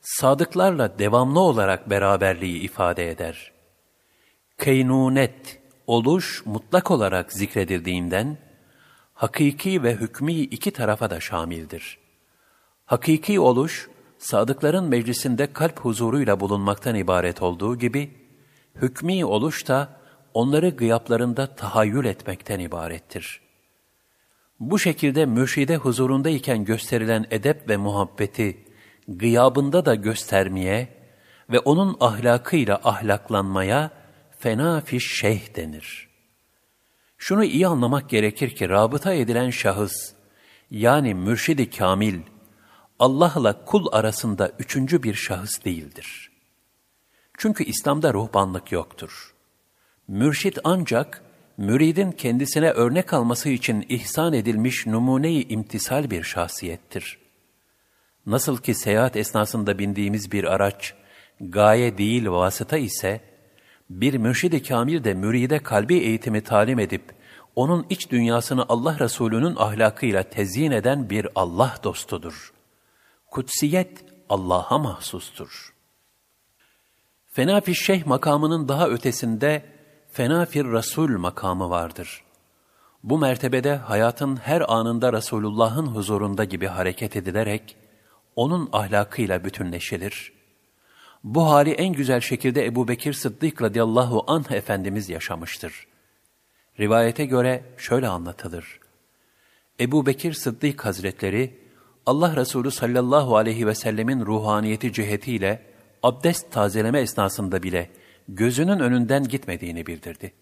[0.00, 3.52] sadıklarla devamlı olarak beraberliği ifade eder.
[4.58, 8.38] Keynunet, oluş mutlak olarak zikredildiğinden,
[9.18, 11.98] hakiki ve hükmü iki tarafa da şamildir.
[12.86, 13.88] Hakiki oluş,
[14.18, 18.10] sadıkların meclisinde kalp huzuruyla bulunmaktan ibaret olduğu gibi,
[18.74, 20.00] hükmü oluş da
[20.34, 23.40] onları gıyaplarında tahayyül etmekten ibarettir.
[24.60, 28.64] Bu şekilde mürşide huzurundayken gösterilen edep ve muhabbeti
[29.08, 30.88] gıyabında da göstermeye
[31.50, 33.90] ve onun ahlakıyla ahlaklanmaya
[34.38, 36.07] fena fiş şeyh denir.
[37.18, 40.12] Şunu iyi anlamak gerekir ki rabıta edilen şahıs,
[40.70, 42.20] yani mürşidi kamil,
[42.98, 46.30] Allah'la kul arasında üçüncü bir şahıs değildir.
[47.38, 49.34] Çünkü İslam'da ruhbanlık yoktur.
[50.08, 51.22] Mürşit ancak,
[51.56, 57.18] müridin kendisine örnek alması için ihsan edilmiş numune-i imtisal bir şahsiyettir.
[58.26, 60.94] Nasıl ki seyahat esnasında bindiğimiz bir araç,
[61.40, 63.20] gaye değil vasıta ise,
[63.90, 67.14] bir mürşid-i kamil de müride kalbi eğitimi talim edip,
[67.56, 72.52] onun iç dünyasını Allah Resulü'nün ahlakıyla tezyin eden bir Allah dostudur.
[73.30, 75.74] Kutsiyet Allah'a mahsustur.
[77.26, 79.62] Fena şeyh makamının daha ötesinde
[80.10, 82.22] fena fir Resul makamı vardır.
[83.02, 87.76] Bu mertebede hayatın her anında Resulullah'ın huzurunda gibi hareket edilerek,
[88.36, 90.37] onun ahlakıyla bütünleşilir.
[91.28, 95.86] Bu hali en güzel şekilde Ebu Bekir Sıddık radıyallahu anh Efendimiz yaşamıştır.
[96.80, 98.80] Rivayete göre şöyle anlatılır.
[99.80, 101.58] Ebu Bekir Sıddık Hazretleri,
[102.06, 105.62] Allah Resulü sallallahu aleyhi ve sellemin ruhaniyeti cihetiyle
[106.02, 107.90] abdest tazeleme esnasında bile
[108.28, 110.32] gözünün önünden gitmediğini bildirdi.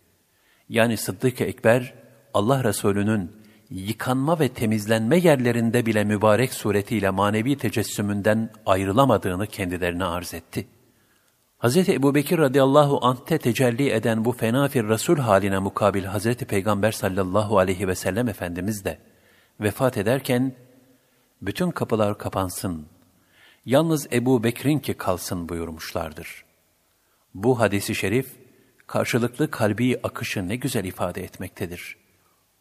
[0.68, 1.94] Yani Sıddık-ı Ekber,
[2.34, 3.32] Allah Resulü'nün
[3.70, 10.66] yıkanma ve temizlenme yerlerinde bile mübarek suretiyle manevi tecessümünden ayrılamadığını kendilerine arz etti.
[11.63, 11.89] Hz.
[11.89, 16.35] Ebu Bekir radıyallahu anh'te tecelli eden bu fenafir Resul haline mukabil Hz.
[16.35, 18.99] Peygamber sallallahu aleyhi ve sellem Efendimiz de
[19.59, 20.55] vefat ederken
[21.41, 22.87] bütün kapılar kapansın,
[23.65, 26.45] yalnız Ebu Bekir'in ki kalsın buyurmuşlardır.
[27.33, 28.35] Bu hadisi şerif,
[28.87, 31.97] karşılıklı kalbi akışı ne güzel ifade etmektedir.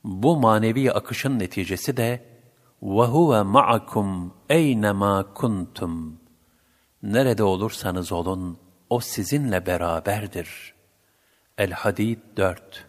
[0.04, 2.24] Bu manevi akışın neticesi de
[2.82, 6.12] وَهُوَ مَعَكُمْ اَيْنَمَا كُنْتُمْ
[7.02, 8.58] Nerede olursanız olun,
[8.89, 10.73] o sizinle beraberdir.
[11.57, 12.85] El-Hadid 4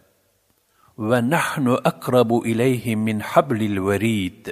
[0.99, 4.47] Ve nahnu akrabu ileyhi min hablil verid.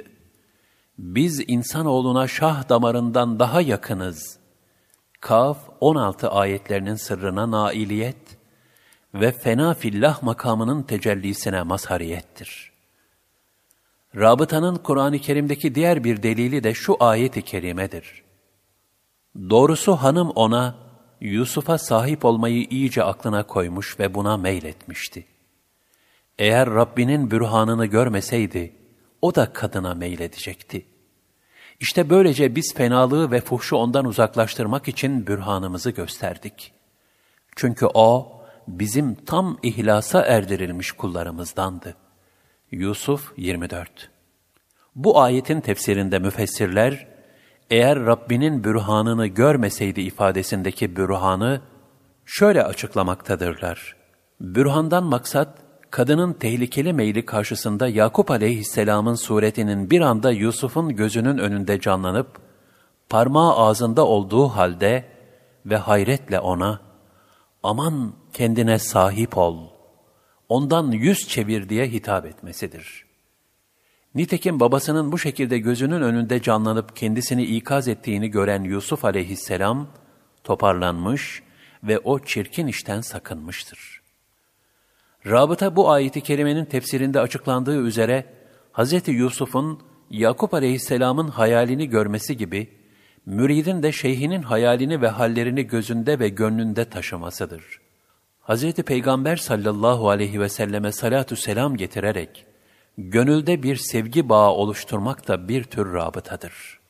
[0.98, 4.38] Biz insanoğluna şah damarından daha yakınız.
[5.20, 8.38] Kaf 16 ayetlerinin sırrına nailiyet
[9.14, 12.72] ve fena fillah makamının tecellisine mazhariyettir.
[14.16, 18.22] Rabıtanın Kur'an-ı Kerim'deki diğer bir delili de şu ayet-i kerimedir.
[19.50, 20.85] Doğrusu hanım ona,
[21.20, 25.26] Yusuf'a sahip olmayı iyice aklına koymuş ve buna meyletmişti.
[26.38, 28.72] Eğer Rabbinin bürhanını görmeseydi,
[29.22, 30.86] o da kadına meyledecekti.
[31.80, 36.72] İşte böylece biz fenalığı ve fuhşu ondan uzaklaştırmak için bürhanımızı gösterdik.
[37.56, 38.32] Çünkü o,
[38.68, 41.96] bizim tam ihlasa erdirilmiş kullarımızdandı.
[42.70, 44.10] Yusuf 24
[44.94, 47.15] Bu ayetin tefsirinde müfessirler,
[47.70, 51.60] eğer Rabbinin bürhanını görmeseydi ifadesindeki bürhanı
[52.24, 53.96] şöyle açıklamaktadırlar.
[54.40, 55.58] Bürhandan maksat,
[55.90, 62.38] kadının tehlikeli meyli karşısında Yakup aleyhisselamın suretinin bir anda Yusuf'un gözünün önünde canlanıp,
[63.08, 65.04] parmağı ağzında olduğu halde
[65.66, 66.80] ve hayretle ona,
[67.62, 69.68] aman kendine sahip ol,
[70.48, 73.05] ondan yüz çevir diye hitap etmesidir.
[74.16, 79.88] Nitekim babasının bu şekilde gözünün önünde canlanıp kendisini ikaz ettiğini gören Yusuf aleyhisselam
[80.44, 81.42] toparlanmış
[81.82, 84.02] ve o çirkin işten sakınmıştır.
[85.26, 88.26] Rabıta bu ayeti kerimenin tefsirinde açıklandığı üzere
[88.72, 89.08] Hz.
[89.08, 89.80] Yusuf'un
[90.10, 92.68] Yakup aleyhisselamın hayalini görmesi gibi
[93.26, 97.80] müridin de şeyhinin hayalini ve hallerini gözünde ve gönlünde taşımasıdır.
[98.48, 98.72] Hz.
[98.72, 102.46] Peygamber sallallahu aleyhi ve selleme salatü selam getirerek
[102.98, 106.80] gönülde bir sevgi bağı oluşturmak da bir tür rabıtadır.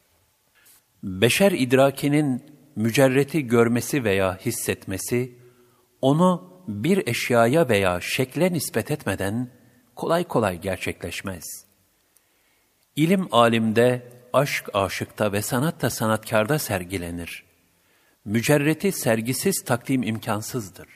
[1.02, 2.42] Beşer idrakinin
[2.76, 5.38] mücerreti görmesi veya hissetmesi,
[6.00, 9.50] onu bir eşyaya veya şekle nispet etmeden
[9.94, 11.44] kolay kolay gerçekleşmez.
[12.96, 17.44] İlim alimde, aşk aşıkta ve sanatta sanatkarda sergilenir.
[18.24, 20.88] Mücerreti sergisiz takdim imkansızdır.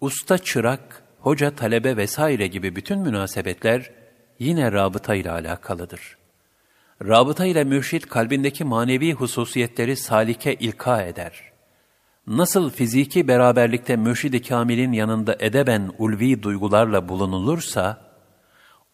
[0.00, 3.90] Usta çırak, hoca talebe vesaire gibi bütün münasebetler
[4.38, 6.18] yine rabıta ile alakalıdır.
[7.02, 11.42] Rabıta ile mürşit kalbindeki manevi hususiyetleri salike ilka eder.
[12.26, 18.08] Nasıl fiziki beraberlikte mürşid-i kamilin yanında edeben ulvi duygularla bulunulursa,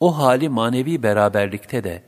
[0.01, 2.03] o hali manevi beraberlikte de,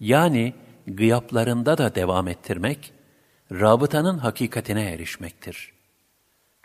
[0.00, 0.54] yani
[0.86, 2.92] gıyaplarında da devam ettirmek,
[3.52, 5.75] rabıtanın hakikatine erişmektir.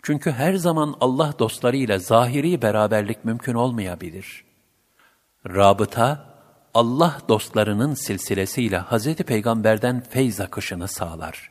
[0.02, 4.44] Çünkü her zaman Allah dostlarıyla zahiri beraberlik mümkün olmayabilir.
[5.46, 6.32] Rabıta,
[6.74, 9.14] Allah dostlarının silsilesiyle Hz.
[9.14, 11.50] Peygamber'den feyz akışını sağlar.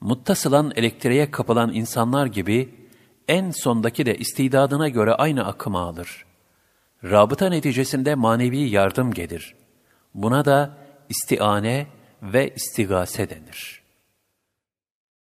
[0.00, 2.74] Muttasılan elektriğe kapılan insanlar gibi,
[3.28, 6.24] en sondaki de istidadına göre aynı akımı alır.
[7.04, 9.54] Rabıta neticesinde manevi yardım gelir.
[10.14, 11.86] Buna da istiane
[12.22, 13.81] ve istigase denir.''